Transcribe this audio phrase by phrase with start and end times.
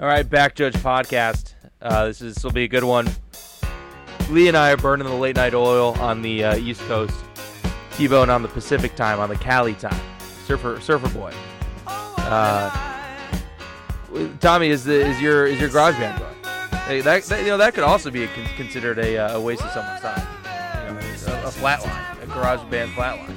[0.00, 1.52] All right, Back Judge podcast.
[1.82, 3.06] Uh, this is this will be a good one.
[4.30, 7.14] Lee and I are burning the late night oil on the uh, East Coast.
[7.92, 10.00] T-Bone on the Pacific time, on the Cali time.
[10.46, 11.34] Surfer, surfer boy.
[11.86, 12.70] Uh,
[14.40, 16.34] Tommy, is the is your is your garage band going?
[16.84, 19.62] Hey, that, that, you know that could also be a, considered a, uh, a waste
[19.62, 20.26] of someone's time.
[20.86, 23.36] You know, a, a flat line, a garage band flat line.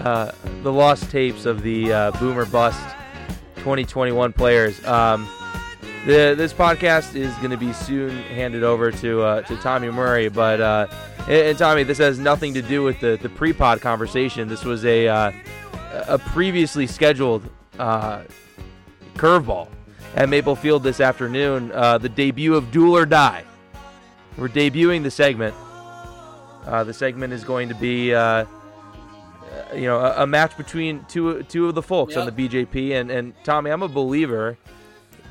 [0.00, 0.32] Uh,
[0.68, 2.78] the lost tapes of the uh, Boomer Bust
[3.56, 4.84] 2021 players.
[4.84, 5.26] Um,
[6.04, 10.28] the, this podcast is going to be soon handed over to uh, to Tommy Murray,
[10.28, 10.86] but uh,
[11.20, 14.46] and, and, Tommy, this has nothing to do with the the pre-pod conversation.
[14.46, 15.32] This was a uh,
[16.06, 17.48] a previously scheduled
[17.78, 18.24] uh,
[19.14, 19.68] curveball
[20.16, 21.68] at Maple Field this afternoon.
[21.68, 23.42] the debut of Duel or Die.
[24.36, 25.54] We're debuting the segment.
[26.66, 28.12] the segment is going to be
[29.74, 32.26] you know, a, a, match between two two of the folks yep.
[32.26, 33.00] on the BJP.
[33.00, 34.58] And, and Tommy, I'm a believer.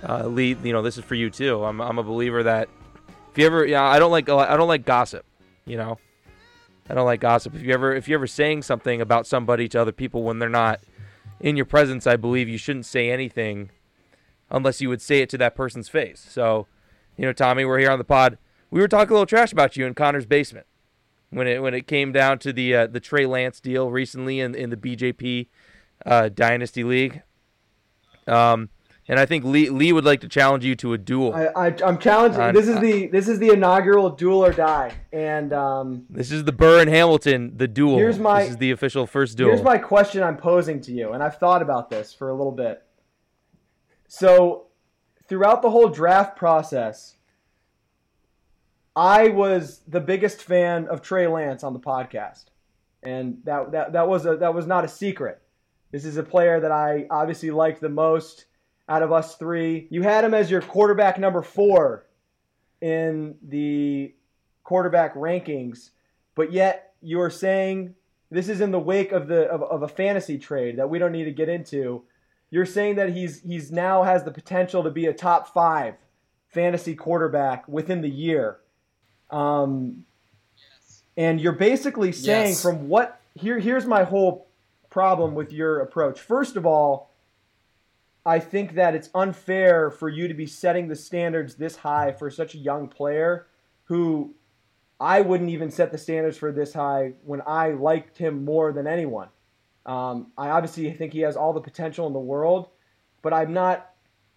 [0.07, 1.63] Uh, Lee, you know, this is for you too.
[1.63, 2.69] I'm, I'm a believer that
[3.31, 5.25] if you ever, yeah, I don't like I don't like gossip.
[5.65, 5.99] You know,
[6.89, 7.55] I don't like gossip.
[7.55, 10.49] If you ever if you're ever saying something about somebody to other people when they're
[10.49, 10.81] not
[11.39, 13.71] in your presence, I believe you shouldn't say anything
[14.49, 16.25] unless you would say it to that person's face.
[16.29, 16.67] So,
[17.17, 18.37] you know, Tommy, we're here on the pod.
[18.69, 20.67] We were talking a little trash about you in Connor's basement
[21.29, 24.55] when it when it came down to the uh, the Trey Lance deal recently in
[24.55, 25.47] in the BJP
[26.05, 27.21] uh, Dynasty League.
[28.27, 28.69] Um,
[29.09, 31.33] and I think Lee Lee would like to challenge you to a duel.
[31.33, 32.41] I, am challenging.
[32.41, 36.43] On, this is the this is the inaugural duel or die, and um, this is
[36.43, 37.97] the Burr and Hamilton the duel.
[37.97, 39.49] Here's my this is the official first duel.
[39.49, 42.51] Here's my question I'm posing to you, and I've thought about this for a little
[42.51, 42.83] bit.
[44.09, 44.67] So,
[45.27, 47.16] throughout the whole draft process,
[48.97, 52.45] I was the biggest fan of Trey Lance on the podcast,
[53.03, 55.39] and that that that was a that was not a secret.
[55.91, 58.45] This is a player that I obviously liked the most
[58.89, 59.87] out of us three.
[59.91, 62.07] You had him as your quarterback number four
[62.81, 64.15] in the
[64.63, 65.91] quarterback rankings,
[66.33, 67.93] but yet you are saying
[68.31, 71.11] this is in the wake of the of, of a fantasy trade that we don't
[71.11, 72.01] need to get into.
[72.49, 75.93] You're saying that he's he's now has the potential to be a top five
[76.47, 78.57] fantasy quarterback within the year
[79.29, 80.05] um,
[80.57, 81.03] yes.
[81.15, 82.61] And you're basically saying yes.
[82.61, 84.47] from what here here's my whole
[84.89, 86.19] problem with your approach.
[86.19, 87.11] First of all,
[88.25, 92.29] I think that it's unfair for you to be setting the standards this high for
[92.29, 93.47] such a young player
[93.85, 94.33] who
[94.99, 98.87] I wouldn't even set the standards for this high when I liked him more than
[98.87, 99.29] anyone.
[99.85, 102.67] Um, I obviously think he has all the potential in the world,
[103.21, 103.93] but I'm not.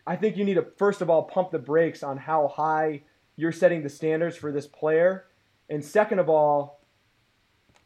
[0.07, 3.03] I think you need to first of all pump the brakes on how high
[3.37, 5.27] you're setting the standards for this player.
[5.69, 6.81] And second of all,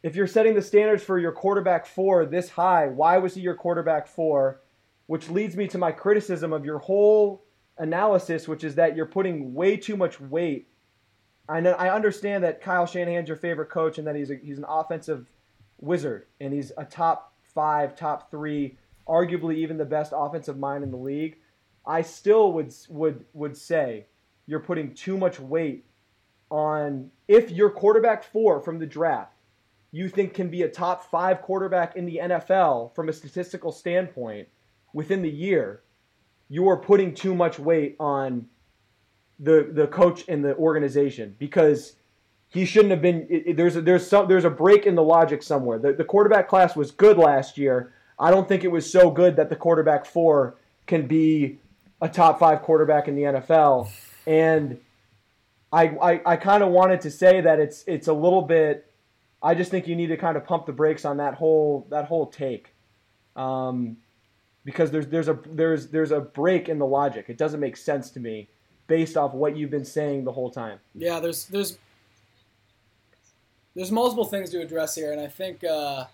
[0.03, 3.55] if you're setting the standards for your quarterback four this high, why was he your
[3.55, 4.61] quarterback four?
[5.07, 7.45] Which leads me to my criticism of your whole
[7.79, 10.69] analysis, which is that you're putting way too much weight.
[11.49, 14.67] I I understand that Kyle Shanahan's your favorite coach and that he's a, he's an
[14.69, 15.31] offensive
[15.81, 20.91] wizard and he's a top five, top three, arguably even the best offensive mind in
[20.91, 21.37] the league.
[21.87, 24.07] I still would would would say
[24.47, 25.85] you're putting too much weight
[26.51, 29.35] on if your quarterback four from the draft
[29.95, 34.49] you think can be a top five quarterback in the NFL from a statistical standpoint
[34.93, 35.83] within the year,
[36.49, 38.47] you are putting too much weight on
[39.39, 41.95] the the coach and the organization because
[42.49, 43.25] he shouldn't have been.
[43.31, 45.79] It, it, there's a, there's some there's a break in the logic somewhere.
[45.79, 47.93] The, the quarterback class was good last year.
[48.19, 50.57] I don't think it was so good that the quarterback four
[50.89, 51.59] can be
[52.01, 53.93] a top five quarterback in the NFL
[54.27, 54.79] and
[55.73, 58.91] I I, I kind of wanted to say that it's it's a little bit.
[59.43, 62.07] I just think you need to kind of pump the brakes on that whole that
[62.07, 62.75] whole take,
[63.37, 63.99] um,
[64.65, 67.27] because there's there's a there's there's a break in the logic.
[67.29, 68.49] It doesn't make sense to me
[68.87, 70.79] based off what you've been saying the whole time.
[70.95, 71.79] Yeah, there's there's
[73.75, 76.05] there's multiple things to address here, and I think, uh,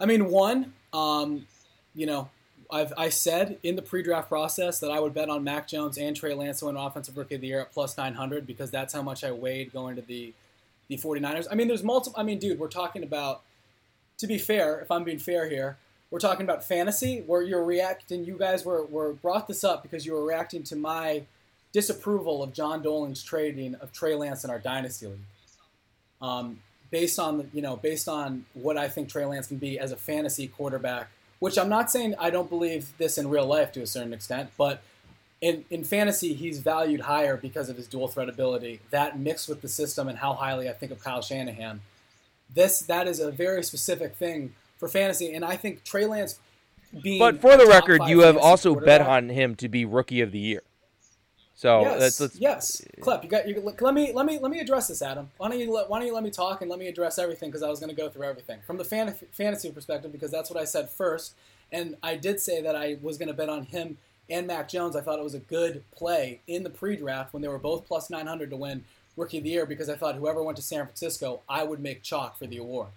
[0.00, 1.46] I mean, one, um,
[1.94, 2.28] you know,
[2.70, 6.14] I've I said in the pre-draft process that I would bet on Mac Jones and
[6.14, 9.02] Trey Lance to win Offensive Rookie of the Year at plus 900 because that's how
[9.02, 10.34] much I weighed going to the
[10.88, 11.46] the 49ers.
[11.50, 12.18] I mean, there's multiple.
[12.18, 13.42] I mean, dude, we're talking about.
[14.18, 15.76] To be fair, if I'm being fair here,
[16.10, 18.24] we're talking about fantasy where you're reacting.
[18.24, 21.22] You guys were were brought this up because you were reacting to my
[21.72, 25.18] disapproval of John Dolan's trading of Trey Lance in our dynasty league.
[26.20, 26.58] Um,
[26.90, 29.96] based on you know based on what I think Trey Lance can be as a
[29.96, 33.86] fantasy quarterback which I'm not saying I don't believe this in real life to a
[33.86, 34.82] certain extent, but
[35.40, 38.80] in, in fantasy, he's valued higher because of his dual threat ability.
[38.90, 41.80] That mixed with the system and how highly I think of Kyle Shanahan.
[42.52, 46.38] This that is a very specific thing for fantasy, and I think Trey Lance
[47.02, 47.18] being.
[47.18, 50.38] But for the record, you have also bet on him to be rookie of the
[50.38, 50.62] year.
[51.58, 52.82] So yes, that's yes.
[53.00, 53.48] Uh, Clep, you got.
[53.48, 55.28] You, let me let me let me address this, Adam.
[55.38, 57.50] Why don't you let Why don't you let me talk and let me address everything
[57.50, 60.50] because I was going to go through everything from the fan, fantasy perspective because that's
[60.50, 61.34] what I said first,
[61.72, 63.98] and I did say that I was going to bet on him
[64.30, 64.94] and Mac Jones.
[64.94, 68.08] I thought it was a good play in the pre-draft when they were both plus
[68.08, 68.84] 900 to win
[69.16, 72.04] Rookie of the Year because I thought whoever went to San Francisco, I would make
[72.04, 72.90] chalk for the award.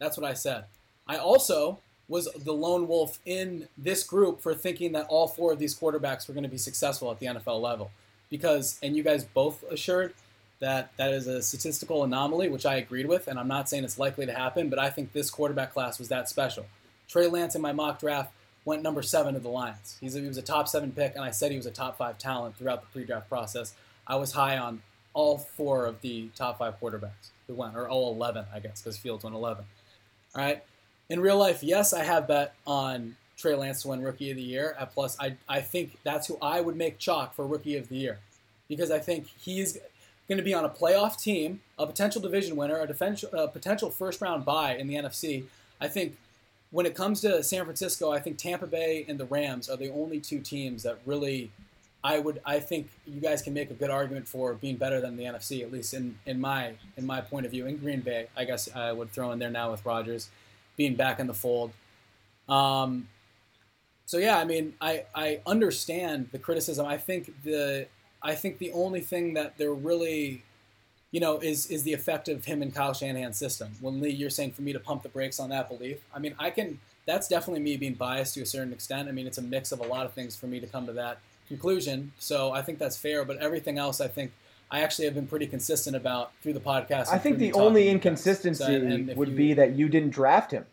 [0.00, 0.64] That's what I said.
[1.06, 1.78] I also
[2.10, 6.26] was the lone wolf in this group for thinking that all four of these quarterbacks
[6.26, 7.92] were going to be successful at the NFL level.
[8.28, 10.12] Because, and you guys both assured
[10.58, 13.98] that that is a statistical anomaly, which I agreed with, and I'm not saying it's
[13.98, 16.66] likely to happen, but I think this quarterback class was that special.
[17.08, 18.32] Trey Lance in my mock draft
[18.64, 19.96] went number seven to the Lions.
[20.00, 21.96] He's a, he was a top seven pick, and I said he was a top
[21.96, 23.72] five talent throughout the pre-draft process.
[24.06, 24.82] I was high on
[25.14, 28.98] all four of the top five quarterbacks who went, or all 11, I guess, because
[28.98, 29.64] Fields went 11.
[30.34, 30.62] All right.
[31.10, 34.42] In real life, yes, I have bet on Trey Lance to win Rookie of the
[34.42, 35.18] Year at plus.
[35.18, 38.20] I, I think that's who I would make chalk for Rookie of the Year
[38.68, 39.76] because I think he's
[40.28, 43.90] going to be on a playoff team, a potential division winner, a, defense, a potential
[43.90, 45.46] first round bye in the NFC.
[45.80, 46.16] I think
[46.70, 49.90] when it comes to San Francisco, I think Tampa Bay and the Rams are the
[49.90, 51.50] only two teams that really
[52.04, 55.16] I would I think you guys can make a good argument for being better than
[55.16, 57.66] the NFC at least in, in my in my point of view.
[57.66, 60.30] In Green Bay, I guess I would throw in there now with Rodgers
[60.80, 61.72] being back in the fold.
[62.48, 63.06] Um,
[64.06, 66.86] so yeah, I mean, I, I understand the criticism.
[66.86, 67.86] I think the
[68.22, 70.42] I think the only thing that they're really,
[71.10, 73.72] you know, is is the effect of him and Kyle Shanahan's system.
[73.82, 75.98] When Lee, you're saying for me to pump the brakes on that belief.
[76.14, 76.80] I mean, I can.
[77.04, 79.06] That's definitely me being biased to a certain extent.
[79.10, 80.94] I mean, it's a mix of a lot of things for me to come to
[80.94, 82.12] that conclusion.
[82.18, 83.26] So I think that's fair.
[83.26, 84.32] But everything else, I think.
[84.72, 87.08] I actually have been pretty consistent about through the podcast.
[87.08, 87.94] I think the only to you guys.
[87.96, 88.64] inconsistency
[89.08, 90.64] So, would you- be that you didn't draft him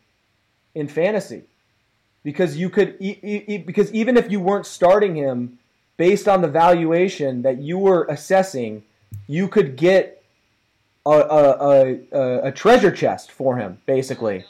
[0.78, 1.42] in fantasy
[2.22, 5.58] because you could e- e- because even if you weren't starting him
[5.96, 8.84] based on the valuation that you were assessing,
[9.26, 10.22] you could get
[11.04, 14.44] a, a, a, a, a treasure chest for him basically.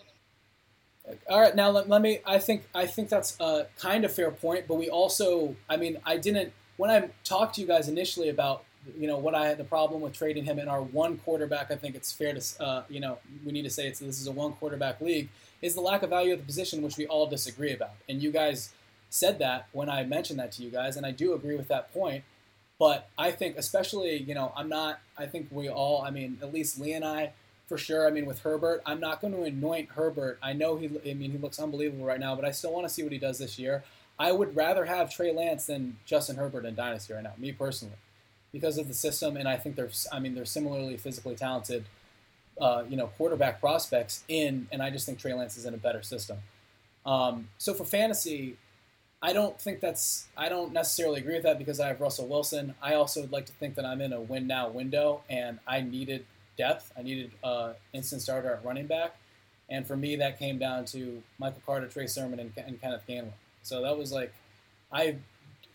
[1.31, 2.21] All right, now let, let me.
[2.27, 5.57] I think I think that's a kind of fair point, but we also.
[5.69, 8.65] I mean, I didn't when I talked to you guys initially about
[8.99, 11.71] you know what I had the problem with trading him in our one quarterback.
[11.71, 14.27] I think it's fair to uh, you know we need to say it's this is
[14.27, 15.29] a one quarterback league.
[15.61, 18.31] Is the lack of value of the position, which we all disagree about, and you
[18.31, 18.71] guys
[19.11, 21.93] said that when I mentioned that to you guys, and I do agree with that
[21.93, 22.25] point.
[22.79, 25.01] But I think, especially, you know, I'm not.
[25.17, 26.03] I think we all.
[26.03, 27.33] I mean, at least Lee and I
[27.69, 28.07] for sure.
[28.07, 30.39] I mean, with Herbert, I'm not going to anoint Herbert.
[30.43, 30.87] I know he.
[31.09, 33.19] I mean, he looks unbelievable right now, but I still want to see what he
[33.19, 33.85] does this year.
[34.19, 37.95] I would rather have Trey Lance than Justin Herbert in Dynasty right now, me personally,
[38.53, 39.91] because of the system, and I think they're.
[40.13, 41.85] I mean, they're similarly physically talented,
[42.61, 45.79] uh, you know, quarterback prospects in, and I just think Trey Lance is in a
[45.79, 46.39] better system.
[47.07, 48.57] Um, so for fantasy,
[49.23, 50.27] I don't think that's.
[50.37, 52.75] I don't necessarily agree with that because I have Russell Wilson.
[52.83, 55.81] I also would like to think that I'm in a win now window, and I
[55.81, 56.25] needed
[56.57, 56.93] depth.
[56.97, 59.17] I needed uh, instant starter at running back,
[59.69, 63.33] and for me, that came down to Michael Carter, Trey Sermon, and, and Kenneth Gainwell.
[63.63, 64.33] So that was like,
[64.93, 65.17] I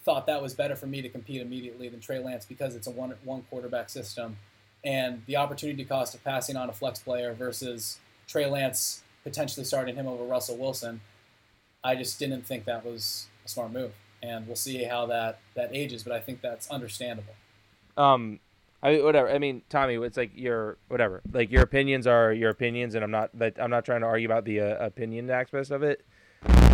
[0.04, 2.92] thought that was better for me to compete immediately than Trey Lance because it's a
[2.92, 4.38] one one quarterback system,
[4.84, 9.96] and the opportunity cost of passing on a flex player versus Trey Lance potentially starting
[9.96, 11.02] him over Russell Wilson.
[11.84, 15.70] I just didn't think that was a smart move, and we'll see how that that
[15.74, 16.04] ages.
[16.04, 17.36] But I think that's understandable.
[17.98, 18.40] um
[18.82, 19.30] I mean, whatever.
[19.30, 21.22] I mean, Tommy, it's like your whatever.
[21.32, 24.28] Like your opinions are your opinions, and I'm not that I'm not trying to argue
[24.28, 26.06] about the uh, opinion aspect of it.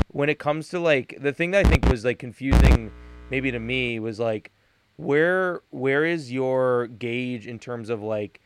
[0.08, 2.92] When it comes to like the thing that I think was like confusing,
[3.30, 4.52] maybe to me, was like
[5.00, 8.42] where where is your gauge in terms of like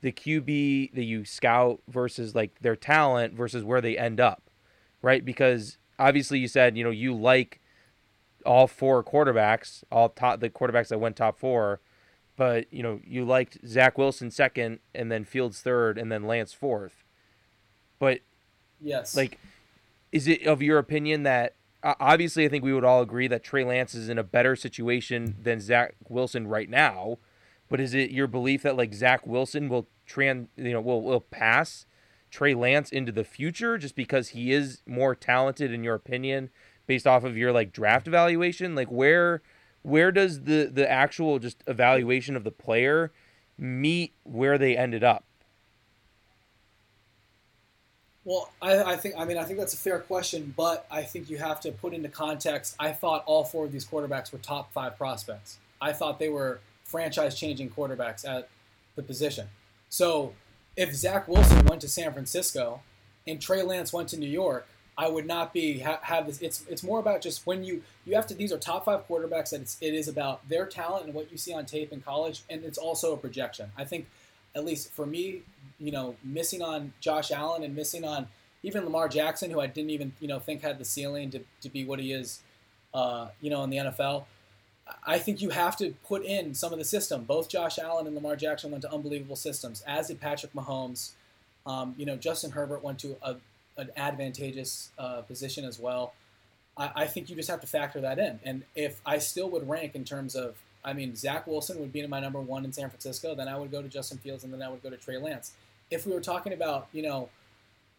[0.00, 4.50] the QB that you scout versus like their talent versus where they end up,
[5.02, 5.24] right?
[5.24, 7.60] Because obviously you said you know you like
[8.46, 11.80] all four quarterbacks, all top the quarterbacks that went top four
[12.38, 16.54] but you know you liked Zach Wilson second, and then Fields third, and then Lance
[16.54, 17.04] fourth.
[17.98, 18.20] But
[18.80, 19.38] Yes, like,
[20.12, 23.64] is it of your opinion that obviously I think we would all agree that Trey
[23.64, 27.18] Lance is in a better situation than Zach Wilson right now,
[27.68, 31.20] but is it your belief that like Zach Wilson will tran you know will will
[31.20, 31.86] pass
[32.30, 36.50] Trey Lance into the future just because he is more talented in your opinion
[36.86, 38.74] based off of your like draft evaluation?
[38.74, 39.42] Like where
[39.82, 43.12] where does the the actual just evaluation of the player
[43.56, 45.24] meet where they ended up?
[48.24, 51.30] Well, I, I think I mean I think that's a fair question, but I think
[51.30, 52.76] you have to put into context.
[52.78, 55.58] I thought all four of these quarterbacks were top five prospects.
[55.80, 58.48] I thought they were franchise-changing quarterbacks at
[58.96, 59.48] the position.
[59.88, 60.34] So
[60.76, 62.82] if Zach Wilson went to San Francisco
[63.26, 66.40] and Trey Lance went to New York, I would not be ha- have this.
[66.40, 68.34] It's it's more about just when you you have to.
[68.34, 71.38] These are top five quarterbacks, and it's, it is about their talent and what you
[71.38, 73.70] see on tape in college, and it's also a projection.
[73.76, 74.08] I think,
[74.56, 75.42] at least for me,
[75.78, 78.28] you know, missing on Josh Allen and missing on
[78.62, 81.68] even Lamar Jackson, who I didn't even you know think had the ceiling to, to
[81.68, 82.42] be what he is,
[82.94, 84.24] uh, you know, in the NFL.
[85.06, 87.24] I think you have to put in some of the system.
[87.24, 91.10] Both Josh Allen and Lamar Jackson went to unbelievable systems, as did Patrick Mahomes.
[91.66, 93.36] Um, you know, Justin Herbert went to a,
[93.76, 96.14] an advantageous uh, position as well.
[96.76, 98.40] I, I, think you just have to factor that in.
[98.44, 102.00] And if I still would rank in terms of, I mean, Zach Wilson would be
[102.00, 104.52] in my number one in San Francisco, then I would go to Justin Fields, and
[104.52, 105.52] then I would go to Trey Lance.
[105.90, 107.28] If we were talking about, you know,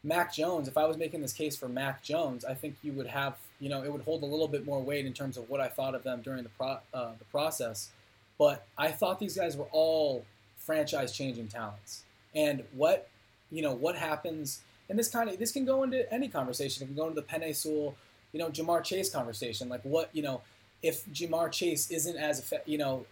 [0.03, 3.07] Mac Jones, if I was making this case for Mac Jones, I think you would
[3.07, 5.59] have, you know, it would hold a little bit more weight in terms of what
[5.59, 7.89] I thought of them during the pro, uh, the process.
[8.37, 10.23] But I thought these guys were all
[10.57, 12.03] franchise-changing talents.
[12.33, 13.09] And what,
[13.51, 14.61] you know, what happens?
[14.87, 16.83] And this kind of this can go into any conversation.
[16.83, 17.95] It can go into the Penei Sewell,
[18.31, 19.67] you know, Ja'Marr Chase conversation.
[19.67, 20.41] Like what, you know,
[20.81, 23.05] if Ja'Marr Chase isn't as, you know,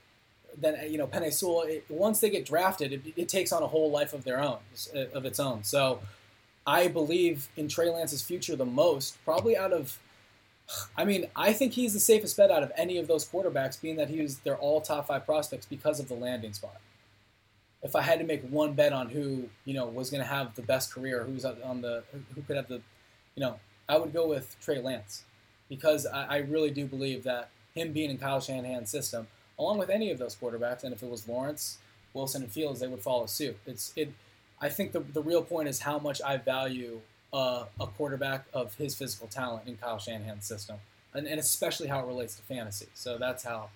[0.56, 1.64] then uh, you know Penei Sewell.
[1.64, 4.60] It, once they get drafted, it, it takes on a whole life of their own,
[4.96, 5.64] uh, of its own.
[5.64, 6.00] So.
[6.70, 10.00] I believe in Trey Lance's future the most, probably out of.
[10.98, 13.96] I mean, I think he's the safest bet out of any of those quarterbacks, being
[13.96, 16.82] that he was they're all top five prospects because of the landing spot.
[17.84, 20.56] If I had to make one bet on who you know was going to have
[20.56, 22.04] the best career, who's on the
[22.36, 22.82] who could have the,
[23.36, 25.24] you know, I would go with Trey Lance,
[25.70, 29.28] because I, I really do believe that him being in Kyle Shanahan's system,
[29.60, 31.78] along with any of those quarterbacks, and if it was Lawrence,
[32.14, 33.58] Wilson, and Fields, they would follow suit.
[33.66, 34.12] It's it
[34.60, 38.76] I think the, the real point is how much I value uh, a quarterback of
[38.76, 40.78] his physical talent in Kyle Shanahan's system,
[41.14, 42.88] and, and especially how it relates to fantasy.
[42.94, 43.70] So that's how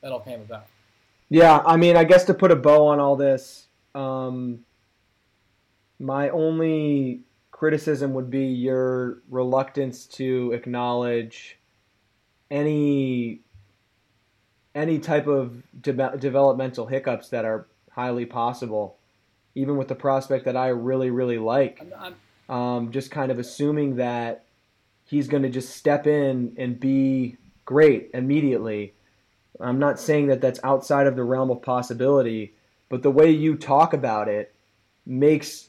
[0.00, 0.66] that all came about.
[1.28, 4.64] Yeah, I mean, I guess to put a bow on all this, um,
[5.98, 11.58] my only criticism would be your reluctance to acknowledge
[12.50, 13.40] any
[14.78, 18.96] any type of de- developmental hiccups that are highly possible
[19.58, 21.82] even with the prospect that I really, really like.
[22.48, 24.44] Um, just kind of assuming that
[25.04, 28.94] he's going to just step in and be great immediately.
[29.60, 32.54] I'm not saying that that's outside of the realm of possibility,
[32.88, 34.54] but the way you talk about it
[35.04, 35.68] makes.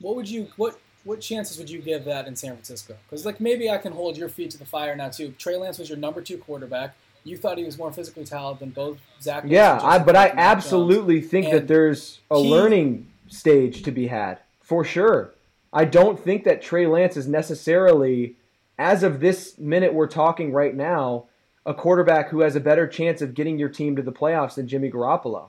[0.00, 2.96] What would you what what chances would you give that in San Francisco?
[3.04, 5.34] Because like maybe I can hold your feet to the fire now too.
[5.38, 8.70] Trey Lance was your number two quarterback you thought he was more physically talented than
[8.70, 9.44] both Zach.
[9.46, 11.30] Yeah, I, but I absolutely Jones.
[11.30, 15.32] think and that there's a he, learning stage to be had for sure.
[15.72, 18.36] I don't think that Trey Lance is necessarily,
[18.78, 21.26] as of this minute we're talking right now,
[21.66, 24.68] a quarterback who has a better chance of getting your team to the playoffs than
[24.68, 25.48] Jimmy Garoppolo.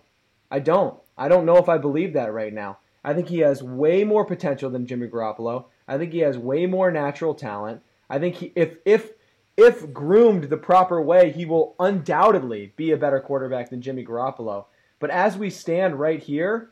[0.49, 0.97] I don't.
[1.17, 2.79] I don't know if I believe that right now.
[3.03, 5.65] I think he has way more potential than Jimmy Garoppolo.
[5.87, 7.83] I think he has way more natural talent.
[8.09, 9.11] I think he, if if
[9.57, 14.65] if groomed the proper way, he will undoubtedly be a better quarterback than Jimmy Garoppolo.
[14.99, 16.71] But as we stand right here,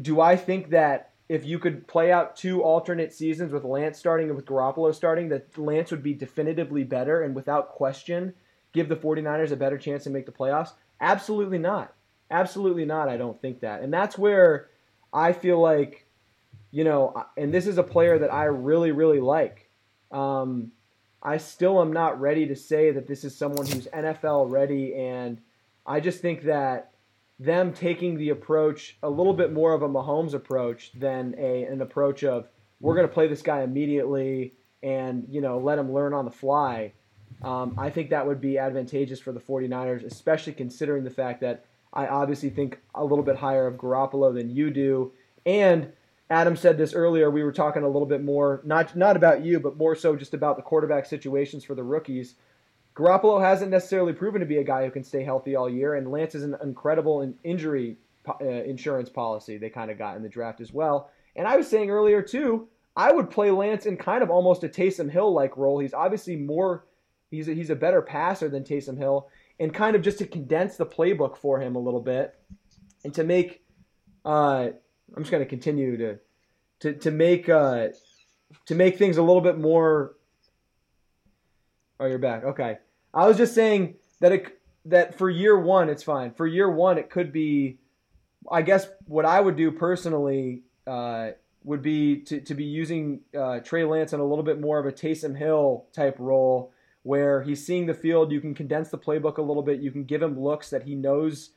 [0.00, 4.28] do I think that if you could play out two alternate seasons with Lance starting
[4.28, 8.34] and with Garoppolo starting, that Lance would be definitively better and without question
[8.72, 10.72] give the 49ers a better chance to make the playoffs?
[11.00, 11.94] Absolutely not.
[12.30, 13.08] Absolutely not.
[13.08, 13.82] I don't think that.
[13.82, 14.68] And that's where
[15.12, 16.06] I feel like,
[16.70, 19.68] you know, and this is a player that I really, really like.
[20.10, 20.72] Um,
[21.22, 25.40] I still am not ready to say that this is someone who's NFL ready, and
[25.86, 26.92] I just think that
[27.38, 31.80] them taking the approach a little bit more of a Mahomes approach than a an
[31.80, 32.48] approach of
[32.80, 34.52] we're going to play this guy immediately
[34.82, 36.92] and you know let him learn on the fly.
[37.42, 41.64] Um, I think that would be advantageous for the 49ers, especially considering the fact that
[41.92, 45.12] I obviously think a little bit higher of Garoppolo than you do,
[45.44, 45.92] and
[46.32, 47.30] Adam said this earlier.
[47.30, 50.32] We were talking a little bit more, not not about you, but more so just
[50.32, 52.36] about the quarterback situations for the rookies.
[52.96, 56.10] Garoppolo hasn't necessarily proven to be a guy who can stay healthy all year, and
[56.10, 60.62] Lance is an incredible injury uh, insurance policy they kind of got in the draft
[60.62, 61.10] as well.
[61.36, 64.68] And I was saying earlier too, I would play Lance in kind of almost a
[64.68, 65.80] Taysom Hill like role.
[65.80, 66.86] He's obviously more,
[67.30, 69.28] he's a, he's a better passer than Taysom Hill,
[69.60, 72.34] and kind of just to condense the playbook for him a little bit,
[73.04, 73.64] and to make
[74.24, 74.68] uh,
[75.16, 76.18] I'm just going to continue to
[76.80, 77.88] to to make uh,
[78.66, 80.14] to make things a little bit more.
[82.00, 82.44] Oh, you're back.
[82.44, 82.78] Okay,
[83.14, 86.32] I was just saying that it that for year one it's fine.
[86.32, 87.78] For year one, it could be.
[88.50, 91.30] I guess what I would do personally uh,
[91.62, 94.86] would be to, to be using uh, Trey Lance in a little bit more of
[94.86, 96.72] a Taysom Hill type role,
[97.04, 98.32] where he's seeing the field.
[98.32, 99.80] You can condense the playbook a little bit.
[99.80, 101.50] You can give him looks that he knows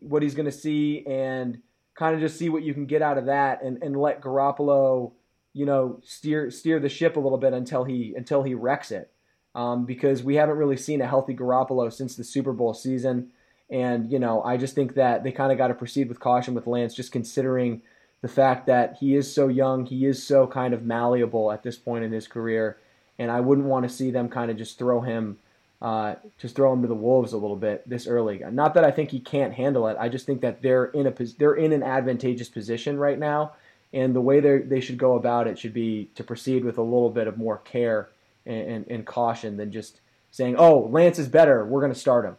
[0.00, 1.58] what he's going to see and
[1.94, 5.12] kind of just see what you can get out of that and, and let Garoppolo
[5.52, 9.10] you know, steer steer the ship a little bit until he until he wrecks it.
[9.54, 13.32] Um, because we haven't really seen a healthy Garoppolo since the Super Bowl season.
[13.68, 16.54] And, you know, I just think that they kind of got to proceed with caution
[16.54, 17.82] with Lance, just considering
[18.22, 21.76] the fact that he is so young, he is so kind of malleable at this
[21.76, 22.78] point in his career.
[23.18, 25.38] And I wouldn't want to see them kind of just throw him,
[25.82, 28.40] uh, just throw him to the wolves a little bit this early.
[28.52, 29.96] Not that I think he can't handle it.
[29.98, 33.54] I just think that they're in a they're in an advantageous position right now,
[33.92, 36.82] and the way they they should go about it should be to proceed with a
[36.82, 38.10] little bit of more care
[38.46, 41.64] and, and, and caution than just saying, "Oh, Lance is better.
[41.64, 42.36] We're going to start him."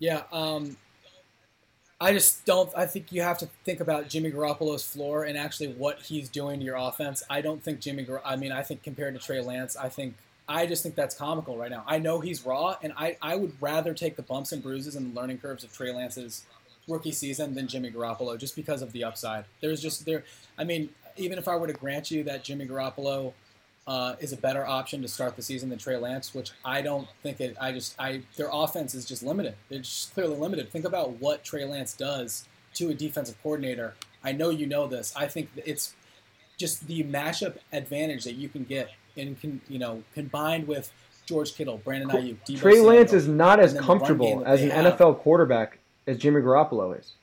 [0.00, 0.76] Yeah, um,
[2.00, 2.70] I just don't.
[2.76, 6.58] I think you have to think about Jimmy Garoppolo's floor and actually what he's doing
[6.58, 7.22] to your offense.
[7.30, 8.04] I don't think Jimmy.
[8.24, 10.16] I mean, I think compared to Trey Lance, I think
[10.48, 11.84] I just think that's comical right now.
[11.86, 15.12] I know he's raw, and I, I would rather take the bumps and bruises and
[15.12, 16.44] the learning curves of Trey Lance's
[16.88, 19.44] rookie season than Jimmy Garoppolo, just because of the upside.
[19.60, 20.24] There's just there.
[20.56, 23.32] I mean, even if I were to grant you that Jimmy Garoppolo
[23.86, 27.08] uh, is a better option to start the season than Trey Lance, which I don't
[27.22, 27.56] think it.
[27.60, 29.54] I just I their offense is just limited.
[29.68, 30.70] They're just clearly limited.
[30.70, 33.94] Think about what Trey Lance does to a defensive coordinator.
[34.24, 35.12] I know you know this.
[35.16, 35.94] I think it's
[36.56, 40.92] just the matchup advantage that you can get in you know combined with
[41.26, 44.96] George Kittle, Brandon Aiyuk, Deebo Trey Lance is not as comfortable as an have.
[44.96, 47.14] NFL quarterback as Jimmy Garoppolo is.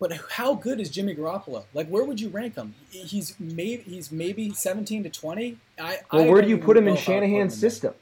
[0.00, 1.62] But how good is Jimmy Garoppolo?
[1.74, 2.74] Like, where would you rank him?
[2.90, 5.58] He's maybe he's maybe seventeen to twenty.
[5.78, 7.94] I, well, I where do you put him in Shanahan's system?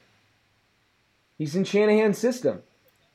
[1.36, 2.62] He's in Shanahan's system.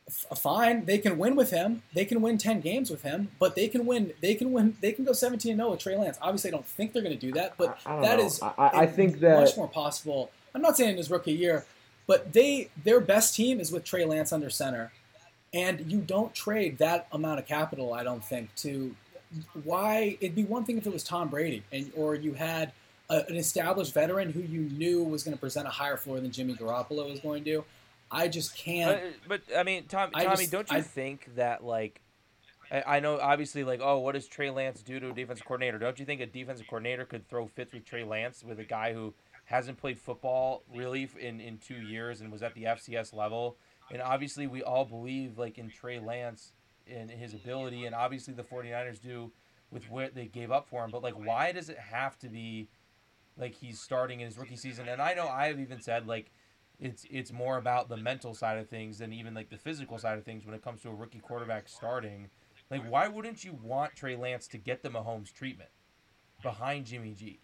[0.07, 1.81] F- fine, they can win with him.
[1.93, 4.13] They can win ten games with him, but they can win.
[4.21, 4.77] They can win.
[4.81, 6.17] They can go 17 and 0 with Trey Lance.
[6.21, 8.25] Obviously, I don't think they're going to do that, but that know.
[8.25, 10.31] is I, I think that much more possible.
[10.53, 11.65] I'm not saying in his rookie year,
[12.05, 14.91] but they their best team is with Trey Lance under center
[15.55, 18.93] and you don't trade that amount of capital, I don't think, to
[19.63, 22.74] why it'd be one thing if it was Tom Brady and or you had
[23.09, 26.31] a, an established veteran who you knew was going to present a higher floor than
[26.31, 27.63] Jimmy Garoppolo was going to.
[28.11, 28.98] I just can't.
[28.98, 32.01] Uh, but I mean, Tom, Tommy, just, don't you I, think that like
[32.72, 35.79] I, I, know obviously like oh, what does Trey Lance do to a defensive coordinator?
[35.79, 38.94] Don't you think a defensive coordinator could throw fits with Trey Lance with a guy
[38.94, 39.13] who
[39.46, 43.57] hasn't played football really in in two years and was at the FCS level
[43.91, 46.53] and obviously, we all believe like in Trey Lance
[46.87, 49.31] and his ability, and obviously the 49ers do
[49.72, 50.91] with what they gave up for him.
[50.91, 52.68] But like, why does it have to be
[53.37, 54.87] like he's starting in his rookie season?
[54.87, 56.31] And I know I've even said like
[56.79, 60.18] it's it's more about the mental side of things than even like the physical side
[60.18, 62.29] of things when it comes to a rookie quarterback starting.
[62.72, 65.70] Like, why wouldn't you want Trey Lance to get the Mahomes treatment
[66.42, 67.40] behind Jimmy G?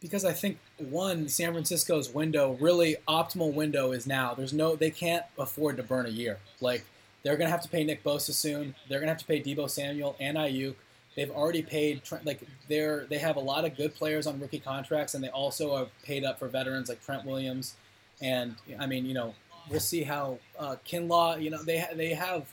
[0.00, 4.34] because I think one San Francisco's window, really optimal window, is now.
[4.34, 6.38] There's no, they can't afford to burn a year.
[6.60, 6.84] Like
[7.22, 8.74] they're gonna have to pay Nick Bosa soon.
[8.88, 10.74] They're gonna have to pay Deebo Samuel and Aiyuk.
[11.16, 15.14] They've already paid like they're they have a lot of good players on rookie contracts,
[15.14, 17.74] and they also are paid up for veterans like Trent Williams.
[18.22, 19.34] And I mean, you know,
[19.68, 21.42] we'll see how uh, Kinlaw.
[21.42, 22.52] You know, they they have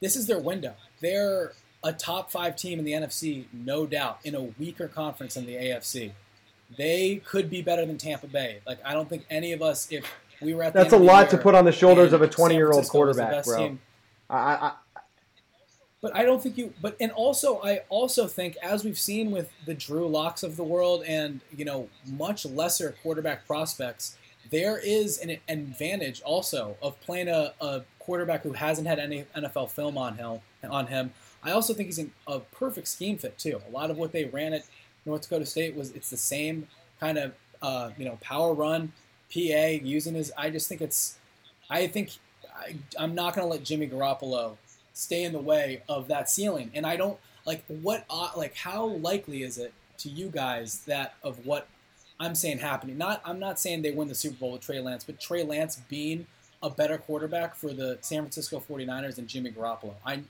[0.00, 0.74] this is their window.
[1.00, 5.46] They're a top five team in the NFC, no doubt, in a weaker conference than
[5.46, 6.12] the AFC
[6.76, 8.60] they could be better than Tampa Bay.
[8.66, 10.04] Like I don't think any of us, if
[10.40, 13.44] we were at that's a lot to put on the shoulders of a twenty-year-old quarterback,
[13.44, 13.56] bro.
[13.56, 13.80] Team,
[14.28, 14.72] I, I,
[16.00, 16.72] but I don't think you.
[16.80, 20.64] But and also, I also think, as we've seen with the Drew Locks of the
[20.64, 24.16] world, and you know, much lesser quarterback prospects,
[24.50, 29.70] there is an advantage also of playing a, a quarterback who hasn't had any NFL
[29.70, 30.40] film on him.
[30.70, 33.60] On him, I also think he's a perfect scheme fit too.
[33.68, 34.64] A lot of what they ran at
[35.04, 36.68] North Dakota State was it's the same
[37.00, 38.92] kind of uh, you know power run,
[39.32, 39.38] PA
[39.82, 40.32] using his.
[40.36, 41.16] I just think it's.
[41.70, 42.12] I think
[42.56, 44.56] I, I'm not going to let Jimmy Garoppolo
[44.98, 48.86] stay in the way of that ceiling, and I don't like what uh, like how
[48.86, 51.68] likely is it to you guys that of what
[52.18, 52.98] I'm saying happening.
[52.98, 55.80] Not I'm not saying they win the Super Bowl with Trey Lance, but Trey Lance
[55.88, 56.26] being
[56.62, 59.94] a better quarterback for the San Francisco 49ers than Jimmy Garoppolo.
[60.04, 60.22] I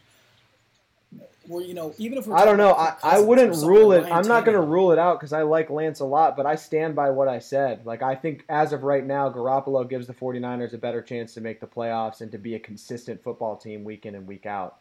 [1.48, 4.04] where you know even if we're I don't know, I, I wouldn't rule it.
[4.10, 6.54] I'm not going to rule it out because I like Lance a lot, but I
[6.54, 7.86] stand by what I said.
[7.86, 11.40] Like I think as of right now, Garoppolo gives the 49ers a better chance to
[11.40, 14.78] make the playoffs and to be a consistent football team week in and week out.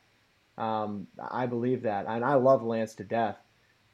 [0.57, 3.37] Um, I believe that, and I love Lance to death.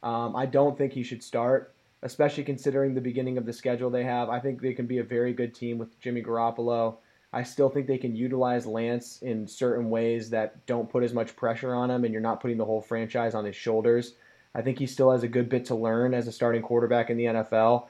[0.02, 4.04] Um, I don't think he should start, especially considering the beginning of the schedule they
[4.04, 4.30] have.
[4.30, 6.98] I think they can be a very good team with Jimmy Garoppolo.
[7.34, 11.36] I still think they can utilize Lance in certain ways that don't put as much
[11.36, 14.14] pressure on him, and you're not putting the whole franchise on his shoulders.
[14.54, 17.18] I think he still has a good bit to learn as a starting quarterback in
[17.18, 17.88] the NFL.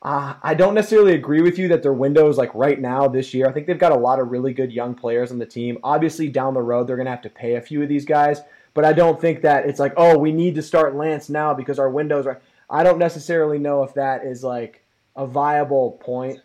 [0.00, 3.34] Uh, I don't necessarily agree with you that their window is like right now this
[3.34, 3.48] year.
[3.48, 5.78] I think they've got a lot of really good young players on the team.
[5.82, 8.42] Obviously, down the road, they're going to have to pay a few of these guys,
[8.74, 11.78] But I don't think that it's like, oh, we need to start Lance now because
[11.78, 12.40] our windows are.
[12.68, 14.84] I don't necessarily know if that is like
[15.16, 16.40] a viable point.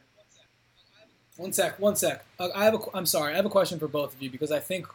[1.39, 2.25] One sec, one sec.
[2.37, 2.79] Uh, I have a.
[2.93, 3.31] I'm sorry.
[3.31, 4.85] I have a question for both of you because I think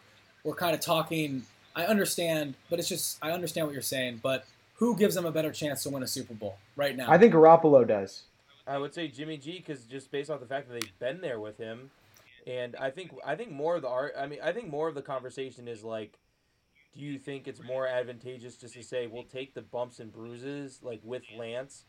[0.44, 1.46] we're kind of talking.
[1.74, 4.20] I understand, but it's just I understand what you're saying.
[4.22, 7.10] But who gives them a better chance to win a Super Bowl right now?
[7.10, 8.24] I think Garoppolo does.
[8.66, 11.40] I would say Jimmy G because just based off the fact that they've been there
[11.40, 11.90] with him,
[12.46, 14.12] and I think I think more of the art.
[14.14, 16.18] I mean, I think more of the conversation is like,
[16.94, 20.80] do you think it's more advantageous just to say we'll take the bumps and bruises
[20.82, 21.84] like with Lance,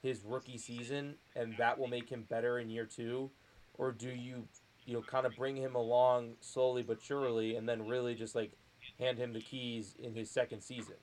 [0.00, 3.32] his rookie season, and that will make him better in year two,
[3.80, 4.44] or do you,
[4.84, 8.52] you know, kind of bring him along slowly but surely, and then really just like
[8.98, 10.94] hand him the keys in his second season?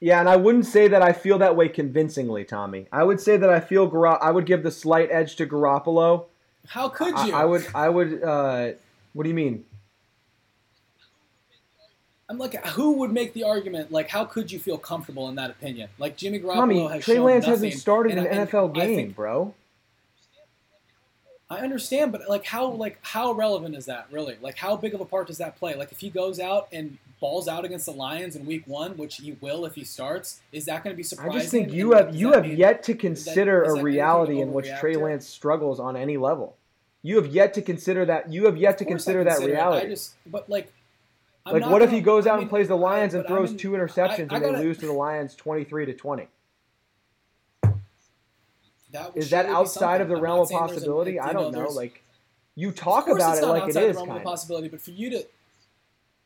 [0.00, 2.86] Yeah, and I wouldn't say that I feel that way convincingly, Tommy.
[2.90, 6.24] I would say that I feel Gar- I would give the slight edge to Garoppolo.
[6.68, 7.34] How could you?
[7.34, 7.66] I, I would.
[7.74, 8.22] I would.
[8.22, 8.72] Uh,
[9.12, 9.64] what do you mean?
[12.28, 13.92] I'm like, who would make the argument?
[13.92, 15.88] Like, how could you feel comfortable in that opinion?
[15.98, 18.80] Like Jimmy Garoppolo Tommy, has Trey shown Lance nothing, hasn't started an and NFL I
[18.80, 19.54] game, think- bro.
[21.48, 22.78] I understand, but like how hmm.
[22.78, 24.36] like how relevant is that really?
[24.40, 25.74] Like how big of a part does that play?
[25.74, 29.16] Like if he goes out and balls out against the Lions in Week One, which
[29.16, 31.36] he will if he starts, is that going to be surprising?
[31.36, 33.82] I just think And you have you have mean- yet to consider a that to
[33.82, 34.98] reality in which Trey to?
[35.00, 36.56] Lance struggles on any level.
[37.02, 38.32] You have yet to consider that.
[38.32, 39.54] You have yet to I consider that consider it.
[39.54, 39.86] reality.
[39.86, 40.72] I just, but like,
[41.44, 43.18] I'm like, what if gonna- he goes I out mean, and plays the Lions I-
[43.18, 44.00] and but I'm throws two interceptions
[44.32, 46.26] I- I and they gotta- lose to the Lions twenty-three to twenty?
[48.96, 50.16] That Is that outside of the.
[50.16, 51.12] I'm realm of possibility?
[51.12, 51.58] you I don't know.
[51.58, 52.02] there's- Like,
[52.54, 54.24] you talk about it not like it outside the realm of kind of.
[54.24, 55.26] possibility, but for you to,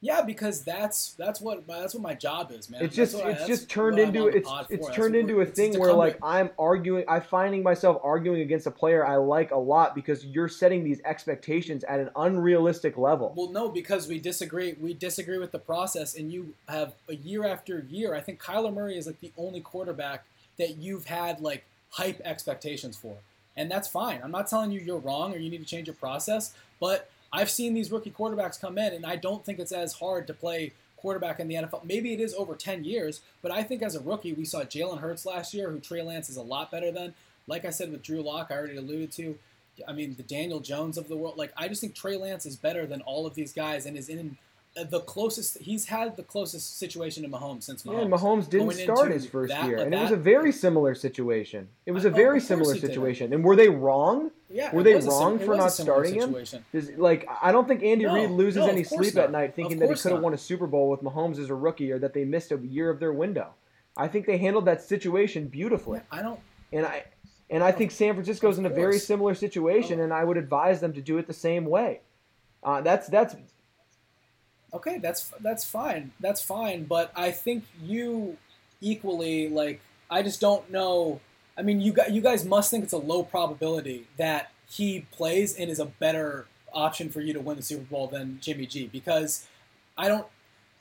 [0.00, 2.82] yeah, because that's that's what my, that's what my job is, man.
[2.84, 4.94] It's just I- it's just turned into it's it's for.
[4.94, 8.70] turned into a thing where like to- I'm arguing I'm finding myself arguing against a
[8.70, 13.34] player I like a lot because you're setting these expectations at an unrealistic level.
[13.36, 14.74] Well, no, because we disagree.
[14.80, 18.14] We disagree with the process, and you have a year after year.
[18.14, 20.24] I think Kyler Murray is like the only quarterback
[20.58, 23.16] that you've had like hype expectations for,
[23.56, 24.20] and that's fine.
[24.22, 27.50] I'm not telling you you're wrong or you need to change your process, but I've
[27.50, 30.72] seen these rookie quarterbacks come in, and I don't think it's as hard to play
[30.96, 31.84] quarterback in the NFL.
[31.84, 34.98] Maybe it is over 10 years, but I think as a rookie, we saw Jalen
[34.98, 37.14] Hurts last year, who Trey Lance is a lot better than.
[37.46, 39.38] Like I said with Drew Lock, I already alluded to.
[39.88, 41.38] I mean, the Daniel Jones of the world.
[41.38, 44.08] Like, I just think Trey Lance is better than all of these guys and is
[44.08, 44.36] in
[44.76, 45.58] the closest.
[45.58, 48.02] He's had the closest situation to Mahomes since Mahomes.
[48.02, 51.68] Yeah, Mahomes didn't start his first that- year, and it was a very similar situation.
[51.86, 53.32] It was a oh, very course similar situation.
[53.32, 54.30] And were they wrong?
[54.48, 56.30] Yeah, Were they a sim- wrong for not starting him?
[56.30, 56.64] situation.
[56.72, 59.78] Does, like I don't think Andy No, Reid loses no, any sleep at night thinking
[59.78, 62.14] that he could have won a Super Bowl with Mahomes as a rookie or that
[62.14, 63.54] they missed a year of their window.
[63.96, 65.98] I think they handled that situation beautifully.
[65.98, 66.40] Yeah, I don't.
[66.72, 67.04] And I
[67.48, 70.04] and I think San Francisco's in a very similar situation, Oh.
[70.04, 72.00] and I would advise them to do it the same way.
[72.62, 73.34] Uh, that's that's
[74.72, 76.12] Okay, that's that's fine.
[76.20, 76.84] That's fine.
[76.84, 78.36] But I think you
[78.80, 79.80] equally like.
[80.10, 81.20] I just don't know.
[81.56, 85.56] I mean, you got you guys must think it's a low probability that he plays
[85.56, 88.86] and is a better option for you to win the Super Bowl than Jimmy G
[88.86, 89.46] because
[89.96, 90.26] I don't.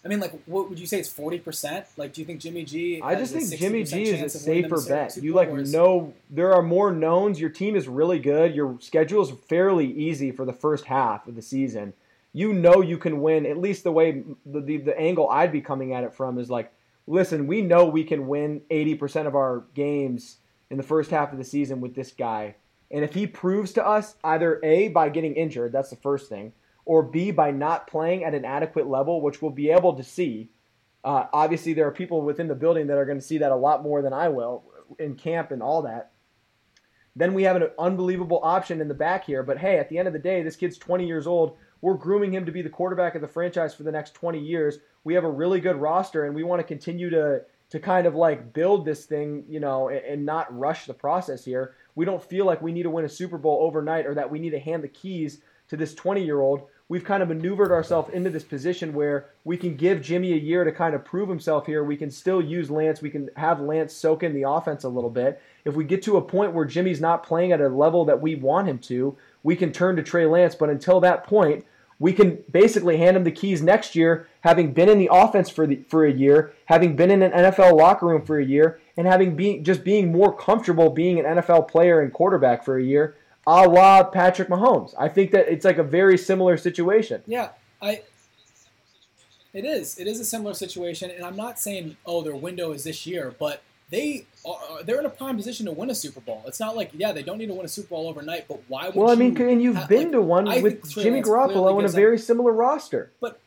[0.04, 1.00] I mean, like, what would you say?
[1.00, 1.86] It's forty percent.
[1.98, 3.02] Like, do you think Jimmy G?
[3.04, 5.12] I just think Jimmy G is a chance of winning them safer bet.
[5.12, 7.40] Super You like know there are more knowns.
[7.40, 8.56] Your team is really good.
[8.56, 11.94] Your schedule is fairly easy for the first half of the season.
[12.34, 13.46] You know you can win.
[13.46, 16.50] At least the way the the, the angle I'd be coming at it from is
[16.50, 16.72] like,
[17.08, 20.38] listen, we know we can win eighty percent of our games
[20.70, 22.56] in the first half of the season with this guy.
[22.92, 26.54] And if he proves to us either A, by getting injured, that's the first thing,
[26.86, 30.50] or B, by not playing at an adequate level, which we'll be able to see.
[31.04, 33.56] Uh, obviously, there are people within the building that are going to see that a
[33.56, 34.64] lot more than I will
[34.98, 36.12] in camp and all that.
[37.16, 39.44] Then we have an unbelievable option in the back here.
[39.44, 41.58] But hey, at the end of the day, this kid's 20 years old.
[41.82, 44.80] We're grooming him to be the quarterback of the franchise for the next 20 years.
[45.04, 48.16] We have a really good roster, and we want to continue to to kind of
[48.16, 51.76] like build this thing, you know, and, and not rush the process here.
[51.96, 54.40] We don't feel like we need to win a Super Bowl overnight or that we
[54.40, 56.64] need to hand the keys to this 20 year old.
[56.88, 60.64] We've kind of maneuvered ourselves into this position where we can give Jimmy a year
[60.64, 61.84] to kind of prove himself here.
[61.84, 63.00] We can still use Lance.
[63.00, 65.40] We can have Lance soak in the offense a little bit.
[65.66, 68.34] If we get to a point where Jimmy's not playing at a level that we
[68.34, 70.56] want him to, we can turn to Trey Lance.
[70.56, 71.66] But until that point,
[72.00, 75.68] we can basically hand him the keys next year, having been in the offense for
[75.68, 79.06] the for a year, having been in an NFL locker room for a year, and
[79.06, 83.18] having being just being more comfortable being an NFL player and quarterback for a year,
[83.46, 84.94] a la Patrick Mahomes.
[84.98, 87.22] I think that it's like a very similar situation.
[87.28, 87.50] Yeah,
[87.82, 88.04] I.
[89.52, 89.98] It is.
[89.98, 93.34] It is a similar situation, and I'm not saying oh their window is this year,
[93.38, 96.44] but they are they're in a prime position to win a Super Bowl.
[96.48, 98.88] It's not like yeah they don't need to win a Super Bowl overnight, but why
[98.88, 101.80] would Well, I mean, and you've ha- been like, to one I with Jimmy Garoppolo
[101.80, 103.12] in a very similar roster.
[103.20, 103.40] But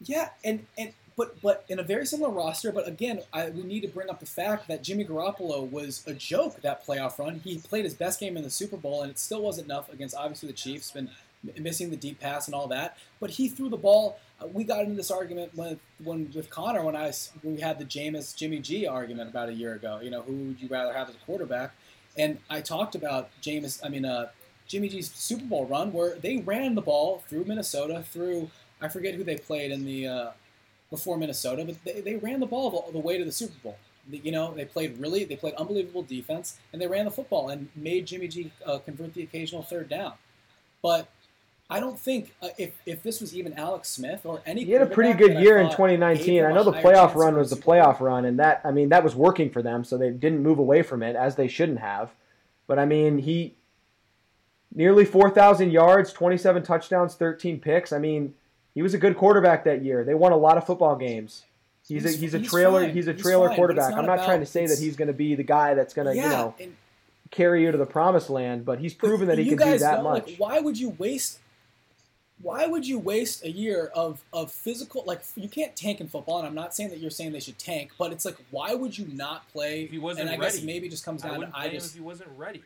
[0.00, 2.72] yeah, and and but but in a very similar roster.
[2.72, 6.14] But again, I, we need to bring up the fact that Jimmy Garoppolo was a
[6.14, 7.40] joke that playoff run.
[7.44, 10.14] He played his best game in the Super Bowl, and it still wasn't enough against
[10.14, 10.90] obviously the Chiefs.
[10.90, 11.10] Been
[11.58, 14.18] missing the deep pass and all that, but he threw the ball.
[14.40, 17.78] Uh, we got into this argument with when with Connor when I when we had
[17.78, 20.00] the Jameis Jimmy G argument about a year ago.
[20.02, 21.72] You know, who would you rather have as a quarterback?
[22.16, 23.80] And I talked about Jameis.
[23.84, 24.30] I mean, uh,
[24.66, 28.50] Jimmy G's Super Bowl run where they ran the ball through Minnesota through
[28.80, 30.30] I forget who they played in the uh,
[30.90, 33.78] before Minnesota, but they, they ran the ball all the way to the Super Bowl.
[34.10, 37.68] You know, they played really, they played unbelievable defense, and they ran the football and
[37.76, 40.14] made Jimmy G uh, convert the occasional third down.
[40.82, 41.08] But
[41.70, 44.82] I don't think uh, if, if this was even Alex Smith or any, he had
[44.82, 46.44] a pretty good year in 2019.
[46.44, 49.14] I know the playoff run was the playoff run, and that I mean that was
[49.14, 52.10] working for them, so they didn't move away from it as they shouldn't have.
[52.66, 53.54] But I mean, he
[54.74, 57.92] nearly 4,000 yards, 27 touchdowns, 13 picks.
[57.92, 58.34] I mean,
[58.74, 60.04] he was a good quarterback that year.
[60.04, 61.44] They won a lot of football games.
[61.86, 63.90] He's, he's a he's a trailer he's a trailer he's quarterback.
[63.90, 65.94] Not I'm not about, trying to say that he's going to be the guy that's
[65.94, 66.76] going to yeah, you know and,
[67.30, 70.26] carry you to the promised land, but he's proven that he can do that much.
[70.26, 71.38] Like, why would you waste?
[72.42, 76.38] Why would you waste a year of, of physical like you can't tank in football
[76.38, 78.96] and I'm not saying that you're saying they should tank but it's like why would
[78.96, 79.82] you not play?
[79.82, 80.56] If he wasn't and I ready.
[80.56, 82.62] guess maybe just comes down I to I just if he wasn't ready.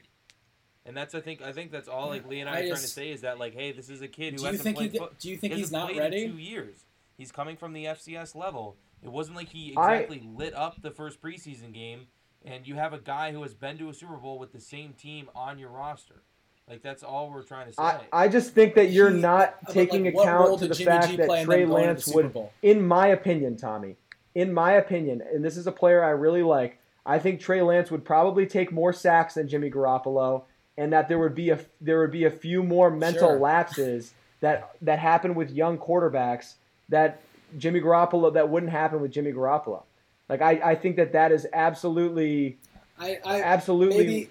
[0.87, 2.70] And that's I think I think that's all like Lee and I, I are just,
[2.70, 4.62] trying to say is that like hey this is a kid who do you hasn't
[4.64, 6.28] think played he, fo- do you think he he's not ready?
[6.28, 6.84] two years.
[7.16, 8.76] He's coming from the FCS level.
[9.02, 12.06] It wasn't like he exactly I, lit up the first preseason game
[12.44, 14.92] and you have a guy who has been to a Super Bowl with the same
[14.92, 16.22] team on your roster
[16.68, 17.83] like that's all we're trying to say.
[17.83, 21.09] I, I just think that you're he, not taking like, account to the Jimmy fact
[21.09, 23.96] G that Trey Lance would, in my opinion, Tommy,
[24.35, 26.79] in my opinion, and this is a player I really like.
[27.07, 30.44] I think Trey Lance would probably take more sacks than Jimmy Garoppolo
[30.77, 33.38] and that there would be a there would be a few more mental sure.
[33.38, 36.55] lapses that that happen with young quarterbacks
[36.88, 37.20] that
[37.59, 39.83] Jimmy Garoppolo that wouldn't happen with Jimmy Garoppolo.
[40.29, 42.59] Like I, I think that that is absolutely
[42.98, 44.31] I, I absolutely maybe,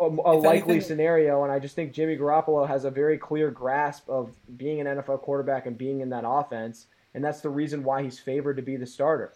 [0.00, 3.50] a, a likely anything, scenario, and I just think Jimmy Garoppolo has a very clear
[3.50, 7.84] grasp of being an NFL quarterback and being in that offense, and that's the reason
[7.84, 9.32] why he's favored to be the starter.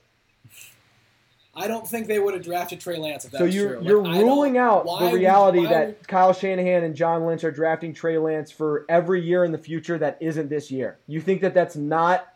[1.55, 3.85] I don't think they would have drafted Trey Lance if that so was you're, true.
[3.85, 7.51] You're like, ruling out the reality would, that would, Kyle Shanahan and John Lynch are
[7.51, 10.99] drafting Trey Lance for every year in the future that isn't this year.
[11.07, 12.27] You think that that's not?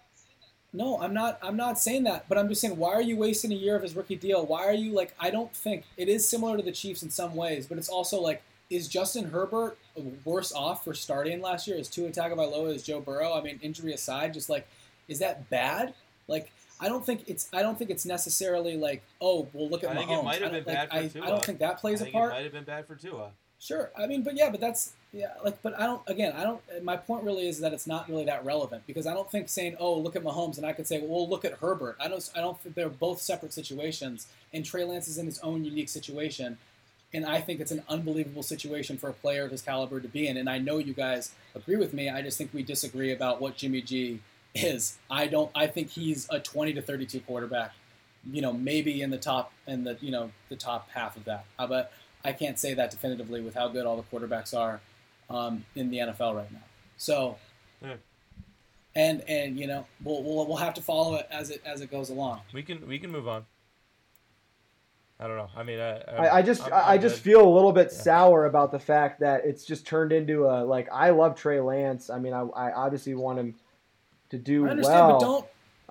[0.76, 1.38] No, I'm not.
[1.42, 2.28] I'm not saying that.
[2.28, 4.44] But I'm just saying, why are you wasting a year of his rookie deal?
[4.44, 5.14] Why are you like?
[5.18, 8.20] I don't think it is similar to the Chiefs in some ways, but it's also
[8.20, 9.78] like, is Justin Herbert
[10.24, 11.78] worse off for starting last year?
[11.78, 12.74] Is Tua Tagovailoa?
[12.74, 13.32] Is Joe Burrow?
[13.32, 14.68] I mean, injury aside, just like,
[15.08, 15.94] is that bad?
[16.28, 19.90] Like, I don't think it's I don't think it's necessarily like oh well look at
[19.90, 19.98] I Mahomes.
[19.98, 21.24] think it might have been like, bad I, Tua.
[21.24, 22.30] I don't think that plays I think a part.
[22.32, 23.30] It might have been bad for Tua.
[23.59, 26.03] Sure, I mean, but yeah, but that's yeah, like, but I don't.
[26.07, 26.61] Again, I don't.
[26.83, 29.77] My point really is that it's not really that relevant because I don't think saying
[29.79, 31.97] oh look at Mahomes and I could say well look at Herbert.
[31.99, 32.29] I don't.
[32.37, 35.88] I don't think they're both separate situations, and Trey Lance is in his own unique
[35.88, 36.59] situation.
[37.14, 40.27] And I think it's an unbelievable situation for a player of his caliber to be
[40.27, 40.37] in.
[40.37, 42.11] And I know you guys agree with me.
[42.11, 44.21] I just think we disagree about what Jimmy G
[44.55, 47.73] is I don't I think he's a 20 to 32 quarterback.
[48.31, 51.47] You know, maybe in the top in the you know the top half of that.
[51.57, 51.92] But
[52.26, 54.80] I can't say that definitively with how good all the quarterbacks are
[55.30, 56.58] um, in the NFL right now.
[56.96, 57.36] So,
[57.80, 57.94] yeah.
[58.96, 61.90] and and you know we'll, we'll we'll have to follow it as it as it
[61.90, 62.40] goes along.
[62.52, 63.46] We can we can move on.
[65.20, 65.48] I don't know.
[65.56, 67.30] I mean, I, I, I just I'm, I'm I just good.
[67.30, 68.02] feel a little bit yeah.
[68.02, 72.10] sour about the fact that it's just turned into a like I love Trey Lance.
[72.10, 73.54] I mean, I, I obviously want him
[74.30, 75.12] to do I understand, well.
[75.12, 75.46] But don't,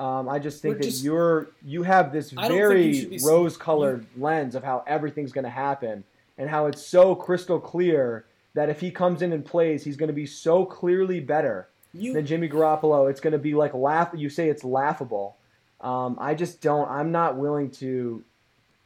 [0.06, 4.84] um, I just think that just, you're you have this very rose-colored lens of how
[4.86, 6.04] everything's going to happen
[6.38, 10.08] and how it's so crystal clear that if he comes in and plays, he's going
[10.08, 13.10] to be so clearly better you, than Jimmy Garoppolo.
[13.10, 14.12] It's going to be like laugh.
[14.14, 15.38] You say it's laughable.
[15.82, 16.90] Um, I just don't.
[16.90, 18.24] I'm not willing to.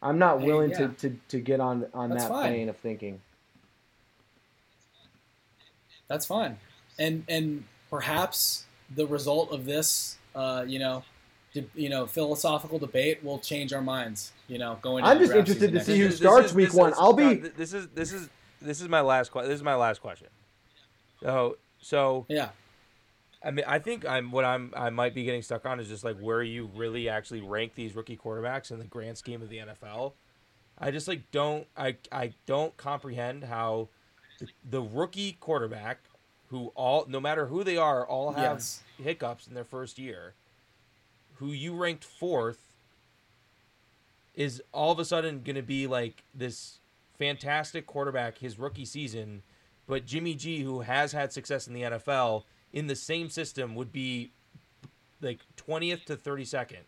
[0.02, 0.78] I'm not willing yeah.
[0.78, 2.52] to, to, to get on on That's that fine.
[2.52, 3.20] plane of thinking.
[6.08, 6.58] That's fine,
[6.98, 11.04] and and perhaps the result of this, uh, you know,
[11.74, 14.32] you know, philosophical debate will change our minds.
[14.48, 15.04] You know, going.
[15.04, 16.92] I'm just interested to see who starts week one.
[16.96, 17.34] I'll be.
[17.34, 18.28] This is this is
[18.60, 19.50] this is my last question.
[19.50, 20.28] This is my last question.
[21.22, 22.50] So so yeah.
[23.42, 26.04] I mean, I think I'm what I'm I might be getting stuck on is just
[26.04, 29.58] like where you really actually rank these rookie quarterbacks in the grand scheme of the
[29.58, 30.12] NFL.
[30.78, 33.88] I just like don't I I don't comprehend how
[34.38, 36.00] the, the rookie quarterback
[36.48, 38.82] who all no matter who they are all have yes.
[38.98, 40.34] hiccups in their first year
[41.40, 42.70] who you ranked fourth
[44.34, 46.78] is all of a sudden going to be like this
[47.18, 49.42] fantastic quarterback his rookie season
[49.86, 53.92] but Jimmy G who has had success in the NFL in the same system would
[53.92, 54.30] be
[55.20, 56.84] like twentieth to thirty second.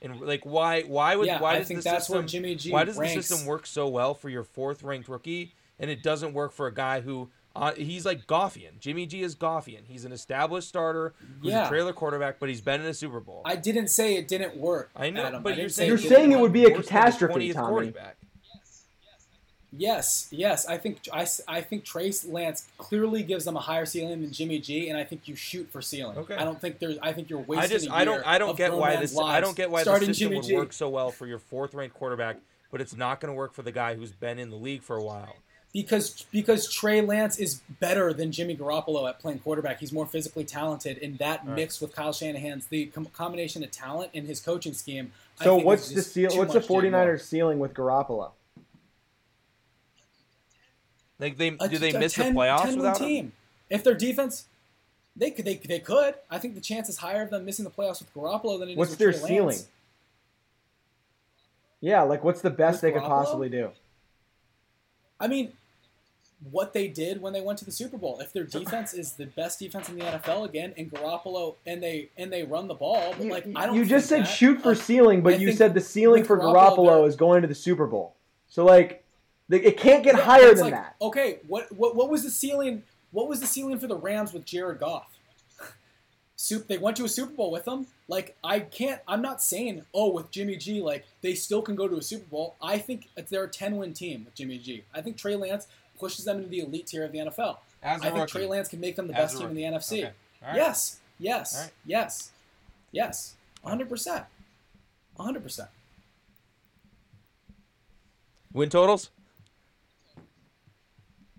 [0.00, 2.54] And like why why would Yeah, why I does think the that's system where Jimmy
[2.54, 3.14] G why does ranks.
[3.14, 6.66] the system work so well for your fourth ranked rookie and it doesn't work for
[6.68, 8.78] a guy who uh, he's like Goffian.
[8.80, 9.82] Jimmy G is Goffian.
[9.86, 11.66] He's an established starter who's Yeah.
[11.66, 13.42] a trailer quarterback, but he's been in a Super Bowl.
[13.44, 14.90] I didn't say it didn't work.
[14.96, 15.42] I know, Adam.
[15.42, 16.42] but I you're saying You're didn't saying it work.
[16.42, 17.68] would be a worse than the catastrophe, 20th Tommy.
[17.68, 18.16] quarterback.
[19.76, 20.66] Yes, yes.
[20.68, 24.32] I think I, s- I think Trey Lance clearly gives them a higher ceiling than
[24.32, 26.16] Jimmy G, and I think you shoot for ceiling.
[26.16, 26.36] Okay.
[26.36, 26.96] I don't think there's.
[27.02, 27.58] I think you're wasting.
[27.58, 29.84] I just a I don't I don't get why this I don't get why the
[29.90, 30.54] starting system Jimmy would G.
[30.56, 32.36] work so well for your fourth ranked quarterback,
[32.70, 34.94] but it's not going to work for the guy who's been in the league for
[34.96, 35.34] a while.
[35.74, 39.80] Because because Trey Lance is better than Jimmy Garoppolo at playing quarterback.
[39.80, 41.56] He's more physically talented, and that All right.
[41.56, 45.12] mixed with Kyle Shanahan's the com- combination of talent in his coaching scheme.
[45.40, 47.74] I So think what's the just seal, too what's the much to 49ers ceiling with
[47.74, 48.30] Garoppolo?
[51.18, 53.06] Like they A- do they a miss 10 the playoffs 10 win without him?
[53.08, 53.32] team.
[53.68, 54.46] If their defense,
[55.16, 56.14] they could they, they could.
[56.30, 58.72] I think the chance is higher of them missing the playoffs with Garoppolo than it
[58.72, 59.28] is What's with their Trey Lance.
[59.28, 59.58] ceiling?
[61.80, 63.70] Yeah, like what's the best With they could possibly do?
[65.20, 65.52] I mean,
[66.50, 68.18] what they did when they went to the Super Bowl.
[68.20, 72.10] If their defense is the best defense in the NFL again, and Garoppolo and they
[72.16, 73.76] and they run the ball, but like I don't.
[73.76, 76.38] you just said that- shoot for like, ceiling, but I you said the ceiling for
[76.38, 78.14] Garoppolo, Garoppolo is going to the Super Bowl.
[78.48, 79.04] So like,
[79.50, 80.96] it can't get Yeah, higher than like, that.
[81.00, 82.82] Okay, what what what was the ceiling?
[83.10, 85.06] What was the ceiling for the Rams with Jared Goff?
[86.36, 86.66] Soup.
[86.66, 87.86] They went to a Super Bowl with them.
[88.08, 89.00] Like I can't.
[89.08, 92.26] I'm not saying oh with Jimmy G like they still can go to a Super
[92.28, 92.54] Bowl.
[92.60, 94.84] I think it's- they're a 10 win team with Jimmy G.
[94.92, 95.66] I think Trey Lance
[95.98, 97.58] pushes them into the elite tier of the NFL.
[97.82, 98.32] As a I think rookie.
[98.32, 99.62] Trey Lance can make them the As best team in the.
[99.62, 99.98] NFC.
[99.98, 100.12] Okay.
[100.42, 100.56] All right.
[100.56, 101.72] Yes, yes, All right.
[101.86, 102.30] yes,
[102.92, 103.34] yes.
[103.62, 104.24] 100 percent.
[105.16, 105.68] 100 percent.
[108.52, 109.10] Win totals?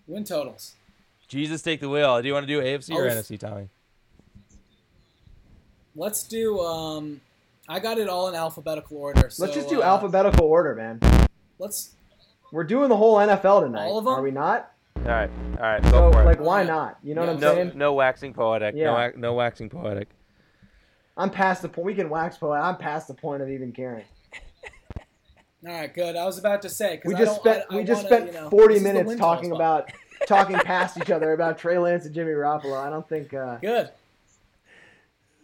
[0.08, 0.74] Win totals.
[1.28, 2.22] Jesus take the wheel.
[2.22, 3.70] Do you want to do AFC or Oh, if- NFC, Tommy?
[5.96, 6.60] Let's do.
[6.60, 7.22] Um,
[7.70, 9.30] I got it all in alphabetical order.
[9.30, 11.00] So, Let's just do uh, alphabetical order, man.
[11.58, 11.92] Let's.
[12.56, 13.84] We're doing the whole NFL tonight.
[13.84, 14.14] All of them?
[14.14, 14.72] Are we not?
[14.96, 15.30] All right.
[15.58, 15.84] All right.
[15.84, 16.26] So Go for it.
[16.26, 16.98] like, why not?
[17.04, 17.72] You know what I'm no, saying?
[17.76, 18.76] no waxing poetic.
[18.76, 18.94] No, Yeah.
[18.94, 20.08] wax- no waxing poetic.
[21.18, 21.86] I'm past the point.
[21.86, 22.64] We can wax poetic.
[22.64, 24.06] I'm past the point of even caring.
[25.68, 26.16] All right, good.
[26.16, 28.04] I was about to say because We I just don't, spent I, I we just
[28.06, 29.92] wanna, spent you know, 40 this is the minutes talking total about
[30.26, 32.78] talking past each other about Trey Lance and Jimmy Garoppolo.
[32.78, 33.34] I don't think.
[33.34, 33.58] Uh.
[33.58, 33.90] Good.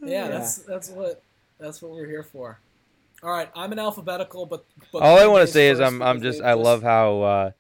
[0.02, 0.28] Yeah, Yeah.
[0.30, 1.21] that's that's what
[1.60, 2.58] that's what we're here for.
[3.24, 6.22] All right, I'm in alphabetical, but, but All I want to say is I'm I'm
[6.22, 7.52] just they I love how uh,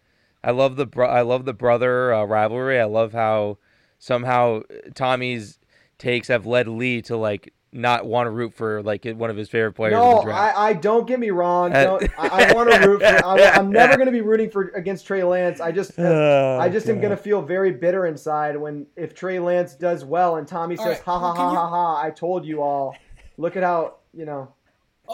[0.43, 2.79] I love the bro- I love the brother uh, rivalry.
[2.79, 3.59] I love how
[3.99, 4.61] somehow
[4.95, 5.59] Tommy's
[5.99, 9.49] takes have led Lee to like not want to root for like one of his
[9.49, 10.57] favorite players in the no, draft.
[10.57, 11.71] I, I don't get me wrong.
[11.71, 13.25] Uh, Don't, I, I want to root for.
[13.25, 15.61] I, I'm never going to be rooting for against Trey Lance.
[15.61, 15.97] I just.
[15.97, 20.37] Oh, I just am gonna feel very bitter inside when if Trey Lance does well
[20.37, 22.95] and Tommy All says right, ha ha ha you- ha ha I told you all.
[23.37, 24.53] Look at how you know.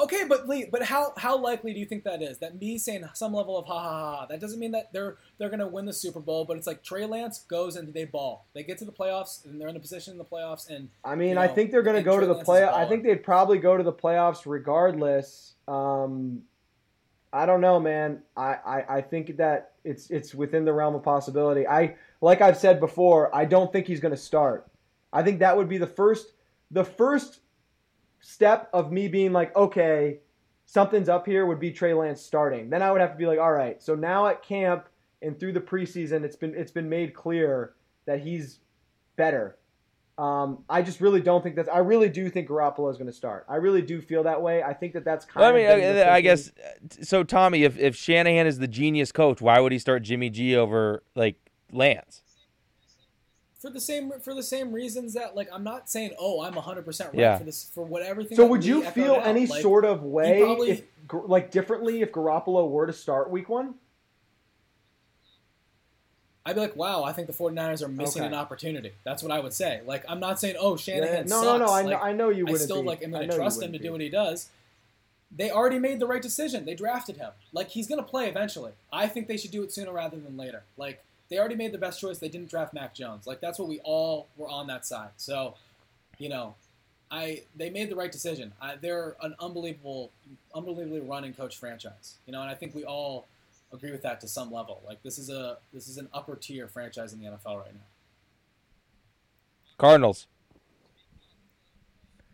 [0.03, 2.37] Okay, but Lee, but how how likely do you think that is?
[2.37, 5.17] That me saying some level of ha ha ha, ha that doesn't mean that they're
[5.37, 8.45] they're gonna win the Super Bowl, but it's like Trey Lance goes and they ball.
[8.53, 11.15] They get to the playoffs and they're in a position in the playoffs and I
[11.15, 12.63] mean, You I think they're gonna go to the play.
[12.63, 15.55] I think they'd probably go to the playoffs regardless.
[15.67, 16.43] Um,
[17.33, 18.21] I don't know, man.
[18.35, 21.67] I, I, I think that it's it's within the realm of possibility.
[21.67, 23.33] I like I've said before.
[23.35, 24.67] I don't think he's gonna start.
[25.11, 26.33] I think that would be the first
[26.71, 27.39] the first
[28.27, 30.17] step of me being like, okay,
[30.65, 32.69] something's up here would be Trey Lance starting.
[32.69, 34.89] Then I would have to be like, all right, so now at camp
[35.21, 37.73] and through the preseason, it's been it's been made clear
[38.05, 38.59] that he's
[39.15, 39.57] better.
[40.17, 41.69] Um, I just really don't think that's.
[41.69, 43.45] I really do think Garoppolo is going to start.
[43.47, 44.61] I really do feel that way.
[44.61, 46.51] I think that that's kind Well, I mean, I, I guess
[47.01, 47.23] so.
[47.23, 51.03] Tommy, if if Shanahan is the genius coach, why would he start Jimmy G over
[51.15, 51.37] like
[51.71, 52.23] Lance?
[53.59, 56.85] For the same for the same reasons that like I'm not saying oh I'm 100
[56.85, 57.37] percent right Yeah.
[57.37, 58.35] for this for what everything.
[58.35, 59.25] So would you feel out.
[59.27, 63.47] any Like, sort of way probably- if like differently if Garoppolo were to start Week
[63.49, 63.75] One?
[66.45, 68.27] I'd be like, wow, I think the 49ers are missing Okay.
[68.27, 68.93] an opportunity.
[69.03, 69.81] That's what I would say.
[69.85, 71.59] Like, I'm not saying, oh, Yeah, Shanahan no, sucks.
[71.59, 71.65] no, no.
[71.65, 72.61] I Like, know, I know you I wouldn't.
[72.61, 72.87] still be.
[72.87, 73.03] like.
[73.03, 74.47] I'm going to trust him to wouldn't do what he does.
[75.29, 76.63] They already made the right decision.
[76.63, 77.31] They drafted him.
[77.51, 78.71] Like he's going to play eventually.
[78.93, 80.63] I think they should do it sooner rather than later.
[80.77, 82.19] Like they already made the best choice.
[82.19, 83.27] They didn't draft Mac Jones.
[83.27, 85.09] Like that's what we all were on that side.
[85.17, 85.55] So,
[86.17, 86.55] you know,
[87.11, 88.53] I they made the right decision.
[88.61, 90.11] I, they're an unbelievable,
[90.53, 92.15] unbelievably running coach franchise.
[92.25, 93.27] You know, and I think we all
[93.73, 94.81] agree with that to some level.
[94.85, 97.81] Like this is a this is an upper tier franchise in the NFL right now.
[99.77, 100.27] Cardinals.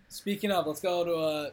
[0.10, 1.16] Speaking of, let's go to.
[1.16, 1.50] Uh,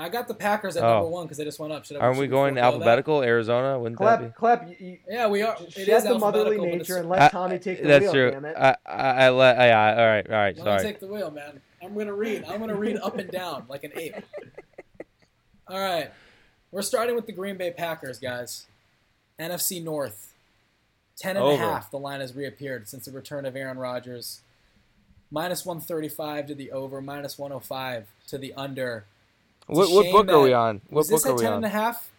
[0.00, 0.94] I got the Packers at Oh.
[0.94, 1.84] number one because they just went up.
[1.84, 2.74] Should I, Aren't should we going forego that?
[2.74, 3.22] alphabetical?
[3.22, 4.28] Arizona, wouldn't that be?
[4.30, 4.68] Clap, clap.
[4.80, 5.56] You, you, Yeah, we are.
[5.60, 8.12] It shed is the motherly nature and let I- Tommy take the That's wheel.
[8.12, 8.30] true.
[8.30, 8.56] Damn it.
[8.56, 9.56] I, I, I let.
[9.58, 9.90] Yeah.
[9.98, 10.26] All right.
[10.26, 10.56] All right.
[10.56, 10.82] Let me Sorry.
[10.82, 11.60] take the wheel, man.
[11.82, 12.44] I'm gonna read.
[12.48, 14.14] I'm gonna read up and down like an ape.
[15.68, 16.10] All right,
[16.72, 18.66] we're starting with the Green Bay Packers, guys.
[19.38, 20.34] NFC North,
[21.16, 21.90] ten and a half.
[21.90, 24.40] The line has reappeared since the return of Aaron Rodgers.
[25.30, 29.04] Minus 135 to the over, minus 105 to the under.
[29.70, 30.80] It's a What, what shame book are we on?
[30.90, 31.56] What book are we 10 on?
[31.58, 32.10] and a half?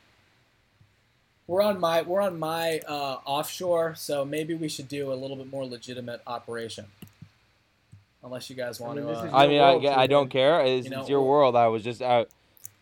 [1.48, 5.36] We're on my we're on my uh, offshore, so maybe we should do a little
[5.36, 6.86] bit more legitimate operation.
[8.24, 9.12] Unless you guys want mean, to.
[9.14, 10.62] Uh, I mean, I, world, I don't care.
[10.64, 11.56] It's, You know, it's your world.
[11.58, 12.30] I was just out.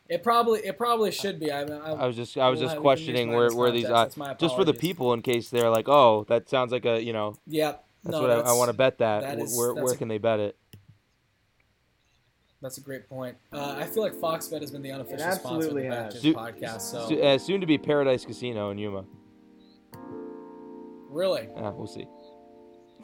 [0.07, 1.51] it probably it probably should be.
[1.51, 3.49] I, I, I was just I was We'll just have- we can use questioning where
[3.55, 4.20] where these context.
[4.22, 7.13] uh, just for the people in case they're like, oh, that sounds like a you
[7.13, 7.76] know yeah.
[8.03, 9.22] that's no, what I, I want to bet that.
[9.22, 10.55] that is- where where a- can they bet it?
[12.62, 13.38] That's a great point.
[13.53, 16.14] Uh, I feel like Fox Bet has been the unofficial sponsor of the has.
[16.16, 16.82] Badgers Su- podcast.
[16.82, 19.05] So So, uh, soon to be Paradise Casino in Yuma.
[21.10, 22.05] really, Uh, we'll see.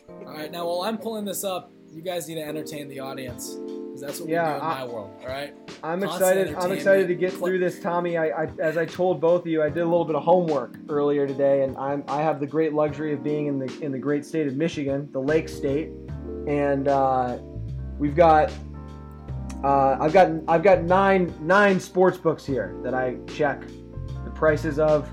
[0.10, 0.52] all right.
[0.52, 4.20] Now, while I'm pulling this up, you guys need to entertain the audience because that's
[4.20, 5.10] what Yeah, we do in I- my world.
[5.22, 5.54] All right.
[5.84, 6.56] I'm Constant excited.
[6.56, 8.18] I'm excited to get through this, Tommy.
[8.18, 10.76] I, I, as I told both of you, I did a little bit of homework
[10.90, 13.98] earlier today, and I'm, I have the great luxury of being in the in the
[14.00, 15.90] great state of Michigan, the Lake State,
[16.48, 17.38] and uh,
[17.98, 18.52] we've got.
[19.64, 23.62] Uh, I've got I've got nine nine sports books here that I check
[24.24, 25.10] the prices of.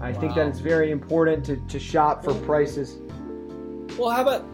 [0.00, 2.98] I think that it's very important to, to shop for prices.
[3.98, 4.44] Well, how about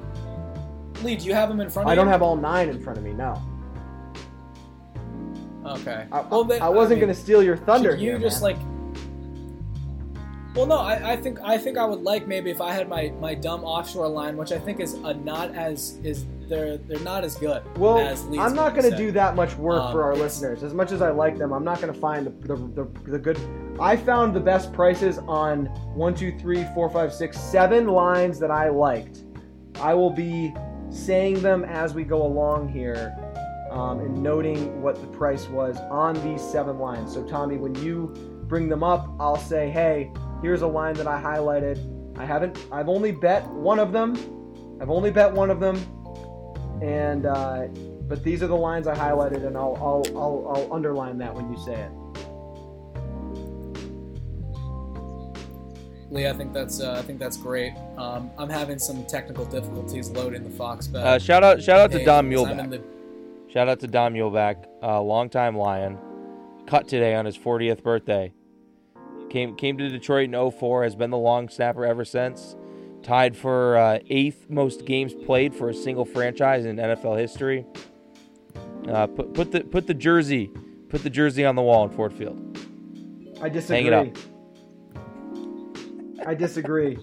[1.03, 1.17] Lee?
[1.17, 1.91] Do you have them in front of me?
[1.91, 1.97] I you?
[1.97, 3.13] don't have all nine in front of me.
[3.13, 3.43] No,
[5.65, 6.07] Okay.
[6.11, 8.53] I, well, then, I wasn't mean, going to steal your thunder you here, just man.
[8.57, 8.72] like?
[10.55, 10.77] Well, no.
[10.77, 13.65] I, I think I think I would like maybe if I had my, my dumb
[13.65, 17.63] offshore line, which I think is a not as is they're they're not as good.
[17.79, 20.63] Well, as Lee's I'm not going to do that much work Um, for our listeners.
[20.63, 23.19] As much as I like them, I'm not going to find the, the, the, the
[23.19, 23.39] good.
[23.81, 28.51] I found the best prices on one, two, three, four, five, six, seven lines that
[28.51, 29.23] I liked.
[29.77, 30.55] I will be
[30.91, 33.17] saying them as we go along here
[33.71, 37.15] um, and noting what the price was on these seven lines.
[37.15, 38.09] So, Tommy, when you
[38.47, 41.79] bring them up, I'll say, hey, here's a line that I highlighted.
[42.19, 44.17] I haven't, I've only bet one of them.
[44.81, 45.77] I've only bet one of them
[46.83, 47.67] and uh,
[48.09, 51.51] but these are the lines I highlighted, and I'll I'll I'll, I'll underline that when
[51.51, 51.91] you say it.
[56.11, 57.73] Lee, I think that's uh, I think that's great.
[57.97, 61.07] Um, I'm having some technical difficulties loading the Fox bet.
[61.07, 62.71] Uh, shout out shout out to page Don because Muhlbach.
[62.71, 62.83] the-
[63.49, 65.99] Shout out to Don Muhlbach, uh, longtime Lion.
[66.67, 68.33] Cut today on his 40th birthday.
[69.33, 72.55] Came came to Detroit in 04, has been the long snapper ever since.
[73.03, 77.65] Tied for uh, eighth most games played for a single franchise in NFL history.
[78.87, 80.51] Uh, put put the put the jersey
[80.91, 82.39] put the jersey on the wall in Ford Field.
[83.41, 83.77] I disagree.
[83.77, 84.09] Hang it up.
[86.27, 86.99] I disagree.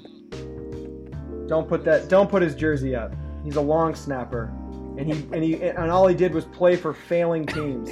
[1.48, 2.10] Don't put that.
[2.10, 3.12] Don't put his jersey up.
[3.44, 4.54] He's a long snapper,
[5.00, 7.90] and he and he and all he did was play for failing teams.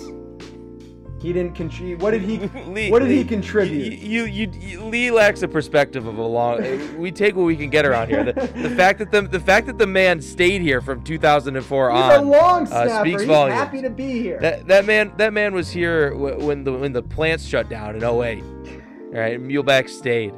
[1.20, 1.99] He didn't contribute.
[2.03, 2.38] What did he?
[2.68, 3.99] Lee- what did he contribute?
[3.99, 6.97] You, you, you, Lee lacks a perspective of a long.
[6.97, 8.24] we take what we can get around here.
[8.24, 11.99] The, the fact that the the fact that the man stayed here from 2004 He's
[11.99, 12.11] on.
[12.11, 13.05] a long uh, snapper.
[13.05, 13.57] speaks He's volumes.
[13.59, 14.39] happy to be here.
[14.39, 17.95] That that man that man was here wh- when the when the plants shut down
[17.95, 18.43] in 08.
[18.43, 20.32] All right, Muhlbach stayed.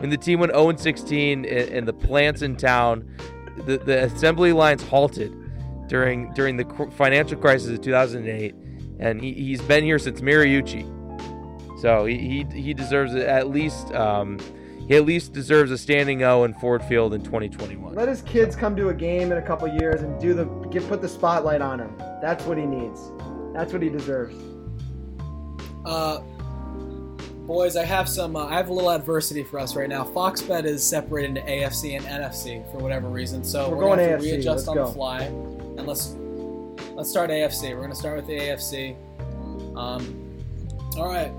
[0.00, 3.08] When the team went 0 16 and, and the plants in town,
[3.64, 5.32] the, the assembly lines halted
[5.88, 8.54] during during the cr- financial crisis of 2008,
[8.98, 10.92] and he, he's been here since Mariucci.
[11.80, 12.16] So he,
[12.50, 14.38] he he deserves at least um,
[14.88, 17.94] he at least deserves a standing O in Ford Field in 2021.
[17.94, 20.88] Let his kids come to a game in a couple years and do the get
[20.88, 21.94] put the spotlight on him.
[22.22, 23.00] That's what he needs.
[23.52, 24.34] That's what he deserves.
[25.84, 26.20] Uh,
[27.46, 28.36] boys, I have some.
[28.36, 30.04] Uh, I have a little adversity for us right now.
[30.04, 33.96] Fox Bet is separated into AFC and NFC for whatever reason, so We're we're, gonna
[33.96, 34.86] going have to AFC, readjust let's on go.
[34.86, 35.22] the fly.
[35.22, 36.16] And let's
[36.96, 37.74] let's start AFC.
[37.74, 38.96] We're gonna start with the AFC.
[39.76, 40.34] Um,
[40.96, 41.30] all right,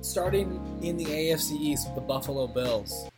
[0.00, 3.08] starting in the AFC East with the Buffalo Bills.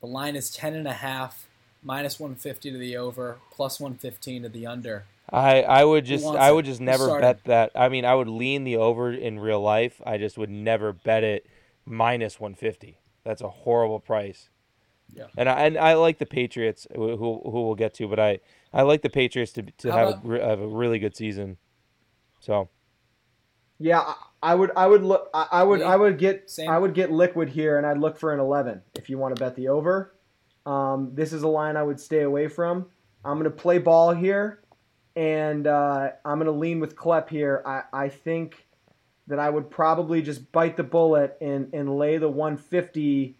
[0.00, 1.46] The line is ten and a half,
[1.82, 5.04] minus one fifty to the over, plus one fifteen to the under.
[5.30, 7.72] I, I would just I would just never bet that.
[7.74, 10.00] I mean, I would lean the over in real life.
[10.06, 11.46] I just would never bet it
[11.84, 12.98] minus 150.
[13.24, 14.48] That's a horrible price.
[15.12, 15.26] Yeah.
[15.36, 18.40] And I and I like the Patriots, who who who we'll get to, but I
[18.72, 21.56] I like the Patriots to to have about- a, have a really good season.
[22.40, 22.68] So
[23.78, 24.70] Yeah, I- I would.
[24.76, 25.30] I would look.
[25.34, 25.80] I I would.
[25.80, 25.84] Lee?
[25.86, 26.48] I would get.
[26.48, 26.70] Same.
[26.70, 29.40] I would get liquid here, and I'd look for an 11 if you want to
[29.40, 30.14] bet the over.
[30.64, 32.86] Um, this is a line I would stay away from.
[33.24, 34.62] I'm going to play ball here,
[35.16, 37.62] and uh, I'm going to lean with Klepp here.
[37.66, 38.68] I, I think
[39.26, 43.36] that I would probably just bite the bullet and and lay the 150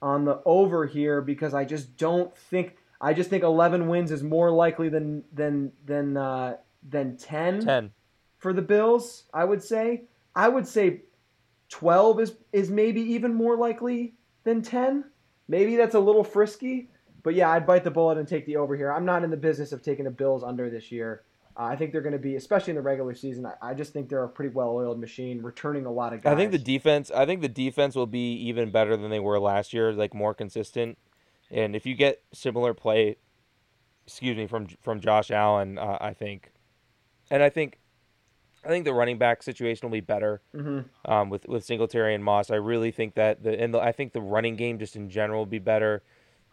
[0.00, 2.78] on the over here because I just don't think.
[3.02, 6.56] I just think 11 wins is more likely than than than uh,
[6.88, 7.90] than 10, 10.
[8.38, 10.04] for the Bills, I would say.
[10.34, 11.02] I would say
[11.68, 15.04] 12 is is maybe even more likely than 10.
[15.48, 16.88] Maybe that's a little frisky,
[17.24, 18.92] but yeah, I'd bite the bullet and take the over here.
[18.92, 21.24] I'm not in the business of taking the Bills under this year.
[21.56, 23.44] Uh, I think they're going to be, especially in the regular season.
[23.44, 26.32] I, I, just think they're a pretty well-oiled machine, returning a lot of guys.
[26.32, 27.10] I think the defense.
[27.10, 30.32] I think the defense will be even better than they were last year, like more
[30.32, 30.96] consistent.
[31.52, 33.16] And if you get similar play,
[34.06, 36.50] excuse me, from from Josh Allen, uh, I think,
[37.30, 37.78] and I think,
[38.64, 40.80] I think the running back situation will be better mm-hmm.
[41.10, 42.50] um, with with Singletary and Moss.
[42.50, 45.40] I really think that the and the, I think the running game just in general
[45.40, 46.02] will be better.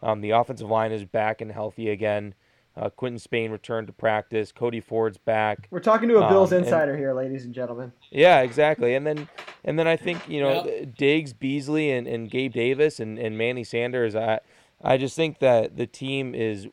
[0.02, 2.34] Um, the offensive line is back and healthy again.
[2.76, 4.52] Uh, Quinton Spain returned to practice.
[4.52, 5.66] Cody Ford's back.
[5.70, 7.92] We're talking to a Bills Um, insider here, ladies and gentlemen.
[8.10, 8.94] Yeah, exactly.
[8.94, 9.28] And then
[9.64, 10.96] and then I think you know Yep.
[10.96, 14.14] Diggs, Beasley, and, and Gabe Davis and, and Manny Sanders.
[14.14, 14.40] I
[14.82, 16.66] I just think that the team is,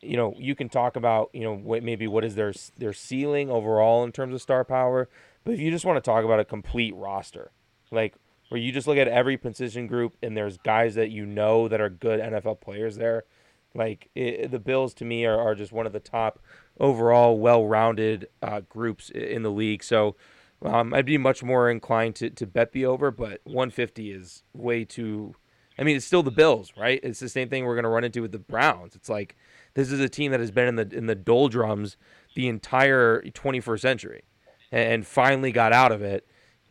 [0.00, 3.50] you know, you can talk about you know what maybe what is their their ceiling
[3.50, 5.08] overall in terms of star power,
[5.44, 7.50] but if you just want to talk about a complete roster,
[7.90, 8.14] like
[8.48, 11.80] where you just look at every position group and there's guys that you know that
[11.80, 13.24] are good NFL players there.
[13.74, 16.38] Like it, the Bills to me are, are just one of the top
[16.78, 19.82] overall well-rounded uh, groups in the league.
[19.82, 20.16] So
[20.62, 24.84] um, I'd be much more inclined to, to bet the over, but 150 is way
[24.84, 25.34] too.
[25.78, 27.00] I mean, it's still the Bills, right?
[27.02, 28.94] It's the same thing we're going to run into with the Browns.
[28.94, 29.36] It's like
[29.74, 31.96] this is a team that has been in the in the doldrums
[32.34, 34.22] the entire 21st century,
[34.70, 36.26] and, finally got out of it.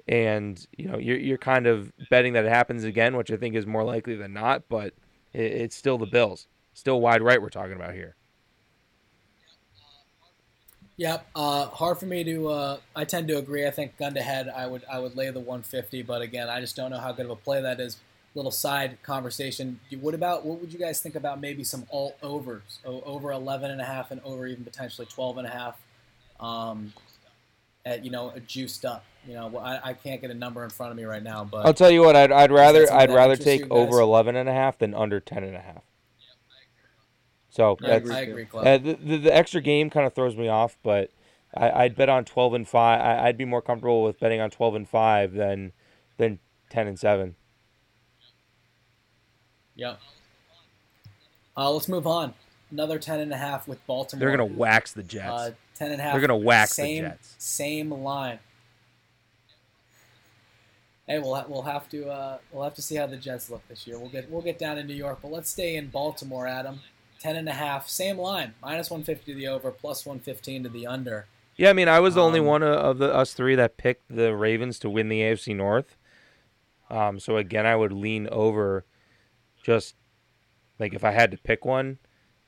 [0.07, 3.55] And you know, you're you're kind of betting that it happens again, which I think
[3.55, 4.63] is more likely than not.
[4.69, 4.93] But
[5.33, 7.41] it, it's still the Bills, still wide right.
[7.41, 8.15] We're talking about here.
[10.97, 11.25] Yep.
[11.35, 12.47] Uh, hard for me to.
[12.49, 13.65] Uh, I tend to agree.
[13.65, 16.59] I think gun to head, I would I would lay the 150, but again, I
[16.59, 17.97] just don't know how good of a play that is.
[18.34, 19.79] Little side conversation.
[19.99, 23.71] What about what would you guys think about maybe some alt overs, o- over 11
[23.71, 25.77] and a half and over even potentially 12 and a half,
[26.39, 26.93] um,
[27.86, 29.03] at you know a juiced up.
[29.27, 31.43] You know, well, I, I can't get a number in front of me right now,
[31.43, 34.53] but I'll tell you what, I'd, I'd rather I'd rather take over 11 and a
[34.53, 35.84] half than under 10 and a half.
[37.49, 40.38] So I that's agree, I agree uh, the, the the extra game kind of throws
[40.38, 41.11] me off, but
[41.53, 43.01] I, I'd bet on 12 and 5.
[43.01, 45.73] I, I'd be more comfortable with betting on 12 and 5 than
[46.17, 47.36] than 10 and 7.
[49.76, 49.99] Yep.
[51.57, 52.34] Uh, let's move on.
[52.72, 54.19] Another 10 and a half with Baltimore.
[54.28, 55.28] They're going to wax the Jets.
[55.32, 56.13] Uh, 10 and a half.
[56.13, 57.36] They're to wax same, the Jets.
[57.38, 58.39] Same line.
[61.07, 63.67] Hey, we'll ha- we'll have to uh, we'll have to see how the Jets look
[63.67, 63.99] this year.
[63.99, 66.80] We'll get we'll get down in New York, but let's stay in Baltimore, Adam.
[67.19, 70.63] Ten and a half, same line, minus one fifty to the over, plus one fifteen
[70.63, 71.26] to the under.
[71.57, 73.78] Yeah, I mean, I was the only Um, one of- of the us three that
[73.78, 75.97] picked the Ravens to win the AFC North.
[76.89, 78.86] Um, so again, I would lean over,
[79.62, 79.95] just
[80.80, 81.99] like if I had to pick one.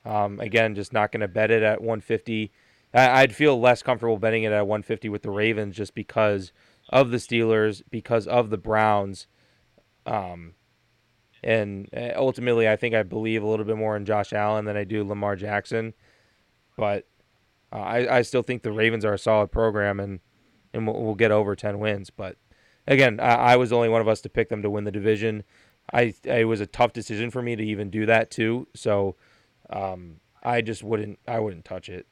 [0.06, 2.52] Um, again, just not going to bet it at 150.
[2.94, 6.52] I, I'd feel less comfortable betting it at 150 with the Ravens just because
[6.90, 9.28] of the Steelers, because of the Browns,
[10.06, 10.56] um,
[11.44, 14.78] and uh, ultimately, I think I believe a little bit more in Josh Allen than
[14.78, 15.94] I do Lamar Jackson.
[16.78, 17.06] But
[17.72, 20.20] uh, I, I still think the Ravens are a solid program and
[20.74, 22.10] and we'll, we'll get over ten wins.
[22.10, 22.38] But
[22.88, 24.92] again, I, I was the only one of us to pick them to win the
[24.92, 25.44] division.
[25.92, 28.68] I it was a tough decision for me to even do that too.
[28.76, 29.16] So
[29.70, 32.08] um, I just wouldn't I wouldn't touch it.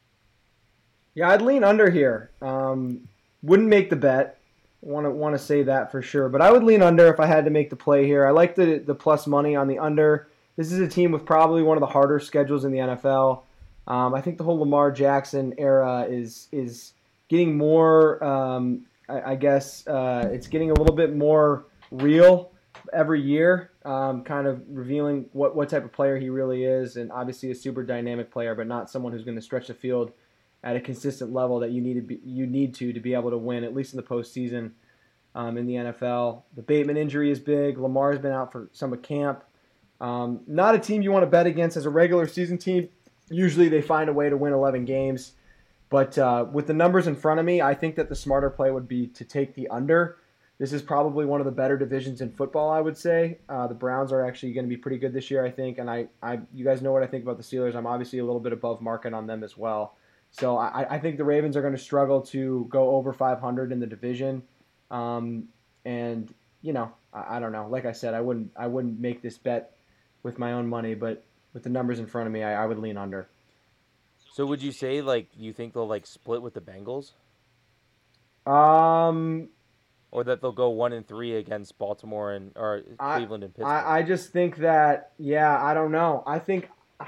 [1.13, 2.31] Yeah, I'd lean under here.
[2.41, 3.07] Um,
[3.43, 4.39] wouldn't make the bet.
[4.81, 7.27] Want to want to say that for sure, but I would lean under if I
[7.27, 8.25] had to make the play here.
[8.25, 10.27] I like the the plus money on the under.
[10.57, 13.43] This is a team with probably one of the harder schedules in the NFL.
[13.87, 16.93] Um, I think the whole Lamar Jackson era is is
[17.27, 18.23] getting more.
[18.23, 22.50] Um, I, I guess uh, it's getting a little bit more real
[22.93, 23.71] every year.
[23.83, 27.55] Um, kind of revealing what what type of player he really is, and obviously a
[27.55, 30.11] super dynamic player, but not someone who's going to stretch the field
[30.63, 33.31] at a consistent level that you need to be you need to to be able
[33.31, 34.71] to win at least in the postseason
[35.35, 36.43] um, in the NFL.
[36.55, 37.77] The Bateman injury is big.
[37.77, 39.43] Lamar's been out for some of camp.
[39.99, 42.89] Um, not a team you want to bet against as a regular season team.
[43.29, 45.33] Usually they find a way to win 11 games,
[45.89, 48.71] but uh, with the numbers in front of me, I think that the smarter play
[48.71, 50.17] would be to take the under.
[50.61, 53.39] This is probably one of the better divisions in football, I would say.
[53.49, 55.89] Uh, the Browns are actually going to be pretty good this year, I think, and
[55.89, 57.75] I, I, you guys know what I think about the Steelers.
[57.75, 59.95] I'm obviously a little bit above market on them as well.
[60.29, 63.79] So I, I think the Ravens are going to struggle to go over 500 in
[63.79, 64.43] the division,
[64.91, 65.45] um,
[65.83, 66.31] and
[66.61, 67.67] you know I, I don't know.
[67.67, 69.75] Like I said, I wouldn't I wouldn't make this bet
[70.21, 72.77] with my own money, but with the numbers in front of me, I, I would
[72.77, 73.27] lean under.
[74.31, 77.13] So would you say like you think they'll like split with the Bengals,
[78.45, 79.49] Um,
[80.11, 83.71] or that they'll go one and three against Baltimore and or I- Cleveland and Pittsburgh?
[83.71, 86.23] I, I just think that yeah, I don't know.
[86.27, 86.69] I think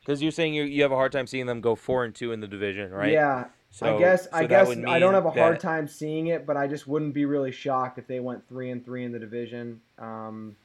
[0.00, 2.32] Because you're saying you you have a hard time seeing them go four and two
[2.32, 3.12] in the division, right?
[3.12, 6.28] Yeah, So, I guess so I guess I don't have a hard that- time seeing
[6.28, 9.12] it, but I just wouldn't be really shocked if they went three and three in
[9.12, 9.80] the division.
[9.98, 10.56] Um,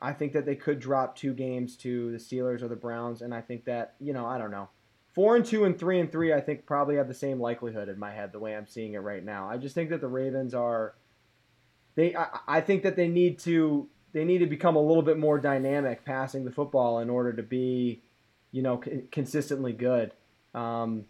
[0.00, 3.32] I think that they could drop two games to the Steelers or the Browns, and
[3.34, 4.68] I think that you know I don't know.
[5.18, 7.98] Four and two and three and three, I think probably have the same likelihood in
[7.98, 9.50] my head the way I'm seeing it right now.
[9.50, 10.94] I just think that the Ravens are.
[11.96, 15.18] They, I, I think that they need to they need to become a little bit
[15.18, 18.00] more dynamic passing the football in order to be,
[18.52, 20.12] you know, c- consistently good.
[20.54, 21.06] Um,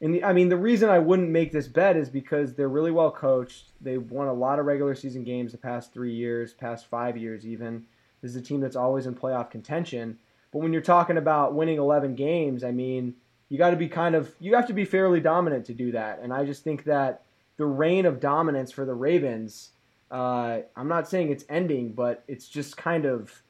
[0.00, 2.90] and the, I mean, the reason I wouldn't make this bet is because they're really
[2.90, 3.70] well coached.
[3.80, 7.46] They've won a lot of regular season games the past three years, past five years
[7.46, 7.84] even.
[8.20, 10.18] This is a team that's always in playoff contention.
[10.52, 13.14] But when you're talking about winning 11 games, I mean,
[13.48, 16.20] you got to be kind of you have to be fairly dominant to do that.
[16.22, 17.22] And I just think that
[17.56, 19.70] the reign of dominance for the Ravens,
[20.10, 23.42] uh, I'm not saying it's ending, but it's just kind of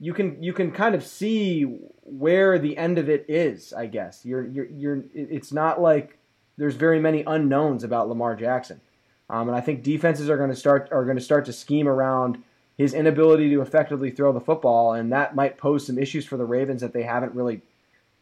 [0.00, 1.62] you can you can kind of see
[2.02, 3.72] where the end of it is.
[3.72, 5.04] I guess you're you're you're.
[5.14, 6.18] It's not like
[6.56, 8.80] there's very many unknowns about Lamar Jackson,
[9.28, 11.88] um, and I think defenses are going to start are going to start to scheme
[11.88, 12.42] around
[12.78, 16.44] his inability to effectively throw the football, and that might pose some issues for the
[16.46, 17.60] Ravens that they haven't really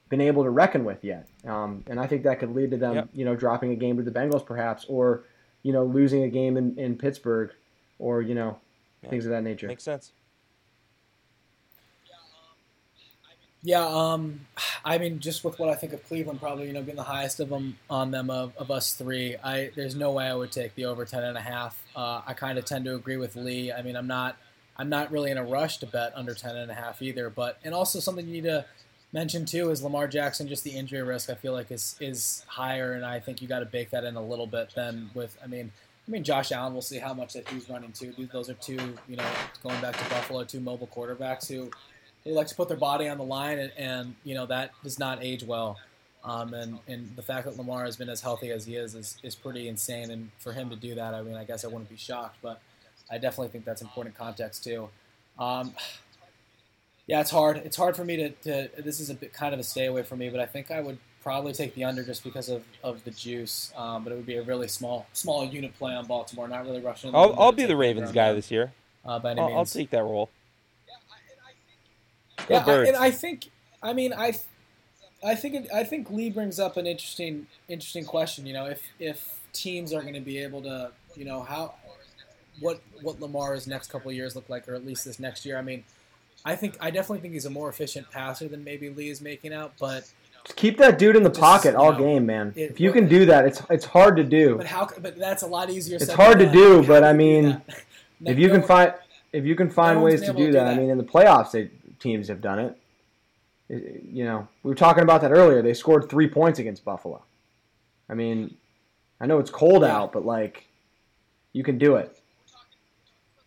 [0.08, 1.28] been able to reckon with yet.
[1.46, 3.08] Um, and I think that could lead to them, Yep.
[3.12, 5.24] you know, dropping a game to the Bengals perhaps, or
[5.62, 7.52] you know, losing a game in, in Pittsburgh,
[7.98, 8.58] or you know,
[9.02, 9.10] Yeah.
[9.10, 9.66] things of that nature.
[9.66, 10.12] Makes sense.
[13.62, 14.46] Yeah, um,
[14.84, 17.40] I mean, just with what I think of Cleveland, probably you know being the highest
[17.40, 20.76] of them on them of, of us three, I there's no way I would take
[20.76, 21.82] the over ten and a half.
[21.96, 23.72] Uh, I kind of tend to agree with Lee.
[23.72, 24.36] I mean, I'm not
[24.78, 27.30] I'm not really in a rush to bet under 10 and a half either.
[27.30, 28.64] But and also something you need to
[29.12, 30.48] mention too is Lamar Jackson.
[30.48, 33.60] Just the injury risk, I feel like is is higher, and I think you got
[33.60, 34.72] to bake that in a little bit.
[34.74, 35.72] Then with, I mean.
[36.08, 36.72] I mean, Josh Allen.
[36.72, 38.14] We'll see how much that he's running too.
[38.32, 39.26] Those are two, you know,
[39.60, 41.68] going back to Buffalo, two mobile quarterbacks who
[42.26, 44.98] they like to put their body on the line, and, and you know that does
[44.98, 45.78] not age well.
[46.24, 49.16] Um, and, and the fact that Lamar has been as healthy as he is, is
[49.22, 50.10] is pretty insane.
[50.10, 52.60] And for him to do that, I mean, I guess I wouldn't be shocked, but
[53.10, 54.88] I definitely think that's important context too.
[55.38, 55.74] Um,
[57.06, 57.58] yeah, it's hard.
[57.58, 58.82] It's hard for me to, to.
[58.82, 60.80] This is a bit kind of a stay away for me, but I think I
[60.80, 63.72] would probably take the under just because of, of the juice.
[63.76, 66.80] Um, but it would be a really small small unit play on Baltimore, not really
[66.80, 67.14] rushing.
[67.14, 68.72] I'll, I'll be the Ravens guy down, this year.
[69.06, 69.58] uh, by any I'll, means.
[69.58, 70.30] I'll take that role.
[72.48, 73.50] Go Yeah, I, and I think,
[73.82, 74.34] I mean, I,
[75.24, 78.46] I think, it, I think Lee brings up an interesting, interesting question.
[78.46, 81.74] You know, if if teams are going to be able to, you know, how,
[82.60, 85.58] what what Lamar's next couple years look like, or at least this next year.
[85.58, 85.84] I mean,
[86.44, 89.52] I think I definitely think he's a more efficient passer than maybe Lee is making
[89.52, 90.10] out, but
[90.44, 92.52] Just keep that dude in the pocket all know, game, man.
[92.56, 94.56] it- if you can do that, it's it's hard to do.
[94.56, 94.88] but how?
[95.00, 95.96] But that's a lot easier.
[96.00, 97.60] It's hard to do, but I mean?
[98.24, 98.94] If you No- can find
[99.32, 101.04] if you can find no ways to do to do that, I mean, in the
[101.04, 102.78] playoffs, they, teams have done it.
[103.68, 105.60] It- You know, we were talking about that earlier.
[105.60, 107.22] They scored three points against Buffalo.
[108.08, 108.56] I mean,
[109.20, 109.94] I know it's cold Yeah.
[109.96, 110.64] out, but like,
[111.52, 112.16] you can do it.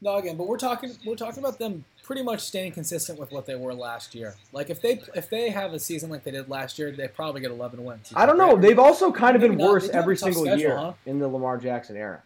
[0.02, 3.46] No, again, but we're talking we're talking about them pretty much staying consistent with what
[3.46, 4.34] they were last year.
[4.54, 7.42] Like if they if they have a season like they did last year, they probably
[7.42, 8.14] get 11 wins.
[8.16, 8.54] I don't know.
[8.54, 8.62] Right?
[8.62, 9.70] They've also kind of been not.
[9.70, 10.94] worse They do have every single schedule, year huh?
[11.06, 12.24] in the Lamar Jackson era.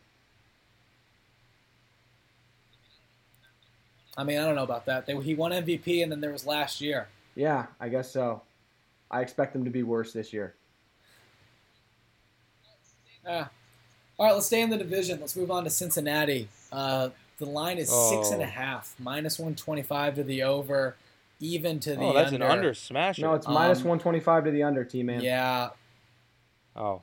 [4.15, 5.07] I mean, I don't know about that.
[5.07, 7.07] They, he won MVP, and then there was last year.
[7.35, 8.43] Yeah, I guess so.
[9.09, 10.53] I expect them to be worse this year.
[13.27, 13.49] Ah.
[14.19, 15.19] All right, let's stay in the division.
[15.19, 16.47] Let's move on to Cincinnati.
[16.71, 17.09] Uh,
[17.39, 18.49] the line is six and a Oh.
[18.49, 20.95] half, minus 125 to the over,
[21.39, 22.45] even to the Oh, that's under.
[22.45, 23.19] an under smash.
[23.19, 25.21] No, it's Um, 125 to the under, T man.
[25.21, 25.69] Yeah.
[26.75, 27.01] oh,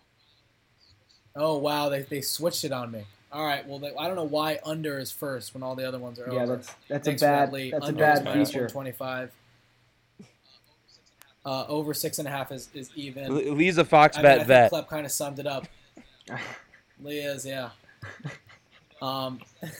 [1.36, 3.04] Oh wow, they, they switched it on me.
[3.32, 5.98] All right, well, they, I don't know why under is first when all the other
[6.00, 6.56] ones are Yeah, over.
[6.56, 7.70] that's that's Thanks a bad Lee.
[7.70, 8.62] that's a Under is bad minus feature.
[8.74, 9.30] 125.
[11.46, 13.24] Uh, over six and a half is, is even.
[13.24, 14.72] L- Lee's a Fox I, mean, I bet think vet.
[14.72, 15.66] Klep kind of summed it up.
[17.02, 17.70] Lee is, yeah.
[19.00, 19.40] Um,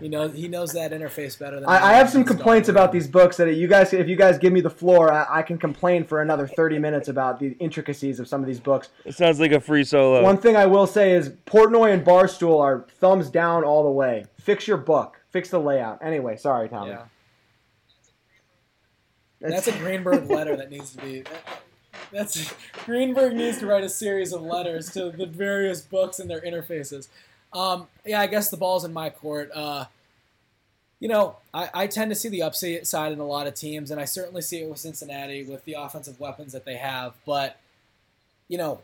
[0.00, 3.06] he knows he knows that interface better than I, I have some complaints about these
[3.06, 6.04] books that you guys, if you guys give me the floor, I, I can complain
[6.04, 8.88] for another 30 minutes about the intricacies of some of these books.
[9.04, 10.22] It sounds like a free solo.
[10.22, 14.24] One thing I will say is Portnoy and Barstool are thumbs down all the way.
[14.40, 15.20] Fix your book.
[15.30, 15.98] Fix the layout.
[16.02, 16.90] Anyway, sorry, Tommy.
[16.90, 17.04] Yeah,
[19.40, 21.20] It's- that's a Greenberg letter that needs to be.
[21.22, 21.60] that-
[22.12, 22.52] That's
[22.84, 27.08] Greenberg needs to write a series of letters to the various books and their interfaces.
[27.54, 29.50] Um, yeah, I guess the ball's in my court.
[29.54, 29.86] Uh,
[31.00, 34.00] you know, I, I tend to see the upside in a lot of teams, and
[34.00, 37.14] I certainly see it with Cincinnati with the offensive weapons that they have.
[37.24, 37.58] But,
[38.48, 38.80] you know,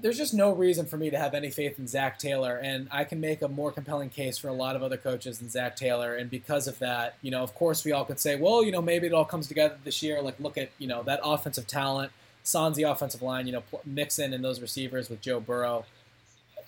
[0.00, 3.04] there's just no reason for me to have any faith in Zac Taylor, and I
[3.04, 6.16] can make a more compelling case for a lot of other coaches than Zac Taylor.
[6.16, 8.82] And because of that, you know, of course, we all could say, well, you know,
[8.82, 10.20] maybe it all comes together this year.
[10.20, 12.10] Like, look at you know that offensive talent,
[12.52, 15.84] the offensive line, you know, Mixon and those receivers with Joe Burrow.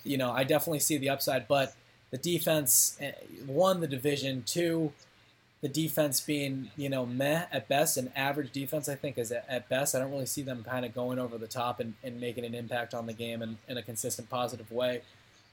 [0.03, 1.75] You know, I definitely see the upside, but
[2.11, 3.11] the defense eh,
[3.47, 4.43] won the division.
[4.45, 4.93] Two,
[5.61, 9.69] the defense being you know meh at best, an average defense I think is at
[9.69, 9.95] best.
[9.95, 12.55] I don't really see them kind of going over the top and, and making an
[12.55, 15.01] impact on the game in, in a consistent positive way,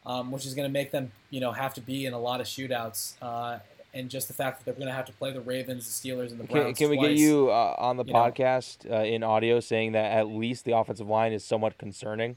[0.04, 2.40] um, which is going to make them you know have to be in a lot
[2.40, 3.14] of shootouts.
[3.20, 3.58] Uh,
[3.94, 6.30] and just the fact that they're going to have to play the Ravens, the Steelers,
[6.30, 6.66] and the Browns.
[6.66, 9.92] Can, can we twice, get you uh, on the you podcast uh, in audio saying
[9.92, 12.36] that at least the offensive line is somewhat concerning?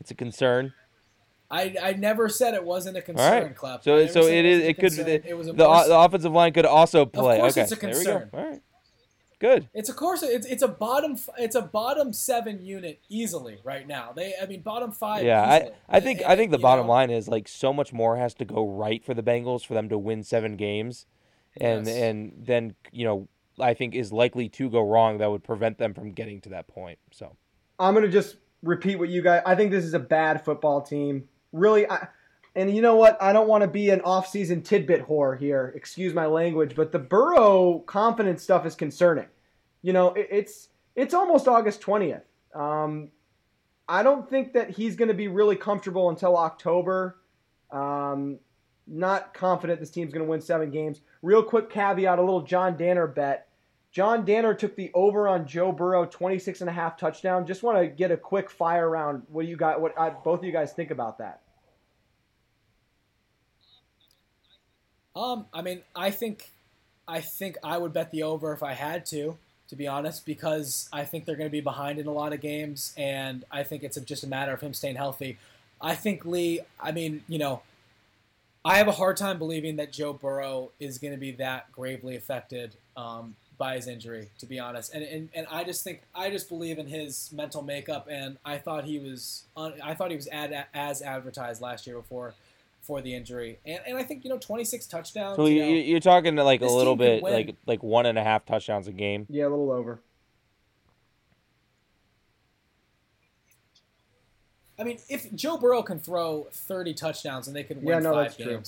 [0.00, 0.74] It's a concern.
[1.52, 3.54] I, I never said it wasn't a concern, right.
[3.56, 3.84] Clap.
[3.84, 4.58] So never so said it wasn't is.
[4.62, 4.80] a It could.
[4.82, 5.04] concern.
[5.04, 7.36] The, It was a the, more- the offensive line could also play.
[7.36, 7.62] Of course okay.
[7.62, 8.28] it's a There we concern.
[8.32, 8.38] go.
[8.38, 8.62] All right.
[9.38, 9.68] Good.
[9.74, 14.12] It's of course it's it's a bottom it's a bottom seven unit easily right now.
[14.14, 15.24] They I mean bottom five.
[15.24, 15.72] Yeah, I, easily.
[15.88, 18.44] I think I think the bottom know, line is like so much more has to
[18.44, 21.06] go right for the Bengals for them to win seven games,
[21.60, 21.96] and Yes.
[21.96, 23.26] and then you know
[23.58, 26.68] I think is likely to go wrong that would prevent them from getting to that
[26.68, 27.00] point.
[27.10, 27.36] So
[27.80, 29.42] I'm gonna just repeat what you guys.
[29.44, 31.28] I think this is a bad football team.
[31.52, 32.08] Really, I,
[32.54, 33.20] and you know what?
[33.20, 35.72] I don't want to be an off-season tidbit whore here.
[35.74, 39.26] Excuse my language, but the Burrow confidence stuff is concerning.
[39.82, 42.22] You know, it, it's it's almost August 20th.
[42.54, 43.08] Um,
[43.88, 47.18] I don't think that he's going to be really comfortable until October.
[47.70, 48.38] Um,
[48.86, 51.00] not confident this team's going to win seven games.
[51.22, 53.48] Real quick caveat, a little John Danner bet.
[53.92, 57.46] John Danner took the over on Joe Burrow 26 and a half touchdown.
[57.46, 59.22] Just want to get a quick fire round.
[59.28, 59.82] What do you got?
[59.82, 61.42] What uh, both of you guys think about that?
[65.14, 66.50] Um, I mean, I think,
[67.06, 69.36] I think I would bet the over if I had to,
[69.68, 72.40] to be honest, because I think they're going to be behind in a lot of
[72.40, 75.36] games, and I think it's just a matter of him staying healthy.
[75.82, 76.60] I think Lee.
[76.80, 77.60] I mean, you know,
[78.64, 82.16] I have a hard time believing that Joe Burrow is going to be that gravely
[82.16, 84.92] affected um, by his injury, to be honest.
[84.94, 88.58] And, and and I just think I just believe in his mental makeup, and I
[88.58, 92.34] thought he was un, I thought he was ad, as advertised last year before
[92.80, 95.36] for the injury, and and I think you know 26 touchdowns.
[95.36, 98.24] so you you, know, you're talking like a little bit like like one and a
[98.24, 99.26] half touchdowns a game.
[99.28, 100.00] Yeah, a little over.
[104.78, 108.12] I mean, if Joe Burrow can throw 30 touchdowns and they can win Yeah, no,
[108.14, 108.62] five that's true.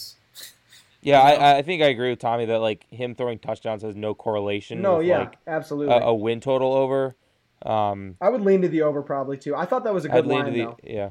[1.04, 1.44] Games, Yeah, You know?
[1.44, 4.82] I, I think I agree with Tommy that like him throwing touchdowns has no correlation
[4.82, 5.94] No, with yeah, like absolutely.
[5.94, 7.16] a, a win total over.
[7.64, 9.54] Um, I would lean to the over probably too.
[9.56, 10.76] I thought that was a I'd good lean line to the though.
[10.82, 11.10] yeah,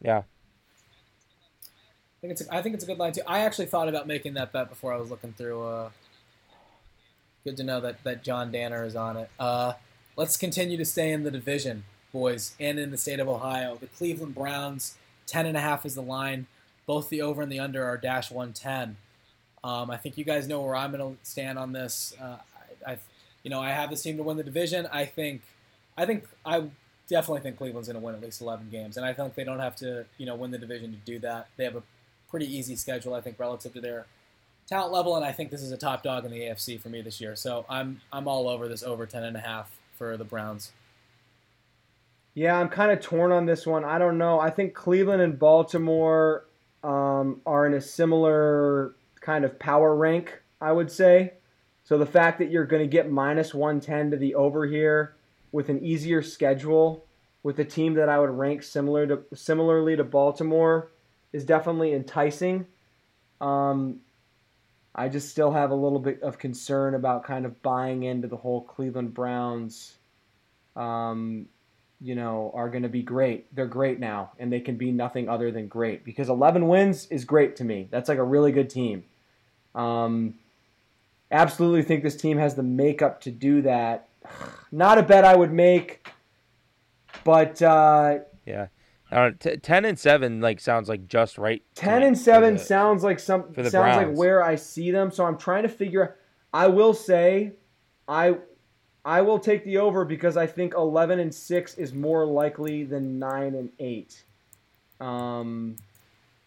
[0.00, 0.18] yeah.
[0.18, 0.24] I
[2.20, 3.22] think it's a, I think it's a good line too.
[3.26, 5.62] I actually thought about making that bet before I was looking through.
[5.62, 5.90] Uh,
[7.44, 9.30] good to know that that John Danner is on it.
[9.38, 9.74] Uh,
[10.16, 13.76] let's continue to stay in the division, boys, and in the state of Ohio.
[13.80, 16.46] The Cleveland Browns, ten and a half is the line.
[16.86, 18.96] Both the over and the under are dash one ten.
[19.64, 22.14] Um, I think you guys know where I'm going to stand on this.
[22.20, 22.36] Uh,
[22.86, 22.98] I, I,
[23.42, 24.88] you know, I have this team to win the division.
[24.92, 25.42] I think,
[25.96, 26.64] I think I
[27.08, 29.60] definitely think Cleveland's going to win at least 11 games, and I think they don't
[29.60, 31.48] have to, you know, win the division to do that.
[31.56, 31.82] They have a
[32.28, 34.06] pretty easy schedule, I think, relative to their
[34.66, 37.02] talent level, and I think this is a top dog in the AFC for me
[37.02, 37.36] this year.
[37.36, 40.72] So I'm I'm all over this over 10 and a half for the Browns.
[42.34, 43.84] Yeah, I'm kind of torn on this one.
[43.84, 44.40] I don't know.
[44.40, 46.46] I think Cleveland and Baltimore
[46.82, 51.34] um, are in a similar kind of power rank, I would say.
[51.84, 55.16] So the fact that you're going to get minus 110 to the over here
[55.50, 57.06] with an easier schedule
[57.42, 60.90] with a team that I would rank similar to similarly to Baltimore
[61.32, 62.66] is definitely enticing.
[63.40, 64.00] Um,
[64.94, 68.36] I just still have a little bit of concern about kind of buying into the
[68.36, 69.96] whole Cleveland Browns.
[70.76, 71.46] Um,
[72.00, 73.54] you know, are going to be great.
[73.54, 77.24] They're great now, and they can be nothing other than great because 11 wins is
[77.24, 77.88] great to me.
[77.90, 79.04] That's like a really good team.
[79.74, 80.34] Um,
[81.30, 84.08] absolutely think this team has the makeup to do that.
[84.72, 86.06] Not a bet I would make,
[87.24, 88.66] but uh, Yeah.
[89.38, 91.62] T- ten and seven like sounds like just right.
[91.74, 95.10] 10 and 7 the- sounds like some sounds like where I see them.
[95.10, 96.16] So I'm trying to figure.
[96.54, 97.52] I will say,
[98.08, 98.36] I
[99.04, 103.18] I will take the over because I think 11 and 6 is more likely than
[103.18, 104.24] 9 and 8.
[105.00, 105.76] Um,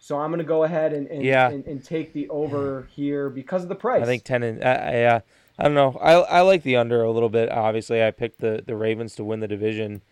[0.06, 1.50] so I'm going to go ahead and and, Yeah.
[1.50, 4.02] and and take the over here because of the price.
[4.02, 5.20] I think ten and uh, yeah.
[5.58, 5.98] I don't know.
[6.00, 7.50] I I like the under a little bit.
[7.50, 10.02] Obviously, I picked the the Ravens to win the division.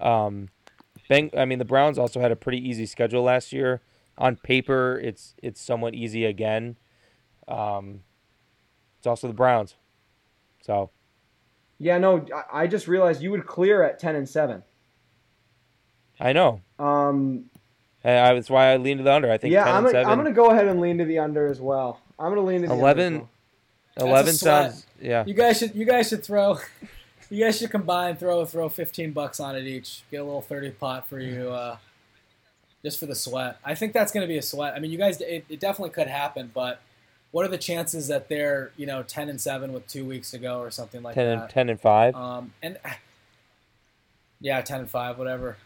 [0.00, 0.48] Um,
[1.08, 3.82] Beng, I mean the Browns also had a pretty easy schedule last year.
[4.18, 6.76] On paper, it's it's somewhat easy again.
[7.46, 8.00] Um,
[8.98, 9.76] it's also the Browns,
[10.60, 10.90] so
[11.78, 14.64] Yeah, no, I- I just realized you would clear at 10 and 7.
[16.18, 16.62] I know.
[16.80, 17.44] Um,
[18.06, 19.30] I, I, that's why I lean to the under.
[19.30, 20.12] I think yeah, 10 I'm and gonna, 7.
[20.12, 22.00] I'm gonna go ahead and lean to the under as well.
[22.18, 23.26] I'm gonna lean to the 11 Under
[23.96, 24.10] as well.
[24.12, 24.86] 11 sounds.
[25.00, 25.24] Yeah.
[25.26, 26.58] You guys should you guys should throw
[27.30, 30.02] you guys should combine throw throw 15 bucks on it each.
[30.10, 31.76] Get a little 30 pot for you uh,
[32.82, 33.58] just for the sweat.
[33.64, 34.74] I think that's going to be a sweat.
[34.74, 36.80] I mean, you guys it, it definitely could happen, but
[37.32, 40.38] what are the chances that they're, you know, 10 and 7 with 2 weeks to
[40.38, 41.42] go or something like 10 that?
[41.42, 42.14] and 10 and 5.
[42.14, 42.78] Um, and
[44.40, 45.56] yeah, ten and five, whatever.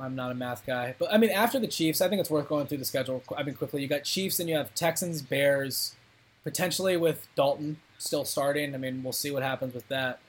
[0.00, 2.48] I'm, not a math guy, but I mean, after the Chiefs, I think it's worth
[2.48, 3.22] going through the schedule.
[3.36, 3.82] I mean, quickly.
[3.82, 5.94] You got Chiefs, and you have Texans, Bears,
[6.42, 8.74] potentially with Dalton still starting.
[8.74, 10.20] I mean, we'll see what happens with that.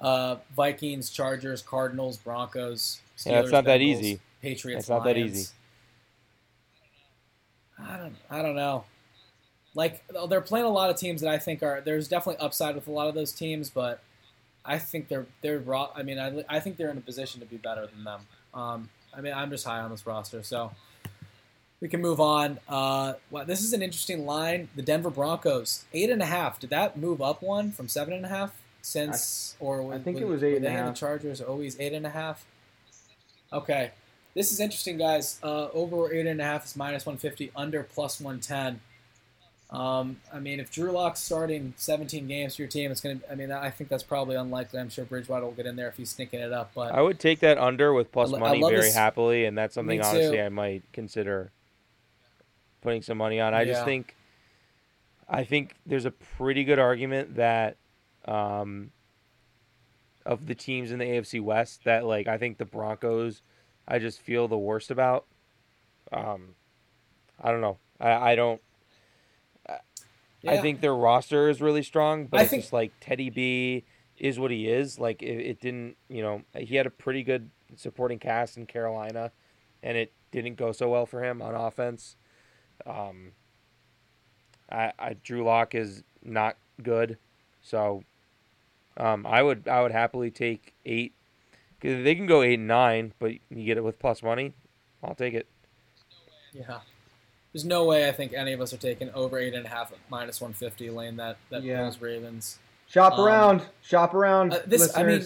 [0.00, 3.00] Uh, Vikings, Chargers, Cardinals, Broncos.
[3.16, 4.20] Steelers, Yeah, it's not that easy.
[4.42, 5.48] Patriots, It's not that easy.
[7.78, 8.16] I don't.
[8.30, 8.84] I don't know.
[9.74, 12.88] Like they're playing a lot of teams that I think are there's definitely upside with
[12.88, 14.00] a lot of those teams, but
[14.64, 15.90] I think they're they're raw.
[15.94, 18.20] I mean, I, I think they're in a position to be better than them.
[18.54, 20.72] Um, I mean, I'm just high on this roster, so
[21.80, 22.58] we can move on.
[22.68, 24.68] Uh, well, this is an interesting line.
[24.76, 26.60] The Denver Broncos, eight and a half.
[26.60, 28.52] Did that move up one from seven and a half
[28.82, 30.86] since, or I think were- it was eight they a.
[30.86, 32.44] The Chargers are always eight and a half.
[33.52, 33.92] Okay,
[34.34, 35.38] this is interesting, guys.
[35.42, 37.50] Uh, over eight and a half is minus one fifty.
[37.56, 38.80] Under plus one ten.
[39.70, 43.18] Um, I mean, if Drew Lock's starting 17 games for your team, it's gonna.
[43.30, 44.78] I mean, I think that's probably unlikely.
[44.78, 46.70] I'm sure Bridgewater will get in there if he's sneaking it up.
[46.74, 49.44] But I would take that under with plus I lo- I money very this- happily,
[49.44, 51.50] and that's something honestly I might consider
[52.80, 53.54] putting some money on.
[53.54, 54.14] I just think,
[55.28, 57.76] I think there's a pretty good argument that,
[58.26, 58.92] um,
[60.24, 63.42] of the teams in the AFC West that like I think the Broncos,
[63.88, 65.24] I just feel the worst about.
[66.12, 66.54] Um,
[67.42, 67.78] I don't know.
[68.00, 68.60] I, I don't.
[70.48, 73.84] I think their roster is really strong, but I it's think- just like Teddy B
[74.18, 74.98] is what he is.
[74.98, 79.32] Like it, it didn't, you know, he had a pretty good supporting cast in Carolina,
[79.82, 82.16] and it didn't go so well for him on offense.
[82.86, 83.32] Um,
[84.70, 87.18] I, I Drew Lock is not good,
[87.62, 88.02] so
[88.96, 91.12] um, I would I would happily take eight.
[91.80, 94.52] they can go eight and nine, but you get it with plus money.
[95.02, 95.46] I'll take it.
[96.52, 96.80] Yeah.
[97.56, 99.90] There's no way I think any of us are taking over eight and a half
[100.10, 101.78] minus one fifty lane that that Yeah.
[101.84, 102.58] Bills Ravens.
[102.86, 105.24] Shop Um, around, shop around, uh, this- I mean-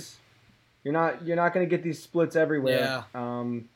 [0.84, 2.78] you're not you're not going to get these splits everywhere.
[2.78, 3.20] Yeah.
[3.20, 3.68] Um,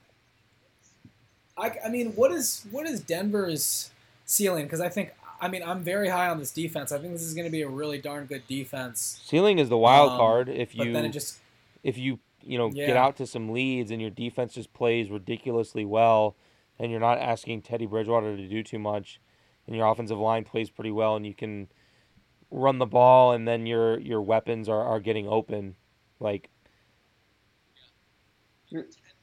[1.56, 3.90] I, I mean, what is what is Denver's
[4.24, 4.66] ceiling?
[4.66, 6.92] Because I think I mean I'm very high on this defense.
[6.92, 9.20] I think this is going to be a really darn good defense.
[9.24, 11.40] Ceiling is the wild Um, card if But you then it just
[11.82, 15.84] if you you know get out to some leads and your defense just plays ridiculously
[15.84, 16.36] well
[16.78, 19.20] and you're not asking Teddy Bridgewater to do too much
[19.66, 21.68] and your offensive line plays pretty well and you can
[22.50, 25.74] run the ball and then your your weapons are, are getting open
[26.20, 26.50] like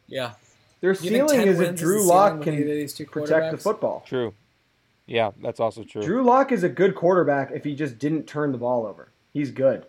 [0.07, 0.33] yeah.
[0.81, 4.03] their Do ceiling is if Drew Lock ceiling with can these two protect the football.
[4.05, 4.33] true
[5.05, 8.51] yeah that's also true Drew Lock is a good quarterback if he just didn't turn
[8.51, 9.09] the ball over.
[9.33, 9.85] He's good.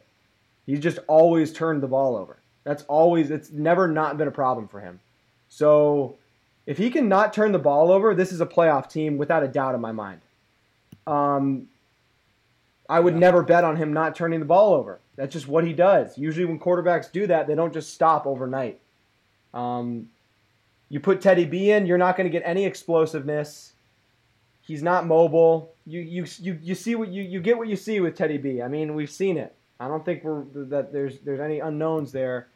[0.66, 2.38] He's just always turned the ball over.
[2.64, 5.00] That's always it's never not been a problem for him.
[5.48, 6.16] So
[6.66, 9.48] if he can not turn the ball over, this is a playoff team without a
[9.48, 10.20] doubt in my mind.
[11.06, 11.68] Um,
[12.88, 13.20] I would Yeah.
[13.20, 15.00] never bet on him not turning the ball over.
[15.16, 16.16] That's just what he does.
[16.16, 18.80] Usually when quarterbacks do that, they don't just stop overnight.
[19.52, 20.08] Um,
[20.88, 23.72] you put Teddy B in, you're not going to get any explosiveness.
[24.62, 25.72] He's not mobile.
[25.84, 28.62] You you you, you see what you, you get what you see with Teddy B.
[28.62, 29.54] I mean, we've seen it.
[29.80, 32.46] I don't think we're that there's there's any unknowns there.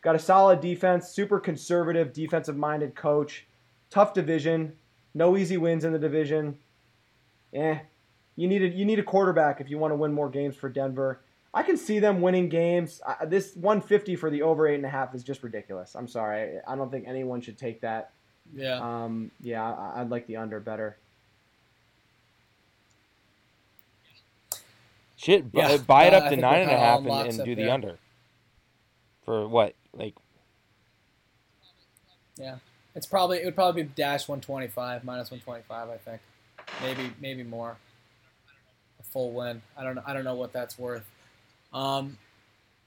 [0.00, 3.46] Got a solid defense, super conservative, defensive minded coach.
[3.90, 4.76] Tough division,
[5.14, 6.58] no easy wins in the division.
[7.54, 7.78] Eh,
[8.36, 10.68] you need a, you need a quarterback if you want to win more games for
[10.68, 11.20] Denver.
[11.54, 13.00] I can see them winning games.
[13.06, 15.94] I, this 150 for the over eight and a half is just ridiculous.
[15.96, 16.58] I'm sorry.
[16.68, 18.12] I don't think anyone should take that.
[18.54, 18.78] Yeah.
[18.80, 20.96] Um, yeah, I, I'd like the under better.
[25.16, 26.78] shit Yeah, buy it uh, up I to nine and a half and a kinda
[26.78, 27.70] half all and, in and lockstep do the there.
[27.72, 27.98] under
[29.24, 30.14] for what like
[32.36, 32.58] Yeah,
[32.98, 35.88] it's probably it would probably be dash 125 minus 125.
[35.88, 36.20] I think
[36.82, 37.76] maybe maybe more.
[38.98, 39.62] A full win.
[39.76, 40.02] I don't know.
[40.04, 41.08] I don't know what that's worth.
[41.72, 42.18] Um,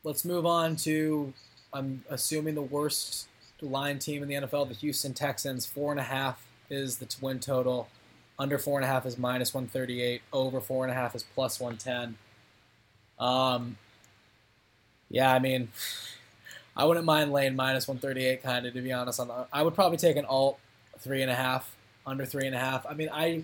[0.04, 1.34] let's move on to
[1.72, 3.30] I'm assuming the worst
[3.62, 5.66] line team in the NFL, the Houston Texans.
[5.66, 7.88] Four and a half is the win total.
[8.38, 10.24] Under four and a half is minus 138.
[10.34, 12.18] Over four and a half is plus 110.
[13.18, 13.78] Um,
[15.10, 15.70] yeah, I mean,
[16.76, 19.20] I wouldn't mind laying minus 138, kind of, to be honest.
[19.20, 20.58] On the, I would probably take an alt
[21.00, 22.86] three and a half, under three and a half.
[22.86, 23.44] I mean, I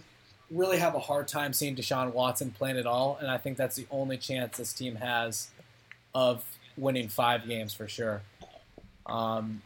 [0.50, 3.76] really have a hard time seeing Deshaun Watson playing at all, and I think that's
[3.76, 5.50] the only chance this team has
[6.16, 6.44] of
[6.78, 8.22] winning five games for sure.
[9.06, 9.62] Um,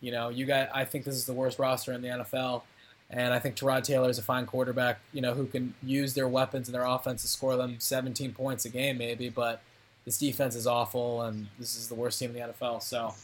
[0.00, 0.68] You know, you got.
[0.74, 2.62] I think this is the worst roster in the NFL,
[3.08, 4.98] and I think Tyrod Taylor is a fine quarterback.
[5.12, 8.64] You know, who can use their weapons and their offense to score them 17 points
[8.64, 9.28] a game, maybe.
[9.28, 9.60] But
[10.04, 12.82] this defense is awful, and this is the worst team in the NFL.
[12.82, 13.14] So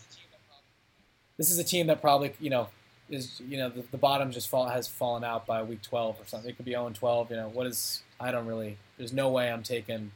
[1.36, 2.68] this is a team that probably, you know,
[3.10, 6.26] is you know the, the bottom just fall has fallen out by week 12 or
[6.26, 6.50] something.
[6.50, 7.30] It could be 0 12.
[7.30, 8.02] You know, what is?
[8.20, 8.76] I don't really.
[8.96, 10.10] There's no way I'm taking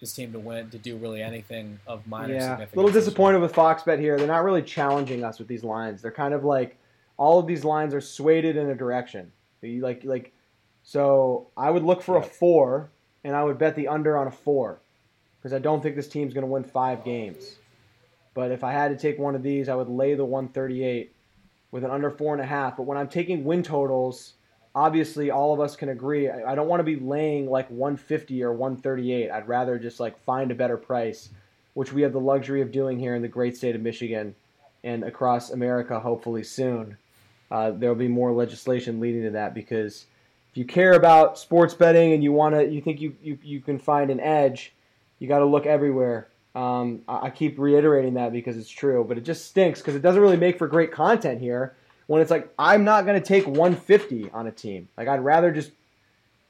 [0.00, 2.72] this team to win to do really anything of minor Yeah, significance.
[2.72, 4.18] a little disappointed with Fox Bet here.
[4.18, 6.02] They're not really challenging us with these lines.
[6.02, 6.76] They're kind of like
[7.16, 9.32] all of these lines are swayed in a direction.
[9.62, 10.32] Like like
[10.82, 12.90] so I would look for a four
[13.24, 14.80] and I would bet the under on a four
[15.44, 17.56] because I don't think this team's going to win five games.
[18.32, 21.14] But if I had to take one of these, I would lay the 138
[21.70, 22.78] with an under four and a half.
[22.78, 24.32] But when I'm taking win totals,
[24.74, 26.30] obviously all of us can agree.
[26.30, 29.30] I, don't want to be laying like 150 or 138.
[29.30, 31.28] I'd rather just like find a better price,
[31.74, 34.34] which we have the luxury of doing here in the great state of Michigan
[34.82, 36.96] and across America, hopefully soon.
[37.50, 40.06] Uh, there will be more legislation leading to that because
[40.52, 43.60] if you care about sports betting and you want to, you think you, you, you
[43.60, 44.72] can find an edge,
[45.18, 46.28] you got to look everywhere.
[46.54, 50.02] Um, I, I keep reiterating that because it's true, but it just stinks because it
[50.02, 51.74] doesn't really make for great content here.
[52.06, 54.88] When it's like I'm not going to take 150 on a team.
[54.96, 55.70] Like I'd rather just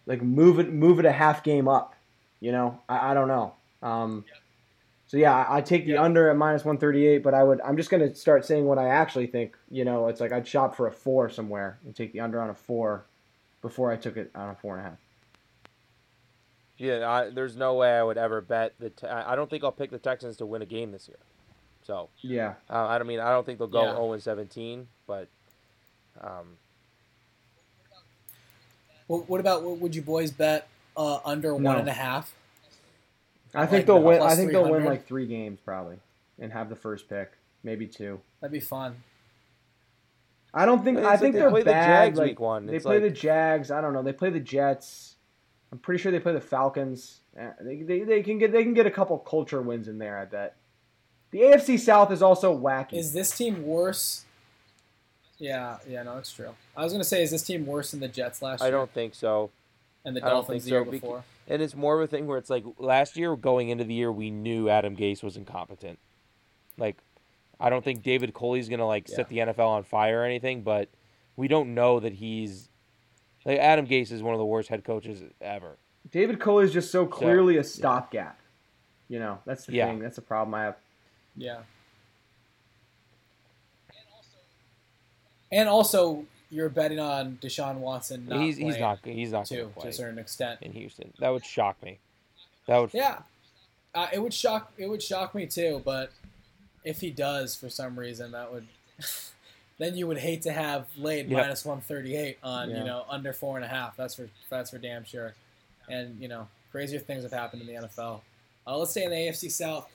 [0.06, 1.94] like move it move it a half game up.
[2.40, 3.54] You know, I, I don't know.
[3.82, 4.24] Um,
[5.06, 6.02] so yeah, I, take the Yeah.
[6.02, 8.88] under at minus 138, but I would I'm just going to start saying what I
[8.88, 9.56] actually think.
[9.70, 12.50] You know, it's like I'd shop for a four somewhere and take the under on
[12.50, 13.04] a four
[13.62, 14.98] before I took it on a four and a half.
[16.76, 18.90] Yeah, I, there's no way I would ever bet the.
[18.90, 21.18] Te- I I don't think I'll pick the Texans to win a game this year.
[21.86, 22.54] So Yeah.
[22.70, 23.92] uh, I don't mean I don't think they'll go Yeah.
[23.92, 25.28] 0 and 17, but
[26.20, 26.56] um,
[29.06, 30.66] What, what about what would you boys bet
[30.96, 31.70] uh, under No.
[31.70, 32.34] one and a half?
[33.54, 34.20] I think Like they'll win.
[34.22, 35.96] I think they'll win like three games probably,
[36.40, 37.30] and have the first pick,
[37.62, 38.20] maybe two.
[38.40, 38.96] That'd be fun.
[40.52, 40.98] I don't think.
[40.98, 41.86] It's I think they they're play the bad.
[42.06, 42.66] Jags like, week one.
[42.66, 43.70] They It's play like- the Jags.
[43.70, 44.02] I don't know.
[44.02, 45.13] They play the Jets.
[45.74, 47.18] I'm pretty sure they play the Falcons.
[47.36, 50.16] Eh, They, they, they can get they can get a couple culture wins in there.
[50.16, 50.54] I bet.
[51.32, 52.92] The AFC South is also wacky.
[52.92, 54.24] Is this team worse?
[55.38, 56.50] Yeah, yeah, no, it's true.
[56.76, 58.78] I was gonna say, is this team worse than the Jets last I year I
[58.78, 59.50] don't think so.
[60.04, 61.24] and the I Dolphins think the year so, bec- before?
[61.48, 64.12] And it's more of a thing where it's like last year going into the year
[64.12, 65.98] we knew Adam Gase was incompetent.
[66.78, 66.98] Like
[67.58, 70.88] I don't think David Culley's gonna like set the NFL on fire or anything, but
[71.36, 72.68] we don't know that he's
[73.44, 75.76] like Adam Gase is one of the worst head coaches ever.
[76.10, 78.38] David Culley is just so clearly a stopgap.
[79.08, 79.86] You know, that's the Yeah.
[79.88, 79.98] thing.
[80.00, 80.76] That's the problem I have.
[81.36, 81.60] Yeah.
[85.52, 88.26] And also, you're betting on Deshaun Watson.
[88.28, 90.60] Not he's he's playing, not he's not too going to to a certain extent.
[90.62, 91.12] in Houston.
[91.18, 91.98] That would shock me.
[92.66, 93.20] That would Yeah,
[93.94, 95.82] uh, it would shock it would shock me too.
[95.84, 96.10] But
[96.84, 98.66] if he does for some reason, that would
[99.84, 101.42] then you would hate to have laid Yeah.
[101.42, 102.78] minus one thirty eight on Yeah.
[102.78, 103.96] you know under four and a half.
[103.96, 105.34] That's for that's for damn sure.
[105.88, 108.22] And you know crazier things have happened in the NFL.
[108.66, 109.88] Uh, let's stay in the AFC South.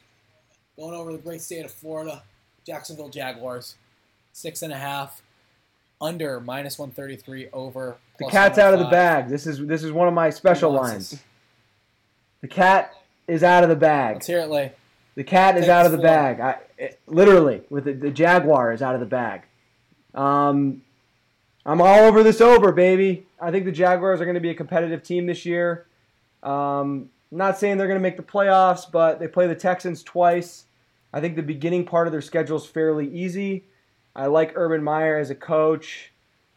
[0.77, 2.23] Going over the great state of Florida,
[2.65, 3.75] Jacksonville Jaguars,
[4.31, 5.21] six and a half,
[5.99, 7.97] under minus one thirty three over.
[8.19, 9.27] The cat's out of the bag.
[9.27, 11.21] This is this is one of my special lines.
[12.41, 12.93] The cat
[13.27, 14.15] is out of the bag.
[14.15, 14.71] Let's hear it, Lay.
[15.15, 16.39] The cat is Take out of the the bag.
[16.39, 19.41] I, it, literally, with the, the Jaguar is out of the bag.
[20.19, 20.81] Um,
[21.65, 23.25] I'm all over this over, baby.
[23.39, 25.85] I think the Jaguars are going to be a competitive team this year.
[26.43, 30.65] Um, not saying they're going to make the playoffs, but they play the Texans twice.
[31.13, 33.63] I think the beginning part of their schedule is fairly easy.
[34.15, 36.11] I like Urban Meyer as a coach.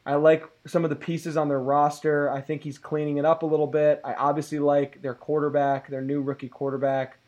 [0.05, 2.31] I like some of the pieces on their roster.
[2.31, 4.01] I think he's cleaning it up a little bit.
[4.03, 7.19] I obviously like their quarterback, their new rookie quarterback.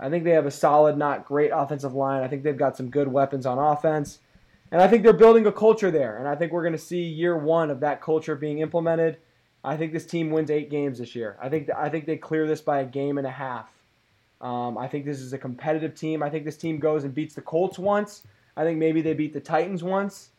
[0.00, 2.22] I think they have a solid, not great offensive line.
[2.22, 4.20] I think they've got some good weapons on offense.
[4.72, 6.16] And I think they're building a culture there.
[6.18, 9.18] And I think we're going to see year one of that culture being implemented.
[9.62, 11.36] I think this team wins eight games this year.
[11.40, 13.68] I think I think they clear this by a game and a half.
[14.40, 16.22] Um, I think this is a competitive team.
[16.22, 18.24] I think this team goes and beats the Colts once.
[18.56, 20.30] I think maybe they beat the Titans once.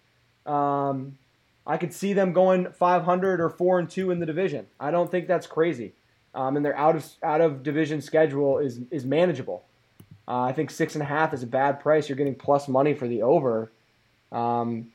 [0.46, 1.18] Um,
[1.66, 4.68] I could see them going 500 or four and two in the division.
[4.80, 5.94] I don't think that's crazy.
[6.36, 9.64] Um, and their out of out of division schedule is is manageable.
[10.28, 12.10] Uh, I think six and a half is a bad price.
[12.10, 13.72] You're getting plus money for the over.
[14.36, 14.92] Um,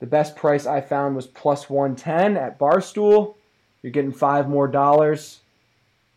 [0.00, 3.36] the best price I found was plus 110 at Barstool.
[3.82, 5.40] You're getting five more dollars,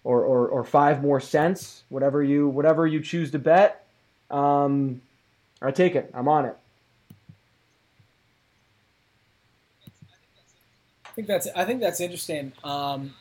[0.04, 3.86] or, or, or five more cents, whatever you whatever you choose to bet.
[4.32, 5.02] Um,
[5.62, 6.10] I take it.
[6.14, 6.58] I'm on it.
[11.06, 12.54] I think that's I think that's interesting.
[12.64, 13.14] Um,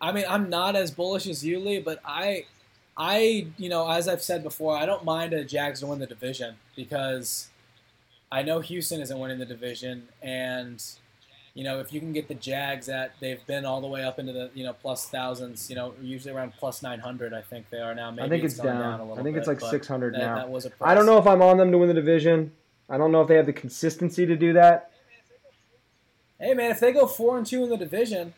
[0.00, 2.44] I mean, I'm not as bullish as you, Lee, but I,
[2.96, 6.06] I, you know, as I've said before, I don't mind a Jags to win the
[6.06, 7.48] division because
[8.30, 10.82] I know Houston isn't winning the division, and
[11.54, 14.18] you know if you can get the Jags at they've been all the way up
[14.18, 17.32] into the you know plus thousands, you know usually around plus nine hundred.
[17.32, 18.10] I think they are now.
[18.10, 18.80] Maybe I think it's, gone down.
[18.82, 19.00] down.
[19.00, 20.34] a little I think bit, it's like 600 that, now.
[20.36, 22.52] That was a I don't know if I'm on them to win the division.
[22.90, 24.92] I don't know if they have the consistency to do that.
[26.40, 28.34] Hey man, if they go four and two in the division,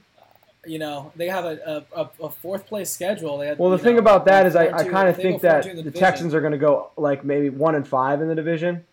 [0.64, 3.38] you know they have a, a, a- fourth place schedule.
[3.38, 5.66] They had, Well, the thing know, about that is, I, I kind of think that
[5.66, 8.84] in the Texans are going to go like maybe one and five in the division.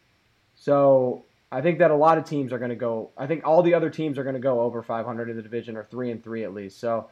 [0.58, 3.12] So I think that a lot of teams are going to go.
[3.18, 5.78] I think all the other teams are going to go over 500 in the division,
[5.78, 6.80] or three and three at least.
[6.80, 7.10] So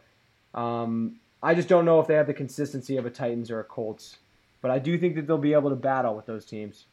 [0.54, 3.64] um, I just don't know if they have the consistency of a Titans or a
[3.64, 4.18] Colts.
[4.62, 6.86] But I do think that they'll be able to battle with those teams.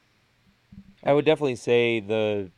[1.03, 2.51] I would definitely say the.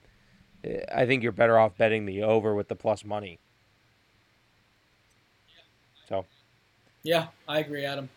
[0.93, 3.39] I think you're better off betting the over with the plus money.
[6.09, 6.25] So
[7.03, 8.09] Yeah, I agree, Adam.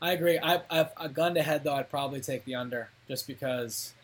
[0.00, 0.38] I agree.
[0.38, 1.74] I, I've a gun to head though.
[1.74, 3.94] I'd probably take the under just because.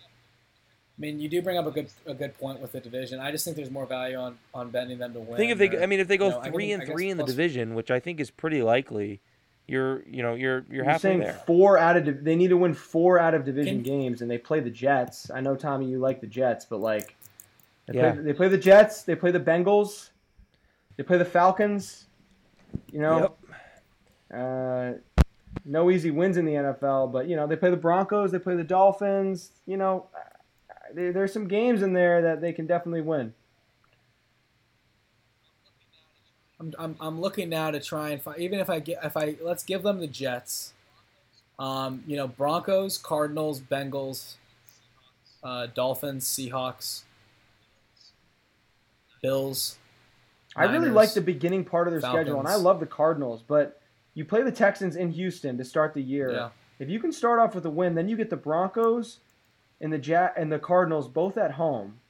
[0.97, 3.19] I mean, you do bring up a good a good point with the division.
[3.19, 5.35] I just think there's more value on, on betting them to win.
[5.35, 6.89] I think if they, or- I mean, if they go you know, three guess- and
[6.93, 9.21] three in the division, which I think is pretty likely,
[9.67, 11.41] you're, you know, you're you're You're halfway saying there.
[11.47, 14.39] four out of they need to win four out of division Can- games, and they
[14.39, 15.31] play the Jets.
[15.33, 17.17] I know Tommy, you like the Jets, but like
[17.87, 18.13] they, Yeah.
[18.13, 20.11] play, they play the Jets, they play the Bengals,
[20.97, 22.07] they play the Falcons.
[22.93, 23.35] You know,
[24.33, 24.93] uh,
[25.65, 28.55] no easy wins in the NFL, but you know they play the Broncos, they play
[28.55, 29.51] the Dolphins.
[29.67, 30.07] You know,
[30.95, 33.35] there, there's some games in there that they can definitely win.
[36.61, 39.37] I'm, I'm, I'm looking now to try and find even if I get if I
[39.43, 40.73] let's give them the Jets.
[41.59, 44.35] Um, you know, Broncos, Cardinals, Bengals,
[45.43, 47.03] uh, Dolphins, Seahawks,
[49.23, 49.79] Bills.
[50.57, 53.43] I really like the beginning part of their schedule, and I love the Cardinals.
[53.47, 53.81] But
[54.15, 56.33] you play the Texans in Houston to start the year.
[56.33, 56.49] Yeah.
[56.79, 59.19] If you can start off with a win, then you get the Broncos
[59.85, 62.01] and the ja- and the Cardinals both at home.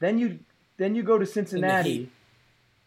[0.00, 0.40] Then you
[0.76, 2.10] then you go to Cincinnati.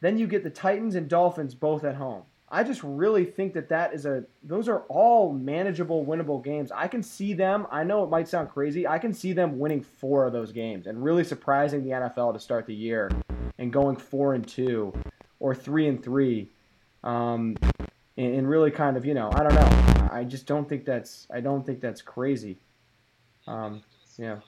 [0.01, 2.23] Then you get the Titans and Dolphins both at home.
[2.51, 6.71] I just really think that that is a those are all manageable winnable games.
[6.71, 7.65] I can see them.
[7.71, 8.85] I know it might sound crazy.
[8.85, 12.39] I can see them winning 4 of those games and really surprising the NFL to
[12.39, 13.09] start the year
[13.57, 14.93] and going 4 and 2
[15.39, 16.49] or 3 and 3.
[17.03, 17.55] Um
[18.17, 20.09] and, and really kind of, you know, I don't know.
[20.11, 22.57] I just don't think that's I don't think that's crazy.
[23.47, 23.81] Um
[24.19, 24.39] yeah.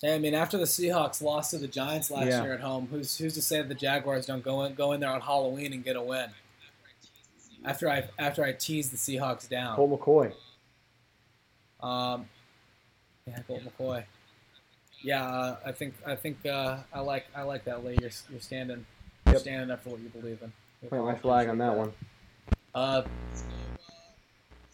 [0.00, 2.42] Hey, I mean, after the Seahawks lost to the Giants last Yeah.
[2.44, 5.00] year at home, who's who's to say that the Jaguars don't go in go in
[5.00, 6.30] there on Halloween and get a win?
[7.64, 10.32] After I after I tease the Seahawks down, Colt McCoy.
[11.80, 12.28] um,
[13.26, 14.04] yeah, Colt McCoy.
[15.02, 17.98] Yeah, uh, I think I think uh, I like I like that Lee.
[18.00, 18.86] You're you're standing
[19.26, 19.42] you're Yep.
[19.42, 20.52] standing up for what you believe in.
[20.88, 21.92] Plant my flag on appreciate that one.
[22.74, 23.02] Uh,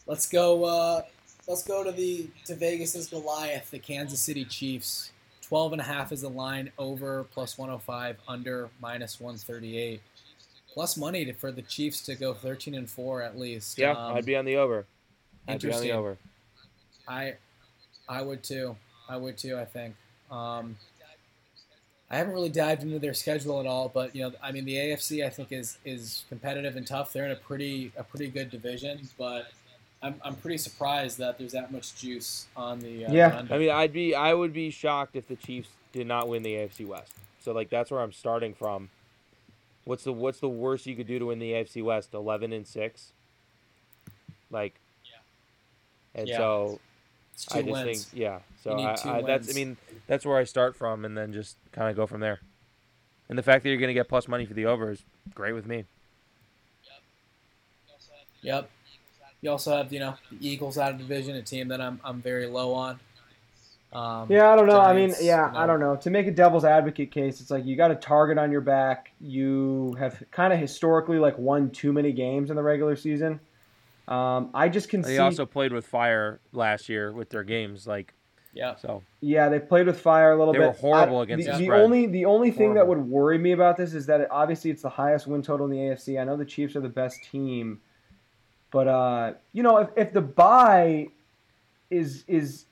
[0.06, 0.64] let's go.
[0.64, 1.02] Uh,
[1.46, 5.10] let's go to the to Vegas's Goliath, the Kansas City Chiefs.
[5.42, 10.00] 12 and a half is the line over plus 105 under minus 138
[10.72, 14.16] plus money to, for the chiefs to go 13 and 4 at least Yeah, Um,
[14.16, 14.86] I'd be on the over.
[15.46, 16.16] I'd be on the over.
[17.06, 17.34] I,
[18.08, 18.74] I would too.
[19.08, 19.58] I would too.
[19.58, 19.94] I think.
[20.30, 20.76] Um,
[22.10, 24.76] I haven't really dived into their schedule at all, but you know, I mean, the
[24.76, 27.12] AFC I think is is competitive and tough.
[27.12, 29.52] They're in a pretty a pretty good division, but
[30.04, 33.36] I'm, I'm pretty surprised that there's that much juice on the uh, Yeah.
[33.38, 33.54] under.
[33.54, 36.54] I mean, I'd be I would be shocked if the Chiefs did not win the
[36.54, 37.12] AFC West.
[37.40, 38.90] So like that's where I'm starting from.
[39.84, 42.14] What's the what's the worst you could do to win the AFC West?
[42.14, 43.12] Eleven and six.
[44.50, 44.74] Like.
[45.04, 46.20] Yeah.
[46.20, 46.36] And Yeah.
[46.36, 46.80] so
[47.32, 48.04] it's two I just wins.
[48.04, 48.38] think yeah.
[48.62, 49.76] So I, I, that's I mean
[50.06, 52.40] that's where I start from, and then just kind of go from there.
[53.28, 55.02] And the fact that you're going to get plus money for the over is
[55.34, 55.84] great with me.
[58.42, 58.68] Yep.
[59.44, 62.22] You also have you know the Eagles out of division, a team that I'm I'm
[62.22, 62.98] very low on.
[63.92, 64.80] Um, Yeah, I don't know.
[64.80, 65.96] I mean, yeah, you I don't know.
[65.96, 69.12] To make a devil's advocate case, it's like you got a target on your back.
[69.20, 73.38] You have kind of historically like won too many games in the regular season.
[74.08, 75.18] Um, I just can They see.
[75.18, 78.14] also played with fire last year with their games, like
[78.54, 78.76] Yeah.
[78.76, 79.02] so.
[79.20, 80.68] Yeah, they played with fire a little They bit.
[80.68, 83.52] were horrible I- against the, the the only the only thing that would worry me
[83.52, 86.18] about this is that it, obviously it's the highest win total in the AFC.
[86.18, 87.80] I know the Chiefs are the best team,
[88.74, 91.08] but uh, you know if, if the bye
[91.90, 92.64] is is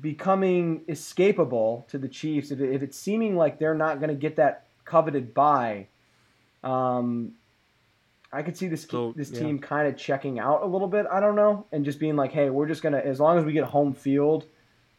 [0.00, 4.14] becoming escapable to the Chiefs, if, it, if it's seeming like they're not going to
[4.14, 5.88] get that coveted bye,
[6.62, 7.32] um,
[8.32, 9.40] I could see this So, this yeah.
[9.40, 11.06] team kind of checking out a little bit.
[11.10, 13.52] I don't know, and just being like, hey, we're just gonna as long as we
[13.52, 14.46] get home field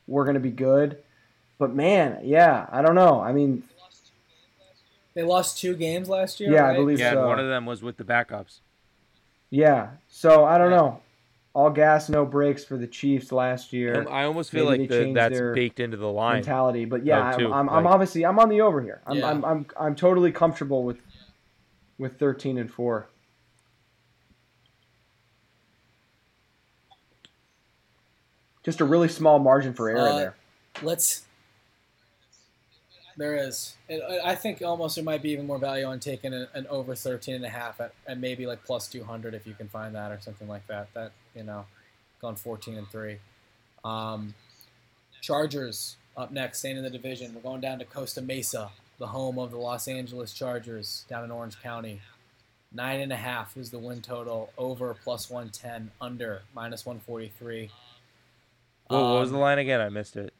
[0.07, 0.98] we're going to be good.
[1.57, 3.22] But man, yeah, I don't know.
[3.22, 3.64] I mean,
[5.14, 6.52] They lost two games last year.
[6.52, 7.19] Yeah, I believe Yeah, so.
[7.19, 8.60] and one of them was with the backups.
[9.52, 9.90] Yeah.
[10.10, 10.78] So I don't Yeah.
[10.78, 11.02] know.
[11.53, 13.94] all gas, no brakes for the Chiefs last year.
[14.02, 16.38] Um, I almost feel Maybe like the, that's baked into the line.
[16.38, 16.86] mentality.
[16.86, 19.02] But yeah, I'm, I'm, I'm obviously I'm on the over here.
[19.06, 19.30] I'm, Yeah.
[19.30, 21.02] I'm, I'm I'm totally comfortable with
[21.98, 23.07] with 13 and four.
[28.64, 30.36] Just a really small margin for error Uh, there.
[30.82, 31.23] Let's.
[33.22, 33.76] There is.
[33.88, 36.95] It, I think almost there might be even more value on taking an, an over
[36.95, 40.11] 13 and a half at, at maybe like plus 200 if you can find that
[40.11, 40.91] or something like that.
[40.95, 41.68] That, you know,
[42.19, 43.18] gone 14 and 3.
[43.84, 44.34] Um,
[45.22, 47.35] Chargers up next, staying in the division.
[47.35, 51.30] We're going down to Costa Mesa, the home of the Los Angeles Chargers down in
[51.30, 52.02] Orange County.
[52.73, 54.49] Nine and a half is the win total.
[54.57, 55.91] Over plus 110.
[56.02, 57.69] Under minus 143.
[58.88, 59.80] Whoa, what was Um, the line again?
[59.80, 60.34] I missed it.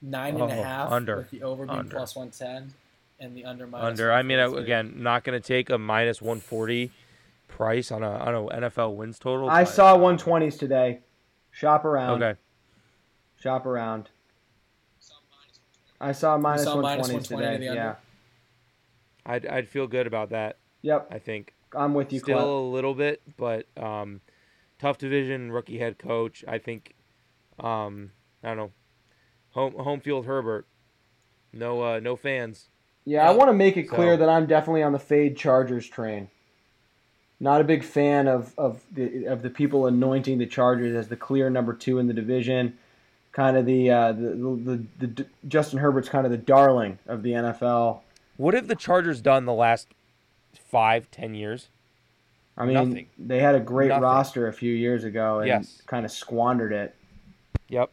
[0.00, 1.16] Nine and a Oh, half under.
[1.18, 1.96] with the over being Under.
[1.96, 2.72] plus 110
[3.20, 4.12] and the under minus Under.
[4.12, 6.90] I mean, I, again, not going to take a minus 140
[7.48, 9.50] price on a on a NFL wins total.
[9.50, 11.00] I saw 120s today.
[11.50, 12.22] Shop around.
[12.22, 12.38] Okay.
[13.40, 14.10] Shop around.
[16.00, 17.58] I saw minus saw 120s minus 120 today.
[17.58, 17.80] the under?
[17.82, 17.94] Yeah.
[19.26, 20.58] I'd I'd feel good about that.
[20.82, 21.08] Yep.
[21.10, 22.48] I think I'm with you, still Clint.
[22.50, 24.20] a little bit, but um,
[24.78, 26.44] tough division, rookie head coach.
[26.46, 26.94] I think,
[27.58, 28.12] um,
[28.44, 28.70] I don't know,
[29.58, 30.66] home home field Herbert.
[31.52, 32.68] No uh, no fans.
[33.04, 35.86] Yeah, I want to make it clear So- that I'm definitely on the fade Chargers
[35.88, 36.28] train.
[37.40, 41.16] Not a big fan of, of the of the people anointing the Chargers as the
[41.16, 42.76] clear number two in the division.
[43.30, 47.22] Kind of the, uh, the, the, the the Justin Herbert's kind of the darling of
[47.22, 48.00] the NFL.
[48.36, 49.86] What have the Chargers done the last
[50.58, 51.68] five, ten years?
[52.56, 53.06] I mean, Nothing.
[53.16, 54.02] they had a great Nothing.
[54.02, 55.80] roster a few years ago and Yes.
[55.86, 56.96] kind of squandered it
[57.68, 57.90] Yep.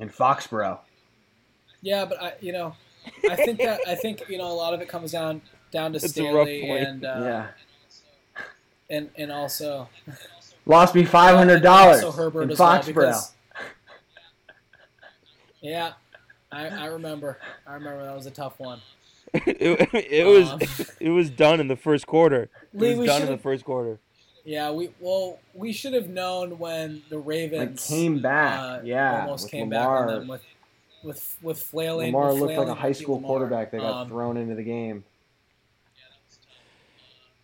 [0.00, 0.80] in Foxborough.
[1.82, 2.74] Yeah, but I, you know,
[3.30, 5.40] I think that I think you know a lot of it comes down
[5.70, 6.86] down to It's a rough point.
[6.86, 7.46] and uh, yeah,
[8.90, 9.88] and and also
[10.66, 12.86] lost me five hundred dollars also in as well Foxborough.
[12.86, 13.32] because
[15.60, 15.92] yeah,
[16.52, 18.80] I, I remember I remember that was a tough one.
[19.34, 20.60] it, it was Um,
[21.00, 22.42] it was done in the first quarter.
[22.44, 23.98] It Lee, was done in the first quarter.
[24.44, 29.20] Yeah, we well we should have known when the Like Ravens came back, uh, yeah,
[29.22, 30.06] almost came Lamar.
[30.06, 30.42] back on them with
[31.08, 32.12] with with flailing.
[32.12, 33.28] Lamar with looked like a high school Lamar.
[33.28, 35.02] quarterback that got Um, thrown into the game.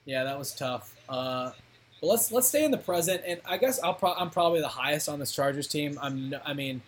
[0.05, 0.95] Yeah, that was tough.
[1.09, 1.51] Uh,
[2.01, 4.69] but let's let's stay in the present, and I guess I'll pro- I'm probably the
[4.69, 5.99] highest on this Chargers team.
[6.01, 6.83] I'm I mean,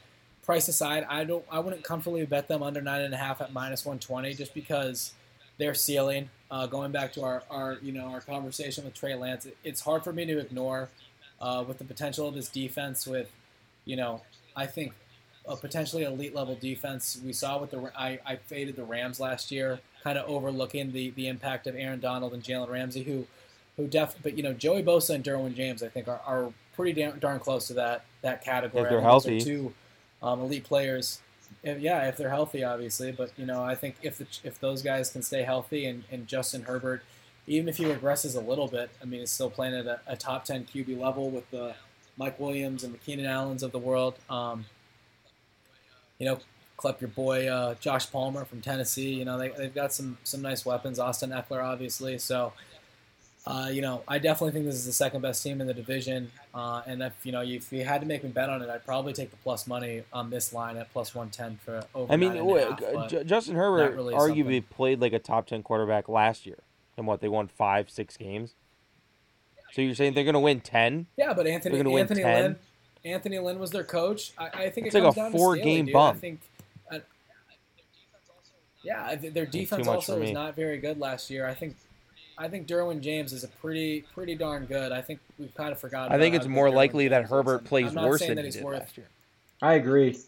[0.45, 3.53] price aside, I don't I wouldn't comfortably bet them under nine and a half at
[3.53, 5.13] minus one twenty just because
[5.59, 6.31] their ceiling.
[6.49, 9.81] Uh, going back to our, our you know our conversation with Trey Lance, it, it's
[9.81, 10.91] hard for me to ignore
[11.41, 13.07] uh, with the potential of this defense.
[13.07, 13.33] With
[13.87, 14.21] you know,
[14.55, 14.93] I think
[15.49, 17.19] a potentially elite level defense.
[17.25, 21.11] We saw with the I, I faded the Rams last year, kind of overlooking the,
[21.11, 23.27] the impact of Aaron Donald and Jalen Ramsey, who
[23.77, 27.01] who def but you know Joey Bosa and Derwin James, I think are, are pretty
[27.01, 28.85] darn, darn close to that that category.
[28.85, 29.41] If they're I think those are healthy.
[29.41, 29.75] two
[30.23, 31.21] um, elite players.
[31.63, 33.13] If- yeah, if they're healthy, obviously.
[33.13, 36.27] But you know, I think if the, if those guys can stay healthy and, and
[36.27, 37.03] Justin Herbert,
[37.47, 40.17] even if he regresses a little bit, I mean, he's still playing at a, a
[40.17, 41.75] top ten QB level with the
[42.17, 44.15] Mike Williams and the Keenan Allens of the world.
[44.31, 44.65] Um,
[46.19, 46.39] you know,
[46.77, 49.15] clip your boy uh, Josh Palmer from Tennessee.
[49.15, 50.99] You know, they, they've got some some nice weapons.
[50.99, 52.19] Austin Ekeler, obviously.
[52.19, 52.53] So,
[53.47, 56.31] uh, you know, I definitely think this is the second best team in the division.
[56.55, 58.85] Uh, and if you know, if you had to make me bet on it, I'd
[58.85, 62.13] probably take the plus money on this line at plus one ten for over.
[62.13, 64.63] I mean, nine and a wait, half, Ju- Justin Herbert really arguably something.
[64.75, 66.59] played like a top ten quarterback last year,
[66.97, 68.55] and what they won five, six games.
[69.73, 71.07] So you're saying they're going to win ten?
[71.19, 72.43] Yeah, but Anthony They're gonna win Anthony 10.
[72.43, 72.57] Lynn
[73.07, 74.33] Anthony Lynn was their coach.
[74.37, 75.93] I, I think It's it like a down to four-game Staley, dude.
[75.93, 76.17] bump.
[76.17, 76.41] I think.
[76.91, 77.01] I,
[78.83, 81.47] yeah, their defense also was not very good last year.
[81.47, 81.77] I think.
[82.39, 84.93] I think Derwin James is a pretty pretty darn good.
[84.93, 86.13] I think we've kind of forgotten.
[86.15, 87.31] I think it's more Derwin likely that James is.
[87.31, 89.07] Herbert plays I'm not worse than that he did worth- last year.
[89.63, 90.19] I agree.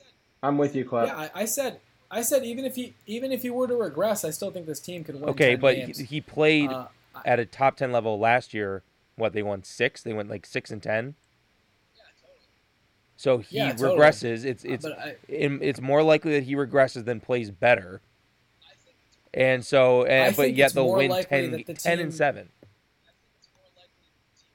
[0.42, 1.08] I'm with you, Clip.
[1.08, 1.80] Yeah, I, I said
[2.10, 4.80] I said even if he even if he were to regress, I still think this
[4.80, 5.28] team could win.
[5.30, 5.98] Okay, 10 but he, games.
[5.98, 6.86] he played Uh,
[7.26, 8.82] at a top ten level last year.
[9.16, 10.02] What they won six?
[10.02, 11.14] They went like six and ten.
[13.18, 13.98] So he Yeah, totally.
[13.98, 14.44] regresses.
[14.44, 18.00] It's it's I, it's more likely that he regresses than plays better.
[19.34, 22.48] And so, eh, and, but yet they'll win likely 10, that the 10 and seven.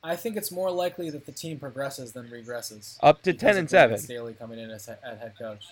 [0.02, 2.98] I think it's more likely that the team progresses than regresses.
[3.04, 3.98] Up to 10 and 7.
[3.98, 5.66] Staley coming in as, he- head coach.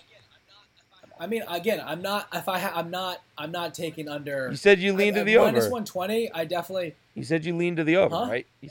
[1.18, 2.28] I mean, again, I'm not.
[2.34, 3.22] If I, ha- I'm not.
[3.38, 4.48] I'm not taking under.
[4.50, 5.72] You said you lean I- to the minus over.
[5.72, 6.30] 120.
[6.32, 6.94] I definitely.
[7.14, 8.26] You said you lean to the over, Huh?
[8.28, 8.46] right?
[8.60, 8.68] You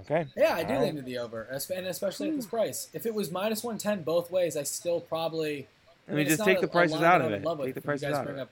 [0.00, 0.26] Okay.
[0.36, 2.88] Yeah, I do All lean to the over, and especially at this price.
[2.92, 5.68] If it was minus 110 both ways, I still probably.
[6.08, 7.44] I I mean, just not take a- the prices out of it.
[7.64, 8.40] Take the prices out of it.
[8.40, 8.50] up-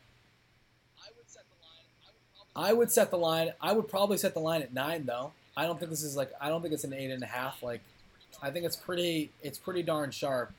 [0.95, 2.55] I would set the line.
[2.55, 3.53] I would probably set the line.
[3.61, 5.33] I would probably set the line at nine, though.
[5.57, 7.63] I don't think this is like I don't think it's an eight and a half.
[7.63, 7.81] Like
[8.43, 10.53] I think it's pretty it's pretty darn sharp.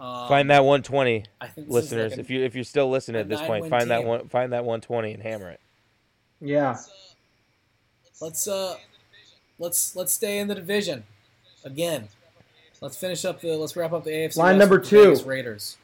[0.00, 2.12] Um, Find that 120, I think this is listeners.
[2.12, 4.28] like a- if you if you're still listening at this point, nine-win find that one.
[4.28, 5.60] Find that 120 and hammer it.
[6.40, 6.76] Yeah.
[8.20, 8.76] let's uh
[9.58, 11.04] let's let's stay in the division
[11.64, 12.08] again.
[12.80, 14.36] Let's finish up the let's wrap up the AFC.
[14.36, 15.04] Line West number two.
[15.06, 15.76] Vegas Raiders.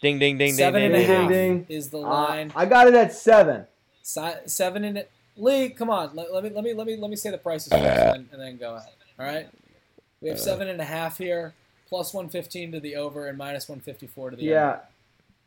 [0.00, 1.06] Ding ding ding ding Seven ding and a ding.
[1.08, 1.66] ding, half ding, ding.
[1.76, 2.52] is the Uh, line.
[2.54, 3.66] I got it at seven.
[4.02, 5.04] Si- seven and
[5.38, 6.10] Lee, come on.
[6.14, 8.28] Let, let me let me let me let me say the prices first, and, then,
[8.32, 8.92] and then go ahead.
[9.18, 9.48] All right.
[10.20, 11.54] We have seven and a half here,
[11.88, 14.70] plus one fifteen to the over, and minus one fifty four to the Yeah.
[14.70, 14.80] under.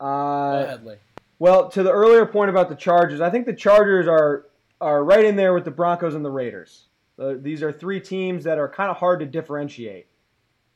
[0.00, 0.94] Go Uh, ahead, Lee.
[1.38, 4.44] well, to the earlier point about the Chargers, I think the Chargers are
[4.80, 6.86] are right in there with the Broncos and the Raiders.
[7.18, 10.06] Uh, these are three teams that are kind of hard to differentiate.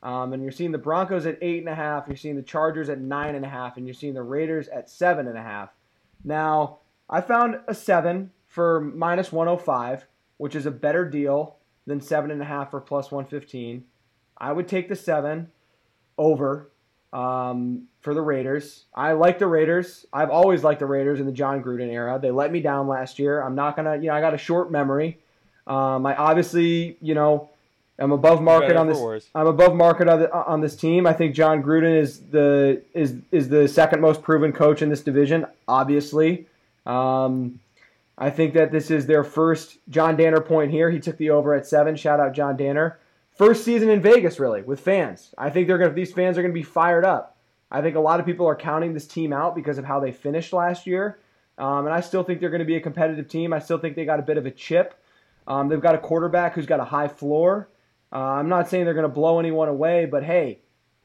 [0.03, 2.89] Um, and you're seeing the Broncos at eight and a half, you're seeing the Chargers
[2.89, 5.69] at nine and a half, and you're seeing the Raiders at seven and a half.
[6.23, 6.79] Now,
[7.09, 10.05] I found a seven for minus 105,
[10.37, 11.57] which is a better deal
[11.87, 13.83] than seven and a half for plus 115.
[14.37, 15.51] I would take the seven
[16.17, 16.71] over
[17.13, 18.85] um, for the Raiders.
[18.93, 20.05] I like the Raiders.
[20.11, 22.19] I've always liked the Raiders in the Jon Gruden era.
[22.21, 23.41] They let me down last year.
[23.41, 25.17] I'm not gonna, you know, I got a short memory.
[25.67, 27.49] Um, I obviously, you know,
[27.97, 28.99] I'm above market on this.
[28.99, 29.29] worse.
[29.33, 31.07] I'm above market on, the, on this team.
[31.07, 35.01] I think Jon Gruden is the is is the second most proven coach in this
[35.01, 35.45] division.
[35.67, 36.47] Obviously,
[36.85, 37.59] um,
[38.17, 40.91] I think that this is their first John Danner point here.
[40.91, 41.95] He took the over at seven.
[41.95, 42.99] Shout out John Danner.
[43.35, 45.33] First season in Vegas, really, with fans.
[45.37, 47.37] I think they're gonna these fans are gonna be fired up.
[47.69, 50.13] I think a lot of people are counting this team out because of how they
[50.13, 51.19] finished last year,
[51.57, 53.51] um, and I still think they're to be a competitive team.
[53.51, 54.93] I still think they got a bit of a chip.
[55.47, 57.69] Um, they've got a quarterback who's got a high floor.
[58.11, 60.59] Uh, I'm not saying they're to blow anyone away, but hey,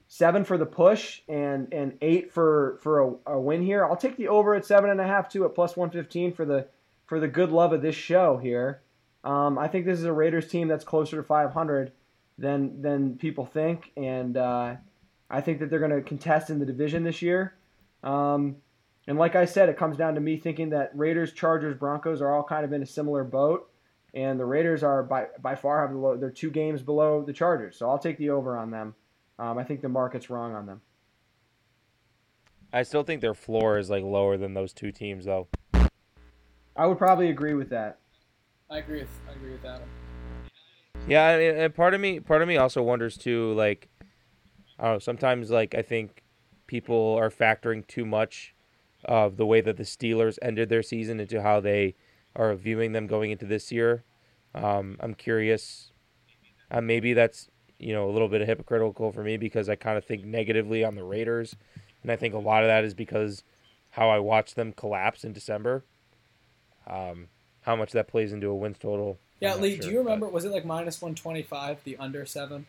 [0.07, 3.85] seven for the push and and eight for for a, a win here.
[3.85, 6.45] I'll take the over at seven and a half too at plus one fifteen for
[6.45, 6.69] the
[7.07, 8.83] for the good love of this show here.
[9.25, 11.93] Um, I think this is a Raiders team that's closer to 500
[12.41, 14.75] than than people think, and uh,
[15.29, 17.55] I think that they're going to contest in the division this year.
[18.03, 18.57] Um,
[19.07, 22.35] and like I said, it comes down to me thinking that Raiders, Chargers, Broncos are
[22.35, 23.71] all kind of in a similar boat,
[24.15, 27.33] and the Raiders are by by far have the low, they're two games below the
[27.33, 27.77] Chargers.
[27.77, 28.95] So I'll take the over on them.
[29.39, 30.81] Um, I think the market's wrong on them.
[32.73, 35.49] I still think their floor is like lower than those two teams, though.
[36.77, 37.99] I would probably agree with that.
[38.71, 39.89] I agree with I agree with Adam.
[41.09, 43.53] Yeah, I mean, and part of me, part of me also wonders too.
[43.55, 43.89] Like,
[44.79, 44.99] I don't know.
[44.99, 46.23] Sometimes, like, I think
[46.67, 48.55] people are factoring too much
[49.05, 51.97] of the way that the Steelers ended their season into how they
[52.37, 54.05] are viewing them going into this year.
[54.55, 55.93] Um, I'm curious.
[56.71, 57.49] Uh, maybe that's
[57.79, 60.95] you know a little bit hypocritical for me because I kind of think negatively on
[60.95, 61.57] the Raiders,
[62.03, 63.43] and I think a lot of that is because
[63.91, 65.85] how I watched them collapse in December.
[66.87, 67.29] Um,
[67.63, 69.19] how much that plays into a wins total.
[69.41, 70.29] Yeah, I'm Lee, sure, do you but- remember?
[70.29, 72.67] Was it like minus one twenty five, the under seven?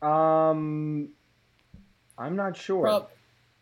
[0.00, 1.10] Um,
[2.18, 2.82] I'm not sure.
[2.82, 3.10] Prob-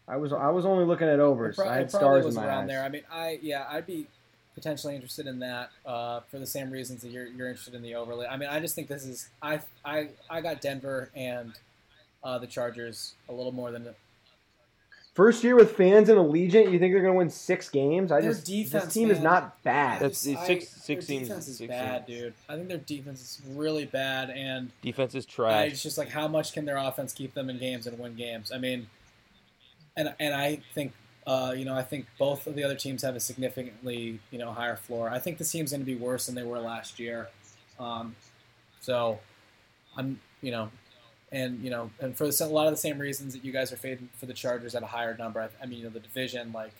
[0.08, 1.56] I was I was only looking at It, overs.
[1.56, 2.68] pro- I it had probably stars was in my around eyes.
[2.68, 2.82] there.
[2.82, 4.06] I mean, I yeah, I'd be
[4.54, 7.94] potentially interested in that uh, for the same reasons that you're you're interested in the
[7.94, 8.26] overlay.
[8.26, 11.52] I mean, I just think this is I I I got Denver and
[12.24, 13.88] uh, the Chargers a little more than
[15.20, 18.10] First year with fans in Allegiant, you think they're going to win six games?
[18.10, 20.00] I Their just defense, this team is not bad.
[20.00, 22.18] That's- I- it's six- their six teams- defense is six bad, teams.
[22.20, 22.34] dude.
[22.48, 25.72] I think their defense is really bad, and Defense is I, trash.
[25.72, 28.50] it's just like how much can their offense keep them in games and win games?
[28.50, 28.88] I mean,
[29.94, 30.94] and and I think
[31.26, 34.52] uh, you know I think both of the other teams have a significantly you know
[34.52, 35.10] higher floor.
[35.10, 37.28] I think this team's going to be worse than they were last year.
[37.78, 38.16] Um,
[38.80, 39.20] so
[39.98, 40.70] I'm you know.
[41.32, 43.72] And you know, and for the, a lot of the same reasons that you guys
[43.72, 45.40] are fading for the Chargers at a higher number.
[45.40, 46.72] I, I mean, you know, the division, like,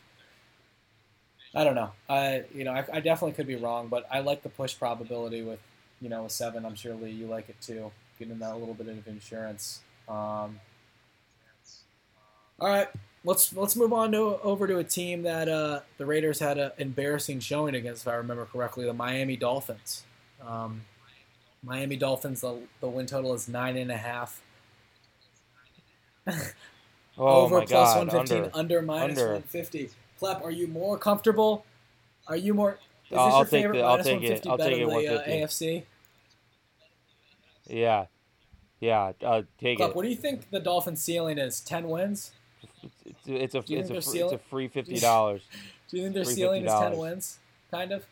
[1.55, 1.93] I don't know.
[2.09, 5.43] I you know, I, I definitely could be wrong, but I like the push probability
[5.43, 5.61] with
[6.01, 6.65] you know a seven.
[6.65, 9.81] I'm sure Lee, you like it too, getting that a little bit of insurance.
[10.09, 10.59] Um,
[12.59, 12.89] all right,
[13.25, 16.73] let's let's move on to over to a team that uh, the Raiders had an
[16.79, 20.05] embarrassing showing against, if I remember correctly, the Miami Dolphins.
[20.47, 20.83] Um,
[21.62, 24.41] Miami Dolphins, the, the win total is nine and a half.
[26.28, 26.32] oh
[27.19, 28.51] over my plus god, 115, under.
[28.57, 29.32] under, minus Under.
[29.35, 29.91] 150.
[30.20, 31.65] Klep, are you more comfortable?
[32.28, 32.73] Are you more?
[32.73, 32.78] Is
[33.11, 34.47] this I'll- I'll your take favorite the- I'll take it.
[34.47, 35.31] I'll take it of the uh, 150.
[35.32, 35.82] AFC?
[37.66, 38.07] Yeah,
[38.81, 39.12] yeah.
[39.24, 39.97] Uh, take Klep, it.
[39.97, 41.61] what do you think the Dolphins' ceiling is?
[41.61, 42.32] 10 wins?
[42.82, 42.95] It's,
[43.27, 45.43] it's a it's a free, it's a free fifty dollars.
[45.91, 47.39] Do you think their ceiling is 10 wins?
[47.70, 48.05] Kind of?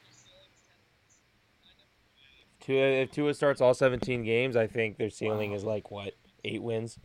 [2.68, 6.12] Tua, if Tua starts all seventeen games, I think their ceiling is like what
[6.44, 6.98] eight wins.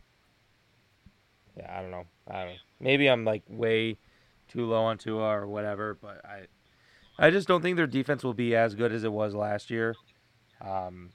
[1.56, 2.04] Yeah, I don't know.
[2.28, 2.58] I don't know.
[2.80, 3.96] Maybe I'm like way
[4.46, 6.48] too low on Tua or whatever, but I
[7.18, 9.94] I just don't think their defense will be as good as it was last year.
[10.60, 11.12] Um,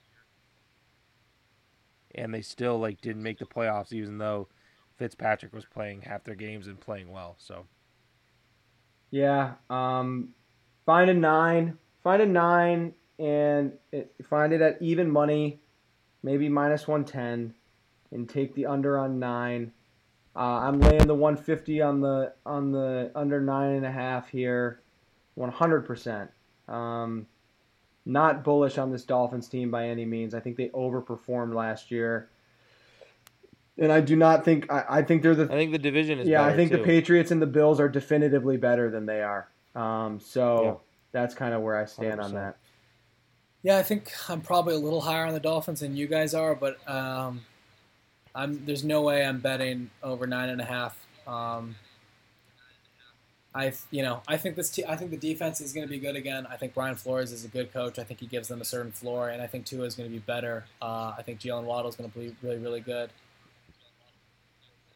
[2.16, 4.48] and they still like didn't make the playoffs, even though
[4.96, 7.36] Fitzpatrick was playing half their games and playing well.
[7.38, 7.66] So
[9.12, 10.30] yeah, um,
[10.86, 15.60] find a nine, find a nine, and it, find it at even money,
[16.22, 17.54] maybe minus one ten,
[18.10, 19.72] and take the under on nine.
[20.34, 24.80] Uh, I'm laying the 150 on the on the under nine and a half here,
[25.34, 26.30] 100 percent.
[26.68, 27.26] Um,
[28.06, 30.34] not bullish on this Dolphins team by any means.
[30.34, 32.30] I think they overperformed last year.
[33.76, 36.28] And I do not think I, I think they're the I think the division is
[36.28, 36.78] yeah I think the.
[36.78, 39.48] Patriots and the Bills are definitively better than they are.
[39.74, 40.74] Um, so Yeah.
[41.12, 42.34] that's kind of where I stand on 100%.
[42.34, 42.56] that.
[43.62, 46.54] Yeah, I think I'm probably a little higher on the Dolphins than you guys are,
[46.54, 47.42] but um,
[48.34, 50.96] I'm there's no way I'm betting over nine and a half.
[51.26, 51.76] Um,
[53.54, 55.98] I you know I think this te- I think the defense is going to be
[55.98, 56.46] good again.
[56.48, 57.98] I think Brian Flores is a good coach.
[57.98, 60.12] I think he gives them a certain floor, and I think Tua is going to
[60.12, 60.64] be better.
[60.80, 63.10] Uh, I think Jaylen Waddle is going to be really really good.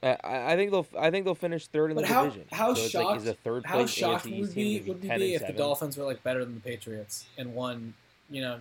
[0.02, 2.46] I, I think they'll I think they'll finish third in But the how division.
[2.52, 5.18] how So shocked like, is a third how shocked AFC would be would we 10
[5.18, 5.52] be and if the?
[5.58, 7.94] Dolphins were like better than the Patriots and won?
[8.34, 8.58] You know,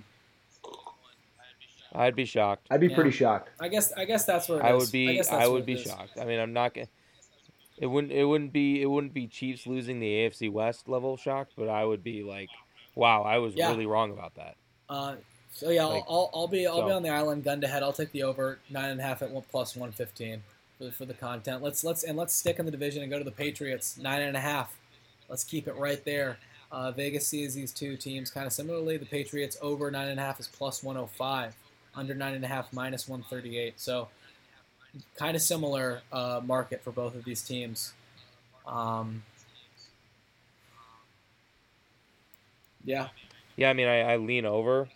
[1.96, 2.68] I'd be shocked.
[2.70, 2.96] I'd be Yeah.
[2.96, 3.50] pretty shocked.
[3.60, 4.84] I guess I guess that's where it I is.
[4.84, 5.84] would be guess I, would be it is.
[5.86, 6.20] shocked.
[6.20, 6.88] I mean, I'm not gonna.
[7.80, 11.54] It wouldn't it wouldn't be it wouldn't be Chiefs losing the AFC West level shocked,
[11.58, 12.50] but I would be like,
[12.94, 13.72] wow, I was Yeah.
[13.72, 14.56] really wrong about that.
[14.90, 15.16] Uh,
[15.52, 17.82] so yeah, Like, I'll, I'll, I'll be I'll be on the island, gun to head.
[17.82, 20.44] I'll take the over nine and a half at one plus one fifteen
[20.78, 21.64] for, for the content.
[21.64, 24.38] Let's let's and let's stick in the division and go to the Patriots nine and
[24.38, 24.78] a half.
[25.30, 26.38] Let's keep it right there.
[26.74, 28.98] Uh, Vegas sees these two teams kind of similarly.
[28.98, 31.56] The Patriots over nine and a half is plus one hundred five,
[31.96, 33.80] under nine and a half minus one thirty eight.
[33.80, 34.08] So
[35.16, 37.94] kind of similar uh, market for both of these teams.
[38.66, 39.22] Um,
[42.84, 43.10] yeah,
[43.56, 44.90] Yeah, I mean, I, I lean over.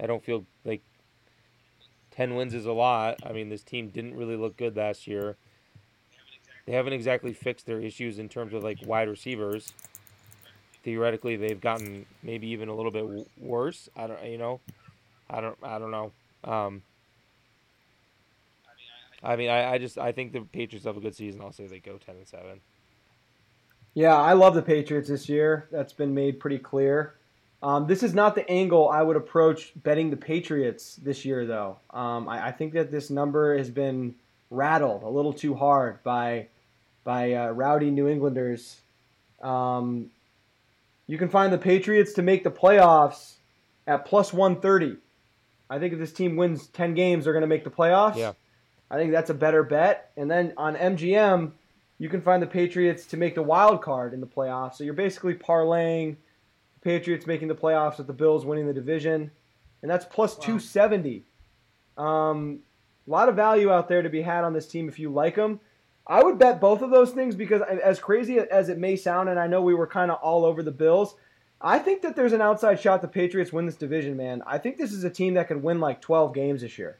[0.00, 0.80] I don't feel like
[2.10, 3.18] ten wins is a lot.
[3.26, 5.36] I mean, this team didn't really look good last year.
[6.64, 9.72] They haven't exactly fixed their issues in terms of like wide receivers.
[10.82, 13.88] Theoretically, they've gotten maybe even a little bit worse.
[13.96, 14.60] I don't, you know,
[15.30, 16.12] I don't, I don't know.
[16.44, 16.82] Um,
[19.22, 21.40] I mean, I, I just I think the Patriots have a good season.
[21.40, 22.60] I'll say they go ten and seven.
[23.94, 25.68] Yeah, I love the Patriots this year.
[25.70, 27.14] That's been made pretty clear.
[27.62, 31.76] Um, this is not the angle I would approach betting the Patriots this year, though.
[31.90, 34.16] Um, I, I think that this number has been
[34.50, 36.48] rattled a little too hard by
[37.04, 38.80] by uh, rowdy New Englanders.
[39.40, 40.10] Um,
[41.06, 43.34] you can find the Patriots to make the playoffs
[43.86, 44.96] at plus 130.
[45.68, 48.16] I think if this team wins 10 games, they're going to make the playoffs.
[48.16, 48.32] Yeah.
[48.90, 50.12] I think that's a better bet.
[50.16, 51.52] And then on MGM,
[51.98, 54.74] you can find the Patriots to make the wild card in the playoffs.
[54.74, 56.16] So you're basically parlaying
[56.74, 59.30] the Patriots making the playoffs with the Bills winning the division,
[59.80, 60.44] and that's plus Wow.
[60.44, 61.22] 270.
[61.96, 62.58] Um,
[63.06, 65.36] a lot of value out there to be had on this team if you like
[65.36, 65.60] them.
[66.06, 69.38] I would bet both of those things because, as crazy as it may sound, and
[69.38, 71.14] I know we were kind of all over the Bills,
[71.60, 74.42] I think that there's an outside shot the Patriots win this division, man.
[74.46, 76.98] I think this is a team that could win like 12 games this year.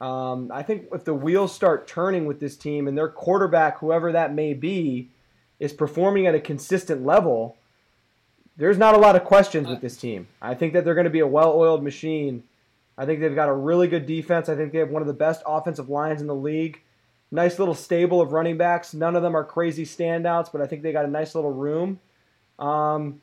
[0.00, 4.12] Um, I think if the wheels start turning with this team and their quarterback, whoever
[4.12, 5.08] that may be,
[5.58, 7.56] is performing at a consistent level,
[8.56, 10.26] there's not a lot of questions with this team.
[10.42, 12.42] I think that they're going to be a well-oiled machine.
[12.98, 14.48] I think they've got a really good defense.
[14.48, 16.80] I think they have one of the best offensive lines in the league.
[17.34, 18.94] Nice little stable of running backs.
[18.94, 21.98] None of them are crazy standouts, but I think they got a nice little room.
[22.60, 23.20] Um,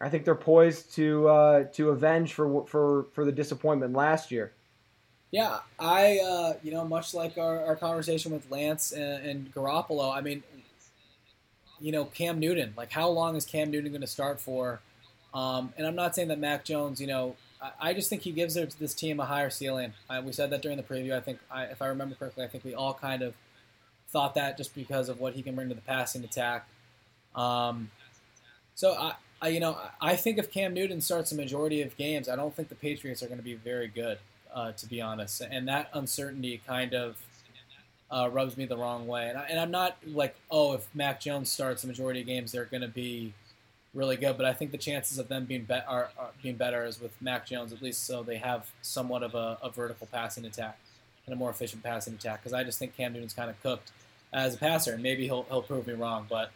[0.00, 4.52] I think they're poised to uh, to avenge for for for the disappointment last year.
[5.32, 10.14] Yeah, I, uh, you know, much like our, our conversation with Lance and, and Garoppolo,
[10.16, 10.42] I mean,
[11.80, 14.80] you know, Cam Newton, like, how long is Cam Newton going to start for?
[15.32, 17.36] Um, and I'm not saying that Mac Jones, you know,
[17.80, 19.92] I, just think he gives this team a higher ceiling.
[20.08, 21.16] I, we said that during the preview.
[21.16, 23.34] I think, I, if I remember correctly, I think we all kind of
[24.08, 26.66] thought that just because of what he can bring to the passing attack.
[27.34, 27.90] Um,
[28.74, 32.28] so I, I, you know, I think if Cam Newton starts a majority of games,
[32.28, 34.18] I don't think the Patriots are going to be very good
[34.54, 35.40] uh, to be honest.
[35.40, 37.16] And that uncertainty kind of
[38.10, 39.28] uh, rubs me the wrong way.
[39.28, 42.52] And, I, and I'm not like, oh, if Mac Jones starts the majority of games,
[42.52, 43.32] they're going to be
[43.94, 44.36] really good.
[44.36, 47.12] But I think the chances of them being, be- are, are being better is with
[47.20, 50.78] Mac Jones, at least so they have somewhat of a, a vertical passing attack
[51.26, 52.40] and a more efficient passing attack.
[52.40, 53.90] Because I just think Cam Newton's kind of cooked
[54.32, 56.26] as a passer, and maybe he'll, he'll prove me wrong.
[56.28, 56.52] But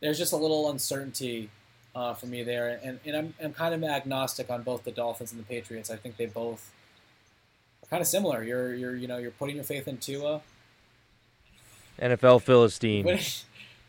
[0.00, 1.50] there's just a little uncertainty
[1.94, 2.78] uh, for me there.
[2.82, 5.90] And, and I'm, I'm kind of agnostic on both the Dolphins and the Patriots.
[5.90, 6.72] I think they both
[7.82, 8.42] are kind of similar.
[8.42, 10.42] You're you're you know you're putting your faith in Tua.
[12.00, 13.04] NFL Philistine.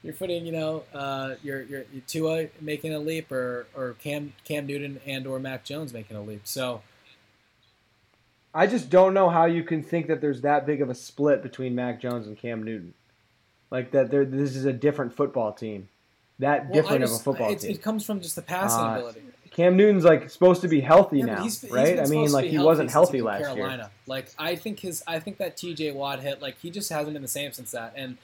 [0.03, 4.65] You're putting, you know, uh, your your Tua making a leap, or or Cam Cam
[4.65, 6.41] Newton and or Mac Jones making a leap.
[6.45, 6.81] So
[8.53, 11.43] I just don't know how you can think that there's that big of a split
[11.43, 12.93] between Mac Jones and Cam Newton,
[13.69, 14.09] like that.
[14.11, 15.89] There, this is a different football team,
[16.39, 17.71] that well, different just- of a football team.
[17.71, 19.21] it comes from just the passing Uh, ability.
[19.51, 21.99] Cam Newton's like supposed to be healthy Yeah, now, he's- he's right?
[21.99, 23.89] I mean, like he wasn't healthy he last year.
[24.05, 25.91] Like I think his, I think that T.J.
[25.93, 27.93] Watt hit, like he just hasn't been the same since that.
[27.95, 28.17] And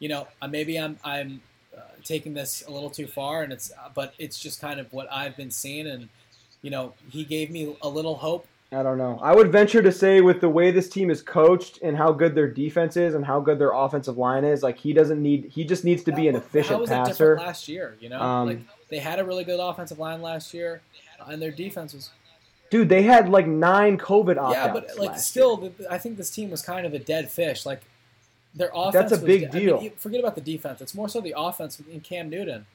[0.00, 1.40] you know, uh, maybe I'm I'm
[1.76, 4.92] uh, taking this a little too far, and it's, uh, but it's just kind of
[4.92, 6.08] what I've been seeing, and
[6.62, 8.46] you know, he gave me a little hope.
[8.72, 9.18] I don't know.
[9.20, 12.34] I would venture to say with the way this team is coached and how good
[12.36, 15.64] their defense is and how good their offensive line is, like he doesn't need he
[15.64, 17.36] just needs to be an efficient passer.
[17.36, 17.96] last year?
[18.00, 20.80] You know, Um, like they had a really good offensive line last year,
[21.28, 22.10] and their defense was
[22.70, 26.30] Dude, they had like nine COVID opt yeah, but like still, the, I think this
[26.30, 27.66] team was kind of a dead fish.
[27.66, 27.82] Like
[28.54, 28.92] their offense.
[28.94, 29.92] That's a was big de- I mean, deal.
[29.96, 30.80] forget about the defense.
[30.80, 32.66] It's more so the offense in Cam Newton.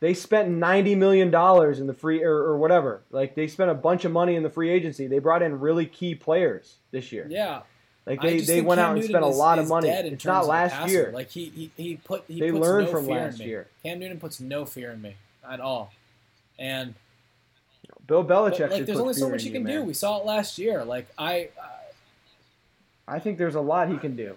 [0.00, 3.02] They spent ninety million dollars in the free or, or whatever.
[3.10, 5.06] Like they spent a bunch of money in the free agency.
[5.06, 7.26] They brought in really key players this year.
[7.30, 7.60] Yeah,
[8.04, 9.88] Like they, they went Cam out and Newton spent a lot of money.
[9.88, 11.12] It's not last year.
[11.14, 13.46] Like he he, he put he They puts learned no from fear last in me.
[13.46, 13.68] year.
[13.84, 15.14] Cam Newton puts no fear in me
[15.48, 15.92] at all,
[16.58, 16.94] and
[18.06, 19.80] Bill but, Belichick like should there's only so much he you, can man.
[19.80, 19.84] do.
[19.84, 20.84] We saw it last year.
[20.84, 21.50] Like I.
[23.12, 24.34] I think there's a lot he can do.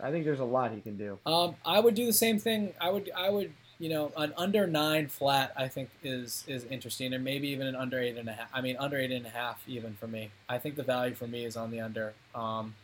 [0.00, 1.20] I think there's a lot he can do.
[1.24, 2.72] Um, I would do the same thing.
[2.80, 5.52] I would, I would, you know, an under nine flat.
[5.56, 8.48] I think is is interesting, and maybe even an under eight and a half.
[8.52, 10.32] I mean, under eight and a half even for me.
[10.48, 12.12] I think the value for me is on the under.
[12.34, 12.74] Um,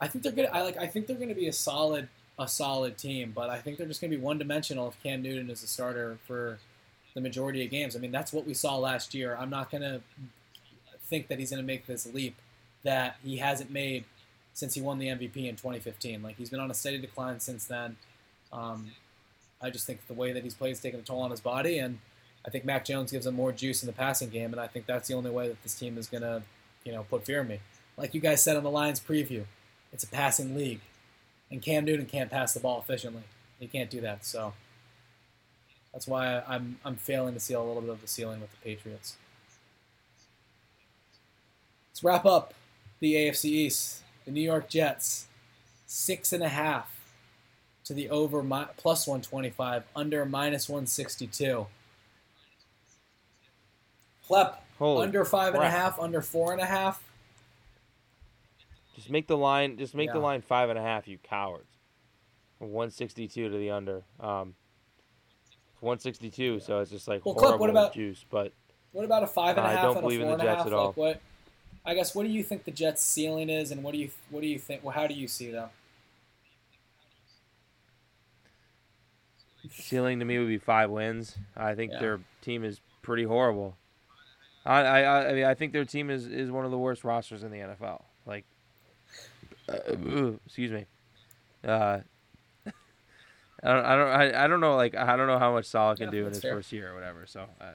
[0.00, 0.48] I think they're gonna.
[0.48, 0.76] I like.
[0.76, 4.00] I think they're gonna be a solid, a solid team, but I think they're just
[4.00, 6.58] gonna be one dimensional if Cam Newton is a starter for
[7.14, 7.94] the majority of games.
[7.94, 9.36] I mean, that's what we saw last year.
[9.38, 10.00] I'm not gonna
[11.04, 12.34] think that he's gonna make this leap
[12.82, 14.04] that he hasn't made
[14.56, 16.22] since he won the MVP in 2015.
[16.22, 17.96] Like he's been on a steady decline since then.
[18.50, 18.90] Um,
[19.60, 21.78] I just think the way that he's played is taking a toll on his body,
[21.78, 21.98] and
[22.46, 24.86] I think Mac Jones gives him more juice in the passing game, and I think
[24.86, 26.42] that's the only way that this team is gonna,
[26.84, 27.60] you know, put fear in me.
[27.98, 29.44] Like you guys said on the Lions preview,
[29.92, 30.80] it's a passing league,
[31.50, 33.24] and Cam Newton can't pass the ball efficiently.
[33.60, 34.54] He can't do that, so
[35.92, 38.58] that's why I'm I'm failing to see a little bit of the ceiling with the
[38.64, 39.16] Patriots.
[41.90, 42.54] Let's wrap up
[43.00, 44.02] the AFC East.
[44.26, 45.26] The New York Jets,
[45.86, 46.92] six and a half
[47.84, 51.66] to the over mi- plus 125, under minus 162.
[54.26, 57.00] Plep, Holy under five and a half, under four and a half.
[58.96, 59.78] Just make the line.
[59.78, 61.06] Just make the line five and a half.
[61.06, 61.70] You cowards.
[62.58, 64.02] One sixty two to the under.
[64.18, 64.54] Um,
[65.78, 66.58] one sixty two.
[66.58, 68.24] So it's just like Well, Clip, horrible what about- juice.
[68.28, 68.52] But
[68.90, 69.78] What about a five and a half?
[69.78, 70.86] I don't and a believe in the Jets at all.
[70.88, 71.20] Like what?
[71.86, 74.40] I guess what do you think the Jets' ceiling is, and what do you what
[74.40, 74.82] do you think?
[74.82, 75.68] Well, how do you see them?
[79.70, 81.36] ceiling to me would be five wins.
[81.56, 81.98] I think Yeah.
[81.98, 83.76] their team is pretty horrible.
[84.64, 87.42] I, I I- mean I think their team is, is one of the worst rosters
[87.42, 88.02] in the NFL.
[88.26, 88.44] Like,
[89.68, 90.86] uh, excuse me.
[91.64, 92.00] Uh,
[92.66, 92.72] I
[93.72, 96.06] don't I don't I, I don't know like I don't know how much Salah can
[96.06, 96.54] Yeah, do in his fair.
[96.54, 97.26] first year or whatever.
[97.26, 97.72] So uh,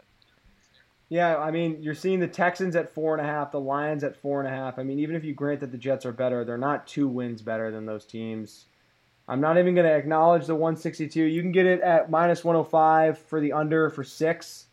[1.12, 4.16] Yeah, I mean, you're seeing the Texans at four and a half, the Lions at
[4.16, 4.80] four and a half.
[4.80, 7.42] I mean, even if you grant that the Jets are better, they're not two wins
[7.42, 8.68] better than those teams.
[9.28, 11.22] I'm not even going to acknowledge the 162.
[11.22, 14.68] You can get it at minus 105 for the under for six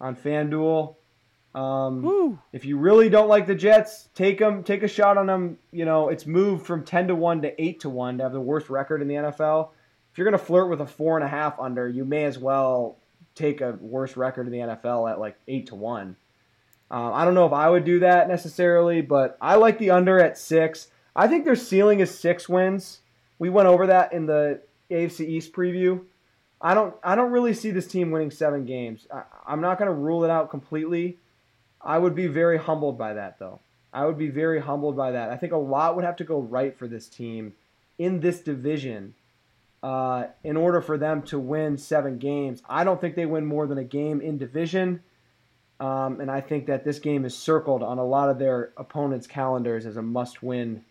[0.00, 0.94] on FanDuel.
[1.54, 5.58] Um, if you really don't like the Jets, take them, take a shot on them.
[5.72, 8.40] You know, it's moved from 10 to 1 to 8 to 1 to have the
[8.40, 9.72] worst record in the NFL.
[10.10, 12.38] If you're going to flirt with a four and a half under, you may as
[12.38, 12.96] well
[13.36, 16.16] take a worse record in the NFL at like 8 to 1.
[16.90, 20.18] Um, I don't know if I would do that necessarily, but I like the under
[20.20, 20.88] at six.
[21.14, 23.00] I think their ceiling is six wins.
[23.38, 24.60] We went over that in the
[24.90, 26.04] AFC East preview.
[26.60, 29.06] I don't I don't really see this team winning seven games.
[29.12, 31.18] I, I'm not going to rule it out completely.
[31.80, 33.60] I would be very humbled by that, though.
[33.92, 35.30] I would be very humbled by that.
[35.30, 37.54] I think a lot would have to go right for this team
[37.98, 39.14] in this division
[39.86, 42.60] uh, in order for them to win seven games.
[42.68, 45.00] I don't think they win more than a game in division.
[45.78, 49.28] Um, and I think that this game is circled on a lot of their opponents'
[49.28, 50.84] calendars as a must win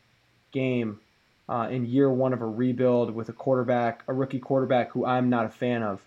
[0.53, 1.01] game
[1.49, 5.29] uh, in year one of a rebuild with a quarterback, a rookie quarterback who I'm
[5.29, 6.01] not a fan of.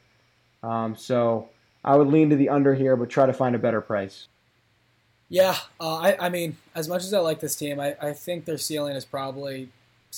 [0.63, 1.51] Um, so
[1.85, 4.29] I would lean to the under here, but try to find a better price.
[5.29, 8.47] Yeah, uh, I, I mean, as much as I like this team, I, I think
[8.47, 9.69] their ceiling is probably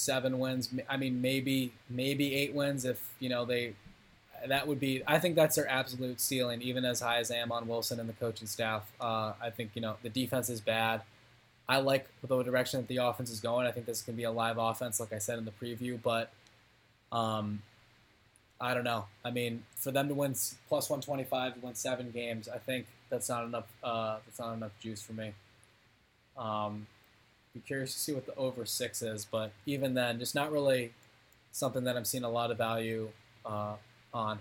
[0.00, 0.70] seven wins.
[0.88, 3.74] I mean, maybe maybe eight wins if you know they.
[4.48, 5.02] That would be.
[5.06, 8.08] I think that's their absolute ceiling, even as high as I am on Wilson and
[8.08, 8.90] the coaching staff.
[8.98, 11.02] Uh, I think you know the defense is bad.
[11.68, 13.66] I like the direction that the offense is going.
[13.66, 16.00] I think this can be a live offense, like I said in the preview.
[16.02, 16.32] But
[17.12, 17.62] um,
[18.60, 19.04] I don't know.
[19.24, 20.34] I mean, for them to win
[20.68, 23.66] plus 125 to win seven games, I think that's not enough.
[23.84, 25.32] Uh, that's not enough juice for me.
[26.36, 26.86] Um,
[27.54, 30.92] be curious to see what the over six is, but even then, just not really
[31.52, 33.08] something that I'm seeing a lot of value
[33.44, 33.74] uh,
[34.14, 34.38] on.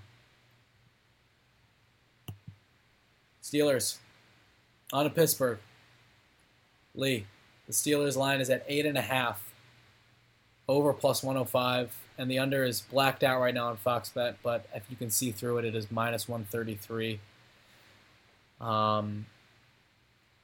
[3.41, 3.97] Steelers
[4.93, 5.57] on to Pittsburgh.
[6.95, 7.25] Lee,
[7.67, 9.45] the Steelers line is at eight and a half.
[10.67, 14.67] Over plus 105, and the under is blacked out right now on Fox Bet, but
[14.75, 17.19] if you can see through it, it is minus 133.
[18.61, 19.25] Um,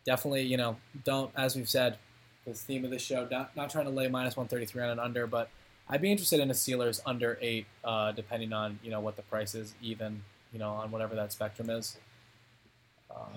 [0.04, 2.00] definitely, you know, don't, as we've said,
[2.46, 5.28] the theme of the show, not, not trying to lay minus 133 on an under,
[5.28, 5.50] but
[5.90, 9.22] I'd be interested in a Steelers under eight, uh, depending on, you know, what the
[9.24, 10.24] price is, even,
[10.54, 11.98] you know, on whatever that spectrum is.
[13.12, 13.28] Um,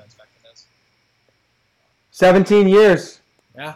[2.10, 3.20] 17 years.
[3.54, 3.74] yeah,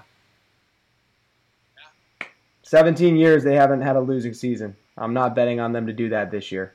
[2.73, 4.75] 17 years they haven't had a losing season.
[4.97, 6.75] I'm not betting on them to do that this year.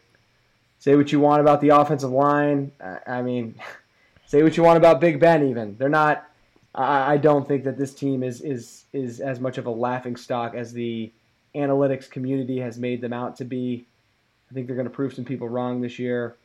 [0.77, 2.71] Say what you want about the offensive line.
[3.07, 3.55] I mean,
[4.27, 5.49] say what you want about Big Ben.
[5.49, 6.23] Even they're not.
[6.77, 10.15] I, I don't think that this team is is is as much of a laughing
[10.15, 11.11] stock as the
[11.55, 13.87] analytics community has made them out to be.
[14.49, 16.37] I think they're going to prove some people wrong this year.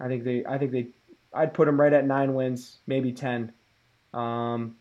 [0.00, 0.44] I think they.
[0.44, 0.88] I think they.
[1.34, 3.52] I'd put them right at nine wins, maybe ten.
[4.14, 4.76] Um,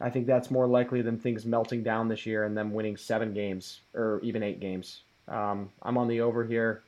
[0.00, 3.32] I think that's more likely than things melting down this year and them winning seven
[3.32, 5.02] games or even eight games.
[5.28, 6.82] Um, I'm on the over here.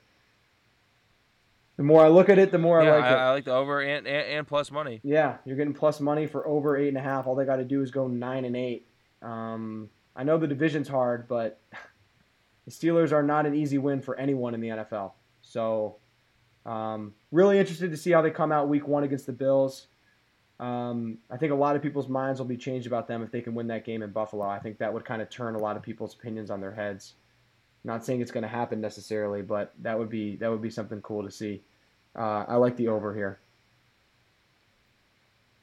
[1.77, 3.16] The more I look at it, the more yeah, I like I, it.
[3.16, 5.01] I like the over and, and, and plus money.
[5.03, 7.27] Yeah, you're getting plus money for over eight and a half.
[7.27, 8.86] All they got to do is go nine and eight.
[9.20, 11.61] Um, I know the division's hard, but
[12.65, 15.12] the Steelers are not an easy win for anyone in the NFL.
[15.43, 15.97] So,
[16.65, 19.86] um, really interested to see how they come out week one against the Bills.
[20.59, 23.43] Um, I think a lot of people's minds will be changed about them if they
[23.43, 24.47] can win that game in Buffalo.
[24.47, 27.15] I think that would kind of turn a lot of people's opinions on their heads.
[27.86, 31.00] Not saying it's going to happen necessarily, but that would be that would be something
[31.02, 31.62] cool to see.
[32.16, 33.38] Uh, I like the over here.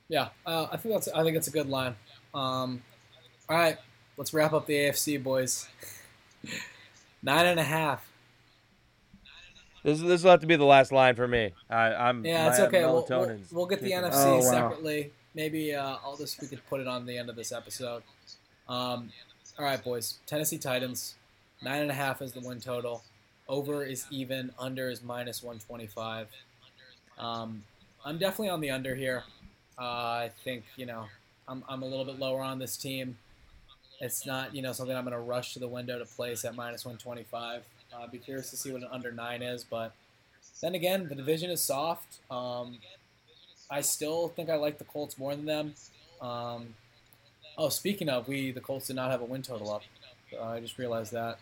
[0.08, 0.30] yeah.
[0.46, 1.10] Uh, I think that's.
[1.10, 1.96] I think it's a good line.
[2.34, 2.82] Um,
[3.50, 3.78] all right,
[4.16, 5.68] let's wrap up the AFC, boys.
[7.24, 8.10] Nine and a half.
[9.84, 11.52] This this will have to be the last line for me.
[11.70, 12.86] I, I'm Yeah, it's my okay.
[12.86, 14.30] We'll, we'll, we'll get the kicking NFC in.
[14.30, 14.42] Oh, wow.
[14.42, 15.12] separately.
[15.36, 18.04] Maybe uh, all this we could put it on the end of this episode.
[18.70, 19.12] Um,
[19.60, 20.20] all right, boys.
[20.26, 21.16] Tennessee Titans.
[21.64, 23.04] Nine and a half is the win total.
[23.48, 24.52] Over is even.
[24.60, 26.28] Under is minus one twenty five.
[27.18, 27.64] Um,
[28.06, 29.24] I'm definitely on the under here.
[29.80, 31.06] Uh, I think you know
[31.48, 33.18] I'm I'm a little bit lower on this team.
[34.02, 36.56] It's not you know something I'm going to rush to the window to place at
[36.56, 37.64] minus one twenty five.
[37.94, 39.94] Uh, I'd be curious to see what an under nine is, but
[40.62, 42.20] then again, the division is soft.
[42.32, 42.78] Um,
[43.70, 45.74] I still think I like the Colts more than them.
[46.22, 46.76] Um,
[47.58, 49.84] oh, speaking of, we the Colts did not have a win total up.
[50.38, 51.40] Uh, I just realized that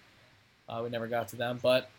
[0.70, 1.90] uh, we never got to them, but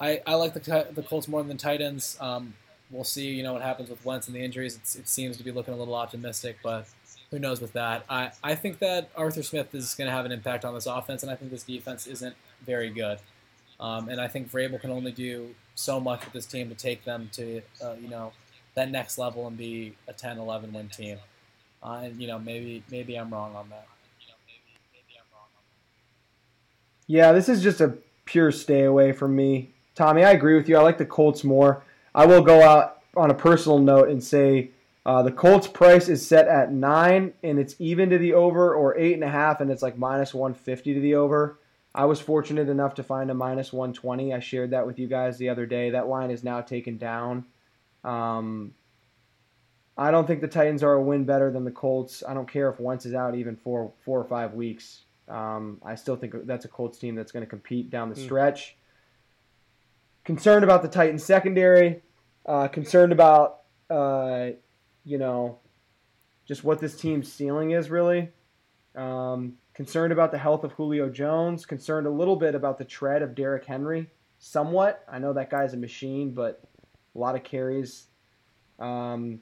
[0.00, 2.16] I, I like the the Colts more than the Titans.
[2.20, 2.54] Um,
[2.90, 3.28] we'll see.
[3.28, 4.76] You know what happens with Wentz and the injuries.
[4.76, 6.86] It's, it seems to be looking a little optimistic, but
[7.30, 8.04] who knows with that?
[8.10, 11.22] I, I think that Arthur Smith is going to have an impact on this offense,
[11.22, 13.18] and I think this defense isn't very good.
[13.80, 17.04] Um, and I think Vrabel can only do so much with this team to take
[17.04, 18.32] them to, uh, you know,
[18.74, 21.18] that next level and be a 10, 11 win team.
[21.82, 23.88] Uh, and you know, maybe maybe I'm wrong on that.
[27.06, 29.74] Yeah, this is just a pure stay away from me.
[29.94, 30.76] Tommy, I agree with you.
[30.76, 31.82] I like the Colts more.
[32.14, 34.70] I will go out on a personal note and say
[35.04, 38.96] uh, the Colts price is set at nine and it's even to the over, or
[38.96, 41.58] eight and a half and it's like minus 150 to the over.
[41.94, 44.32] I was fortunate enough to find a minus 120.
[44.32, 45.90] I shared that with you guys the other day.
[45.90, 47.44] That line is now taken down.
[48.02, 48.72] Um,
[49.98, 52.22] I don't think the Titans are a win better than the Colts.
[52.26, 55.02] I don't care if Wentz is out even for four or five weeks.
[55.28, 58.24] Um, I still think that's a Colts team that's going to compete down the Hmm.
[58.24, 58.76] stretch.
[60.24, 62.02] Concerned about the Titans secondary.
[62.46, 64.50] Uh, concerned about, uh,
[65.04, 65.58] you know,
[66.44, 68.30] just what this team's ceiling is really.
[68.94, 71.64] Um, concerned about the health of Julio Jones.
[71.64, 74.10] Concerned a little bit about the tread of Derrick Henry.
[74.38, 75.04] Somewhat.
[75.10, 76.62] I know that guy's a machine, but
[77.14, 78.08] a lot of carries.
[78.78, 79.40] Um,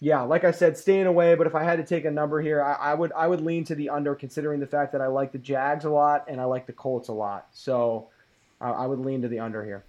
[0.00, 1.34] yeah, like I said, staying away.
[1.34, 3.64] But if I had to take a number here, I, I would I would lean
[3.64, 6.44] to the under, considering the fact that I like the Jags a lot and I
[6.44, 7.48] like the Colts a lot.
[7.52, 8.08] So
[8.60, 9.84] I I would lean to the under here.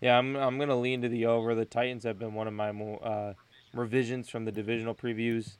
[0.00, 1.54] Yeah, I'm I'm gonna lean to the over.
[1.54, 3.34] The Titans have been one of my uh,
[3.74, 5.56] revisions from the divisional previews.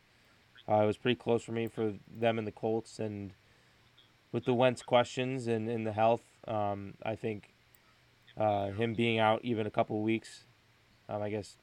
[0.68, 3.32] Uh, it was pretty close for me for them and the Colts, and
[4.32, 7.54] with the Wentz questions and, and the health, um, I think
[8.36, 10.44] uh, him being out even a couple weeks,
[11.08, 11.56] um, I guess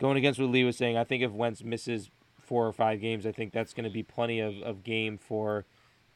[0.00, 2.10] going against what Lee was saying, I think if Wentz misses
[2.40, 5.64] four or five games, I think that's going to be plenty of, of game for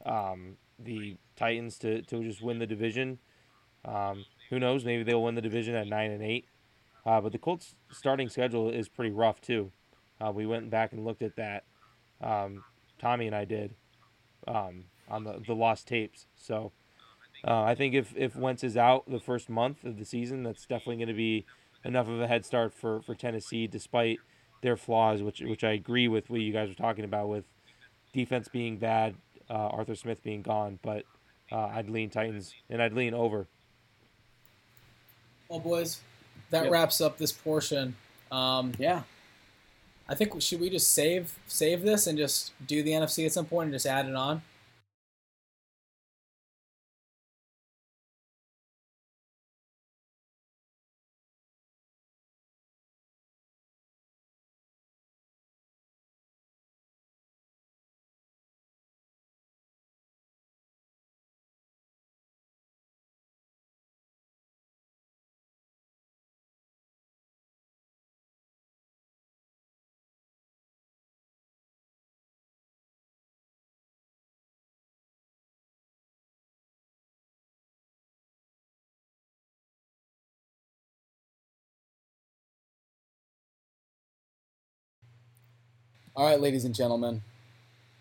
[0.05, 3.19] um, the Titans to, to just win the division.
[3.85, 4.85] Um, who knows?
[4.85, 6.45] Maybe they'll win the division at nine and eight.
[7.05, 9.71] Uh, but the Colts' starting schedule is pretty rough too.
[10.19, 11.63] Uh, we went back and looked at that.
[12.21, 12.63] Um,
[12.99, 13.73] Tommy and I did
[14.47, 16.27] um, on the, the lost tapes.
[16.35, 16.73] So
[17.47, 20.65] uh, I think if, if Wentz is out the first month of the season, that's
[20.65, 21.45] definitely going to be
[21.85, 24.19] enough of a head start for, for Tennessee, despite
[24.61, 27.45] their flaws, which which I agree with what you guys were talking about with
[28.13, 29.15] defense being bad,
[29.49, 30.79] uh, Arthur Smith being gone.
[30.81, 31.05] But
[31.51, 33.47] uh, I'd lean Titans and I'd lean over.
[35.47, 36.01] Well, boys,
[36.51, 36.71] that Yep.
[36.71, 37.95] wraps up this portion.
[38.31, 39.03] Um, Yeah.
[40.07, 43.45] I think should we just save save this and just do the NFC at some
[43.45, 44.41] point and just add it on?
[86.19, 87.21] All right, ladies and gentlemen,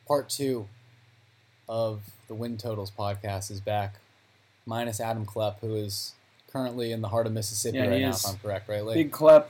[0.09, 0.67] part two
[1.69, 4.01] of the Win Totals podcast is back,
[4.67, 6.15] minus Adam Klepp, who is
[6.51, 8.25] currently in the heart of Mississippi Yeah, right he now, is.
[8.25, 8.85] if I'm correct, right?
[8.93, 9.45] Big Klep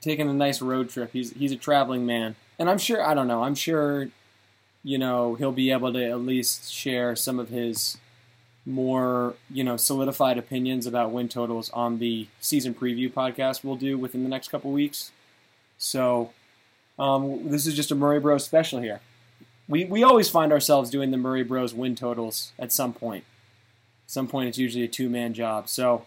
[0.00, 1.10] taking a nice road trip.
[1.12, 3.42] He's he's a traveling man, and I'm sure I don't know.
[3.42, 4.06] I'm sure,
[4.84, 7.98] you know, he'll be able to at least share some of his
[8.64, 13.98] more you know solidified opinions about win totals on the season preview podcast we'll do
[13.98, 15.10] within the next couple weeks.
[15.76, 16.30] So,
[17.02, 19.00] um, this is just a Murray Bros special here.
[19.68, 23.24] We we always find ourselves doing the Murray Bros win totals at some point.
[24.06, 25.68] At some point, it's usually a two man job.
[25.68, 26.06] So.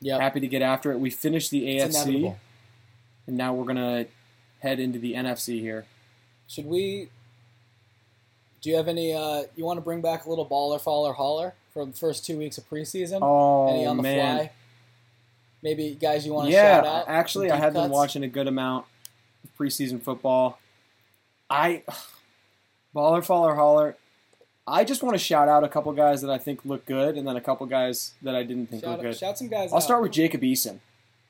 [0.00, 0.20] Yep.
[0.20, 0.98] Happy to get after it.
[0.98, 2.38] We finished the It's AFC, inevitable.
[3.26, 4.04] and now we're gonna
[4.60, 5.86] head into the NFC here.
[6.46, 7.08] Should we?
[8.60, 9.14] Do you have any?
[9.14, 12.36] Uh, you want to bring back a little baller, faller, holler from the first two
[12.36, 13.20] weeks of preseason?
[13.22, 14.50] Oh any on the man, fly?
[15.62, 16.82] Maybe guys you want to yeah.
[16.82, 17.04] shout out?
[17.08, 18.84] Actually, I have been watching a good amount
[19.58, 20.58] preseason football.
[21.48, 21.82] I
[22.94, 23.96] baller, faller, holler.
[24.66, 27.28] I just want to shout out a couple guys that I think look good, and
[27.28, 29.16] then a couple guys that I didn't think Shout, look good.
[29.16, 29.70] shout some guys.
[29.70, 29.82] I'll out.
[29.82, 30.78] start with Jacob Eason.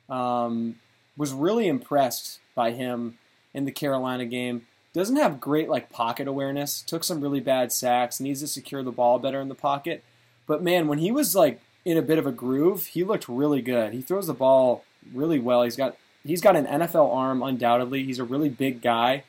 [0.08, 0.76] Um,
[1.16, 3.18] was really impressed by him
[3.52, 4.66] in the Carolina game.
[4.92, 6.80] Doesn't have great like pocket awareness.
[6.82, 8.20] Took some really bad sacks.
[8.20, 10.04] Needs to secure the ball better in the pocket.
[10.46, 13.62] But man, when he was like in a bit of a groove, he looked really
[13.62, 13.92] good.
[13.92, 15.64] He throws the ball really well.
[15.64, 18.04] He's got he's got an NFL arm undoubtedly.
[18.04, 19.24] He's a really big guy.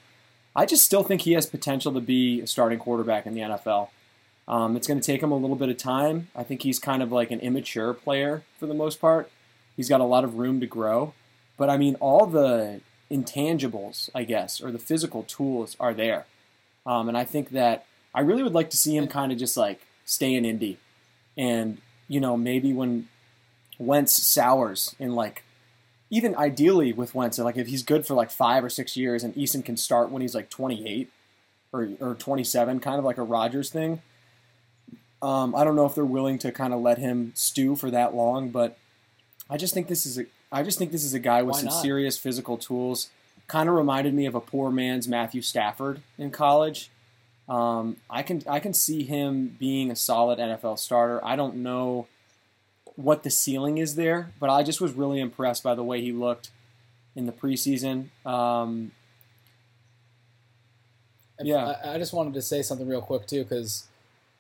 [0.56, 3.90] I just still think he has potential to be a starting quarterback in the NFL.
[4.48, 6.30] Um, it's going to take him a little bit of time.
[6.36, 9.30] I think he's kind of like an immature player for the most part.
[9.76, 11.14] He's got a lot of room to grow.
[11.58, 12.82] But I mean, all the
[13.12, 16.26] intangibles, I guess, or the physical tools are there.
[16.86, 19.58] Um, and I think that I really would like to see him kind of just
[19.58, 20.78] like stay in Indy.
[21.36, 23.08] And, you know, maybe when
[23.78, 25.44] Wentz sours in like,
[26.10, 29.34] even ideally with Wentz, like if he's good for like five or six years and
[29.36, 31.12] Eason can start when he's like 28
[31.74, 34.02] or, or 27, kind of like a Rodgers thing.
[35.22, 38.14] Um, I don't know if they're willing to kind of let him stew for that
[38.14, 38.78] long, but
[39.50, 41.60] I just think this is a I just think this is a guy with Why
[41.60, 41.82] some not?
[41.82, 43.10] serious physical tools.
[43.48, 46.90] Kind of reminded me of a poor man's Matthew Stafford in college.
[47.50, 51.24] Um, I can I can see him being a solid NFL starter.
[51.26, 52.08] I don't know
[52.96, 56.12] what the ceiling is there, but I just was really impressed by the way he
[56.12, 56.50] looked
[57.16, 58.08] in the preseason.
[58.26, 58.92] Um,
[61.42, 61.76] Yeah.
[61.84, 63.88] I, I just wanted to say something real quick too, because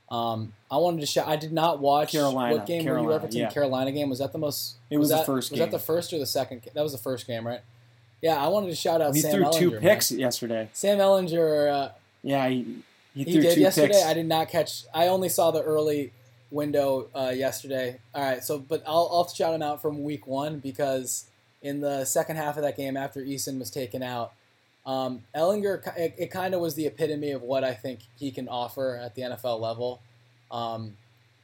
[0.09, 1.27] um, I wanted to shout.
[1.27, 3.33] I did not watch Carolina, What game were Carolina, you referencing?
[3.39, 3.49] yeah.
[3.51, 4.75] Carolina game was that the most?
[4.89, 5.69] It was the that, first Was game.
[5.69, 6.61] that the first or the second?
[6.73, 7.61] That was the first game, right?
[8.21, 9.13] Yeah, I wanted to shout out.
[9.13, 9.81] he Sam threw Ehlinger, two man.
[9.81, 10.69] picks yesterday.
[10.73, 11.71] Sam Ehlinger.
[11.71, 11.89] Uh,
[12.23, 12.55] Yeah, he,
[13.13, 13.87] he, he did two yesterday.
[13.89, 14.03] picks.
[14.05, 14.85] I did not catch.
[14.93, 16.11] I only saw the early
[16.55, 17.99] window uh, yesterday.
[18.15, 21.25] All right, so but I'll, I'll shout him out from week one because
[21.61, 24.31] in the second half of that game, after Eason was taken out,
[24.85, 28.47] um, Ehlinger it, it kind of was the epitome of what I think he can
[28.47, 29.99] offer at the NFL level.
[30.51, 30.95] Um,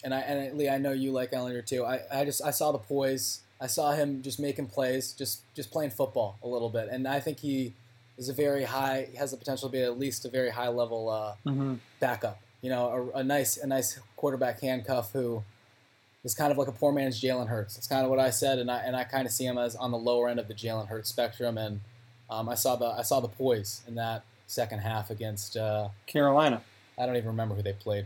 [0.03, 1.83] and I and Lee, I know you like Ehlinger too.
[1.85, 3.41] I, I just I saw the poise.
[3.59, 7.19] I saw him just making plays, just just playing football a little bit, and I
[7.19, 7.73] think he
[8.17, 9.07] is a very high.
[9.11, 11.09] He has the potential to be at least a very high level.
[11.09, 11.79] Uh, Mhm.
[11.99, 12.39] backup.
[12.61, 15.43] You know, a, a nice a nice quarterback handcuff who
[16.23, 17.75] is kind of like a poor man's Jalen Hurts.
[17.75, 19.75] That's kind of what I said, and I and I kind of see him as
[19.75, 21.57] on the lower end of the Jalen Hurts spectrum.
[21.57, 21.79] And
[22.29, 26.61] um, I saw the I saw the poise in that second half against uh, Carolina.
[26.99, 28.05] I don't even remember who they played.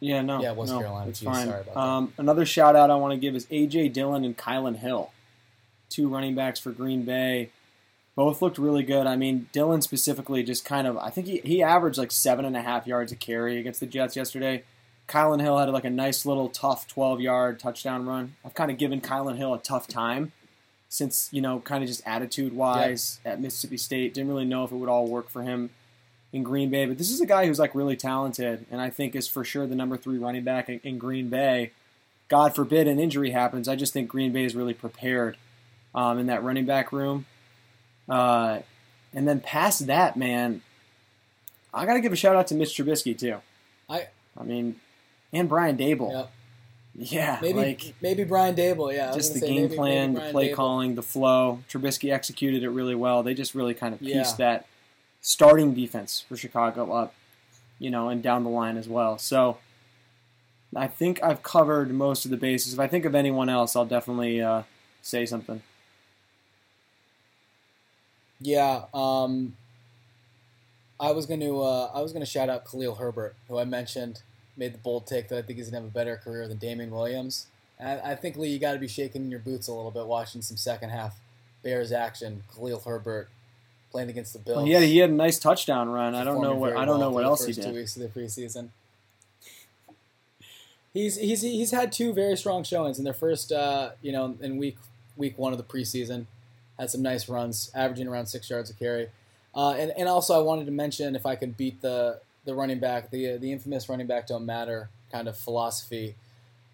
[0.00, 0.40] Yeah, no.
[0.40, 1.10] Yeah, it was no, Carolina.
[1.10, 1.46] It's Jeez, fine.
[1.46, 1.80] sorry about that.
[1.80, 5.10] um, Another shout out I want to give is AJ Dillon and Kylin Hill,
[5.90, 7.50] two running backs for Green Bay.
[8.20, 9.06] Both looked really good.
[9.06, 12.54] I mean, Dillon specifically just kind of, I think he, he averaged like seven and
[12.54, 14.62] a half yards a carry against the Jets yesterday.
[15.08, 18.36] Kylin Hill had like a nice little tough 12 yard touchdown run.
[18.44, 20.32] I've kind of given Kylin Hill a tough time
[20.90, 24.12] since, you know, kind of just attitude wise at Mississippi State.
[24.12, 25.70] Didn't really know if it would all work for him
[26.30, 26.84] in Green Bay.
[26.84, 29.66] But this is a guy who's like really talented and I think is for sure
[29.66, 31.70] the number three running back in, in Green Bay.
[32.28, 33.66] God forbid an injury happens.
[33.66, 35.38] I just think Green Bay is really prepared
[35.94, 37.24] um, in that running back room.
[38.10, 38.60] Uh,
[39.14, 40.62] and then past that, man,
[41.72, 43.36] I got to give a shout out to Mitch Trubisky too.
[43.88, 44.08] I-
[44.38, 44.76] I mean,
[45.32, 46.12] and Brian Daboll.
[46.12, 46.30] Yep.
[46.96, 48.92] Yeah, Maybe like maybe Brian Daboll.
[48.94, 50.54] Yeah, just the game maybe- plan, maybe the play Daboll.
[50.54, 51.60] calling, the flow.
[51.70, 53.22] Trubisky executed it really well.
[53.22, 54.18] They just really kind of Yeah.
[54.22, 54.66] pieced that
[55.20, 57.14] starting defense for Chicago up,
[57.78, 59.18] you know, and down the line as well.
[59.18, 59.58] So
[60.74, 62.72] I think I've covered most of the bases.
[62.74, 64.62] If I think of anyone else, I'll definitely uh,
[65.02, 65.62] say something.
[68.40, 69.56] Yeah, um,
[70.98, 73.64] I was going to uh, I was going to shout out Khalil Herbert, who I
[73.64, 74.22] mentioned
[74.56, 76.58] made the bold take that I think he's going to have a better career than
[76.58, 77.46] Damien Williams.
[77.78, 79.90] And I, I think Lee, you got to be shaking in your boots a little
[79.90, 81.18] bit watching some second half
[81.62, 82.42] Bears action.
[82.54, 83.28] Khalil Herbert
[83.90, 84.56] playing against the Bills.
[84.56, 86.14] Well, he had he had a nice touchdown run.
[86.14, 87.76] I don't know what I don't well know what else he first Two did.
[87.76, 88.68] weeks of the preseason.
[90.92, 94.56] He's he's he's had two very strong showings in their first, uh, you know, in
[94.56, 94.76] week
[95.16, 96.26] week one of the preseason.
[96.80, 99.08] Had some nice runs, averaging around six yards a carry.
[99.54, 102.78] Uh, and and also I wanted to mention if I could beat the the running
[102.78, 106.14] back, the the infamous running back don't matter kind of philosophy.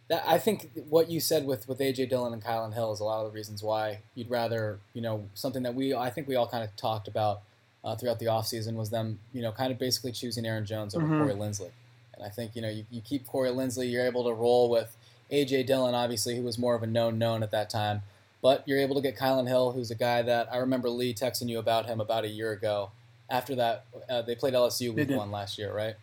[0.08, 3.04] That I think what you said with with AJ Dillon and Kylin Hill is a
[3.04, 6.36] lot of the reasons why you'd rather you know something that we I think we
[6.36, 7.40] all kind of talked about
[7.84, 11.04] uh, throughout the offseason was them you know kind of basically choosing Aaron Jones over
[11.06, 11.18] Mhm.
[11.18, 11.70] Corey Linsley.
[12.14, 14.96] And I think you know you, you keep Corey Linsley, you're able to roll with
[15.32, 18.02] AJ Dillon, obviously who was more of a known known at that time.
[18.46, 21.48] But you're able to get Kylin Hill, who's a guy that I remember Lee texting
[21.48, 22.92] you about him about a year ago.
[23.28, 25.96] After that, uh, they played LSU week one last year, right?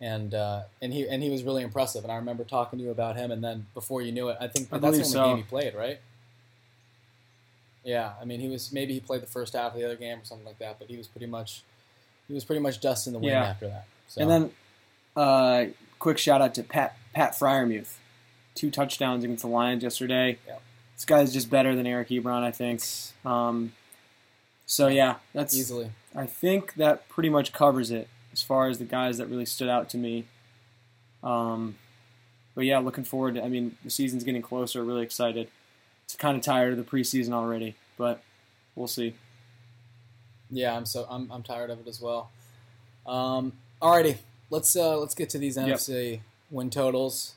[0.00, 2.02] And uh, and he and he was really impressive.
[2.02, 3.30] And I remember talking to you about him.
[3.30, 5.24] And then before you knew it, I think I that's the only so.
[5.26, 6.00] game he played, right?
[7.84, 10.20] Yeah, I mean he was maybe he played the first half of the other game
[10.20, 11.62] or something like that, but he was pretty much
[12.26, 13.44] he was pretty much dust in the wind Yeah.
[13.44, 13.84] after that.
[14.08, 14.22] So.
[14.22, 14.50] And then,
[15.14, 15.64] uh,
[15.98, 17.96] quick shout out to Pat Pat Freiermuth,
[18.54, 20.38] two touchdowns against the Lions yesterday.
[20.46, 20.54] Yeah.
[21.00, 22.82] This guy's just better than Eric Ebron, I think.
[23.24, 23.72] Um,
[24.66, 25.92] so yeah, that's easily.
[26.14, 29.70] I think that pretty much covers it as far as the guys that really stood
[29.70, 30.26] out to me.
[31.22, 31.76] Um,
[32.54, 33.36] but yeah, looking forward.
[33.36, 34.84] To, I mean, the season's getting closer.
[34.84, 35.48] Really excited.
[36.04, 38.22] It's kind of tired of the preseason already, but
[38.74, 39.14] we'll see.
[40.50, 42.30] Yeah, I'm so I'm, I'm tired of it as well.
[43.06, 44.18] Um, alrighty,
[44.50, 45.66] let's uh, let's get to these Yep.
[45.66, 46.20] NFC
[46.50, 47.36] win totals,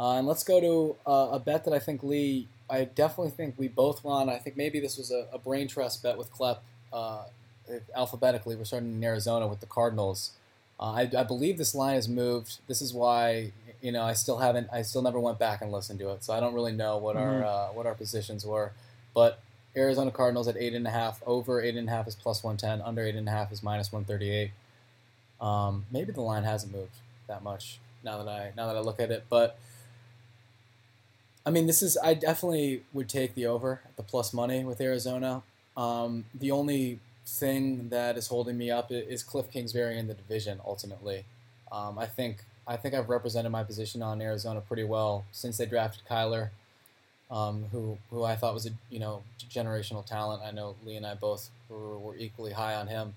[0.00, 2.48] uh, and let's go to uh, a bet that I think Lee.
[2.70, 4.28] I definitely think we both won.
[4.30, 6.58] I think maybe this was a, a brain trust bet with Klepp.
[6.92, 7.24] Uh,
[7.96, 10.30] alphabetically, we're starting in Arizona with the Cardinals.
[10.78, 12.58] Uh, I, I believe this line has moved.
[12.68, 13.52] This is why
[13.82, 14.68] you know I still haven't.
[14.72, 17.16] I still never went back and listened to it, so I don't really know what
[17.16, 17.44] our Mhm.
[17.44, 18.72] uh, what our positions were.
[19.14, 19.40] But
[19.76, 21.22] Arizona Cardinals at eight and a half.
[21.26, 22.80] Over eight and a half is plus one ten.
[22.80, 24.52] Under eight and a half is minus one thirty eight.
[25.40, 26.96] Um, maybe the line hasn't moved
[27.26, 29.58] that much now that I now that I look at it, but
[31.44, 35.42] I mean, this is I definitely would take the over the plus money with Arizona.
[35.76, 40.60] Um, the only thing that is holding me up is Cliff Kingsbury in the division.
[40.64, 41.24] Ultimately,
[41.72, 45.66] um, I think I think I've represented my position on Arizona pretty well since they
[45.66, 46.50] drafted Kyler
[47.30, 50.42] um, who who I thought was a you know generational talent.
[50.44, 53.14] I know Lee and I both were, were equally high on him.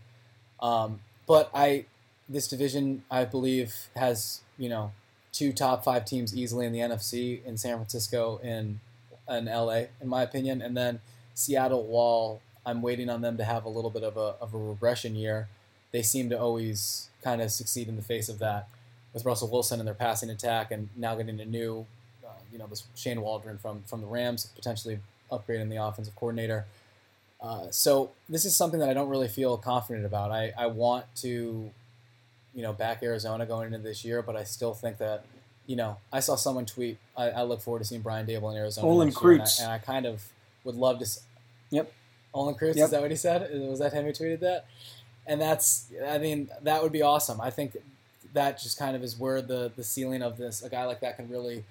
[0.61, 1.85] Um, but I
[2.29, 4.91] this division I believe has you know
[5.33, 8.79] two top five teams easily in the NFC in San Francisco and
[9.27, 11.01] and LA in my opinion, and then
[11.33, 11.83] Seattle.
[11.83, 15.15] While I'm waiting on them to have a little bit of a of a regression
[15.15, 15.49] year,
[15.91, 18.67] they seem to always kind of succeed in the face of that
[19.13, 21.85] with Russell Wilson and their passing attack, and now getting a new
[22.25, 24.99] uh, you know, this Shane Waldron from from the Rams, potentially
[25.31, 26.65] upgrading the offensive coordinator.
[27.41, 30.31] Uh, so this is something that I don't really feel confident about.
[30.31, 31.71] I, I want to,
[32.53, 35.25] you know, back Arizona going into this year, but I still think that,
[35.65, 36.97] you know, I saw someone tweet.
[37.17, 38.87] I, I look forward to seeing Brian Daboll in Arizona.
[38.87, 39.61] Olin next and I- Kreutz.
[39.61, 40.23] and, I, kind of
[40.63, 41.07] would love to.
[41.71, 41.91] Yep.
[42.33, 42.85] Olin Kreutz, Yep.
[42.85, 43.49] is that what he said?
[43.69, 44.65] Was that him who tweeted that?
[45.25, 47.39] And that's, I mean, that would be awesome.
[47.41, 47.77] I think
[48.33, 51.15] that just kind of is where the the ceiling of this a guy like that
[51.17, 51.63] can really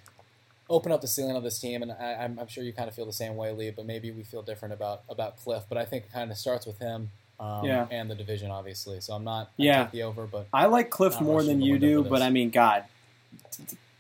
[0.71, 1.83] open up the ceiling of this team.
[1.83, 3.71] And I, I'm, I'm sure you kind of feel the same way, Lee.
[3.71, 5.65] But maybe we feel different about about Cliff.
[5.69, 7.11] But I think it kind of starts with him.
[7.43, 7.87] Um, Yeah.
[7.91, 9.01] and the division, obviously.
[9.01, 9.89] So I'm not I Yeah.
[9.91, 12.23] the over, but I like Cliff more than you do, but.
[12.23, 12.85] I mean, God,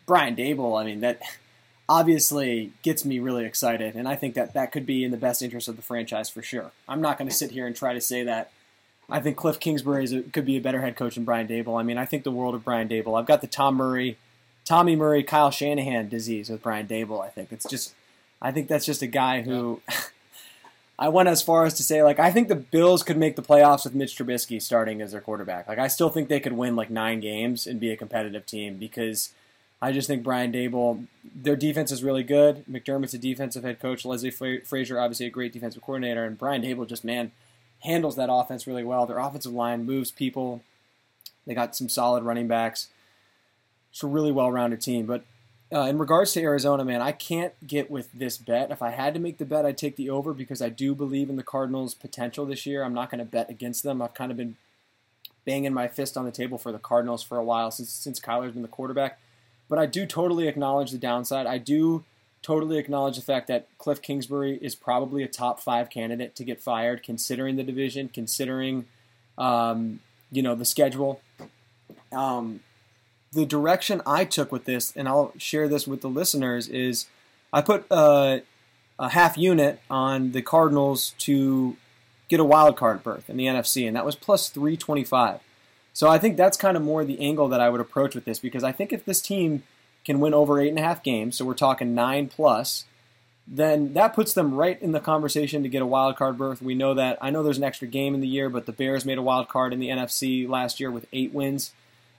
[0.06, 0.80] Brian Daboll.
[0.80, 1.20] I mean that
[1.88, 5.42] obviously gets me really excited, and I think that that could be in the best
[5.42, 6.70] interest of the franchise for sure.
[6.88, 8.50] I'm not going to sit here and try to say that.
[9.10, 11.78] I think Cliff Kingsbury is a, could be a better head coach than Brian Daboll.
[11.78, 13.18] I mean, I think the world of Brian Daboll.
[13.18, 14.16] I've got the Tom Murray,
[14.64, 17.20] Tommy Murray, Kyle Shanahan disease with Brian Daboll.
[17.22, 17.92] I think it's just,
[18.40, 19.82] I think that's just a guy who.
[21.02, 23.42] I went as far as to say, like, I think the Bills could make the
[23.42, 25.66] playoffs with Mitch Trubisky starting as their quarterback.
[25.66, 28.78] Like, I still think they could win like nine games and be a competitive team
[28.78, 29.30] because
[29.82, 32.64] I just think Brian Daboll, their defense is really good.
[32.70, 34.04] McDermott's a defensive head coach.
[34.04, 37.32] Leslie Frazier, obviously a great defensive coordinator, and Brian Daboll just man
[37.80, 39.04] handles that offense really well.
[39.04, 40.62] Their offensive line moves people.
[41.48, 42.86] They got some solid running backs.
[43.90, 45.06] It's a really well-rounded team.
[45.06, 45.24] But
[45.72, 48.70] uh, in regards to Arizona, man, I can't get with this bet.
[48.70, 51.30] If I had to make the bet, I'd take the over because I do believe
[51.30, 52.82] in the Cardinals' potential this year.
[52.82, 54.02] I'm not going to bet against them.
[54.02, 54.56] I've kind of been
[55.44, 58.52] banging my fist on the table for the Cardinals for a while since since Kyler's
[58.52, 59.18] been the quarterback.
[59.68, 61.46] But I do totally acknowledge the downside.
[61.46, 62.04] I do
[62.42, 66.60] totally acknowledge the fact that Cliff Kingsbury is probably a top five candidate to get
[66.60, 68.86] fired, considering the division, considering
[69.38, 70.00] um,
[70.30, 71.22] you know the schedule.
[72.12, 72.60] Um,
[73.32, 77.06] the direction I took with this, and I'll share this with the listeners, is
[77.52, 78.40] I put uh,
[78.98, 81.76] a half unit on the Cardinals to
[82.28, 85.40] get a wild card berth in the NFC, and that was plus 325.
[85.94, 88.38] So I think that's kind of more the angle that I would approach with this
[88.38, 89.62] because I think if this team
[90.04, 92.84] can win over eight and a half games, so we're talking nine plus,
[93.46, 96.62] then that puts them right in the conversation to get a wild card berth.
[96.62, 97.18] We know that.
[97.20, 99.48] I know there's an extra game in the year, but the Bears made a wild
[99.48, 101.72] card in the NFC last year with eight wins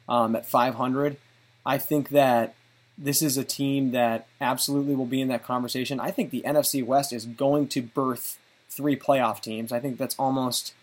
[0.08, 1.18] um, at 500.
[1.66, 2.56] I think that
[2.98, 6.00] this is a team that absolutely will be in that conversation.
[6.00, 8.38] I think the NFC West is going to birth
[8.70, 9.72] three playoff teams.
[9.72, 10.74] I think that's almost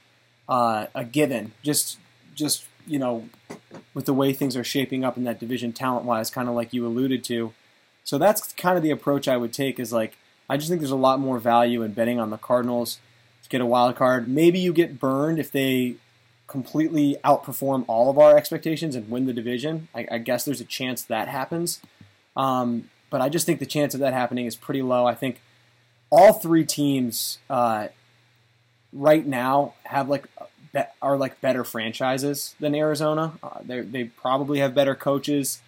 [0.49, 1.53] uh, a given.
[1.63, 1.99] Just
[2.35, 3.29] just you know,
[3.95, 6.73] with the way things are shaping up in that division talent wise, kind of like
[6.73, 7.53] you alluded to.
[8.05, 10.17] So that's kind of the approach I would take is like,
[10.49, 12.99] I just think there's a lot more value in betting on the Cardinals
[13.43, 14.27] to get a wild card.
[14.27, 15.97] Maybe you get burned if they
[16.51, 19.89] completely outperform all of our expectations and win the division.
[19.95, 21.81] I, I guess there's a chance that happens.
[22.37, 25.07] Um, but I just think the chance of that happening is pretty low.
[25.07, 25.41] I think
[26.11, 27.89] all three teams uh,
[28.93, 30.27] right now have like
[31.01, 33.35] are like better franchises than Arizona.
[33.43, 35.61] Uh, they they probably have better coaches.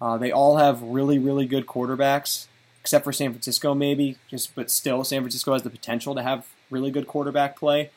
[0.00, 2.46] Uh, they all have really really good quarterbacks,
[2.80, 4.16] except for San Francisco maybe.
[4.28, 7.90] Just but still, San Francisco has the potential to have really good quarterback play.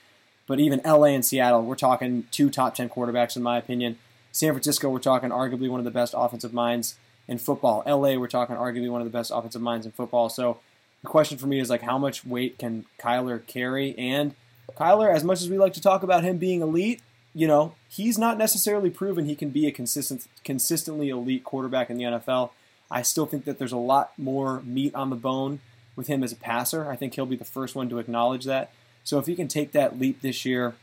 [0.52, 3.98] But even LA and Seattle, we're talking two top ten quarterbacks in my opinion.
[4.34, 6.96] San Francisco, we're talking arguably one of the best offensive minds
[7.26, 7.84] in football.
[7.88, 10.28] LA, we're talking arguably one of the best offensive minds in football.
[10.28, 10.60] So
[11.04, 13.98] the question for me is like, how much weight can Kyler carry?
[13.98, 14.36] And
[14.78, 17.02] Kyler, as much as we like to talk about him being elite,
[17.34, 21.96] you know, he's not necessarily proven he can be a consistent, consistently elite quarterback in
[21.96, 22.50] the NFL.
[22.92, 25.62] I still think that there's a lot more meat on the bone
[25.96, 26.92] with him as a passer.
[26.92, 28.74] I think he'll be the first one to acknowledge that.
[29.04, 30.76] So if he can take that leap this year,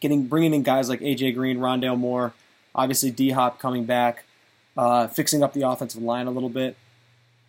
[0.00, 2.34] getting bringing in guys like AJ Green, Rondale Moore,
[2.74, 4.24] obviously D Hop coming back,
[4.76, 6.76] uh, fixing up the offensive line a little bit.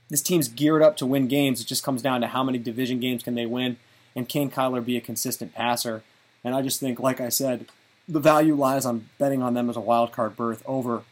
[0.09, 1.59] This team's geared up to win games.
[1.59, 3.77] It just comes down to how many division games can they win
[4.15, 6.01] and can Kyler be a consistent passer?
[6.43, 7.67] And I just think, like I said,
[8.07, 11.03] the value lies on betting on them as a wild card berth over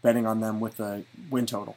[0.00, 1.76] betting on them with a win total.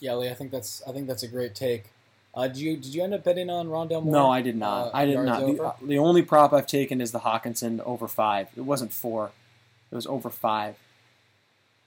[0.00, 1.90] Yeah, Lee, I think that's I think that's a great take.
[2.36, 4.12] Uh, did you did you end up betting on Rondale Moore?
[4.12, 4.88] No, I did not.
[4.88, 5.40] Uh, I did not.
[5.40, 8.48] The, the, only prop I've taken is the Hockenson over five.
[8.54, 9.30] It wasn't four.
[9.90, 10.76] It was over five.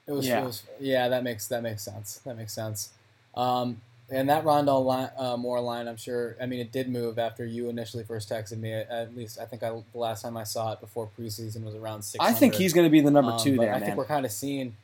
[0.08, 0.28] It was.
[0.28, 0.42] Yeah.
[0.42, 1.08] It was, yeah.
[1.08, 2.20] That makes that makes sense.
[2.26, 2.90] That makes sense.
[3.36, 6.36] Um, and that Rondale line, uh, Moore line, I'm sure.
[6.42, 8.74] I mean, it did move after you initially first texted me.
[8.74, 12.02] At least I think I, the last time I saw it before preseason was around
[12.02, 12.26] six.
[12.26, 13.70] I think he's going to be the number two um, there.
[13.70, 13.86] I man.
[13.86, 14.76] think we're kind of seeing.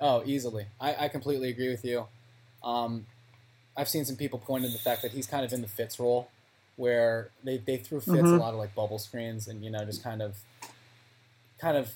[0.00, 0.66] Oh, easily.
[0.80, 2.06] I, I completely agree with you.
[2.64, 3.06] Um,
[3.76, 5.98] I've seen some people point to the fact that he's kind of in the Fitz
[5.98, 6.28] role,
[6.76, 8.34] where they, they threw Fitz mm-hmm.
[8.34, 10.38] a lot of like bubble screens and you know just kind of,
[11.58, 11.94] kind of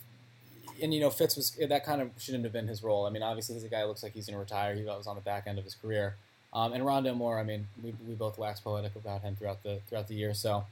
[0.83, 3.07] and you know Fitz was that kind of shouldn't have been his role.
[3.07, 4.75] I mean, obviously he's a guy who looks like he's going to retire.
[4.75, 6.17] He was on the back end of his career.
[6.53, 9.81] Um, and Rondo Moore, I mean, we, we both wax poetic about him throughout the
[9.89, 10.35] throughout the year.
[10.35, 10.65] So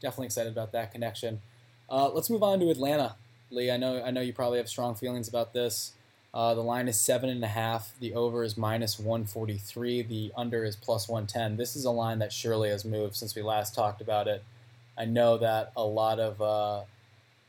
[0.00, 1.40] definitely excited about that connection.
[1.90, 3.16] Uh, let's move on to Atlanta,
[3.50, 3.70] Lee.
[3.70, 5.92] I know I know you probably have strong feelings about this.
[6.34, 7.92] Uh, the line is seven and a half.
[8.00, 10.02] The over is minus one forty three.
[10.02, 11.56] The under is plus one ten.
[11.56, 14.42] This is a line that surely has moved since we last talked about it.
[14.98, 16.82] I know that a lot of uh,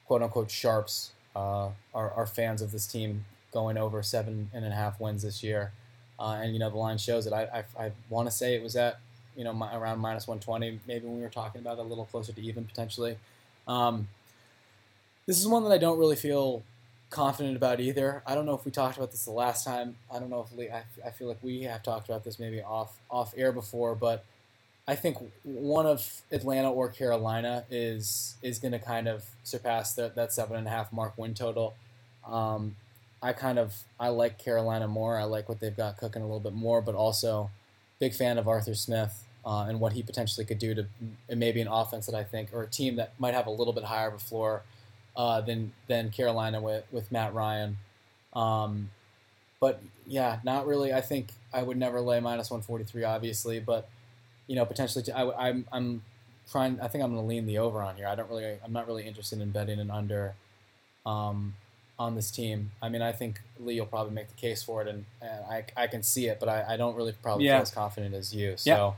[0.05, 4.69] quote unquote sharps uh, are, are fans of this team going over seven and a
[4.69, 5.71] half wins this year.
[6.19, 7.33] Uh, and you know the line shows it.
[7.33, 8.99] I I, I want to say it was at
[9.35, 12.05] you know my, around minus 120, maybe when we were talking about it, a little
[12.05, 13.17] closer to even potentially.
[13.67, 14.09] Um,
[15.25, 16.61] this is one that I don't really feel
[17.09, 18.23] confident about either.
[18.25, 19.95] I don't know if we talked about this the last time.
[20.13, 22.61] I don't know if Lee, I, I feel like we have talked about this maybe
[22.61, 24.25] off off air before, but
[24.87, 30.15] I think one of Atlanta or Carolina is is going to kind of surpass that
[30.15, 31.75] that seven and a half mark win total.
[32.27, 32.75] Um,
[33.21, 35.17] I kind of I like Carolina more.
[35.17, 37.49] I like what they've got cooking a little bit more, but also
[37.99, 40.85] big fan of Arthur Smith uh, and what he potentially could do to
[41.33, 43.85] maybe an offense that I think or a team that might have a little bit
[43.85, 44.63] higher of a floor
[45.17, 47.77] uh, than than Carolina with with Matt Ryan.
[48.33, 48.89] Um,
[49.59, 50.93] but yeah, not really.
[50.93, 53.87] I think I would never lay minus 143, obviously, but
[54.47, 56.03] you know potentially to, I, I'm I'm
[56.51, 56.79] trying.
[56.81, 58.07] I think I'm going to lean the over on here.
[58.07, 58.57] I don't really.
[58.63, 60.35] I'm not really interested in betting an under.
[61.05, 61.53] Um,
[61.97, 62.71] on this team.
[62.81, 65.63] I mean, I think Lee will probably make the case for it, and, and I,
[65.77, 67.53] I can see it, but I, I don't really probably Yeah.
[67.55, 68.55] feel as confident as you.
[68.57, 68.95] So,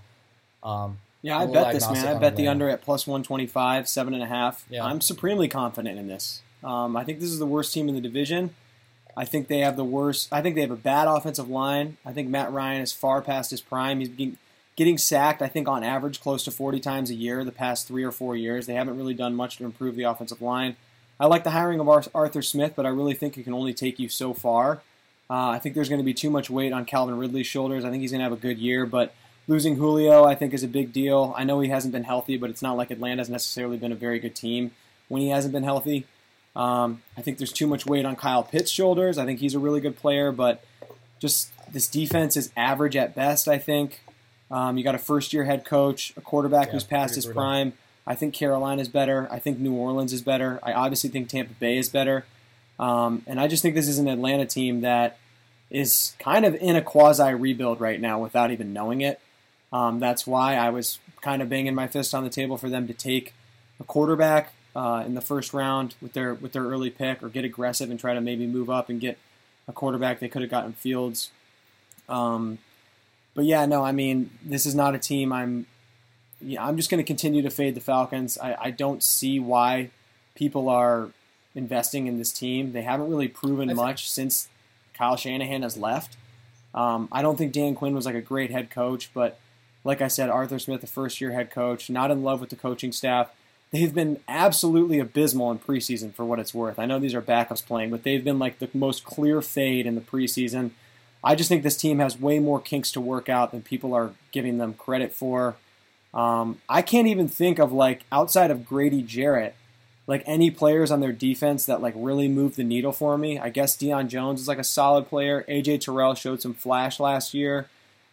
[0.67, 2.07] um, Yeah, I bet this, man.
[2.07, 4.65] I bet the under at plus 125, seven and a half.
[4.69, 4.85] Yeah.
[4.85, 6.41] I'm supremely confident in this.
[6.63, 8.55] Um, I think this is the worst team in the division.
[9.15, 10.29] I think they have the worst.
[10.31, 11.97] I think they have a bad offensive line.
[12.05, 13.99] I think Matt Ryan is far past his prime.
[13.99, 14.37] He's getting,
[14.75, 18.03] getting sacked, I think, on average, close to 40 times a year the past three
[18.03, 18.67] or four years.
[18.67, 20.75] They haven't really done much to improve the offensive line.
[21.19, 23.97] I like the hiring of Arthur Smith, but I really think it can only take
[23.97, 24.83] you so far.
[25.29, 27.83] Uh, I think there's going to be too much weight on Calvin Ridley's shoulders.
[27.83, 29.13] I think he's going to have a good year, but
[29.47, 31.33] losing Julio, I think, is a big deal.
[31.37, 34.19] I know he hasn't been healthy, but it's not like Atlanta's necessarily been a very
[34.19, 34.71] good team
[35.07, 36.05] when he hasn't been healthy.
[36.55, 39.17] Um, I think there's too much weight on Kyle Pitt's shoulders.
[39.17, 40.63] I think he's a really good player, but
[41.19, 43.47] just this defense is average at best.
[43.47, 44.01] I think
[44.49, 47.41] um, you got a first-year head coach, a quarterback Yeah, who's past his brutal.
[47.43, 47.73] prime.
[48.05, 49.27] I think Carolina's better.
[49.29, 50.59] I think New Orleans is better.
[50.63, 52.25] I obviously think Tampa Bay is better.
[52.79, 55.17] Um, and I just think this is an Atlanta team that
[55.69, 59.19] is kind of in a quasi rebuild right now without even knowing it.
[59.71, 62.87] Um, that's why I was kind of banging my fist on the table for them
[62.87, 63.33] to take
[63.79, 67.43] a quarterback uh, in the first round with their with their early pick, or get
[67.43, 69.17] aggressive and try to maybe move up and get
[69.67, 70.19] a quarterback.
[70.19, 71.31] They could have gotten Fields.
[72.07, 72.59] Um,
[73.33, 75.65] but yeah, no, I mean this is not a team I'm.
[76.39, 78.37] Yeah, I'm just going to continue to fade the Falcons.
[78.37, 79.89] I, I don't see why
[80.35, 81.09] people are
[81.55, 82.73] investing in this team.
[82.73, 84.47] They haven't really proven much since
[84.93, 86.15] Kyle Shanahan has left.
[86.75, 89.39] Um, I don't think Dan Quinn was like a great head coach, but
[89.83, 92.55] like I said, Arthur Smith, the first year head coach, not in love with the
[92.55, 93.29] coaching staff.
[93.71, 96.79] They've been absolutely abysmal in preseason for what it's worth.
[96.79, 99.95] I know these are backups playing, but they've been like the most clear fade in
[99.95, 100.71] the preseason.
[101.23, 104.11] I just think this team has way more kinks to work out than people are
[104.31, 105.55] giving them credit for.
[106.13, 109.55] Um, I can't even think of like outside of Grady Jarrett,
[110.05, 113.37] like any players on their defense that like really moved the needle for me.
[113.37, 115.43] I guess Deion Jones is like a solid player.
[115.49, 117.67] AJ Terrell showed some flash last year.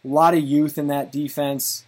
[0.04, 1.84] A lot of youth in that defense.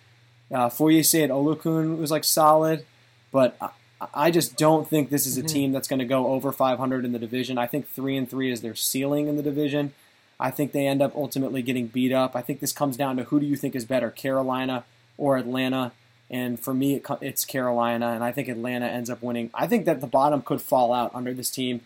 [0.50, 2.84] Uh, Foyesade Oluokun was like solid,
[3.32, 3.70] but I,
[4.14, 5.48] I just don't think this is a Mhm.
[5.48, 7.58] team that's going to go over 500 in the division.
[7.58, 9.92] I think three and three is their ceiling in the division.
[10.38, 12.36] I think they end up ultimately getting beat up.
[12.36, 14.84] I think this comes down to who do you think is better, Carolina
[15.18, 15.92] or Atlanta?
[16.30, 19.50] And for me, it, it's Carolina, and I think Atlanta ends up winning.
[19.54, 21.80] I think that the bottom could fall out under this team,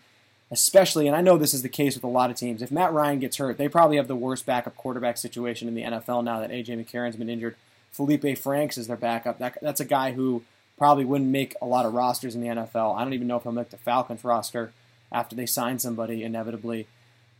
[0.51, 2.61] especially, and I know this is the case with a lot of teams.
[2.61, 5.83] If Matt Ryan gets hurt, they probably have the worst backup quarterback situation in the
[5.83, 7.55] NFL now that AJ McCarron's been injured.
[7.89, 9.39] Felipe Franks is their backup.
[9.39, 10.43] That, that's a guy who
[10.77, 12.97] probably wouldn't make a lot of rosters in the NFL.
[12.97, 14.73] I don't even know if he'll make the Falcons roster
[15.11, 16.87] after they sign somebody inevitably.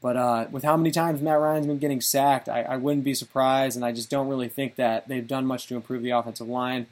[0.01, 3.13] But uh, with how many times Matt Ryan's been getting sacked, I, I wouldn't be
[3.13, 6.47] surprised, and I just don't really think that they've done much to improve the offensive
[6.47, 6.87] line.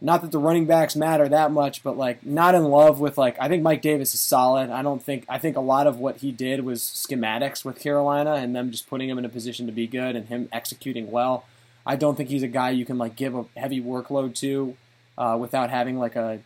[0.00, 3.36] Not that the running backs matter that much, but like not in love with like
[3.40, 4.70] I think Mike Davis is solid.
[4.70, 8.34] I don't think I think a lot of what he did was schematics with Carolina
[8.34, 11.44] and them just putting him in a position to be good and him executing well.
[11.84, 14.76] I don't think he's a guy you can like give a heavy workload to
[15.16, 16.40] uh, without having like a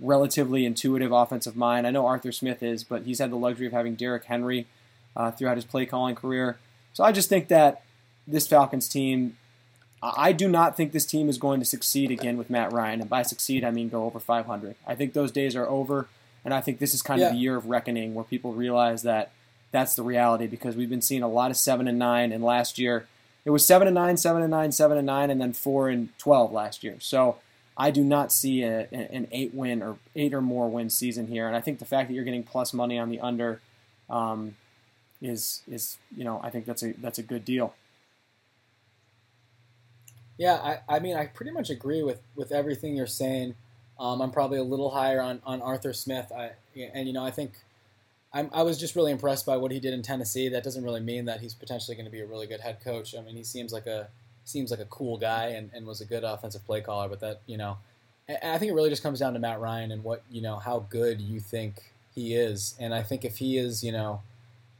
[0.00, 1.86] relatively intuitive offensive mind.
[1.86, 4.66] I know Arthur Smith is, but he's had the luxury of having Derrick Henry
[5.16, 6.58] uh, throughout his play calling career.
[6.92, 7.82] So I just think that
[8.26, 9.36] this Falcons team,
[10.16, 13.00] I do not think this team is going to succeed again with Matt Ryan.
[13.00, 14.76] And by succeed, I mean go over 500.
[14.86, 16.08] I think those days are over,
[16.44, 17.28] and I think this is kind Yeah.
[17.28, 19.30] of the year of reckoning where people realize that
[19.70, 22.78] that's the reality because we've been seeing a lot of seven and nine, and last
[22.78, 23.06] year
[23.44, 26.08] it was seven and nine, seven and nine, seven and nine, and then four and
[26.18, 26.96] twelve last year.
[27.00, 27.36] So
[27.76, 31.46] I do not see a, an eight win or eight or more win season here,
[31.46, 33.60] and I think the fact that you're getting plus money on the under
[34.10, 34.54] um,
[35.22, 37.74] is is you know I think that's a that's a good deal.
[40.38, 43.54] Yeah, I, I mean, I pretty much agree with, with everything you're saying.
[43.98, 46.32] Um, I'm probably a little higher on, on Arthur Smith.
[46.36, 46.50] I
[46.94, 47.52] and you know I think
[48.32, 50.48] I'm, I was just really impressed by what he did in Tennessee.
[50.48, 53.14] That doesn't really mean that he's potentially going to be a really good head coach.
[53.16, 54.08] I mean, he seems like a
[54.44, 57.08] seems like a cool guy and, and was a good offensive play caller.
[57.08, 57.78] But that you know,
[58.28, 60.56] I, I think it really just comes down to Matt Ryan and what you know
[60.56, 62.74] how good you think he is.
[62.80, 64.22] And I think if he is, you know,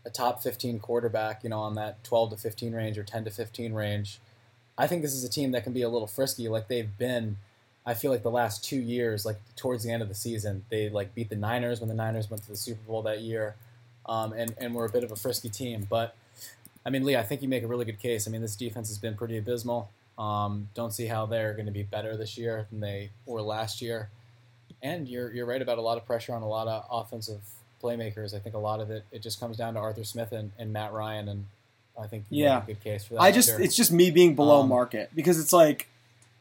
[0.05, 3.31] a top 15 quarterback, you know, on that 12 to 15 range or 10 to
[3.31, 4.21] 15 range,
[4.77, 7.37] I think this is a team that can be a little frisky like they've been.
[7.87, 10.89] I feel like the last two years, like towards the end of the season, they
[10.89, 13.57] like beat the Niners when the Niners went to the Super Bowl that year,
[14.07, 15.87] um, and and were a bit of a frisky team.
[15.89, 16.17] But
[16.87, 18.27] I mean, Lee, I think you make a really good case.
[18.27, 19.91] I mean, this defense has been pretty abysmal.
[20.19, 23.83] Um, don't see how they're going to be better this year than they were last
[23.83, 24.11] year.
[24.83, 27.41] And you're you're right about a lot of pressure on a lot of offensive
[27.83, 28.35] playmakers.
[28.35, 30.73] I think a lot of it it just comes down to Arthur Smith and, and
[30.73, 31.47] Matt Ryan, and
[32.01, 32.63] I think you Yeah.
[32.63, 33.21] a good case for that.
[33.21, 33.61] I just Sure.
[33.61, 35.89] it's just me being below Um, market because it's like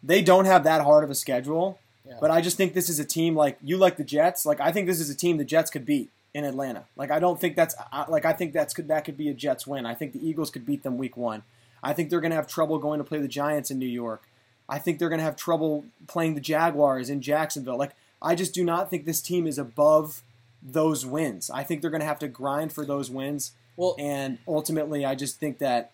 [0.02, 1.80] they don't have that hard of a schedule.
[2.08, 2.18] Yeah.
[2.20, 4.46] But I just think this is a team like you like the Jets.
[4.46, 6.86] Like I think this is a team the Jets could beat in Atlanta.
[6.98, 7.76] Like I don't think that's
[8.10, 9.86] like I think that's could that could be a Jets win.
[9.86, 11.44] I think the Eagles could beat them week 1.
[11.82, 14.24] I think they're going to have trouble going to play the Giants in New York.
[14.70, 17.78] I think they're going to have trouble playing the Jaguars in Jacksonville.
[17.78, 20.24] Like I just do not think this team is above
[20.62, 21.50] those wins.
[21.50, 23.52] I think they're going to have to grind for those wins.
[23.76, 25.92] Well, And ultimately, I just think that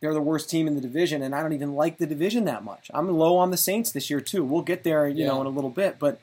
[0.00, 2.64] they're the worst team in the division, and I don't even like the division that
[2.64, 2.90] much.
[2.94, 4.42] I'm low on the Saints this year too.
[4.44, 6.20] We'll get there, you know, in a little bit, but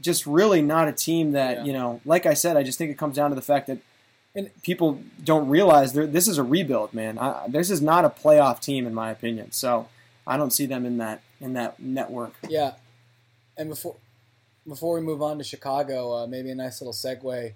[0.00, 1.64] just really not a team that Yeah.
[1.64, 2.00] you know.
[2.04, 3.78] Like I said, I just think it comes down to the fact that
[4.34, 7.18] And- people don't realize this is a rebuild, man.
[7.18, 9.52] I, this is not a playoff team, in my opinion.
[9.52, 9.88] So
[10.26, 12.34] I don't see them in that in that network.
[12.48, 12.74] Yeah,
[13.58, 13.96] and before
[14.66, 17.52] before we move on to Chicago, uh, maybe a nice little segue.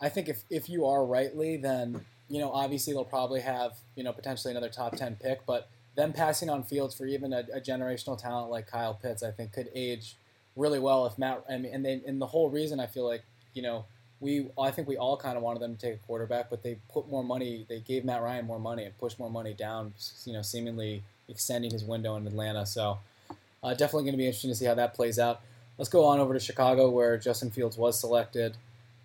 [0.00, 4.04] I think if if you are rightly, then you know obviously they'll probably have you
[4.04, 7.60] know potentially another top ten pick, but them passing on Fields for even a, a
[7.60, 10.16] generational talent like Kyle Pitts, I think could age
[10.56, 11.44] really well if Matt.
[11.50, 13.22] I mean, and they, and the whole reason I feel like
[13.54, 13.84] you know
[14.20, 16.78] we I think we all kind of wanted them to take a quarterback, but they
[16.92, 17.66] put more money.
[17.68, 19.94] They gave Matt Ryan more money and pushed more money down.
[20.24, 22.66] You know, seemingly extending his window in Atlanta.
[22.66, 22.98] So.
[23.62, 25.40] Uh, definitely going to be interesting to see how that plays out.
[25.78, 28.56] Let's go on over to Chicago, where Justin Fields was selected,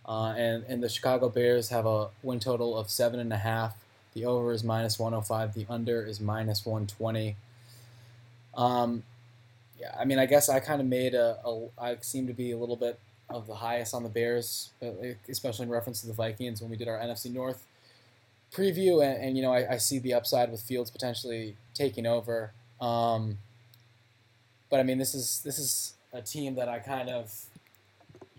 [0.08, 3.76] uh, and and the Chicago Bears have a win total of seven and a half.
[4.14, 5.54] The over is minus one hundred five.
[5.54, 7.36] The under is minus one twenty.
[8.56, 9.04] Um,
[9.80, 11.68] yeah, I mean, I guess I kind of made a, a.
[11.80, 13.00] I seem to be a little bit
[13.30, 14.92] of the highest on the Bears, uh,
[15.28, 17.66] especially in reference to the Vikings when we did our NFC North
[18.54, 22.52] preview, and, and you know, I, I see the upside with Fields potentially taking over.
[22.80, 23.40] Um,
[24.70, 27.46] but I mean, this is this is a team that I kind of,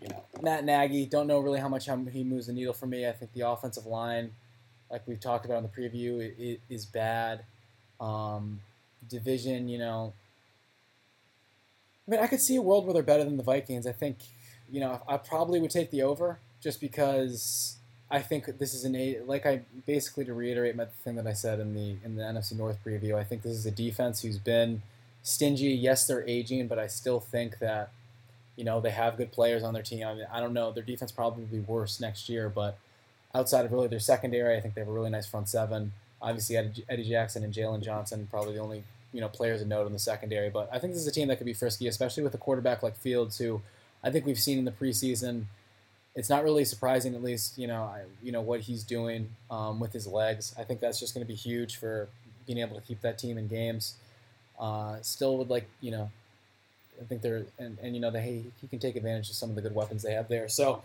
[0.05, 1.07] you know, Matt Nagy.
[1.07, 3.09] Don't know really how much he moves the needle for me.
[3.09, 4.33] I think the offensive line,
[4.91, 7.45] like we've talked about in the preview, i i is bad.
[8.01, 8.61] Um,
[9.09, 10.13] division, you know.
[12.07, 13.87] I mean, I could see a world where they're better than the Vikings.
[13.87, 14.19] I think,
[14.71, 17.77] you know, I probably would take the over just because
[18.11, 21.33] I think this is an a like I basically to reiterate my thing that I
[21.33, 23.15] said in the in the NFC North preview.
[23.15, 24.83] I think this is a defense who's been
[25.23, 25.69] stingy.
[25.69, 27.91] Yes, they're aging, but I still think that
[28.57, 30.07] you know they have good players on their team.
[30.07, 32.79] I, mean, I don't know their defense probably be worse next year, but
[33.35, 35.93] outside of really their secondary, I think they have a really nice front seven.
[36.23, 39.93] Obviously, Eddie, Jackson and Jaylon Johnson probably the only you know players to note in
[39.93, 40.51] the secondary.
[40.51, 42.83] But I think this is a team that could be frisky, especially with a quarterback
[42.83, 43.61] like Fields, who
[44.03, 45.45] I think we've seen in the preseason.
[46.17, 49.81] It's not really surprising, at least you know, I, you know what he's doing um,
[49.81, 50.55] with his legs.
[50.57, 52.09] I think that's just going to be huge for
[52.47, 53.95] being able to keep that team in games.
[54.59, 56.11] Uh, still would like you know,
[57.01, 59.51] I think they're and, and you know they he, he can take advantage of some
[59.51, 60.49] of the good weapons they have there.
[60.49, 60.83] So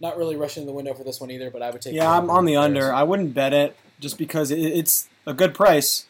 [0.00, 1.94] not really rushing the window for this one either, but I would take.
[1.94, 2.92] Yeah, I'm on the under.
[2.92, 6.06] I wouldn't bet it just because it, it's a good price,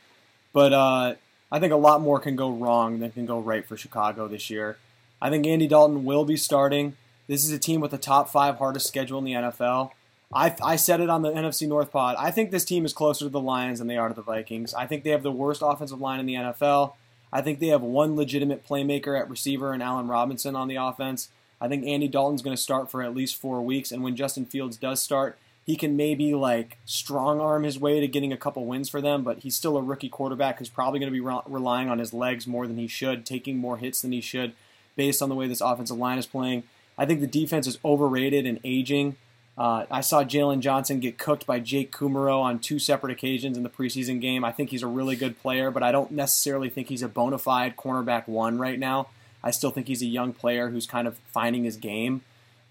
[0.52, 1.14] but uh,
[1.50, 4.50] I think a lot more can go wrong than can go right for Chicago this
[4.50, 4.78] year.
[5.20, 6.96] I think Andy Dalton will be starting.
[7.26, 9.90] This is a team with the top five hardest schedule in the NFL.
[10.32, 12.14] I, I said it on the NFC North pod.
[12.18, 14.72] I think this team is closer to the Lions than they are to the Vikings.
[14.74, 16.92] I think they have the worst offensive line in the NFL.
[17.32, 21.28] I think they have one legitimate playmaker at receiver and Allen Robinson on the offense.
[21.60, 24.46] I think Andy Dalton's going to start for at least four weeks, and when Justin
[24.46, 28.64] Fields does start, he can maybe like strong arm his way to getting a couple
[28.64, 29.22] wins for them.
[29.22, 32.12] But he's still a rookie quarterback who's probably going to be re- relying on his
[32.12, 34.54] legs more than he should, taking more hits than he should,
[34.96, 36.64] based on the way this offensive line is playing.
[36.98, 39.16] I think the defense is overrated and aging.
[39.58, 43.62] Uh, I saw Jaylon Johnson get cooked by Jake Kumerow on two separate occasions in
[43.62, 44.44] the preseason game.
[44.44, 47.38] I think he's a really good player, but I don't necessarily think he's a bona
[47.38, 49.08] fide cornerback one right now.
[49.42, 52.22] I still think he's a young player who's kind of finding his game.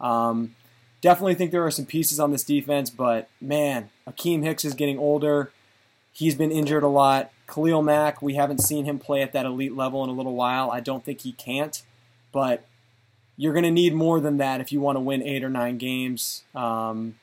[0.01, 0.56] Um,
[1.01, 4.97] definitely think there are some pieces on this defense, but man, Akiem Hicks is getting
[4.97, 5.51] older.
[6.11, 7.31] He's been injured a lot.
[7.47, 10.72] Khalil Mack, we haven't seen him play at that elite level in a little while.
[10.72, 11.81] I don't think he can't,
[12.31, 12.65] but
[13.39, 15.77] you're going to need more than that if you want to win eight or nine
[15.77, 16.43] games.
[16.53, 17.15] Um,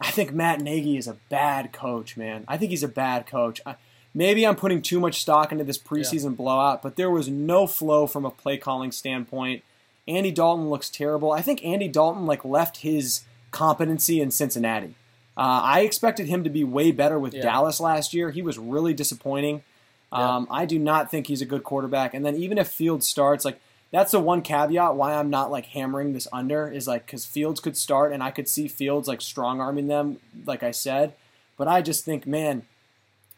[0.00, 2.44] I think Matt Nagy is a bad coach, man.
[2.48, 3.60] I think he's a bad coach.
[3.66, 3.74] I,
[4.14, 8.06] maybe I'm putting too much stock into this preseason blowout, but there was no flow
[8.06, 9.62] from a play calling standpoint.
[10.06, 11.32] Andy Dalton looks terrible.
[11.32, 14.94] I think Andy Dalton like left his competency in Cincinnati.
[15.36, 17.42] Uh, I expected him to be way better with Yeah.
[17.42, 18.30] Dallas last year.
[18.30, 19.62] He was really disappointing.
[20.10, 22.14] Um, I do not think he's a good quarterback.
[22.14, 23.60] And then even if Fields starts, like
[23.90, 27.60] that's the one caveat why I'm not like hammering this under is like because Fields
[27.60, 31.14] could start and I could see Fields like strong arming them, like I said.
[31.56, 32.62] But I just think, man,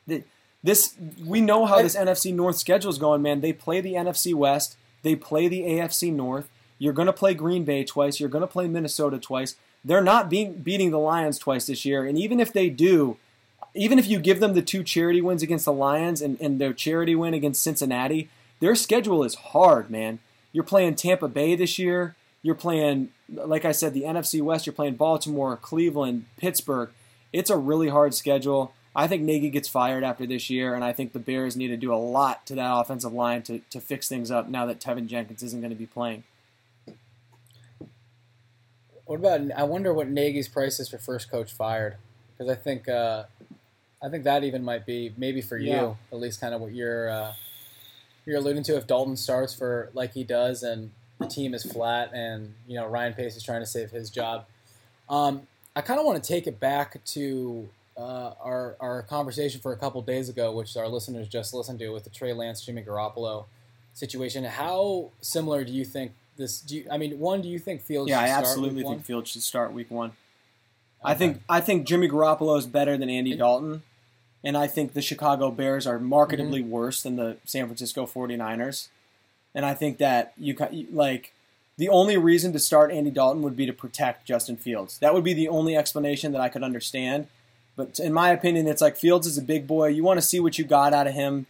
[0.09, 0.25] that
[0.63, 0.95] this
[1.25, 3.41] we know how this NFC North schedule is going, man.
[3.41, 6.49] They play the NFC West, they play the AFC North.
[6.79, 8.19] You're going to play Green Bay twice.
[8.19, 9.55] You're going to play Minnesota twice.
[9.85, 13.19] They're not being beating the Lions twice this year, and even if they do,
[13.75, 16.73] even if you give them the two charity wins against the Lions and, and their
[16.73, 18.29] charity win against Cincinnati,
[18.59, 20.19] their schedule is hard, man.
[20.53, 22.17] You're playing Tampa Bay this year.
[22.43, 24.67] You're playing, like I said, the NFC West.
[24.67, 26.91] You're playing Baltimore, Cleveland, Pittsburgh.
[27.33, 28.73] It's a really hard schedule.
[28.97, 31.77] I think Nagy gets fired after this year, and I think the Bears need to
[31.77, 35.07] do a lot to that offensive line to, to fix things up now that Teven
[35.07, 36.25] Jenkins isn't going to be playing.
[39.05, 39.41] What about?
[39.57, 41.97] I wonder what Nagy's price is for first coach fired,
[42.37, 43.25] because I think uh,
[44.03, 45.95] I think that even might be maybe for you Yeah.
[46.13, 47.33] at least kind of what you're uh,
[48.31, 48.77] you're alluding to.
[48.77, 52.86] If Dalton starts for like he does, and the team is flat, and you know
[52.86, 54.47] Ryan Pace is trying to save his job.
[55.09, 55.43] Um,
[55.74, 59.77] I kind of want to take it back to uh, our our conversation for a
[59.77, 63.47] couple days ago, which our listeners just listened to with the Trey Lance Jimmy Garoppolo
[63.93, 64.44] situation.
[64.44, 66.61] How similar do you think this?
[66.61, 68.09] Do you, I mean, one, do you think Fields?
[68.09, 69.01] Yeah, I absolutely think one?
[69.01, 70.12] Fields should start week one.
[71.02, 73.82] I think I think Jimmy Garoppolo is better than Andy And- Dalton,
[74.45, 76.71] and I think the Chicago Bears are marketably Mm-hmm.
[76.71, 78.89] worse than the San Francisco 49ers.
[79.55, 81.33] And I think that you you- like
[81.77, 84.99] the only reason to start Andy Dalton would be to protect Justin Fields.
[84.99, 87.27] That would be the only explanation that I could understand.
[87.77, 89.87] But in my opinion, it's like Fields is a big boy.
[89.89, 91.47] You want to see what you got out of him.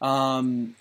[0.00, 0.74] Um,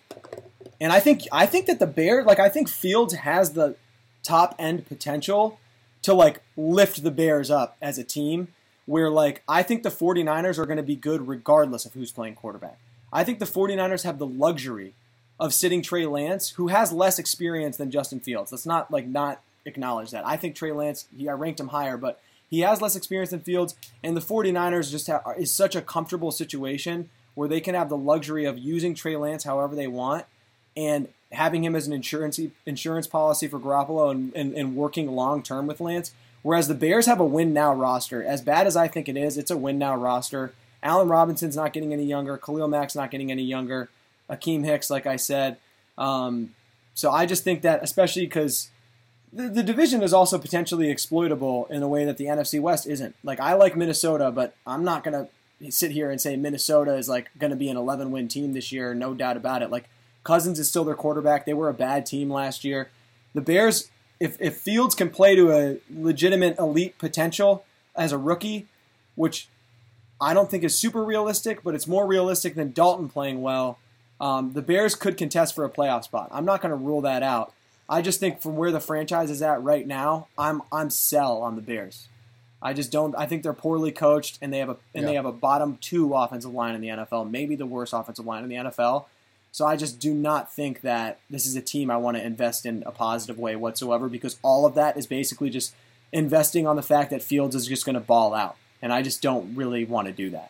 [0.82, 3.76] and I think I think that the Bears, like I think Fields has the
[4.22, 5.60] top end potential
[6.02, 8.49] to like lift the Bears up as a team.
[8.85, 12.35] Where like I think the 49ers are going to be good regardless of who's playing
[12.35, 12.77] quarterback.
[13.11, 14.93] I think the 49ers have the luxury
[15.39, 18.51] of sitting Trey Lance, who has less experience than Justin Fields.
[18.51, 20.26] Let's not like not acknowledge that.
[20.26, 22.19] I think Trey Lance, he, I ranked him higher, but
[22.49, 26.31] he has less experience than Fields, and the 49ers just have, is such a comfortable
[26.31, 30.26] situation where they can have the luxury of using Trey Lance however they want
[30.77, 35.41] and having him as an insurance insurance policy for Garoppolo and, and, and working long
[35.41, 36.14] term with Lance.
[36.44, 38.24] Whereas the Bears have a win now roster.
[38.24, 40.53] As bad as I think it is, it's a win now roster.
[40.84, 42.38] Allen Robinson's not getting any younger.
[42.38, 43.90] Khalil Mack's not getting any younger.
[44.30, 45.57] Akiem Hicks, like I said.
[45.98, 46.53] Um,
[46.94, 48.70] so I just think that, especially because
[49.32, 53.15] the, the division is also potentially exploitable in a way that the NFC West isn't.
[53.24, 55.30] Like I like Minnesota, but I'm not gonna
[55.70, 58.94] sit here and say Minnesota is like gonna be an 11 win team this year,
[58.94, 59.72] no doubt about it.
[59.72, 59.86] Like
[60.24, 61.45] Cousins is still their quarterback.
[61.45, 62.90] They were a bad team last year.
[63.34, 63.90] The Bears,
[64.24, 68.68] if if Fields can play to a legitimate elite potential as a rookie,
[69.16, 69.50] which
[70.22, 73.80] I don't think is super realistic, but it's more realistic than Dalton playing well.
[74.22, 76.30] Um, the Bears could contest for a playoff spot.
[76.32, 77.52] I'm not going to rule that out.
[77.90, 81.58] I just think from where the franchise is at right now, I'm I'm sell on
[81.58, 82.08] the Bears.
[82.62, 83.14] I just don't.
[83.18, 86.14] I think they're poorly coached, and they have a and they have a bottom two
[86.14, 89.06] offensive line in the NFL, maybe the worst offensive line in the NFL.
[89.54, 92.66] So I just do not think that this is a team I want to invest
[92.66, 95.76] in a positive way whatsoever, because all of that is basically just
[96.12, 99.22] investing on the fact that Fields is just going to ball out, and I just
[99.22, 100.50] don't really want to do that.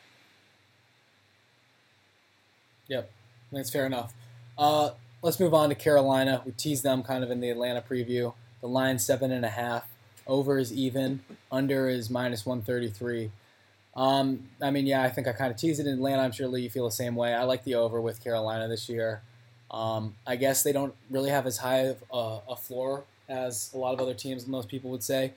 [2.87, 3.11] Yep,
[3.51, 4.13] that's fair enough.
[4.57, 6.41] Uh, let's move on to Carolina.
[6.45, 8.33] We teased them kind of in the Atlanta preview.
[8.61, 9.83] The line seven and a half.
[10.25, 11.19] Over is even.
[11.51, 13.31] Under is minus one thirty three.
[13.95, 16.23] Um, I mean, yeah, I think I kind of teased it in Atlanta.
[16.23, 17.33] I'm sure Lee, you feel the same way.
[17.33, 19.21] I like the over with Carolina this year.
[19.69, 23.77] Um, I guess they don't really have as high of a, a floor as a
[23.77, 25.33] lot of other teams, most people would say.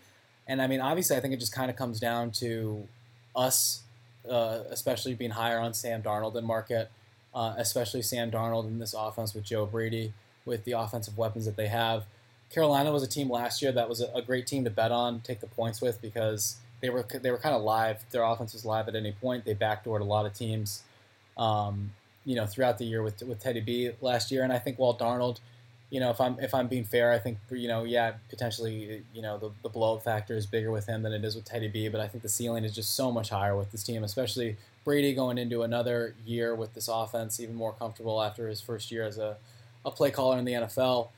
[0.46, 2.86] And I mean, obviously, I think it just kind of comes down to
[3.34, 3.82] us,
[4.30, 6.90] uh, especially being higher on Sam Darnold than Marquette,
[7.34, 10.12] uh, especially Sam Darnold in this offense with Joe Brady,
[10.44, 12.04] with the offensive weapons that they have.
[12.50, 15.20] Carolina was a team last year that was a, a great team to bet on,
[15.20, 18.04] take the points with because they were they were kind of live.
[18.10, 19.44] Their offense was live at any point.
[19.44, 20.82] They backdoored a lot of teams,
[21.36, 21.92] um,
[22.24, 24.42] you know, throughout the year with with Teddy B last year.
[24.42, 25.40] And I think Walt Darnold,
[25.90, 29.22] you know, if I'm if I'm being fair, I think you know, yeah, potentially, you
[29.22, 31.68] know, the the blow up factor is bigger with him than it is with Teddy
[31.68, 31.88] B.
[31.88, 35.14] But I think the ceiling is just so much higher with this team, especially Brady
[35.14, 39.18] going into another year with this offense, even more comfortable after his first year as
[39.18, 39.36] a,
[39.84, 41.08] a play caller in the NFL.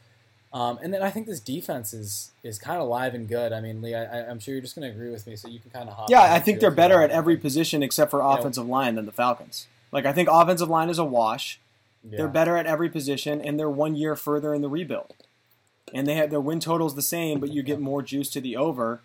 [0.52, 3.52] Um, and then I think this defense is is kind of live and good.
[3.52, 5.60] I mean, Lee, I, I'm sure you're just going to agree with me, so you
[5.60, 6.10] can kind of hop.
[6.10, 9.66] Yeah, I think they're better at every position except for offensive line than the Falcons.
[9.92, 11.60] Like I think offensive line is a wash.
[12.02, 12.18] Yeah.
[12.18, 15.14] They're better at every position, and they're one year further in the rebuild.
[15.92, 18.56] And they have their win totals the same, but you get more juice to the
[18.56, 19.00] over.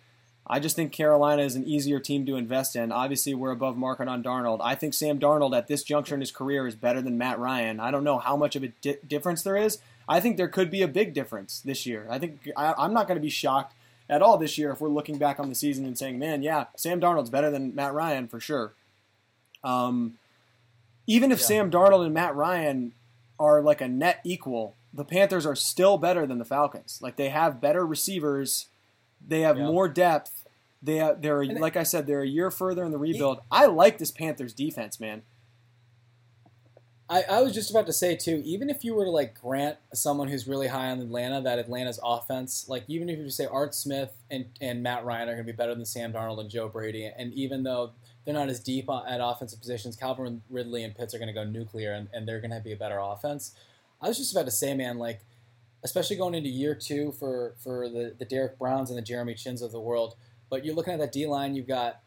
[0.46, 2.92] I just think Carolina is an easier team to invest in.
[2.92, 4.60] Obviously, we're above market on Darnold.
[4.62, 7.80] I think Sam Darnold at this juncture in his career is better than Matt Ryan.
[7.80, 9.78] I don't know how much of a di- difference there is.
[10.08, 12.06] I think there could be a big difference this year.
[12.10, 13.74] I think I, I'm not going to be shocked
[14.08, 16.66] at all this year if we're looking back on the season and saying, man, yeah,
[16.76, 18.74] Sam Darnold's better than Matt Ryan for sure.
[19.62, 20.14] Um,
[21.06, 21.46] even if Yeah.
[21.46, 22.92] Sam Darnold and Matt Ryan
[23.38, 26.98] are like a net equal, the Panthers are still better than the Falcons.
[27.02, 28.66] Like they have better receivers,
[29.26, 29.66] they have Yeah.
[29.66, 30.44] more depth.
[30.82, 33.40] They they're And- like I said, they're a year further in the rebuild.
[33.50, 35.22] I like this Panthers defense, man.
[37.08, 39.76] I, I was just about to say too, even if you were to like grant
[39.92, 43.74] someone who's really high on Atlanta that Atlanta's offense, like even if you say Art
[43.74, 46.68] Smith and, and Matt Ryan are going to be better than Sam Darnold and Joe
[46.68, 47.92] Brady, and even though
[48.24, 51.44] they're not as deep at offensive positions, Calvin Ridley and Pitts are going to go
[51.44, 53.54] nuclear and, and they're going to be a better offense.
[54.00, 55.20] I was just about to say, man, like
[55.82, 59.62] especially going into year two for for the the Derrick Browns and the Jeremy Chinns
[59.62, 60.16] of the world,
[60.48, 62.00] but you're looking at that D line, you've got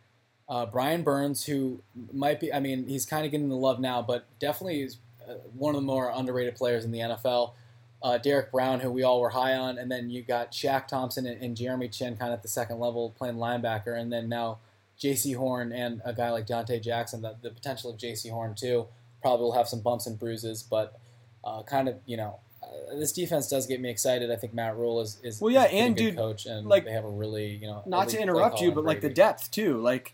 [0.49, 1.81] uh, Brian Burns, who
[2.13, 4.97] might be, I mean, he's kind of getting the love now, but definitely is
[5.27, 7.53] uh, one of the more underrated players in the NFL.
[8.01, 11.25] Uh, Derrick Brown, who we all were high on, and then you got Shaq Thompson
[11.25, 14.59] and, and Jeremy Chinn kind of at the second level playing linebacker, and then now
[14.99, 17.21] Jaycee Horn and a guy like Donte Jackson.
[17.21, 18.87] The, the potential of Jaycee Horn too
[19.21, 20.99] probably will have some bumps and bruises, but
[21.43, 24.31] uh, kind of you know uh, this defense does get me excited.
[24.31, 26.67] I think Matt Rhule is is Well, yeah, is a and good dude, coach, and
[26.67, 29.51] like, they have a really you know Not to interrupt you, but like the depth
[29.51, 29.79] too.
[29.79, 30.13] Like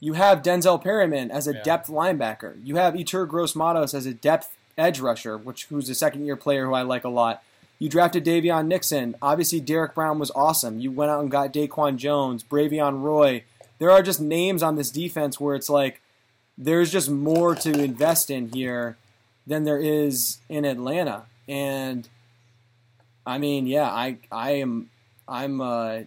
[0.00, 1.62] you have Denzel Perryman as a Yeah.
[1.62, 2.54] depth linebacker.
[2.64, 6.66] You have Yetur Gross-Matos as a depth edge rusher, which who's a second year player
[6.66, 7.42] who I like a lot.
[7.78, 9.14] You drafted Daviyon Nixon.
[9.22, 10.80] Obviously, Derrick Brown was awesome.
[10.80, 13.44] You went out and got DaQuan Jones, Bravvion Roy.
[13.78, 16.00] There are just names on this defense where it's like
[16.58, 18.96] there's just more to invest in here
[19.46, 21.24] than there is in Atlanta.
[21.48, 22.06] And
[23.26, 24.90] I mean, yeah, I I am
[25.26, 26.00] I'm uh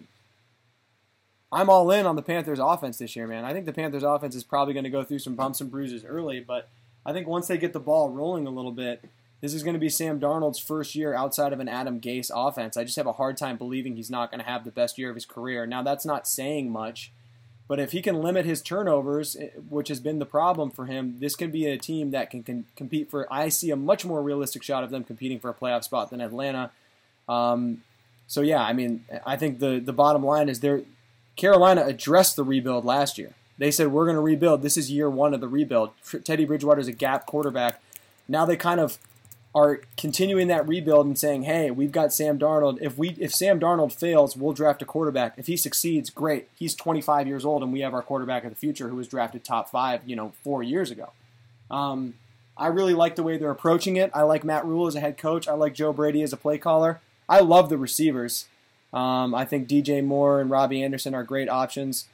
[1.54, 3.44] I'm all in on the Panthers offense this year, man.
[3.44, 6.04] I think the Panthers offense is probably going to go through some bumps and bruises
[6.04, 6.68] early, but
[7.06, 9.04] I think once they get the ball rolling a little bit,
[9.40, 12.76] this is going to be Sam Darnold's first year outside of an Adam Gase offense.
[12.76, 15.10] I just have a hard time believing he's not going to have the best year
[15.10, 15.64] of his career.
[15.64, 17.12] Now, that's not saying much,
[17.68, 21.18] but if he can limit his turnovers, eh, which has been the problem for him,
[21.20, 23.32] this can be a team that can, can compete for.
[23.32, 26.20] I see a much more realistic shot of them competing for a playoff spot than
[26.20, 26.72] Atlanta.
[27.28, 27.82] Um,
[28.26, 30.82] so yeah, I mean, I think the the bottom line is they're
[31.36, 33.32] Carolina addressed the rebuild last year.
[33.58, 34.62] They said we're going to rebuild.
[34.62, 35.90] This is year one of the rebuild.
[36.24, 37.80] Teddy Bridgewater is a gap quarterback.
[38.28, 38.98] Now they kind of
[39.54, 42.78] are continuing that rebuild and saying, "Hey, we've got Sam Darnold.
[42.80, 45.34] If we if Sam Darnold fails, we'll draft a quarterback.
[45.36, 46.48] If he succeeds, great.
[46.56, 49.44] He's 25 years old, and we have our quarterback of the future who was drafted
[49.44, 51.10] top five, you know, four years ago."
[51.70, 52.14] Um,
[52.56, 54.10] I really like the way they're approaching it.
[54.14, 55.48] I like Matt Rhule as a head coach.
[55.48, 57.00] I like Joe Brady as a play caller.
[57.28, 58.46] I love the receivers.
[58.94, 62.06] Um, I think DJ Moore and Robbie Anderson are great options.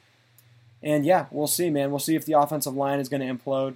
[0.83, 1.91] And yeah, we'll see, man.
[1.91, 3.75] We'll see if the offensive line is going to implode.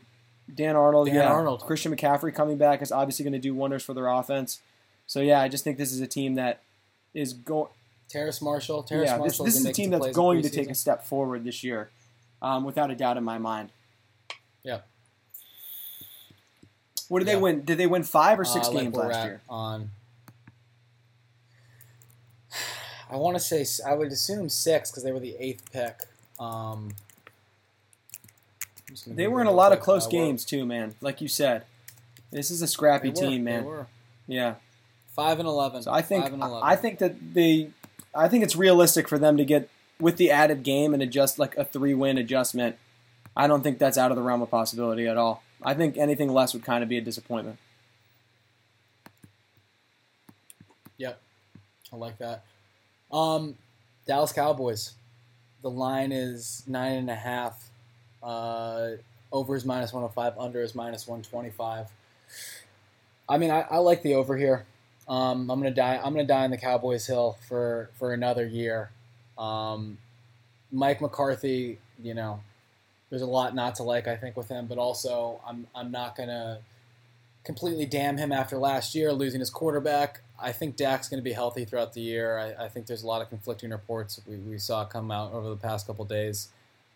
[0.54, 1.28] Dan Arnold, Dan yeah.
[1.32, 1.62] Arnold.
[1.62, 4.60] Christian McCaffrey coming back is obviously going to do wonders for their offense.
[5.08, 6.62] So yeah, I just think this is a team that
[7.14, 7.70] is going.
[8.10, 8.84] Terrace Marshall.
[8.84, 9.46] Terrace Yeah, this, Marshall.
[9.46, 11.90] this is a team that's going to take a step forward this year,
[12.42, 13.70] um, without a doubt in my mind.
[14.64, 14.80] Yeah.
[17.08, 17.64] What did they win?
[17.64, 19.42] Did they win five or six Uh, games we're last year?
[19.50, 19.92] On,
[23.10, 26.02] I want to say I would assume six because they were the eighth pick.
[26.40, 26.92] Um,
[28.88, 30.96] I'm just gonna They were in a lot of close Uh, games too, man.
[31.02, 31.66] Like you said,
[32.32, 33.86] this is a scrappy were, team, man.
[34.28, 34.56] Yeah.
[35.08, 35.82] Five and eleven.
[35.84, 36.68] So I think Five and 11.
[36.68, 37.70] I think that they,
[38.14, 39.70] I think it's realistic for them to get
[40.00, 42.76] with the added game and adjust like a three-win adjustment.
[43.38, 45.44] I don't think that's out of the realm of possibility at all.
[45.64, 47.60] I think anything less would kind of be a disappointment.
[50.98, 51.22] Yep,
[51.92, 52.44] I like that.
[53.16, 53.56] Um,
[54.06, 54.94] Dallas Cowboys.
[55.62, 57.70] The line is nine and a half.
[58.22, 58.92] Uh,
[59.32, 60.38] over is minus one hundred five.
[60.38, 61.88] Under is minus one twenty five.
[63.28, 64.66] I mean, I, I like the over here.
[65.08, 65.96] Um, I'm gonna die.
[65.96, 68.92] I'm gonna die on the Cowboys hill for for another year.
[69.38, 69.98] Um,
[70.72, 72.42] Mike McCarthy, you know,
[73.10, 74.08] there's a lot not to like.
[74.08, 76.60] I think with him, but also I'm I'm not gonna
[77.44, 80.22] completely damn him after last year losing his quarterback.
[80.40, 82.38] I think Dak's going to be healthy throughout the year.
[82.38, 85.50] I, I think there's a lot of conflicting reports we, we saw come out over
[85.50, 86.50] the past couple days.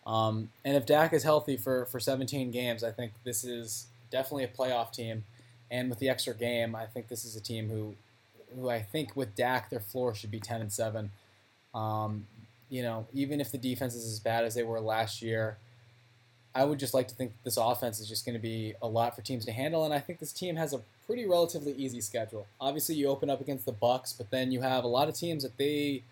[0.06, 4.44] Um, and if Dak is healthy for, for 17 games, I think this is definitely
[4.44, 5.24] a playoff team.
[5.70, 7.94] And with the extra game, I think this is a team who,
[8.54, 11.10] who I think with Dak, their floor should be 10 and 7.
[11.74, 12.26] Um,
[12.68, 15.58] you know, even if the defense is as bad as they were last year,
[16.54, 19.14] I would just like to think this offense is just going to be a lot
[19.14, 22.46] for teams to handle, and I think this team has a pretty relatively easy schedule.
[22.60, 25.44] Obviously, you open up against the Bucks, but then you have a lot of teams
[25.44, 26.02] that they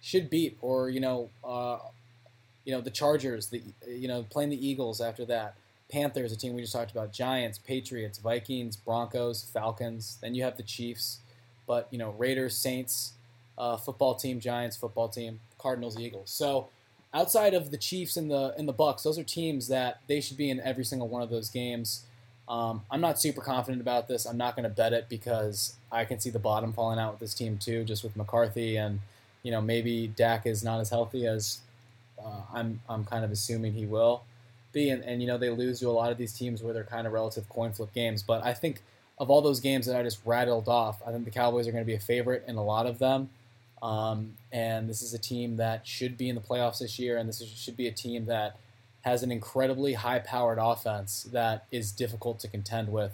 [0.00, 1.78] should beat, or you know, uh,
[2.64, 5.54] you know, the Chargers, the you know, playing the Eagles after that.
[5.90, 7.12] Panthers, a team we just talked about.
[7.12, 10.18] Giants, Patriots, Vikings, Broncos, Falcons.
[10.20, 11.20] Then you have the Chiefs,
[11.66, 13.12] but you know, Raiders, Saints,
[13.56, 16.30] uh, football team, Giants, football team, Cardinals, Eagles.
[16.30, 16.68] So
[17.16, 20.36] outside of the Chiefs and the and the Bucks, those are teams that they should
[20.36, 22.04] be in every single one of those games.
[22.48, 24.24] Um, I'm not super confident about this.
[24.24, 27.20] I'm not going to bet it because I can see the bottom falling out with
[27.20, 29.00] this team too, just with McCarthy and
[29.42, 31.60] you know maybe Dak is not as healthy as
[32.22, 34.22] uh, I'm I'm kind of assuming he will
[34.72, 36.84] be, and, and you know they lose to a lot of these teams where they're
[36.84, 38.22] kind of relative coin flip games.
[38.22, 38.82] But I think
[39.18, 41.82] of all those games that I just rattled off, I think the Cowboys are going
[41.82, 43.30] to be a favorite in a lot of them.
[43.82, 47.28] Um, and this is a team that should be in the playoffs this year, and
[47.28, 48.56] this is, should be a team that
[49.02, 53.12] has an incredibly high-powered offense that is difficult to contend with,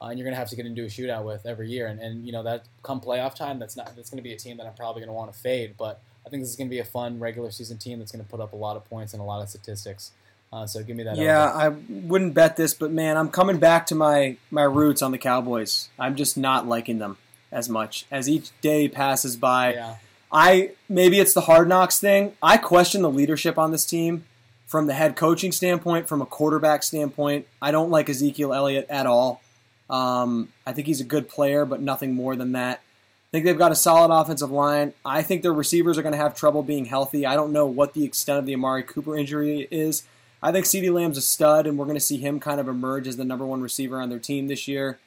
[0.00, 1.86] uh, and you're going to have to get into a shootout with every year.
[1.86, 4.38] And, and you know that come playoff time, that's not that's going to be a
[4.38, 5.74] team that I'm probably going to want to fade.
[5.78, 8.24] But I think this is going to be a fun regular season team that's going
[8.24, 10.12] to put up a lot of points and a lot of statistics.
[10.52, 11.16] Uh, so give me that.
[11.16, 11.58] Yeah, over.
[11.58, 15.18] I wouldn't bet this, but man, I'm coming back to my my roots on the
[15.18, 15.90] Cowboys.
[15.98, 17.18] I'm just not liking them
[17.50, 19.74] as much as each day passes by.
[19.74, 19.96] Yeah.
[20.30, 22.34] I maybe it's the hard knocks thing.
[22.42, 24.24] I question the leadership on this team
[24.66, 27.46] from the head coaching standpoint, from a quarterback standpoint.
[27.62, 29.40] I don't like Ezekiel Elliott at all.
[29.88, 32.80] Um, I think he's a good player, but nothing more than that.
[32.80, 34.92] I think they've got a solid offensive line.
[35.04, 37.26] I think their receivers are going to have trouble being healthy.
[37.26, 40.02] I don't know what the extent of the Amari Cooper injury is.
[40.42, 43.06] I think CeeDee Lamb's a stud, and we're going to see him kind of emerge
[43.06, 44.98] as the number one receiver on their team this year.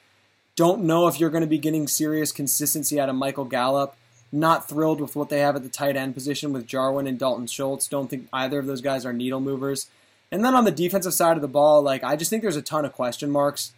[0.54, 3.96] Don't know if you're going to be getting serious consistency out of Michael Gallup.
[4.30, 7.46] Not thrilled with what they have at the tight end position with Jarwin and Dalton
[7.46, 7.88] Schultz.
[7.88, 9.88] Don't think either of those guys are needle movers.
[10.30, 12.62] And then on the defensive side of the ball, like I just think there's a
[12.62, 13.72] ton of question marks.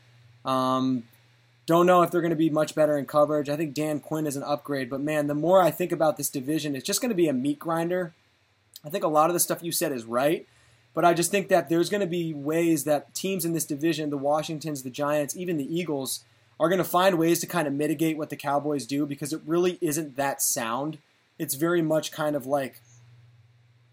[0.45, 1.05] Um,
[1.67, 3.49] don't know if they're going to be much better in coverage.
[3.49, 6.29] I think Dan Quinn is an upgrade, but man, the more I think about this
[6.29, 8.13] division, it's just going to be a meat grinder.
[8.85, 10.47] I think a lot of the stuff you said is right,
[10.93, 14.11] but I just think that there's going to be ways that teams in this division,
[14.11, 16.23] the Washingtons, the Giants, even the Eagles,
[16.59, 19.41] are going to find ways to kind of mitigate what the Cowboys do because it
[19.47, 20.99] really isn't that sound.
[21.39, 22.81] It's very much kind of like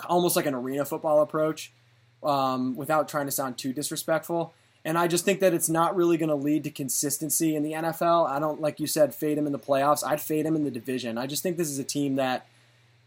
[0.07, 1.71] almost like an arena football approach
[2.23, 4.53] um, without trying to sound too disrespectful.
[4.83, 7.73] And I just think that it's not really going to lead to consistency in the
[7.73, 8.27] NFL.
[8.27, 10.05] I don't, like you said, fade him in the playoffs.
[10.05, 11.17] I'd fade him in the division.
[11.17, 12.47] I just think this is a team that,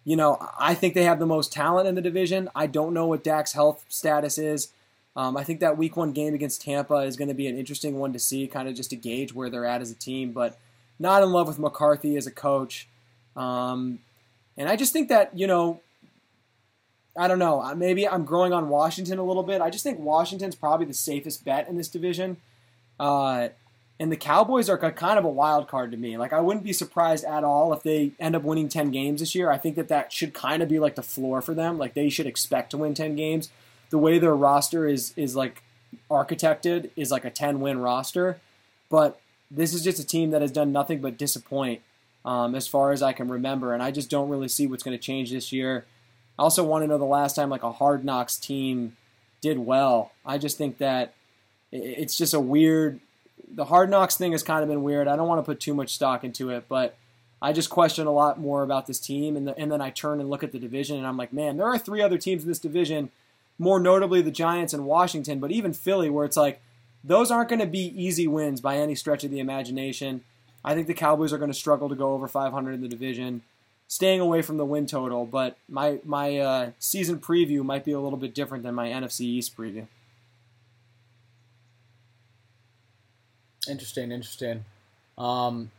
[0.05, 2.49] you know, I think they have the most talent in the division.
[2.55, 4.69] I don't know what Dak's health status is.
[5.17, 7.99] Um, I think that week one game against Tampa is going to be an interesting
[7.99, 10.33] one to see, kind of just to gauge where they're at as a team.
[10.33, 10.59] But
[10.99, 12.89] not in love with McCarthy as a coach.
[13.37, 14.01] Um,
[14.57, 15.81] and I just think that, you know,
[17.17, 17.75] I don't know.
[17.75, 19.61] Maybe I'm growing on Washington a little bit.
[19.61, 22.39] I just think Washington's probably the safest bet in this division.
[22.99, 23.49] Uh,
[24.01, 26.17] and the Cowboys are kind of a wild card to me.
[26.19, 29.35] Like, I wouldn't be surprised at all if they end up winning 10 games this
[29.37, 29.51] year.
[29.51, 31.79] I think that that should kind of be like the floor for them.
[31.79, 33.51] Like, they should expect to win 10 games.
[33.91, 35.63] The way their roster is, is like
[36.11, 38.41] architected is like a 10 win roster.
[38.91, 39.21] But
[39.51, 41.83] this is just a team that has done nothing but disappoint
[42.25, 43.73] um, as far as I can remember.
[43.73, 45.85] And I just don't really see what's going to change this year.
[46.39, 48.97] I also want to know the last time like a hard knocks team
[49.41, 50.13] did well.
[50.25, 51.15] I just think that
[51.71, 53.01] it's just a weird.
[53.53, 55.07] The hard knocks thing has kind of been weird.
[55.07, 56.97] I don't want to put too much stock into it, but
[57.43, 59.37] I just question a lot more about this team.
[59.37, 61.57] And, the, and then I turn and look at the division, and I'm like, man,
[61.57, 63.11] there are three other teams in this division,
[63.59, 66.61] more notably the Giants and Washington, but even Philly, where it's like
[67.03, 70.25] those aren't going to be easy wins by any stretch of the imagination.
[70.65, 73.43] I think the Cowboys are going to struggle to go over 500 in the division
[73.87, 78.01] staying away from the win total, but my my uh, season preview might be a
[78.01, 79.87] little bit different than my NFC East preview.
[83.69, 84.65] Interesting, interesting.
[85.17, 85.71] Um,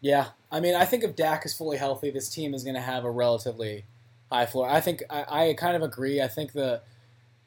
[0.00, 2.80] yeah, I mean, I think if Dak is fully healthy, this team is going to
[2.80, 3.84] have a relatively
[4.30, 4.68] high floor.
[4.68, 6.22] I think I, I kind of agree.
[6.22, 6.80] I think the,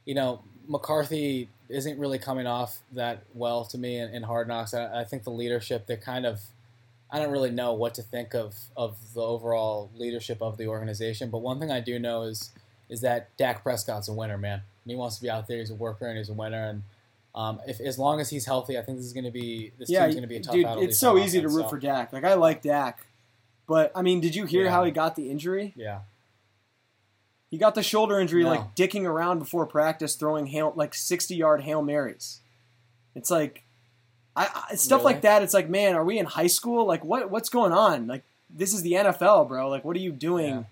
[0.07, 4.73] you know, McCarthy isn't really coming off that well to me in, in Hard Knocks.
[4.73, 6.39] I, I think the leadership, they're kind of
[7.11, 11.29] I don't really know what to think of of the overall leadership of the organization.
[11.29, 12.51] But one thing I do know is
[12.89, 14.61] is that Dak Prescott's a winner, man.
[14.83, 15.57] And he wants to be out there.
[15.57, 16.69] He's a worker and he's a winner.
[16.69, 16.83] And
[17.35, 19.89] um, if as long as he's healthy, I think this is going to be this
[19.89, 20.83] yeah, team's going to be a tough Yeah, dude, battle.
[20.83, 21.69] It's so easy to root so.
[21.69, 22.13] for Dak.
[22.13, 23.05] Like I like Dak,
[23.67, 24.71] but I mean, did you hear Yeah.
[24.71, 25.73] how he got the injury?
[25.75, 25.99] Yeah,
[27.49, 28.49] He got the shoulder injury No.
[28.49, 32.39] like dicking around before practice, throwing hail, like sixty yard hail marys.
[33.15, 33.63] It's like,
[34.35, 35.13] I, I stuff Really?
[35.13, 35.41] like that.
[35.43, 36.85] It's like, man, are we in high school?
[36.85, 38.05] Like, what what's going on?
[38.07, 39.69] Like, this is the NFL, bro.
[39.69, 40.65] Like, what are you doing?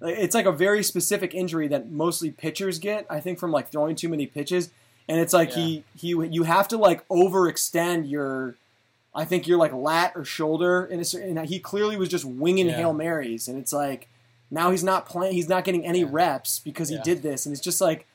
[0.00, 3.06] Like, It's like a very specific injury that mostly pitchers get.
[3.10, 4.70] I think from like throwing too many pitches,
[5.08, 8.54] and it's like he he you have to like overextend your.
[9.14, 12.76] I think your like lat or shoulder, and, and he clearly was just winging Yeah.
[12.76, 14.08] hail marys, and it's like
[14.52, 15.32] now he's not playing.
[15.34, 16.08] He's not getting any Yeah.
[16.10, 17.02] reps because he Yeah.
[17.02, 18.06] did this, and it's just like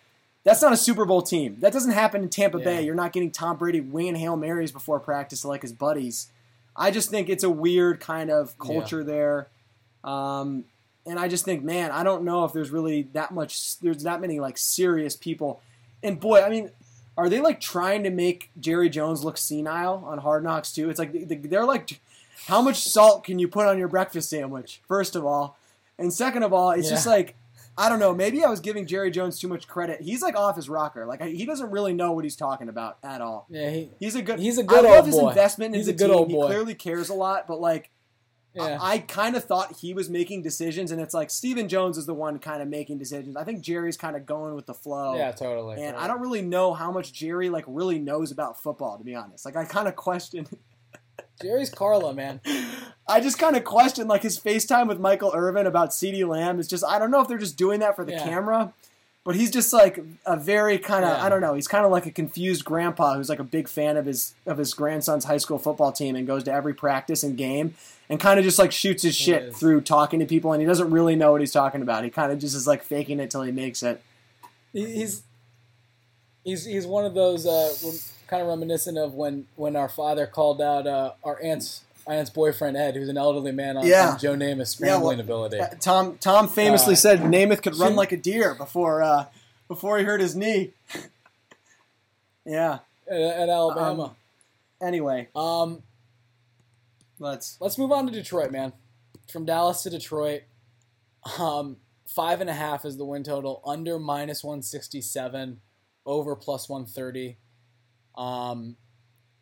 [0.43, 1.57] That's not a Super Bowl team.
[1.59, 2.63] That doesn't happen in Tampa Yeah.
[2.63, 2.81] Bay.
[2.85, 6.29] You're not getting Tom Brady winging Hail Marys before practice like his buddies.
[6.73, 9.49] I just think it's a weird kind of culture there.
[10.05, 10.63] Um,
[11.05, 14.21] and I just think, man, I don't know if there's really that much, there's that
[14.21, 15.59] many like serious people.
[16.01, 16.71] And boy, I mean,
[17.17, 20.89] are they like trying to make Jerry Jones look senile on Hard Knocks too?
[20.89, 21.11] It's like
[21.49, 21.99] they're like,
[22.45, 24.79] how much salt can you put on your breakfast sandwich?
[24.87, 25.56] First of all,
[25.99, 27.35] and second of all, it's just like
[27.77, 28.13] I don't know.
[28.15, 30.01] Maybe I was giving Jerry Jones too much credit.
[30.01, 31.05] He's like off his rocker.
[31.05, 33.45] Like he doesn't really know what he's talking about at all.
[33.49, 34.39] Yeah, he, He's a good.
[34.39, 35.29] He's a good I love old his boy.
[35.29, 36.15] investment in He's the a good team.
[36.15, 37.91] old He clearly cares a lot, but like
[38.55, 38.79] yeah.
[38.81, 42.07] I, I kind of thought he was making decisions, and it's like Stephen Jones is
[42.07, 43.35] the one kind of making decisions.
[43.37, 45.15] I think Jerry's kind of going with the flow.
[45.15, 45.79] yeah, totally.
[45.83, 49.13] And I don't really know how much Jerry like really knows about football, to be
[49.13, 49.45] honest.
[49.45, 50.47] Like I kind of question.
[51.41, 52.41] Jerry's Carla, man.
[53.07, 56.67] I just kind of question like his FaceTime with Michael Irvin about CeeDee Lamb is
[56.67, 58.23] just I don't know if they're just doing that for the Yeah.
[58.23, 58.73] camera,
[59.23, 61.23] but he's just like a very kind of Yeah.
[61.23, 61.53] I don't know.
[61.53, 64.57] He's kind of like a confused grandpa who's like a big fan of his of
[64.57, 67.75] his grandson's high school football team and goes to every practice and game
[68.09, 70.89] and kind of just like shoots his shit through talking to people and he doesn't
[70.91, 72.03] really know what he's talking about.
[72.03, 74.01] He kind of just is like faking it till he makes it.
[74.73, 75.23] He's
[76.43, 77.73] he's he's one of those uh,
[78.27, 82.77] kind of reminiscent of when when our father called out uh, our aunt's aunt's boyfriend
[82.77, 84.11] Ed, who's an elderly man on, Yeah.
[84.11, 85.59] on Joe Namath's Yeah, well, scrambling ability.
[85.59, 89.25] Uh, Tom Tom famously Uh, said Namath could run like a deer before uh,
[89.67, 90.71] before he hurt his knee.
[92.45, 92.79] yeah.
[93.09, 94.15] at, at Alabama.
[94.81, 95.81] Anyway, Um,
[97.19, 98.73] let's let's move on to Detroit, man.
[99.31, 100.43] From Dallas to Detroit,
[101.39, 103.61] um, five and a half is the win total.
[103.65, 105.59] Under minus one sixty seven,
[106.05, 107.37] over plus one thirty.
[108.17, 108.75] Um,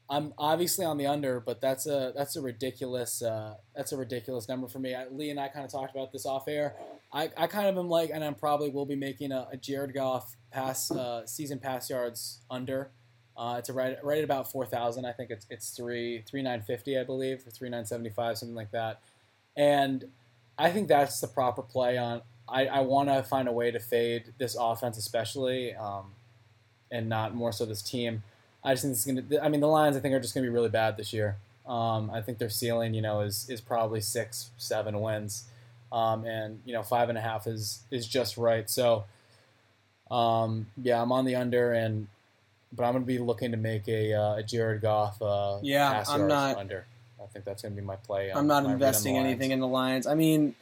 [0.07, 4.47] I'm obviously on the under, but that's a that's a ridiculous uh, that's a ridiculous
[4.47, 4.93] number for me.
[4.93, 6.75] I, Lee and I kind of talked about this off air.
[7.11, 9.93] I, I kind of am like, and I probably will be making a, a Jared
[9.93, 12.91] Goff pass uh, season pass yards under.
[13.35, 15.05] Uh, it's a right right at about four thousand.
[15.05, 18.37] I think it's it's three three nine fifty, I believe, or three nine seventy five,
[18.37, 19.01] something like that.
[19.57, 20.05] And
[20.57, 22.21] I think that's the proper play on.
[22.47, 26.11] I, I want to find a way to fade this offense, especially, um,
[26.91, 28.21] and not more so this team.
[28.65, 29.43] I just think it's going to.
[29.43, 31.37] I mean, the Lions I think are just going to be really bad this year.
[31.67, 35.45] Um, I think their ceiling, you know, is is probably six, seven wins,
[35.91, 38.69] um, and you know, five and a half is is just right.
[38.69, 39.05] So,
[40.11, 42.07] um, yeah, I'm on the under, and
[42.73, 46.03] but I'm going to be looking to make a, uh, a Jared Goff uh, Yeah,
[46.07, 46.85] I'm not- under.
[47.21, 48.31] I think that's going to be my play.
[48.31, 50.05] I'm not my read on the investing anything in the Lions.
[50.05, 50.53] I mean,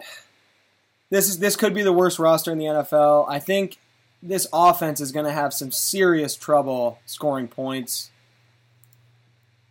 [1.10, 3.26] this is this could be the worst roster in the NFL.
[3.28, 3.78] I think
[4.24, 8.10] this offense is going to have some serious trouble scoring points.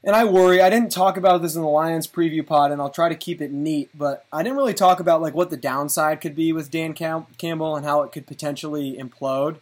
[0.05, 0.61] And I worry.
[0.61, 3.41] I didn't talk about this in the Lions preview pod, and I'll try to keep
[3.41, 3.91] it neat.
[3.95, 7.27] But I didn't really talk about like what the downside could be with Dan Cam-
[7.39, 9.59] Campbell and how it could potentially implode.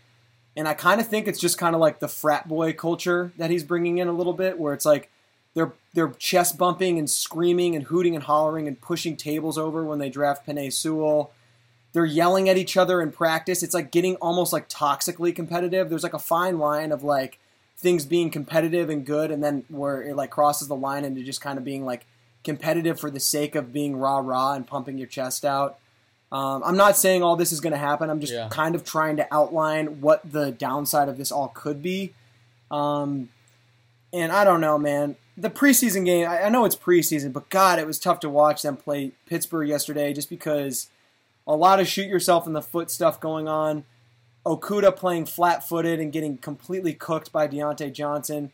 [0.57, 3.51] And I kind of think it's just kind of like the frat boy culture that
[3.51, 5.11] he's bringing in a little bit, where it's like
[5.55, 9.99] they're they're chest bumping and screaming and hooting and hollering and pushing tables over when
[9.99, 11.33] they draft Penei Sewell.
[11.93, 13.63] They're yelling at each other in practice.
[13.63, 15.91] It's like getting almost like toxically competitive.
[15.91, 17.39] There's like a fine line of like
[17.77, 21.41] things being competitive and good, and then where it like crosses the line into just
[21.41, 22.07] kind of being like
[22.45, 25.79] competitive for the sake of being rah rah and pumping your chest out.
[26.33, 28.09] Um, I'm not saying all this is going to happen.
[28.09, 28.49] I'm just Yeah.
[28.51, 32.15] kind of trying to outline what the downside of this all could be.
[32.71, 33.31] Um,
[34.13, 35.17] and I don't know, man.
[35.37, 38.63] The preseason game, I, I know it's preseason, but God, it was tough to watch
[38.63, 40.89] them play Pittsburgh yesterday just because
[41.47, 43.85] a lot of shoot yourself in the foot stuff going on.
[44.47, 48.53] Okudah playing flat footed and getting completely cooked by Diontae Johnson.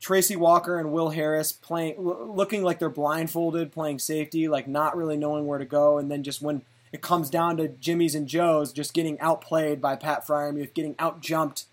[0.00, 5.16] Tracy Walker and Will Harris playing, looking like they're blindfolded, playing safety, like not really
[5.16, 5.98] knowing where to go.
[5.98, 9.96] And then just when it comes down to Jimmy's and Joe's, just getting outplayed by
[9.96, 11.64] Pat Freiermuth, getting outjumped.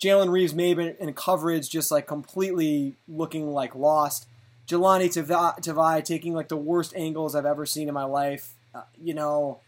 [0.00, 4.26] Jalen Reeves-Maybin in coverage, just like completely looking like lost.
[4.68, 8.54] Jahlani Tavai, taking like the worst angles I've ever seen in my life.
[8.74, 9.60] Uh, you know,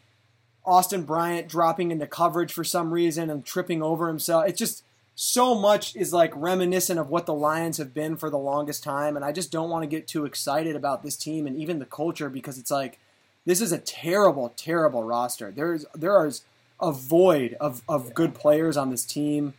[0.69, 4.47] Austin Bryant dropping into coverage for some reason and tripping over himself.
[4.47, 8.39] It's just so much is like reminiscent of what the Lions have been for the
[8.39, 11.57] longest time, and I just don't want to get too excited about this team and
[11.57, 12.99] even the culture because it's like
[13.47, 15.51] this is a terrible, terrible roster.
[15.51, 16.43] There's there is
[16.81, 19.55] a void of, of good players on this team,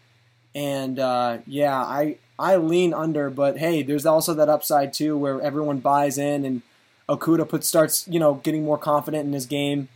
[0.54, 5.42] and uh, yeah, I I lean under, but hey, there's also that upside too where
[5.42, 6.62] everyone buys in and
[7.10, 9.90] Okudah puts starts you know getting more confident in his game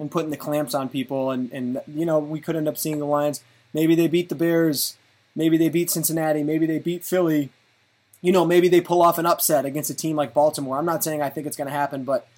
[0.00, 2.98] and putting the clamps on people, and and you know we could end up seeing
[2.98, 3.42] the Lions.
[3.72, 4.96] Maybe they beat the Bears,
[5.36, 7.50] maybe they beat Cincinnati, maybe they beat Philly.
[8.22, 10.76] You know, maybe they pull off an upset against a team like Baltimore.
[10.76, 12.28] I'm not saying I think it's going to happen, but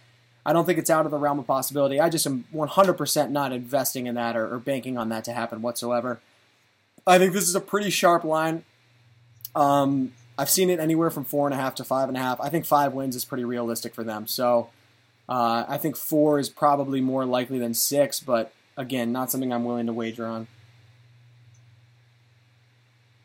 [0.46, 1.98] I don't think it's out of the realm of possibility.
[1.98, 5.60] I just am 100% not investing in that or, or banking on that to happen
[5.60, 6.20] whatsoever.
[7.04, 8.64] I think this is a pretty sharp line.
[9.56, 12.40] Um, I've seen it anywhere from four and a half to five and a half.
[12.40, 14.26] I think five wins is pretty realistic for them.
[14.26, 14.70] So
[15.28, 19.64] uh, I think four is probably more likely than six, but again, not something I'm
[19.64, 20.46] willing to wager on.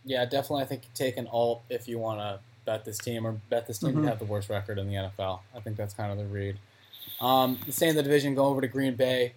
[0.05, 0.63] Yeah, definitely.
[0.63, 3.79] I think take an alt if you want to bet this team or bet this
[3.79, 4.01] team Mhm.
[4.03, 5.41] to have the worst record in the NFL.
[5.55, 6.57] I think that's kind of the read.
[7.19, 9.33] Um, stay in the division, go over to Green Bay.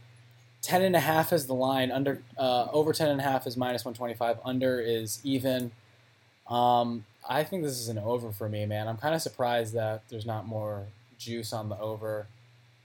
[0.63, 1.91] Ten and a half is the line.
[1.91, 4.39] Under uh, over ten and a half is minus one twenty five.
[4.45, 5.71] Under is even.
[6.49, 8.87] Um, I think this is an over for me, man.
[8.89, 10.87] I'm kind of surprised that there's not more
[11.19, 12.27] juice on the over.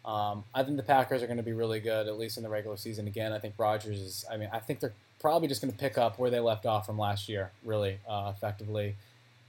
[0.06, 2.50] Um, I think the Packers are going to be really good, at least in the
[2.50, 3.08] regular season.
[3.08, 4.25] Again, I think Rodgers is.
[4.32, 6.85] I mean, I think they're probably just going to pick up where they left off
[6.85, 8.95] from last year, really uh, effectively.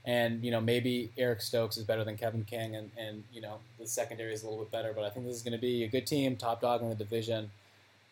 [0.03, 3.59] And you know, maybe Eric Stokes is better than Kevin King, and, and you know,
[3.77, 4.93] the secondary is a little bit better.
[4.95, 6.95] But I think this is going to be a good team, top dog in the
[6.95, 7.51] division.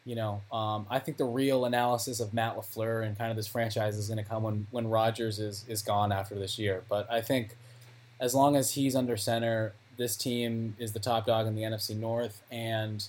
[0.06, 3.48] You know, um, I think the real analysis of Matt LaFleur and kind of this
[3.48, 6.84] franchise is going to come when when Rodgers is is gone after this year.
[6.88, 7.56] But I think
[8.20, 11.98] as long as he's under center, this team is the top dog in the NFC
[11.98, 13.06] North, and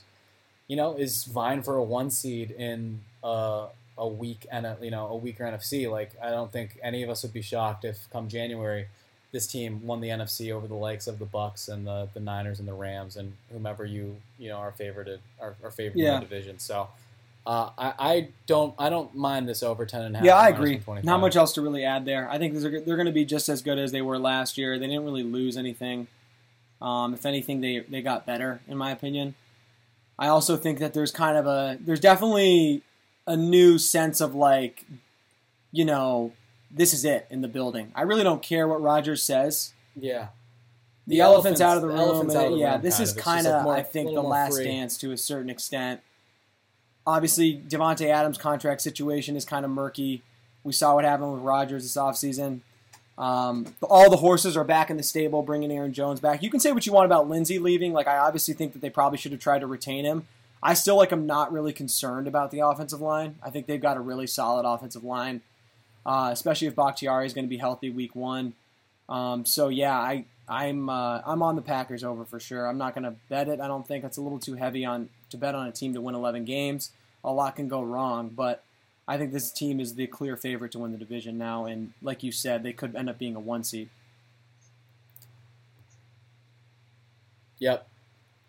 [0.69, 3.67] you know is vying for a one seed in uh,
[3.99, 5.91] a weak and a, you know a weaker NFC.
[5.91, 8.87] Like I don't think any of us would be shocked if come January
[9.33, 12.59] this team won the NFC over the likes of the Bucks and the, the Niners
[12.59, 16.15] and the Rams and whomever you you know are favored are, are favored Yeah.
[16.15, 16.59] in the division.
[16.59, 16.89] So.
[17.47, 20.27] Uh, I, I don't I don't mind this over ten and a half.
[20.27, 20.73] Yeah, I agree.
[20.83, 21.05] 125.
[21.05, 22.29] Not much else to really add there.
[22.29, 24.81] I think are, they're going to be just as good as they were last year.
[24.81, 26.09] They didn't really lose anything.
[26.81, 29.35] Um, if anything, they they got better, in my opinion.
[30.19, 32.83] I also think that there's kind of a there's definitely
[33.27, 34.85] a new sense of like,
[35.73, 36.33] you know,
[36.71, 37.93] this is it in the building.
[37.95, 39.73] I really don't care what Rodgers says.
[39.95, 40.29] Yeah.
[41.09, 42.21] The, elephant's, out of the the room.
[42.23, 43.17] and of the yeah, room, this kind is of.
[43.17, 44.65] It's just, kind like, of, more- I think, the last free.
[44.65, 46.01] dance to a certain extent.
[47.07, 50.23] Obviously, Davante Adams' contract situation is kind of murky.
[50.65, 52.63] We saw what happened with Rodgers this offseason.
[53.19, 56.43] Um, all the horses are back in the stable, bringing Aaron Jones back.
[56.43, 57.93] You can say what you want about Linsley leaving.
[57.93, 60.27] Like, I obviously think that they probably should have tried to retain him.
[60.63, 61.13] I still like.
[61.13, 63.37] I'm not really concerned about the offensive line.
[63.43, 65.43] I think they've got a really solid offensive line,
[66.05, 68.55] uh, especially if Bakhtiari is going to be healthy week one.
[69.09, 72.67] Um, so yeah, I I'm uh, I'm on the Packers over for sure.
[72.67, 73.61] I'm not going to bet it.
[73.61, 76.01] I don't think it's a little too heavy on to bet on a team to
[76.01, 76.91] win 11 games.
[77.25, 78.63] A lot can go wrong, but
[79.09, 81.65] I think this team is the clear favorite to win the division now.
[81.67, 83.89] And like you said, they could end up being a one seed.
[87.59, 87.87] Yep.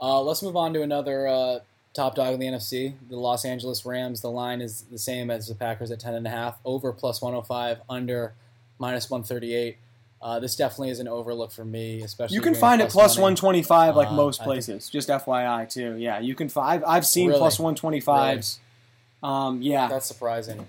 [0.02, 1.60] Uh, let's move on to another uh,
[1.94, 4.22] top dog in the NFC, the Los Angeles Rams.
[4.22, 6.60] The line is the same as the Packers at ten and a half.
[6.66, 8.34] Over plus one hundred five, under
[8.80, 9.78] minus one thirty eight.
[10.20, 12.36] Uh, this definitely is an overlook for me, especially.
[12.36, 13.36] You can find it plus plus money.
[13.36, 14.90] 125 like Uh, most places.
[14.90, 15.96] Just FYI too.
[15.98, 16.84] Yeah, you can find.
[16.86, 17.40] I've seen Really?
[17.40, 18.58] plus 125s.
[19.24, 20.66] Um, yeah, That's surprising.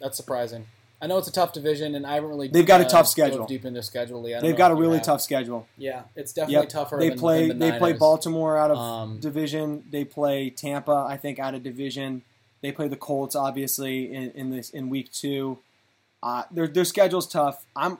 [0.00, 0.66] That's surprising.
[1.02, 2.48] I know it's a tough division, and I haven't really.
[2.48, 3.46] They've got a tough schedule.
[3.46, 4.22] Deep into schedule.
[4.22, 5.04] They've got a really have.
[5.06, 5.66] tough schedule.
[5.76, 6.68] Yeah, it's definitely Yep.
[6.70, 6.96] tougher.
[6.98, 7.48] They than, play.
[7.48, 9.84] than the they play Baltimore out of Um, division.
[9.90, 12.22] They play Tampa, I think, out of division.
[12.62, 15.58] They play the Colts, obviously, in, in this in week two.
[16.22, 17.66] Uh, their their schedule's tough.
[17.76, 17.98] I'm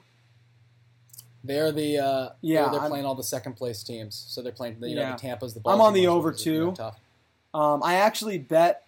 [1.43, 4.53] They're the uh, Yeah, They're, they're I'm- playing all the second place teams, so they're
[4.53, 4.77] playing.
[4.81, 5.61] You know, the Tampa's the.
[5.67, 6.73] I'm on the over which is, you know.
[6.73, 6.99] Tough.
[7.53, 8.84] um, I actually bet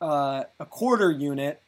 [0.00, 1.60] uh, a quarter unit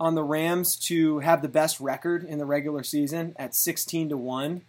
[0.00, 4.16] on the Rams to have the best record in the regular season at 16 to
[4.16, 4.62] one.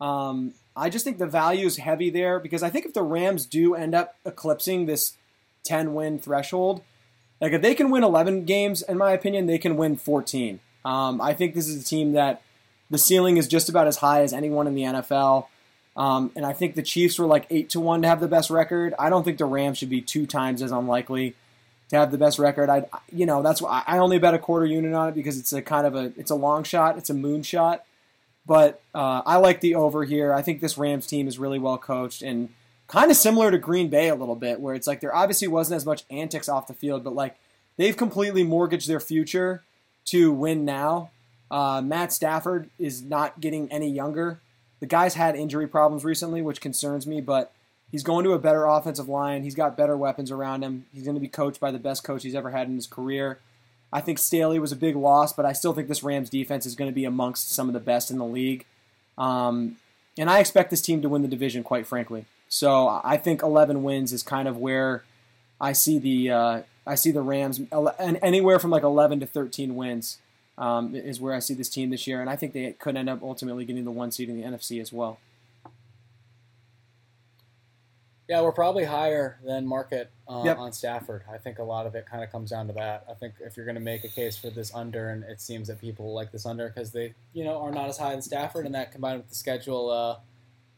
[0.00, 3.46] Um, I just think the value is heavy there because I think if the Rams
[3.46, 5.16] do end up eclipsing this
[5.64, 6.82] 10 win threshold,
[7.40, 10.60] like if they can win 11 games, in my opinion, they can win 14.
[10.84, 12.42] Um, I think this is a team that
[12.90, 15.46] the ceiling is just about as high as anyone in the NFL.
[15.96, 18.50] Um, and I think the Chiefs were like eight to one to have the best
[18.50, 18.94] record.
[18.98, 21.36] I don't think the Rams should be two times as unlikely
[21.94, 22.68] to have the best record.
[22.68, 25.52] I, you know, that's why I only bet a quarter unit on it because it's
[25.52, 27.84] a kind of a it's a long shot, it's a moon shot.
[28.46, 30.32] But uh, I like the over here.
[30.32, 32.50] I think this Rams team is really well coached and
[32.88, 35.76] kind of similar to Green Bay a little bit, where it's like there obviously wasn't
[35.76, 37.36] as much antics off the field, but like
[37.76, 39.62] they've completely mortgaged their future
[40.06, 41.10] to win now.
[41.50, 44.40] Uh, Matt Stafford is not getting any younger.
[44.80, 47.53] The guy's had injury problems recently, which concerns me, but
[47.94, 49.44] he's going to a better offensive line.
[49.44, 50.84] He's got better weapons around him.
[50.92, 53.38] He's going to be coached by the best coach he's ever had in his career.
[53.92, 56.74] I think Staley was a big loss, but I still think this Rams defense is
[56.74, 58.66] going to be amongst some of the best in the league.
[59.16, 59.76] Um,
[60.18, 62.24] and I expect this team to win the division, quite frankly.
[62.48, 65.04] So I think 11 wins is kind of where
[65.60, 69.76] I see the uh, I see the Rams, and anywhere from like 11 to 13
[69.76, 70.18] wins
[70.58, 73.08] um, is where I see this team this year, and I think they could end
[73.08, 75.20] up ultimately getting the one seed in the NFC as well.
[78.28, 80.58] Yeah, we're probably higher than market uh, Yep.
[80.58, 81.24] on Stafford.
[81.30, 83.04] I think a lot of it kind of comes down to that.
[83.08, 85.68] I think if you're going to make a case for this under, and it seems
[85.68, 88.64] that people like this under because they, you know, are not as high as Stafford,
[88.64, 90.16] and that combined with the schedule, uh,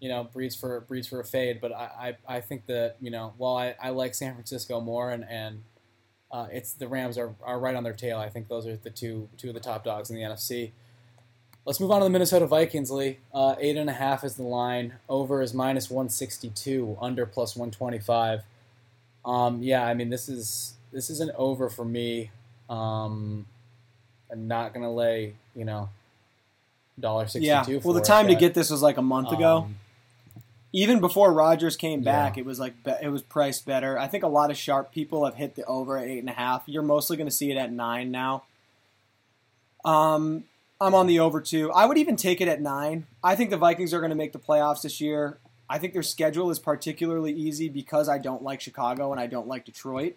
[0.01, 1.61] you know, breeds for breeds for a fade.
[1.61, 5.13] But I, I, I think that you know, while I, I like San Francisco more,
[5.13, 5.63] and and
[6.33, 8.19] uh, it's the Rams are, are right on their tail.
[8.19, 10.73] I think those are the two two of the top dogs in the NFC.
[11.67, 13.19] Let's move on to the Minnesota Vikings, Lee.
[13.35, 14.95] Uh, eight and a half is the line.
[15.09, 16.97] Over is minus one sixty two.
[17.01, 18.45] Under plus one twenty five.
[19.25, 22.31] Um, yeah, I mean this is this is an over for me.
[22.71, 23.47] Um,
[24.31, 25.89] I'm not gonna lay you know
[27.01, 27.73] dollar sixty two.
[27.73, 27.81] Yeah.
[27.83, 29.57] Well, the time to get this was like a month ago.
[29.65, 29.77] Um,
[30.73, 32.13] Even before Rodgers came Yeah.
[32.13, 33.99] back, it was like be- it was priced better.
[33.99, 36.33] I think a lot of sharp people have hit the over at eight and a
[36.35, 36.63] half.
[36.67, 38.45] You're mostly going to see it at nine now.
[39.85, 40.45] Um,
[40.81, 41.73] I'm on the over two.
[41.73, 43.07] I would even take it at nine.
[43.25, 45.39] I think the Vikings are going to make the playoffs this year.
[45.69, 49.49] I think their schedule is particularly easy because I don't like Chicago and I don't
[49.49, 50.17] like Detroit.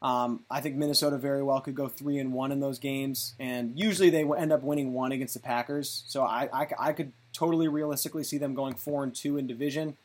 [0.00, 3.76] Um, I think Minnesota very well could go three and one in those games, and
[3.76, 6.04] usually they end up winning one against the Packers.
[6.06, 9.96] So I, I, I could totally realistically see them going four and two in division.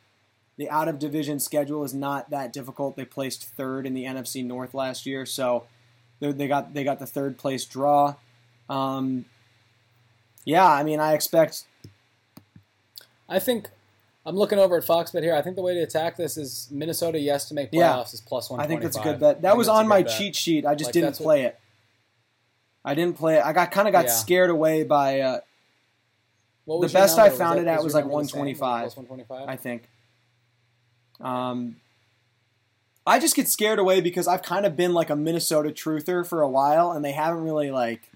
[0.56, 2.96] The out of division schedule is not that difficult.
[2.96, 5.64] They placed third in the NFC North last year, so
[6.18, 8.16] they got they got the third place draw.
[8.68, 9.26] Um,
[10.44, 11.64] yeah, I mean, I expect
[13.28, 13.70] I think
[14.26, 15.34] I'm looking over at Foxbet here.
[15.34, 18.02] I think the way to attack this is Minnesota yes to make playoffs Yeah.
[18.12, 18.60] is plus one.
[18.60, 19.42] I think that's a good bet.
[19.42, 20.64] That was on my cheat sheet.
[20.66, 21.58] I just Like, didn't that's what- play it.
[22.84, 23.44] I didn't play it.
[23.44, 24.10] I got kind of got Yeah.
[24.12, 25.40] scared away by uh,
[26.66, 28.38] What the was best I found it at your was like number the same?
[28.40, 28.82] 125.
[28.82, 29.48] Plus 125.
[29.48, 29.88] I think.
[31.20, 31.76] Um,
[33.06, 36.40] I just get scared away because I've kind of been like a Minnesota truther for
[36.42, 38.10] a while, and they haven't really like,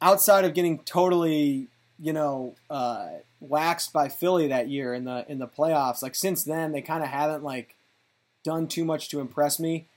[0.00, 1.68] outside of getting totally,
[1.98, 3.08] you know, uh,
[3.40, 6.02] waxed by Philly that year in the in the playoffs.
[6.02, 7.76] Like since then, they kind of haven't like
[8.44, 9.88] done too much to impress me.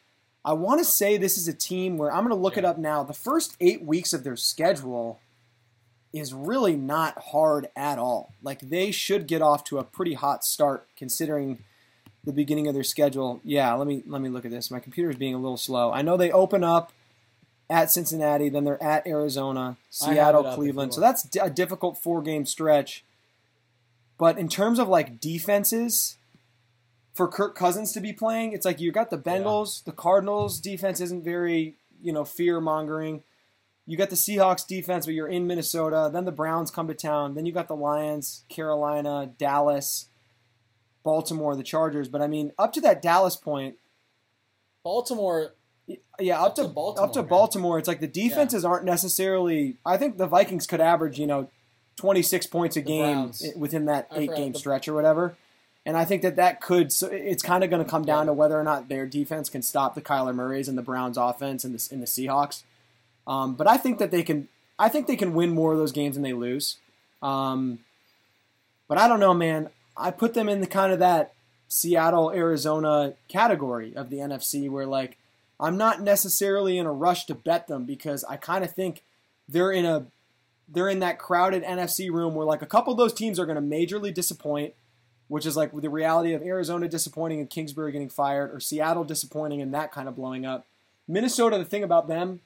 [0.44, 2.78] I want to say this is a team where I'm going to look it up
[2.78, 3.04] now.
[3.04, 5.20] The first eight weeks of their schedule
[6.14, 8.34] is really not hard at all.
[8.42, 11.60] Like they should get off to a pretty hot start considering
[12.24, 13.40] the beginning of their schedule.
[13.44, 14.72] Yeah, let me let me look at this.
[14.72, 15.92] My computer is being a little slow.
[15.92, 16.92] I know they open up
[17.72, 20.94] at Cincinnati, then they're at Arizona, Seattle, it up if Cleveland.
[20.94, 23.06] So that's a difficult four game stretch.
[24.18, 26.18] But in terms of like defenses,
[27.14, 31.00] for Kirk Cousins to be playing, it's like you got the Bengals, the Cardinals defense
[31.00, 33.24] isn't very, you know, fear mongering.
[33.88, 36.10] You got the Seahawks defense, but you're in Minnesota.
[36.12, 37.34] Then the Browns come to town.
[37.34, 40.08] Then you got the Lions, Carolina, Dallas,
[41.04, 42.08] Baltimore, the Chargers.
[42.08, 43.76] But I mean, up to that Dallas point,
[44.84, 45.54] Baltimore.
[46.20, 47.30] Yeah, up, Up to, to Baltimore, up to man.
[47.30, 49.76] Baltimore, it's like the defenses aren't necessarily.
[49.86, 51.50] I think the Vikings could average, you know,
[51.98, 53.44] 26 points a The game Browns.
[53.56, 55.36] within that I eight game the- stretch or whatever.
[55.86, 56.92] And I think that that could.
[56.92, 59.64] So it's kind of going to come down to whether or not their defense can
[59.64, 62.62] stop the Kyler Murrays and the Browns offense and the, and the Seahawks.
[63.26, 64.48] Um, but I think that they can.
[64.78, 66.78] I think they can win more of those games than they lose.
[67.24, 67.80] Um,
[68.88, 69.70] but I don't know, man.
[69.98, 71.34] I put them in the kind of that
[71.68, 75.18] Seattle, Arizona category of the NFC where like
[75.62, 79.04] I'm not necessarily in a rush to bet them because I kind of think
[79.48, 80.08] they're in a
[80.68, 83.58] they're in that crowded NFC room where like a couple of those teams are going
[83.58, 84.74] to majorly disappoint,
[85.28, 89.62] which is like the reality of Arizona disappointing and Kingsbury getting fired or Seattle disappointing
[89.62, 90.66] and that kind of blowing up.
[91.08, 92.40] Minnesota, the thing about them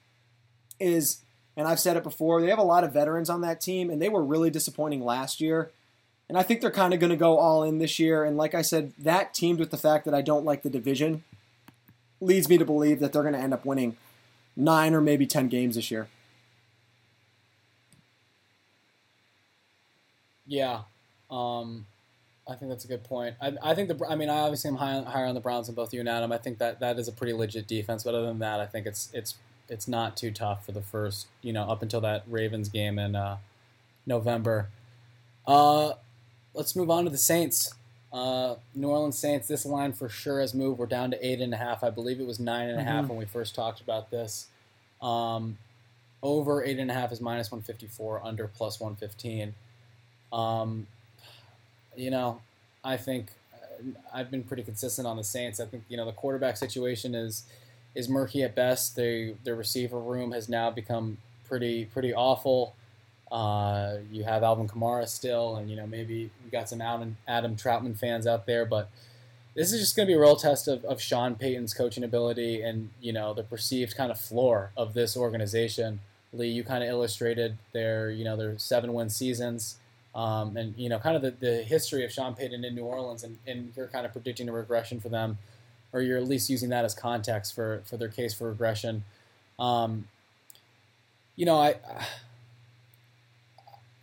[0.80, 1.22] is,
[1.56, 4.02] and I've said it before, they have a lot of veterans on that team and
[4.02, 5.70] they were really disappointing last year.
[6.28, 8.24] And I think they're kind of going to go all in this year.
[8.24, 11.22] And like I said, that teamed with the fact that I don't like the division
[12.20, 13.96] leads me to believe that they're going to end up winning
[14.56, 16.08] nine or maybe 10 games this year.
[20.46, 20.82] Yeah,
[21.30, 21.86] um,
[22.48, 23.34] I think that's a good point.
[23.40, 24.06] I, I think the.
[24.08, 26.30] I mean, I obviously am high, higher on the Browns than both you and Adam.
[26.30, 28.04] I think that that is a pretty legit defense.
[28.04, 29.34] But other than that, I think it's it's
[29.68, 33.16] it's not too tough for the first, you know, up until that Ravens game in
[33.16, 33.38] uh,
[34.06, 34.68] November.
[35.46, 35.94] Uh,
[36.54, 37.74] let's move on to the Saints.
[38.16, 39.46] Uh, New Orleans Saints.
[39.46, 40.78] This line for sure has moved.
[40.78, 41.84] We're down to eight and a half.
[41.84, 43.08] I believe it was nine and a half Mhm.
[43.10, 44.46] when we first talked about this.
[45.02, 45.58] Um,
[46.22, 48.24] over eight and a half is minus one fifty four.
[48.24, 49.54] Under plus one fifteen.
[50.32, 50.86] Um,
[51.94, 52.40] you know,
[52.82, 55.60] I think uh, I've been pretty consistent on the Saints.
[55.60, 57.44] I think you know the quarterback situation is
[57.94, 58.96] is murky at best.
[58.96, 62.74] They their receiver room has now become pretty pretty awful.
[63.30, 67.56] Uh, you have Alvin Kamara still, and you know maybe we got some Adam, Adam
[67.56, 68.88] Trautman fans out there, but
[69.54, 72.62] this is just going to be a real test of, of Sean Payton's coaching ability
[72.62, 76.00] and you know the perceived kind of floor of this organization.
[76.32, 79.76] Lee, you kind of illustrated their you know their seven win seasons.
[80.14, 83.22] Um, and you know, kind of the, the history of Sean Payton in New Orleans,
[83.22, 85.36] and, and you're kind of predicting a regression for them,
[85.92, 89.04] or you're at least using that as context for, for their case for regression.
[89.58, 90.08] Um,
[91.36, 92.06] you know, I, I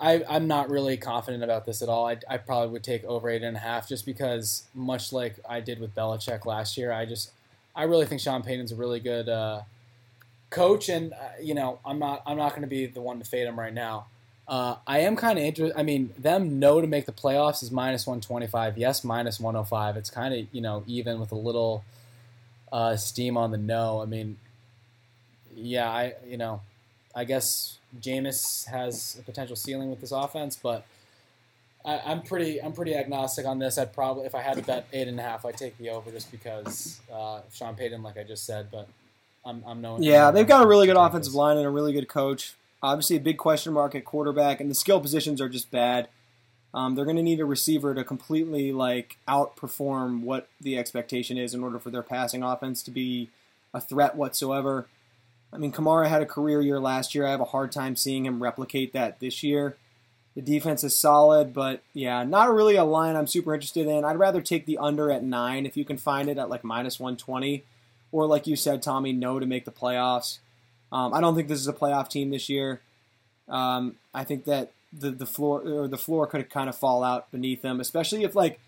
[0.03, 2.07] I'm not really confident about this at all.
[2.07, 5.61] I, I probably would take over eight and a half just because, much like I
[5.61, 7.31] did with Belichick last year, I just
[7.75, 9.61] I really think Sean Payton's a really good uh,
[10.49, 13.25] coach, and uh, you know, I'm not I'm not going to be the one to
[13.25, 14.07] fade him right now.
[14.47, 15.79] Uh, I am kind of interested.
[15.79, 18.77] I mean, them no to make the playoffs is minus 125.
[18.77, 19.97] Yes, minus 105.
[19.97, 21.83] It's kind of you know even with a little
[22.71, 24.01] uh, steam on the no.
[24.01, 24.37] I mean,
[25.55, 26.61] yeah, I you know,
[27.15, 30.85] I guess Jameis has a potential ceiling with this offense, but
[31.85, 33.77] I, am pretty I'm pretty agnostic on this.
[33.77, 36.11] I'd probably if I had to bet eight and a half, I'd take the over
[36.11, 38.87] just because uh, Sean Payton, like I just said, but
[39.45, 40.03] I'm I'm knowing.
[40.03, 42.55] Yeah, they've got a really good offensive line and a really good coach.
[42.81, 46.07] Obviously, a big question mark at quarterback, and the skill positions are just bad.
[46.73, 51.53] Um, they're going to need a receiver to completely like outperform what the expectation is
[51.53, 53.29] in order for their passing offense to be
[53.73, 54.87] a threat whatsoever.
[55.53, 57.25] I mean, Kamara had a career year last year.
[57.25, 59.77] I have a hard time seeing him replicate that this year.
[60.35, 64.03] The defense is solid, but yeah, not really a line I'm super interested in.
[64.03, 66.99] I'd rather take the under at nine if you can find it at like minus
[66.99, 67.63] 120,
[68.11, 70.39] or like you said, Tommy, no to make the playoffs.
[70.91, 72.81] Um, I don't think this is a playoff team this year.
[73.47, 77.31] Um, I think that the the floor or the floor could kind of fall out
[77.31, 78.59] beneath them, especially if like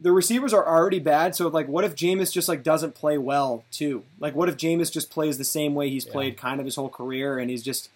[0.00, 1.34] the receivers are already bad.
[1.34, 4.04] So like, what if Jameis just like doesn't play well too?
[4.18, 6.12] Like, what if Jameis just plays the same way he's yeah.
[6.12, 7.90] played kind of his whole career, and he's just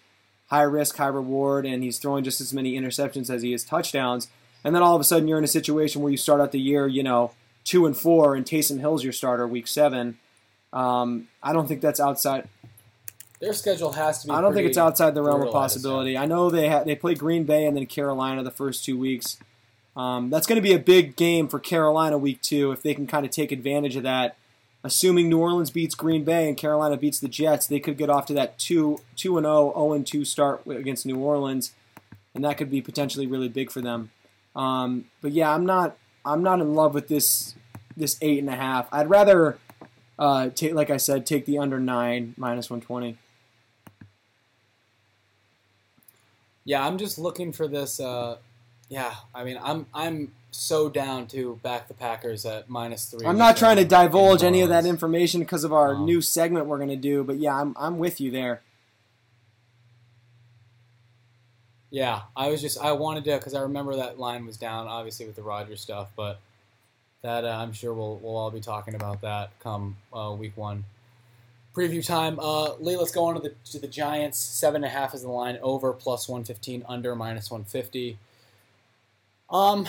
[0.48, 4.28] high risk, high reward, and he's throwing just as many interceptions as he is touchdowns.
[4.64, 6.60] And then all of a sudden, you're in a situation where you start out the
[6.60, 7.32] year, you know,
[7.64, 10.18] two and four, and Taysom Hill's your starter week seven.
[10.72, 12.48] Um, I don't think that's outside.
[13.40, 14.32] Their schedule has to be.
[14.32, 16.16] I don't think it's outside the realm of possibility.
[16.16, 19.36] I know they ha- they play Green Bay and then Carolina the first two weeks.
[19.96, 23.06] Um, that's going to be a big game for Carolina week two if they can
[23.06, 24.36] kind of take advantage of that.
[24.84, 28.26] Assuming New Orleans beats Green Bay and Carolina beats the Jets, they could get off
[28.26, 31.72] to that 2 2 and 0, 0 and 2 start against New Orleans,
[32.34, 34.10] and that could be potentially really big for them.
[34.56, 37.54] Um, but yeah, I'm not I'm not in love with this
[37.96, 38.88] this eight and a half.
[38.90, 39.58] I'd rather
[40.18, 43.18] uh, take like I said, take the under nine minus 120.
[46.64, 48.00] Yeah, I'm just looking for this.
[48.00, 48.38] Uh
[48.92, 53.26] yeah, I mean, I'm I'm so down to back the Packers at minus three.
[53.26, 56.66] I'm not trying to divulge any of that information because of our um, new segment
[56.66, 58.60] we're going to do, but yeah, I'm I'm with you there.
[61.90, 65.24] Yeah, I was just I wanted to because I remember that line was down, obviously
[65.24, 66.38] with the Rodgers stuff, but
[67.22, 70.84] that uh, I'm sure we'll we'll all be talking about that come uh, week one
[71.74, 72.38] preview time.
[72.38, 74.38] Uh, Lee, let's go on to the to the Giants.
[74.38, 78.18] Seven and a half is the line over plus one fifteen under minus one fifty.
[79.52, 79.86] Um,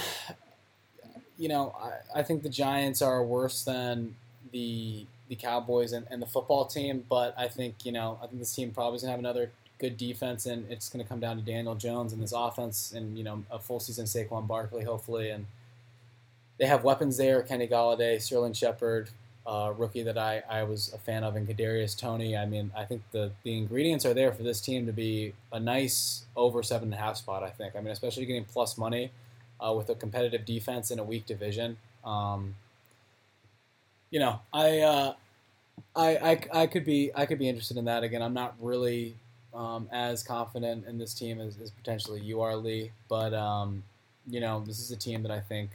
[1.38, 4.16] you know, I, I think the Giants are worse than
[4.51, 8.40] the the Cowboys and, and the football team, but I think you know I think
[8.40, 11.42] this team probably is gonna have another good defense, and it's gonna come down to
[11.42, 15.45] Daniel Jones and this offense, and you know a full season Saquon Barkley hopefully, and
[16.59, 19.09] they have weapons there: Kenny Golladay, Sterling Shepard,
[19.48, 22.38] uh, rookie that I, I was a fan of, and Kadarius Toney.
[22.38, 25.59] I mean, I think the the ingredients are there for this team to be a
[25.59, 27.43] nice over seven and a half spot.
[27.43, 27.75] I think.
[27.75, 29.11] I mean, especially getting plus money
[29.66, 31.77] uh, with a competitive defense in a weak division.
[32.03, 32.56] Um,
[34.09, 35.14] you know, I, uh,
[35.95, 38.22] I, I, I could be I could be interested in that again.
[38.22, 39.16] I'm not really
[39.53, 42.92] um, as confident in this team as, as potentially you are, Lee.
[43.09, 43.83] But um,
[44.27, 45.72] you know, this is a team that I think.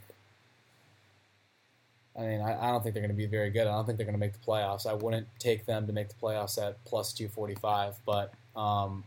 [2.17, 3.67] I mean, I, I don't think they're going to be very good.
[3.67, 4.85] I don't think they're going to make the playoffs.
[4.85, 7.95] I wouldn't take them to make the playoffs at plus 245.
[8.05, 9.05] But um,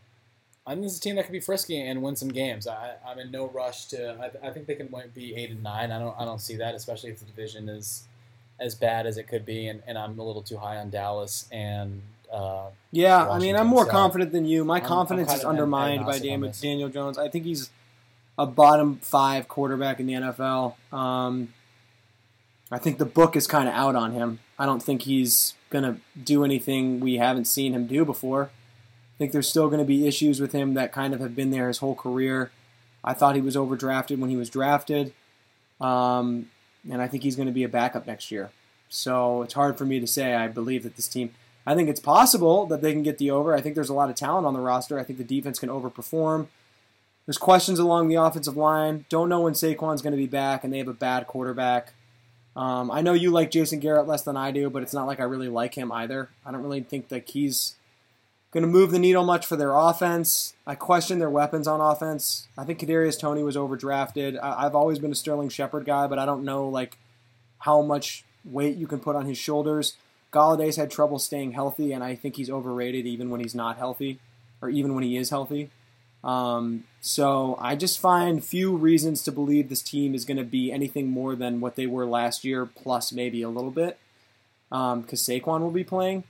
[0.66, 2.68] I think this is a team that could be frisky and win some games.
[2.68, 4.16] I, am in no rush to.
[4.20, 5.90] I, I, think they can be eight and nine.
[5.90, 6.14] I don't.
[6.18, 8.04] I don't see that, especially if the division is
[8.60, 11.48] as bad as it could be, and, and I'm a little too high on Dallas
[11.50, 12.02] and.
[12.32, 13.36] Uh, yeah, Washington.
[13.36, 14.64] I mean, I'm more so confident than you.
[14.64, 17.18] My I'm, confidence I'm is undermined by Daniel, Daniel Jones.
[17.18, 17.68] I think he's
[18.38, 20.76] a bottom five quarterback in the NFL.
[20.92, 21.52] Um,
[22.70, 24.38] I think the book is kind of out on him.
[24.58, 28.50] I don't think he's going to do anything we haven't seen him do before
[29.22, 31.68] think there's still going to be issues with him that kind of have been there
[31.68, 32.50] his whole career.
[33.04, 35.12] I thought he was overdrafted when he was drafted,
[35.80, 36.50] um,
[36.90, 38.50] and I think he's going to be a backup next year.
[38.88, 40.34] So it's hard for me to say.
[40.34, 41.32] I believe that this team.
[41.64, 43.54] I think it's possible that they can get the over.
[43.54, 44.98] I think there's a lot of talent on the roster.
[44.98, 46.48] I think the defense can overperform.
[47.24, 49.04] There's questions along the offensive line.
[49.08, 51.94] Don't know when Saquon's going to be back, and they have a bad quarterback.
[52.56, 55.20] Um, I know you like Jason Garrett less than I do, but it's not like
[55.20, 56.28] I really like him either.
[56.44, 57.76] I don't really think that he's
[58.52, 60.54] going to move the needle much for their offense.
[60.66, 62.48] I question their weapons on offense.
[62.56, 64.38] I think Kadarius Toney was overdrafted.
[64.40, 66.98] I, have always been a Sterling Shepard guy, but I don't know like
[67.60, 69.96] how much weight you can put on his shoulders.
[70.32, 74.18] Golladay's had trouble staying healthy, and I think he's overrated even when he's not healthy,
[74.60, 75.70] or even when he is healthy.
[76.22, 80.70] Um, so I just find few reasons to believe this team is going to be
[80.70, 83.98] anything more than what they were last year, plus maybe a little bit,
[84.68, 86.24] because um, Saquon will be playing.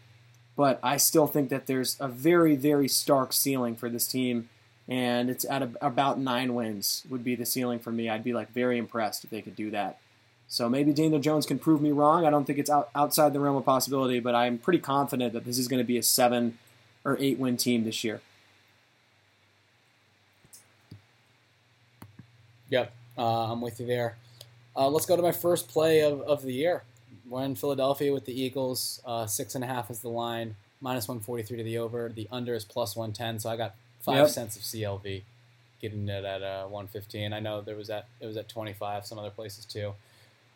[0.56, 4.50] But I still think that there's a very, very stark ceiling for this team,
[4.86, 8.08] and it's at a, about nine wins would be the ceiling for me.
[8.08, 9.98] I'd be like very impressed if they could do that.
[10.48, 12.26] So maybe Daniel Jones can prove me wrong.
[12.26, 15.46] I don't think it's out, outside the realm of possibility, but I'm pretty confident that
[15.46, 16.58] this is going to be a seven
[17.04, 18.20] or eight win team this year.
[22.68, 24.16] Yep, uh, I'm with you there.
[24.76, 26.82] Uh, let's go to my first play of, of the year.
[27.32, 29.00] We're in Philadelphia with the Eagles.
[29.06, 32.12] Uh, six and a half is the line, minus 143 to the over.
[32.14, 34.28] The under is plus 110, so I got five yep.
[34.28, 35.22] cents of CLV,
[35.80, 37.32] getting it at uh, 115.
[37.32, 39.94] I know there was at it was at 25, some other places too.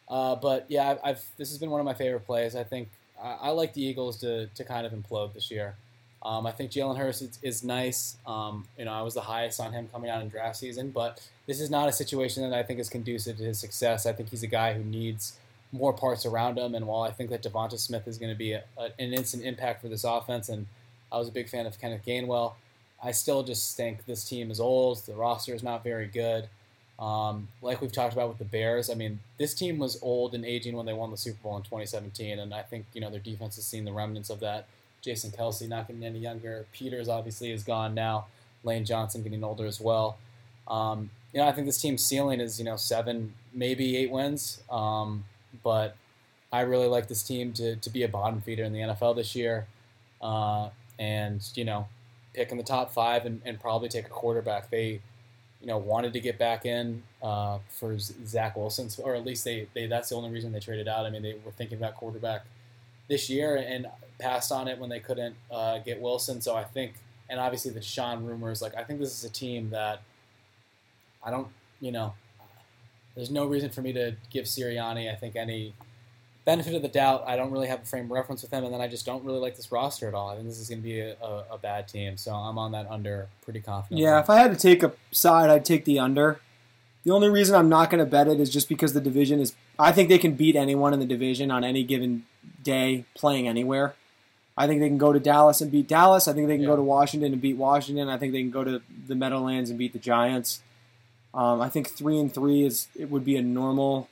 [0.06, 2.55] Uh, but yeah, I've, I've, this has been one of my favorite plays.
[2.55, 2.90] I think
[3.20, 5.76] I, I, like the Eagles to, to kind of implode this year.
[6.22, 8.18] Um, I think Jalen Hurts is, is nice.
[8.26, 11.26] Um, you know, I was the highest on him coming out in draft season, but
[11.46, 14.05] this is not a situation that I think is conducive to his success.
[14.05, 15.38] I think he's a guy who needs
[15.72, 18.52] more parts around him, and while I think that Devonta Smith is going to be
[18.52, 20.66] a, a, an instant impact for this offense, and
[21.10, 22.54] I was a big fan of Kenneth Gainwell,
[23.02, 25.04] I still just think this team is old.
[25.06, 26.48] The roster is not very good.
[26.98, 30.46] Um, like we've talked about with the Bears, I mean, this team was old and
[30.46, 33.20] aging when they won the Super Bowl in 2017, and I think you know their
[33.20, 34.66] defense has seen the remnants of that.
[35.02, 36.66] Jason Kelce not getting any younger.
[36.72, 38.26] Peters obviously is gone now.
[38.64, 40.16] Lane Johnson getting older as well.
[40.66, 44.62] Um, you know, I think this team's ceiling is you know seven, maybe eight wins.
[44.70, 45.24] Um,
[45.62, 45.96] but
[46.52, 49.34] I really like this team to, to be a bottom feeder in the NFL this
[49.34, 49.66] year,
[50.22, 51.88] uh, and you know,
[52.34, 54.70] pick in the top five and, and probably take a quarterback.
[54.70, 55.00] They
[55.60, 59.66] you know, wanted to get back in uh, for Zach Wilson, or at least they,
[59.74, 61.06] they that's the only reason they traded out.
[61.06, 62.44] I mean, they were thinking about quarterback
[63.08, 63.86] this year and
[64.18, 66.40] passed on it when they couldn't uh, get Wilson.
[66.40, 66.94] So I think,
[67.28, 70.02] and obviously the Sean rumors, like I think this is a team that
[71.24, 71.48] I don't,
[71.80, 72.14] you know,
[73.16, 75.74] there's no reason for me to give Sirianni, I think, any
[76.46, 78.80] benefit of the doubt, I don't really have a frame reference with him, and then
[78.80, 80.30] I just don't really like this roster at all.
[80.30, 82.72] I think this is going to be a, a, a, bad team, so I'm on
[82.72, 84.00] that under pretty confident.
[84.00, 86.40] Yeah, if I had to take a side, I'd take the under.
[87.04, 89.54] The only reason I'm not going to bet it is just because the division is.
[89.78, 92.24] I think they can beat anyone in the division on any given
[92.62, 93.94] day playing anywhere.
[94.56, 96.28] I think they can go to Dallas and beat Dallas.
[96.28, 96.68] I think they can yeah.
[96.68, 98.08] go to Washington and beat Washington.
[98.08, 100.62] I think they can go to the Meadowlands and beat the Giants.
[101.36, 104.08] Um, I think three and three is it would be a normal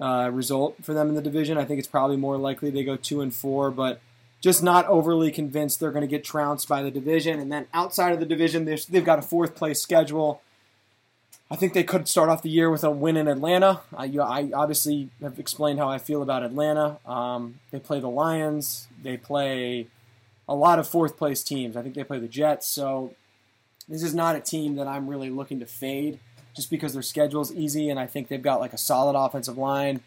[0.00, 1.58] uh, result for them in the division.
[1.58, 4.00] I think it's probably more likely they go two and four, but
[4.40, 7.38] just not overly convinced they're going to get trounced by the division.
[7.38, 10.40] And then outside of the division, they've got a fourth place schedule.
[11.50, 13.80] I think they could start off the year with a win in Atlanta.
[13.94, 16.98] I, I obviously have explained how I feel about Atlanta.
[17.04, 18.88] Um, they play the Lions.
[19.02, 19.88] They play
[20.48, 21.76] a lot of fourth place teams.
[21.76, 22.66] I think they play the Jets.
[22.66, 23.14] So
[23.88, 26.20] this is not a team that I'm really looking to fade
[26.60, 29.56] just because their schedule is easy and I think they've got like a solid offensive
[29.56, 30.02] line.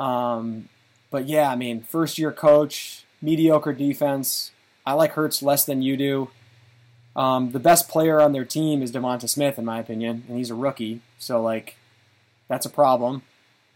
[0.00, 0.68] Um,
[1.12, 4.50] but yeah, I mean, first year coach, mediocre defense.
[4.84, 6.30] I like Hurts less than you do.
[7.14, 10.50] Um, the best player on their team is Devonta Smith, in my opinion, and he's
[10.50, 11.76] a rookie, so like
[12.48, 13.22] that's a problem.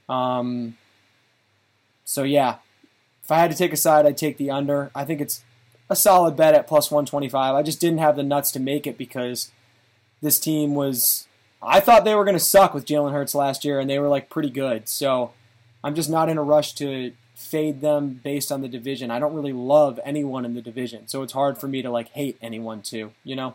[0.08, 0.76] Um,
[2.04, 2.56] so yeah,
[3.22, 4.90] if I had to take a side, I'd take the under.
[4.96, 5.44] I think it's
[5.88, 7.54] a solid bet at plus 125.
[7.54, 9.52] I just didn't have the nuts to make it because
[10.20, 11.28] this team was
[11.62, 14.08] I thought they were going to suck with Jalen Hurts last year, and they were
[14.08, 14.88] like pretty good.
[14.88, 15.32] So
[15.84, 19.10] I'm just not in a rush to fade them based on the division.
[19.10, 22.08] I don't really love anyone in the division, so it's hard for me to like
[22.10, 23.12] hate anyone too.
[23.24, 23.54] You know?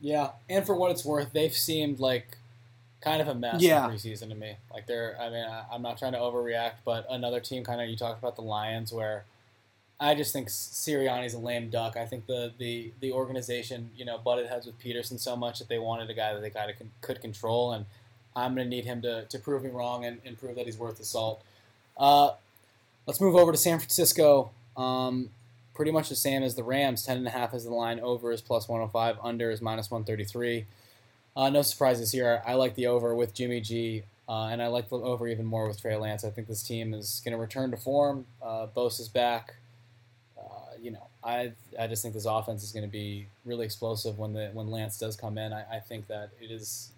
[0.00, 2.36] Yeah, and for what it's worth, they've seemed like
[3.00, 3.84] kind of a mess yeah.
[3.84, 4.56] in preseason to me.
[4.72, 7.88] Like they're, I mean, I, I'm not trying to overreact, but another team, kind of,
[7.88, 9.24] you talked about the Lions, where
[10.00, 11.96] I just think Sirianni's a lame duck.
[11.96, 15.68] I think the, the, the organization, you know, butted heads with Pederson so much that
[15.68, 17.86] they wanted a guy that they kind of could control, and
[18.34, 20.78] I'm going to need him to, to prove me wrong and, and prove that he's
[20.78, 21.42] worth the salt.
[21.96, 22.30] Uh,
[23.06, 24.50] let's move over to San Francisco.
[24.76, 25.30] Um,
[25.74, 27.04] pretty much the same as the Rams.
[27.04, 28.00] Ten and a half is the line.
[28.00, 29.18] Over is plus 105.
[29.22, 30.66] Under is minus 133.
[31.36, 32.42] Uh, no surprises here.
[32.44, 35.68] I like the over with Jimmy G, uh, and I like the over even more
[35.68, 36.24] with Trey Lance.
[36.24, 38.26] I think this team is going to return to form.
[38.42, 39.54] Uh, Bosa is back
[41.24, 44.68] I I just think this offense is going to be really explosive when the when
[44.70, 45.52] Lance does come in.
[45.52, 46.92] I, I think that it is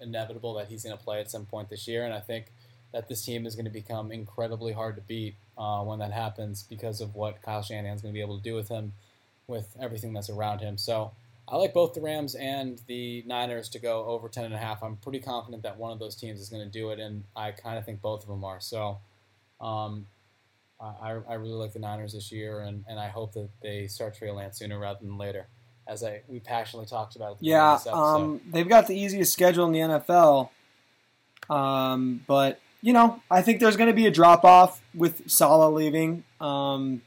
[0.00, 2.46] inevitable that he's going to play at some point this year, and I think
[2.92, 6.62] that this team is going to become incredibly hard to beat uh, when that happens
[6.62, 8.92] because of what Kyle Shanahan's going to be able to do with him,
[9.46, 10.76] with everything that's around him.
[10.76, 11.12] So
[11.48, 14.82] I like both the Rams and the Niners to go over 10.5.
[14.82, 17.52] I'm pretty confident that one of those teams is going to do it, and I
[17.52, 18.60] kind of think both of them are.
[18.60, 18.98] So
[19.60, 20.06] um,
[20.82, 24.16] I, I really like the Niners this year, and, and I hope that they start
[24.16, 25.46] Trey Lance sooner rather than later,
[25.86, 27.36] as I we passionately talked about.
[27.40, 30.50] yeah, um, they've got the easiest schedule in the NFL,
[31.48, 35.72] um, but you know I think there's going to be a drop off with Saleh
[35.72, 36.24] leaving.
[36.40, 37.02] Um,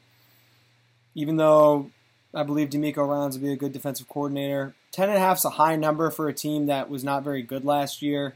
[1.14, 1.92] even though
[2.34, 5.46] I believe DeMeco Ryans will be a good defensive coordinator, ten and a half is
[5.46, 8.36] a high number for a team that was not very good last year.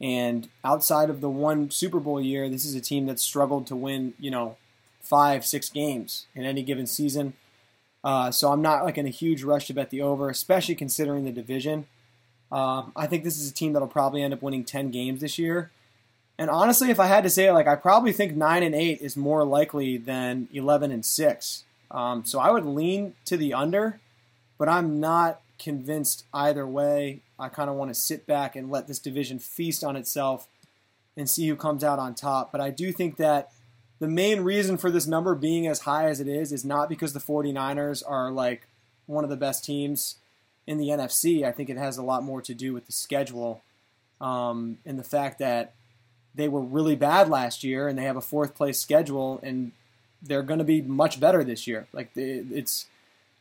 [0.00, 3.74] And outside of the one Super Bowl year, this is a team that struggled to
[3.74, 4.56] win, you know,
[5.00, 7.34] five, six games in any given season.
[8.04, 11.24] Uh, so I'm not like in a huge rush to bet the over, especially considering
[11.24, 11.86] the division.
[12.50, 15.38] Um, I think this is a team that'll probably end up winning 10 games this
[15.38, 15.70] year.
[16.38, 19.16] And honestly, if I had to say, like I probably think nine and eight is
[19.16, 21.64] more likely than 11 and six.
[21.90, 24.00] Um, so I would lean to the under,
[24.56, 27.22] but I'm not convinced either way.
[27.38, 30.48] I kind of want to sit back and let this division feast on itself
[31.16, 32.52] and see who comes out on top.
[32.52, 33.50] But I do think that
[33.98, 37.12] the main reason for this number being as high as it is is not because
[37.12, 38.68] the 49ers are like
[39.06, 40.16] one of the best teams
[40.66, 41.42] in the NFC.
[41.42, 43.62] I think it has a lot more to do with the schedule
[44.20, 45.74] um, and the fact that
[46.34, 49.72] they were really bad last year and they have a fourth place schedule and
[50.22, 51.88] they're going to be much better this year.
[51.92, 52.86] Like it's,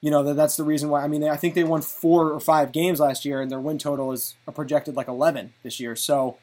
[0.01, 1.03] you know, that's the reason why.
[1.03, 3.77] I mean, I think they won four or five games last year and their win
[3.77, 5.95] total is projected like 11 this year.
[5.95, 6.37] So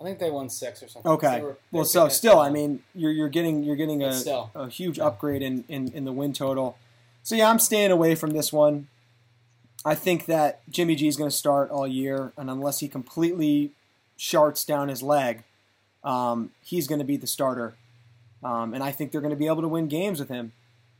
[0.00, 1.12] I think they won six or something.
[1.12, 1.36] Okay.
[1.36, 4.18] They were, they well, so still, I mean, you're you're getting you're getting a,
[4.54, 5.04] a huge yeah.
[5.04, 6.78] upgrade in, in in the win total.
[7.22, 8.88] So yeah, I'm staying away from this one.
[9.84, 13.72] I think that Jimmy G is going to start all year, and unless he completely
[14.18, 15.42] sharts down his leg,
[16.02, 17.74] um, he's going to be the starter.
[18.42, 20.52] Um, and I think they're going to be able to win games with him.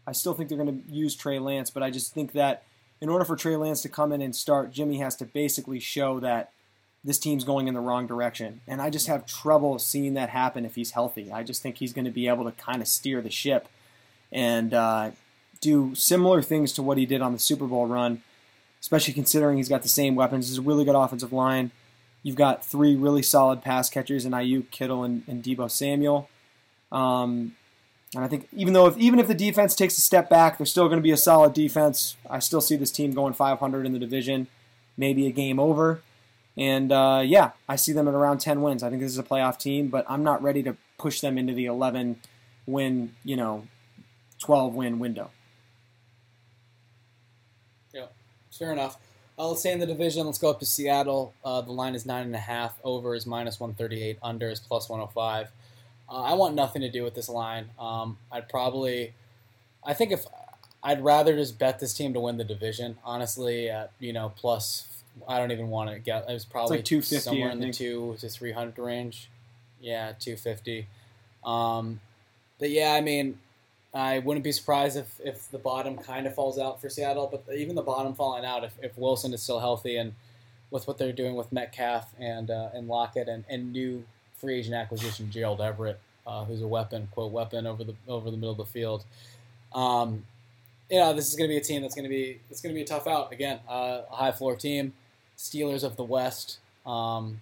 [0.07, 2.65] I still think they're going to use Trey Lance, but I just think that
[3.01, 6.21] in order for Trey Lance to come in and start, Jimmy has to basically show
[6.21, 6.53] that
[7.03, 8.61] this team's going in the wrong direction.
[8.67, 11.33] And I just have trouble seeing that happen if he's healthy.
[11.33, 13.69] I just think he's going to be able to kind of steer the ship
[14.31, 15.13] and uh,
[15.61, 18.23] do similar things to what he did on the Super Bowl run,
[18.81, 20.49] especially considering he's got the same weapons.
[20.49, 21.71] He's a really good offensive line.
[22.23, 26.29] You've got three really solid pass catchers in Aiyuk, Kittle, and, and Deebo Samuel.
[26.93, 27.57] Um,
[28.15, 30.67] and I think even though if even if the defense takes a step back, they're
[30.67, 32.17] still going to be a solid defense.
[32.29, 34.49] I still see this team going 500 in the division,
[34.97, 36.03] maybe a game over.
[36.61, 38.83] And uh, yeah, I see them at around 10 wins.
[38.83, 41.55] I think this is a playoff team, but I'm not ready to push them into
[41.55, 42.21] the 11
[42.67, 43.67] win, you know,
[44.41, 45.31] 12 win window.
[47.95, 48.09] Yeah,
[48.51, 48.99] fair enough.
[49.39, 50.27] Uh, let's stay in the division.
[50.27, 51.33] Let's go up to Seattle.
[51.43, 52.79] Uh, the line is nine and a half.
[52.85, 54.19] Over is minus 138.
[54.23, 55.51] Under is plus 105.
[56.11, 57.71] Uh, I want nothing to do with this line.
[57.79, 59.15] Um, I'd probably,
[59.83, 60.27] I think if
[60.83, 62.99] I'd rather just bet this team to win the division.
[63.03, 64.90] Honestly, at you know plus
[65.29, 66.29] I don't even want to get.
[66.29, 69.29] It was probably like 250, somewhere in the two to three hundred range.
[69.81, 70.87] Yeah, two fifty.
[71.45, 72.01] Um,
[72.59, 73.39] but yeah, I mean,
[73.93, 77.29] I wouldn't be surprised if, if the bottom kind of falls out for Seattle.
[77.31, 80.15] But even the bottom falling out, if, if Wilson is still healthy and
[80.71, 84.05] with what they're doing with Metcalf and uh, and Lockett and, and new
[84.37, 88.37] free agent acquisition Gerald Everett, uh, who's a weapon, quote weapon over the over the
[88.37, 89.05] middle of the field.
[89.73, 90.25] Um,
[90.91, 92.79] yeah, this is going to be a team that's going to be it's going to
[92.79, 93.61] be a tough out again.
[93.69, 94.93] Uh, a high floor team.
[95.39, 97.41] Steelers of the West um,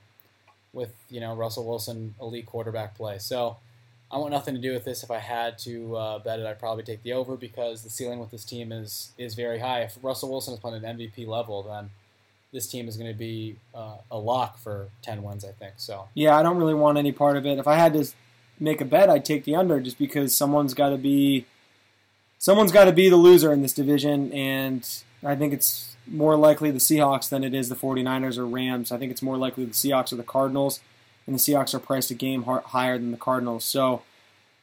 [0.73, 3.19] with you know Russell Wilson elite quarterback play.
[3.19, 3.57] So
[4.13, 5.03] I want nothing to do with this.
[5.03, 8.21] If I had to uh, bet it, I'd probably take the over because the ceiling
[8.21, 9.81] with this team is is very high.
[9.81, 11.91] If Russell Wilson is playing an MVP level, then
[12.53, 15.45] this team is going to be uh, a lock for ten wins.
[15.45, 16.09] I think so.
[16.15, 17.59] Yeah, I don't really want any part of it.
[17.59, 18.07] If I had to
[18.61, 21.47] make a bet, I'd take the under just because someone's got to be
[22.39, 24.89] someone's got to be the loser in this division, and
[25.25, 28.91] I think it's more likely the Seahawks than it is the 49ers or Rams.
[28.91, 30.81] I think it's more likely the Seahawks or the Cardinals,
[31.27, 33.65] and the Seahawks are priced a game higher than the Cardinals.
[33.65, 34.03] So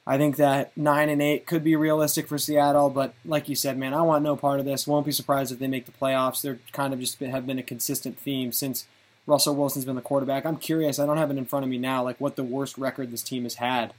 [0.07, 3.77] I think that 9 and 8 could be realistic for Seattle, but like you said,
[3.77, 4.87] man, I want no part of this.
[4.87, 6.41] Won't be surprised if they make the playoffs.
[6.41, 8.85] They're kind of just have been a consistent theme since
[9.27, 10.45] Russell Wilson's been the quarterback.
[10.45, 12.77] I'm curious, I don't have it in front of me now, like what the worst
[12.77, 13.93] record this team has had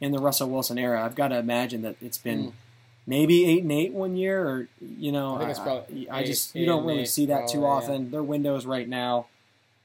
[0.00, 1.04] in the Russell Wilson era.
[1.04, 2.48] I've got to imagine that it's been.
[2.48, 2.52] Mm
[3.08, 6.66] maybe eight and eight one year, or you know, I, probably I, I just you
[6.66, 8.04] don't really see that too often.
[8.04, 8.10] Yeah.
[8.10, 9.26] Their windows right now,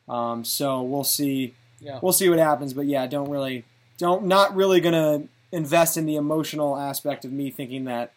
[0.08, 1.56] um, so we'll see.
[1.80, 2.00] Yeah.
[2.02, 3.66] We'll see what happens, but yeah, don't really,
[3.98, 8.12] don't not really gonna invest in the emotional aspect of me thinking that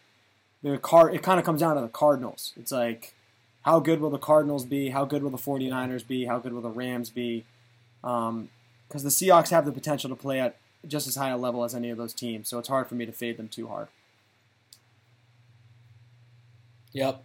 [0.61, 1.09] the car.
[1.09, 2.53] It kind of comes down to the Cardinals.
[2.57, 3.13] It's like,
[3.61, 4.89] how good will the Cardinals be?
[4.89, 6.25] How good will the 49ers be?
[6.25, 7.45] How good will the Rams be?
[8.03, 8.49] Um,
[8.87, 10.55] because the Seahawks have the potential to play at
[10.87, 12.47] just as high a level as any of those teams.
[12.47, 13.89] So it's hard for me to fade them too hard.
[16.97, 17.23] Yep.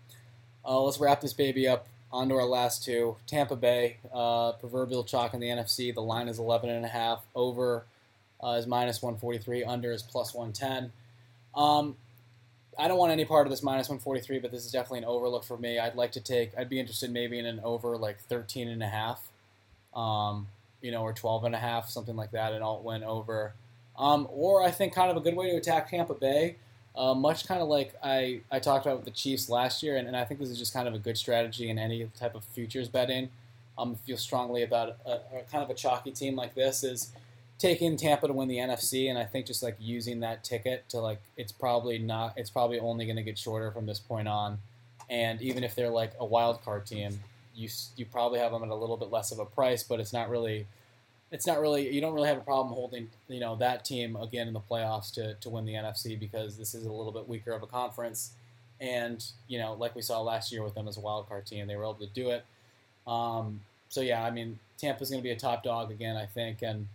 [0.67, 1.87] Uh, let's wrap this baby up.
[2.13, 3.17] On to our last two.
[3.27, 5.95] Tampa Bay, uh, proverbial chalk in the NFC.
[5.95, 7.21] The line is 11.5.
[7.35, 7.87] Over
[8.45, 9.65] uh, is minus 143.
[9.65, 10.93] Under is plus 110.
[11.55, 11.97] Um,
[12.79, 15.43] I don't want any part of this minus 143, but this is definitely an overlook
[15.43, 15.79] for me.
[15.79, 18.89] I'd like to take, I'd be interested maybe in an over like 13 and a
[18.89, 19.27] half,
[19.97, 20.49] um,
[20.83, 23.55] you know, or 12 and a half, something like that, an alt win over.
[23.97, 26.57] Um, or I think kind of a good way to attack Tampa Bay,
[26.95, 30.07] uh, much kind of like I, I talked about with the Chiefs last year, and,
[30.07, 32.45] and I think this is just kind of a good strategy in any type of
[32.45, 33.31] futures betting.
[33.79, 37.13] Um, feel strongly about a, a kind of a chalky team like this is
[37.59, 40.99] taking Tampa to win the NFC, and I think just like using that ticket to
[40.99, 44.59] like it's probably not it's probably only going to get shorter from this point on,
[45.09, 47.21] and even if they're like a wild card team,
[47.55, 50.13] you you probably have them at a little bit less of a price, but it's
[50.13, 50.67] not really
[51.33, 54.47] it's not really you don't really have a problem holding you know that team again
[54.47, 57.53] in the playoffs to to win the NFC because this is a little bit weaker
[57.53, 58.33] of a conference,
[58.81, 61.67] and you know like we saw last year with them as a wild card team,
[61.67, 62.45] they were able to do it.
[63.07, 66.63] Um, so yeah, I mean Tampa's going to be a top dog again, I think,
[66.63, 66.87] and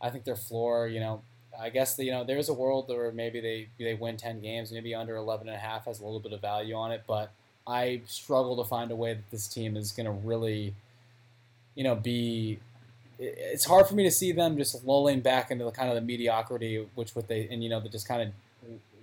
[0.00, 1.22] I think their floor, you know,
[1.60, 4.72] I guess the, you know there's a world where maybe they they win 10 games,
[4.72, 7.32] maybe under 11 and a half has a little bit of value on it, but
[7.66, 10.74] I struggle to find a way that this team is going to really,
[11.74, 12.58] you know, be.
[13.18, 16.00] It's hard for me to see them just lulling back into the kind of the
[16.00, 18.28] mediocrity, which what they and you know the just kind of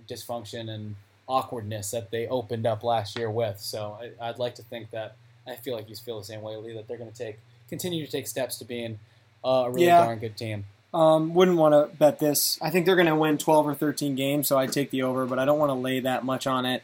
[0.08, 0.96] dysfunction and
[1.28, 3.58] awkwardness that they opened up last year with.
[3.58, 5.16] So I, would like to think that
[5.46, 8.04] I feel like you feel the same way, Lee, that they're going to take continue
[8.04, 8.98] to take steps to being
[9.44, 10.04] uh, a really yeah.
[10.04, 10.66] darn good team.
[10.92, 12.58] Um, wouldn't want to bet this.
[12.60, 15.24] I think they're going to win 12 or 13 games, so I'd take the over,
[15.24, 16.82] but I don't want to lay that much on it.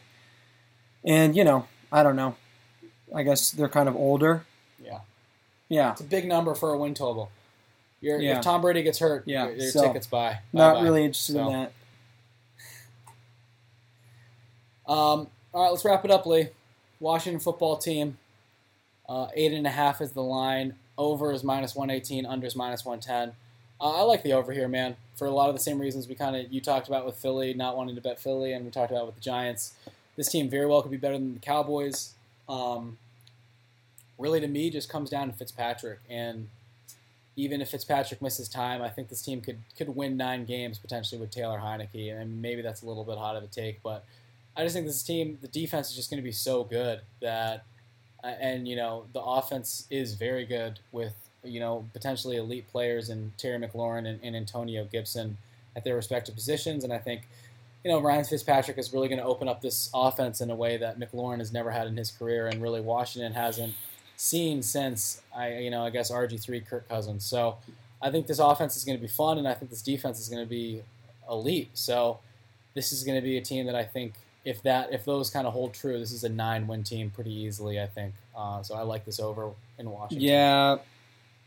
[1.03, 2.35] And, you know, I don't know.
[3.13, 4.45] I guess they're kind of older.
[4.83, 5.01] Yeah.
[5.69, 5.91] Yeah.
[5.91, 7.31] It's a big number for a win total.
[8.01, 8.37] yeah.
[8.37, 9.45] If Tom Brady gets hurt, yeah.
[9.45, 10.39] your, your so, ticket's buy.
[10.51, 10.81] Not bye.
[10.81, 11.47] really interested so.
[11.47, 11.71] in that.
[14.87, 16.47] Um, all right, let's wrap it up, Lee.
[16.99, 18.17] Washington football team.
[19.07, 20.73] Uh, eight and a half is the line.
[20.97, 22.25] Over is minus 118.
[22.25, 23.35] Under is minus 110.
[23.81, 26.15] Uh, I like the over here, man, for a lot of the same reasons we
[26.15, 28.91] kind of you talked about with Philly not wanting to bet Philly, and we talked
[28.91, 29.73] about with the Giants.
[30.17, 32.13] This team very well could be better than the Cowboys.
[32.49, 32.97] Um,
[34.19, 36.49] really, to me, just comes down to Fitzpatrick, and
[37.35, 41.19] even if Fitzpatrick misses time, I think this team could could win nine games potentially
[41.19, 44.05] with Taylor Heinicke, and maybe that's a little bit hot of a take, but
[44.55, 47.63] I just think this team, the defense is just going to be so good that,
[48.23, 53.09] uh, and you know, the offense is very good with you know, potentially elite players
[53.09, 55.37] in Terry McLaurin and, and Antonio Gibson
[55.75, 56.83] at their respective positions.
[56.83, 57.27] And I think,
[57.83, 60.77] you know, Ryan Fitzpatrick is really going to open up this offense in a way
[60.77, 63.73] that McLaurin has never had in his career, and really Washington hasn't
[64.19, 67.25] seen since I, you know, I guess RG three Kirk Cousins.
[67.25, 67.57] So
[68.01, 70.27] I think this offense is going to be fun, and I think this defense is
[70.27, 70.81] going to be
[71.29, 71.69] elite.
[71.73, 72.19] So
[72.75, 75.47] this is going to be a team that I think if that if those kind
[75.47, 77.79] of hold true, this is a nine win team pretty easily.
[77.79, 78.13] I think.
[78.35, 80.27] Uh, so I like this over in Washington.
[80.27, 80.77] Yeah,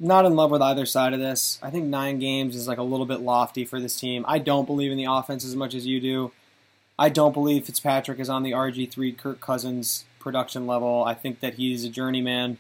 [0.01, 1.59] not in love with either side of this.
[1.63, 4.25] I think nine games is like a little bit lofty for this team.
[4.27, 6.33] I don't believe in the offense as much as you do.
[6.99, 11.05] I don't believe Fitzpatrick is on the RG3 Kirk Cousins production level.
[11.05, 12.59] I think that he's a journeyman.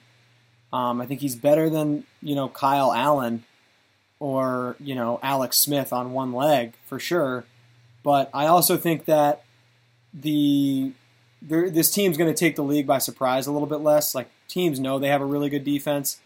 [0.72, 3.44] Um, I think he's better than you know Kyle Allen
[4.20, 7.44] or you know Alex Smith on one leg for sure.
[8.02, 9.44] But I also think that
[10.12, 10.92] the
[11.40, 14.14] this team's going to take the league by surprise a little bit less.
[14.14, 16.20] Like teams know they have a really good defense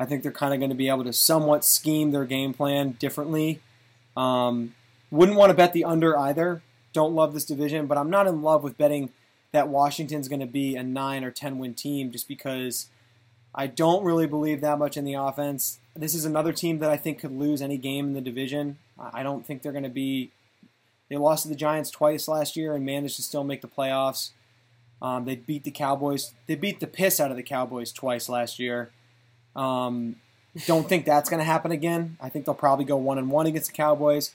[0.00, 2.92] I think they're kind of going to be able to somewhat scheme their game plan
[2.92, 3.60] differently.
[4.16, 4.74] Um,
[5.10, 6.62] wouldn't want to bet the under either.
[6.94, 9.10] Don't love this division, but I'm not in love with betting
[9.52, 12.88] that Washington's going to be a 9 or 10 win team just because
[13.54, 15.80] I don't really believe that much in the offense.
[15.96, 18.78] This is another team that I think could lose any game in the division.
[18.98, 20.30] I don't think they're going to be.
[21.08, 24.30] They lost to the Giants twice last year and managed to still make the playoffs.
[25.02, 26.34] Um, they beat the Cowboys.
[26.46, 28.90] They beat the piss out of the Cowboys twice last year.
[29.56, 30.16] Um,
[30.66, 32.16] don't think that's going to happen again.
[32.20, 34.32] I think they'll probably go one and one against the Cowboys.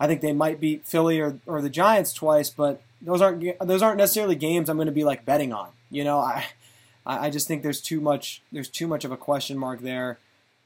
[0.00, 3.82] I think they might beat Philly or, or the Giants twice, but those aren't those
[3.82, 5.70] aren't necessarily games I'm going to be like betting on.
[5.90, 6.44] You know, I
[7.06, 10.18] I just think there's too much there's too much of a question mark there.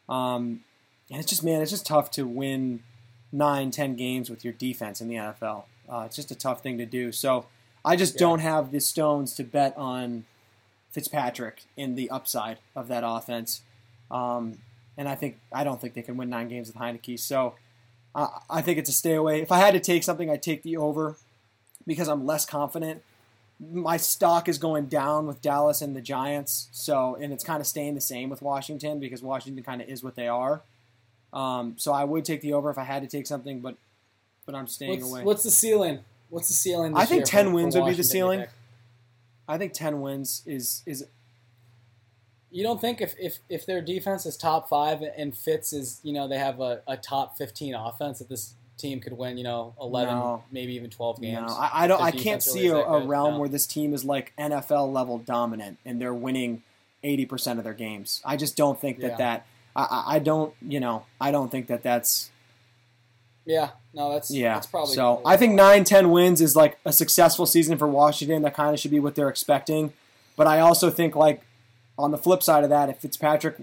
[0.09, 0.65] Um,
[1.11, 2.83] and it's just man, it's just tough to win
[3.31, 5.65] nine, ten games with your defense in the NFL.
[5.89, 7.12] Uh, it's just a tough thing to do.
[7.12, 7.47] So
[7.85, 8.20] I just yeah.
[8.20, 10.25] don't have the stones to bet on
[10.91, 13.62] Fitzpatrick in the upside of that offense.
[14.11, 14.59] Um,
[14.97, 17.19] and I think I don't think they can win nine games with Heinicke.
[17.19, 17.55] So
[18.15, 19.41] uh, I think it's a stay away.
[19.41, 21.16] If I had to take something, I'd take the over
[21.86, 23.02] because I'm less confident.
[23.60, 26.68] My stock is going down with Dallas and the Giants.
[26.73, 30.02] So and it's kind of staying the same with Washington because Washington kind of is
[30.02, 30.62] what they are.
[31.32, 33.76] Um, so I would take the over if I had to take something, but
[34.44, 35.23] but I'm staying What's, away.
[35.23, 36.00] what's the ceiling?
[36.28, 36.97] What's the ceiling?
[36.97, 38.47] I think 10 for- wins for would be the ceiling.
[39.47, 41.07] I think 10 wins is is
[42.52, 46.12] You don't think if, if, if their defense is top five and Fitz is, you
[46.12, 49.74] know, they have a, a top 15 offense that this team could win, you know,
[49.81, 50.44] 11, No.
[50.52, 51.40] maybe even 12 games?
[51.48, 52.00] No, I, I don't.
[52.02, 53.40] I can't really see a, a realm No.
[53.40, 56.62] where this team is like NFL level dominant and they're winning
[57.05, 58.20] eighty percent of their games.
[58.24, 59.16] I just don't think that Yeah.
[59.16, 59.47] that.
[59.74, 60.55] I, I- I don't.
[60.60, 61.05] You know.
[61.20, 62.31] I don't think that that's.
[63.44, 64.55] Yeah, no, that's Yeah.
[64.55, 68.42] That's probably so I think nine, ten wins is like a successful season for Washington.
[68.42, 69.92] That kind of should be what they're expecting.
[70.36, 71.42] But I also think like
[72.02, 73.56] on the flip side of that, if Fitzpatrick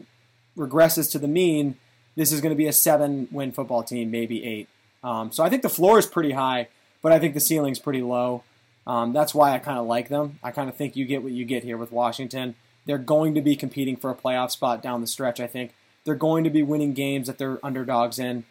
[0.58, 1.78] regresses to the mean,
[2.16, 4.68] this is going to be a seven-win football team, maybe eight.
[5.04, 6.70] Um, so I think the floor is pretty high,
[7.02, 8.44] but I think the ceiling's pretty low.
[8.88, 10.40] Um, that's why I kind of like them.
[10.44, 12.56] I kind of think you get what you get here with Washington.
[12.86, 15.40] They're going to be competing for a playoff spot down the stretch.
[15.40, 18.46] I think they're going to be winning games that they're underdogs in.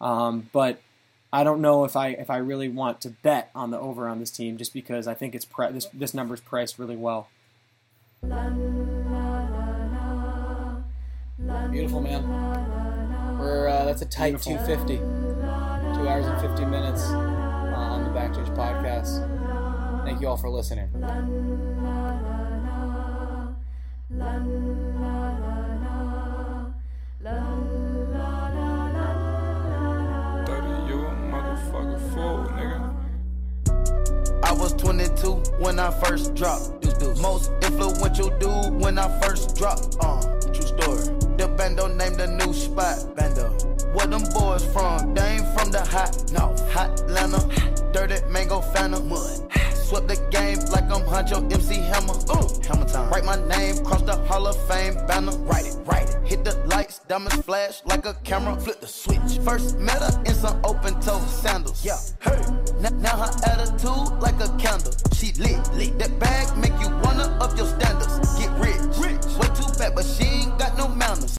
[0.00, 0.80] Um, but
[1.32, 4.18] I don't know if I if I really want to bet on the over on
[4.18, 7.28] this team just because I think it's pri- this this number's priced really well.
[11.70, 12.22] Beautiful, man.
[13.38, 14.66] We're uh, that's a tight Beautiful.
[14.66, 14.96] 250.
[14.98, 19.26] Two hours and 50 minutes uh, on the Back Judge podcast.
[20.04, 20.88] Thank you all for listening.
[30.88, 32.94] You a motherfucker fool, nigga.
[34.44, 36.82] I was 22 when I first dropped.
[37.20, 39.96] Most influential dude when I first dropped.
[40.00, 40.20] Uh,
[40.52, 41.11] true story.
[41.42, 43.16] The bando named the new spot.
[43.16, 43.48] Bando.
[43.94, 45.12] Where them boys from?
[45.12, 46.30] They ain't from the hot.
[46.30, 46.54] No.
[46.70, 47.42] Hot Atlanta.
[47.92, 49.08] Dirty mango phantom.
[49.08, 49.50] Mud.
[49.92, 52.14] Swept the game like I'm Huncho MC Hammer.
[52.14, 53.10] Ooh, Hammer time.
[53.10, 55.32] Write my name, cross the Hall of Fame banner.
[55.44, 56.16] Write it, write it.
[56.26, 58.58] Hit the lights, diamonds flash like a camera.
[58.58, 59.44] Flip the switch.
[59.44, 61.84] First met her in some open toe sandals.
[61.84, 62.40] Yeah, hey.
[62.80, 64.94] Now, now her attitude like a candle.
[65.12, 65.98] She lit, lit.
[65.98, 68.16] That bag make you wanna up your standards.
[68.40, 68.80] Get rich.
[68.96, 69.22] rich.
[69.36, 71.36] Way too bad, but she ain't got no manners.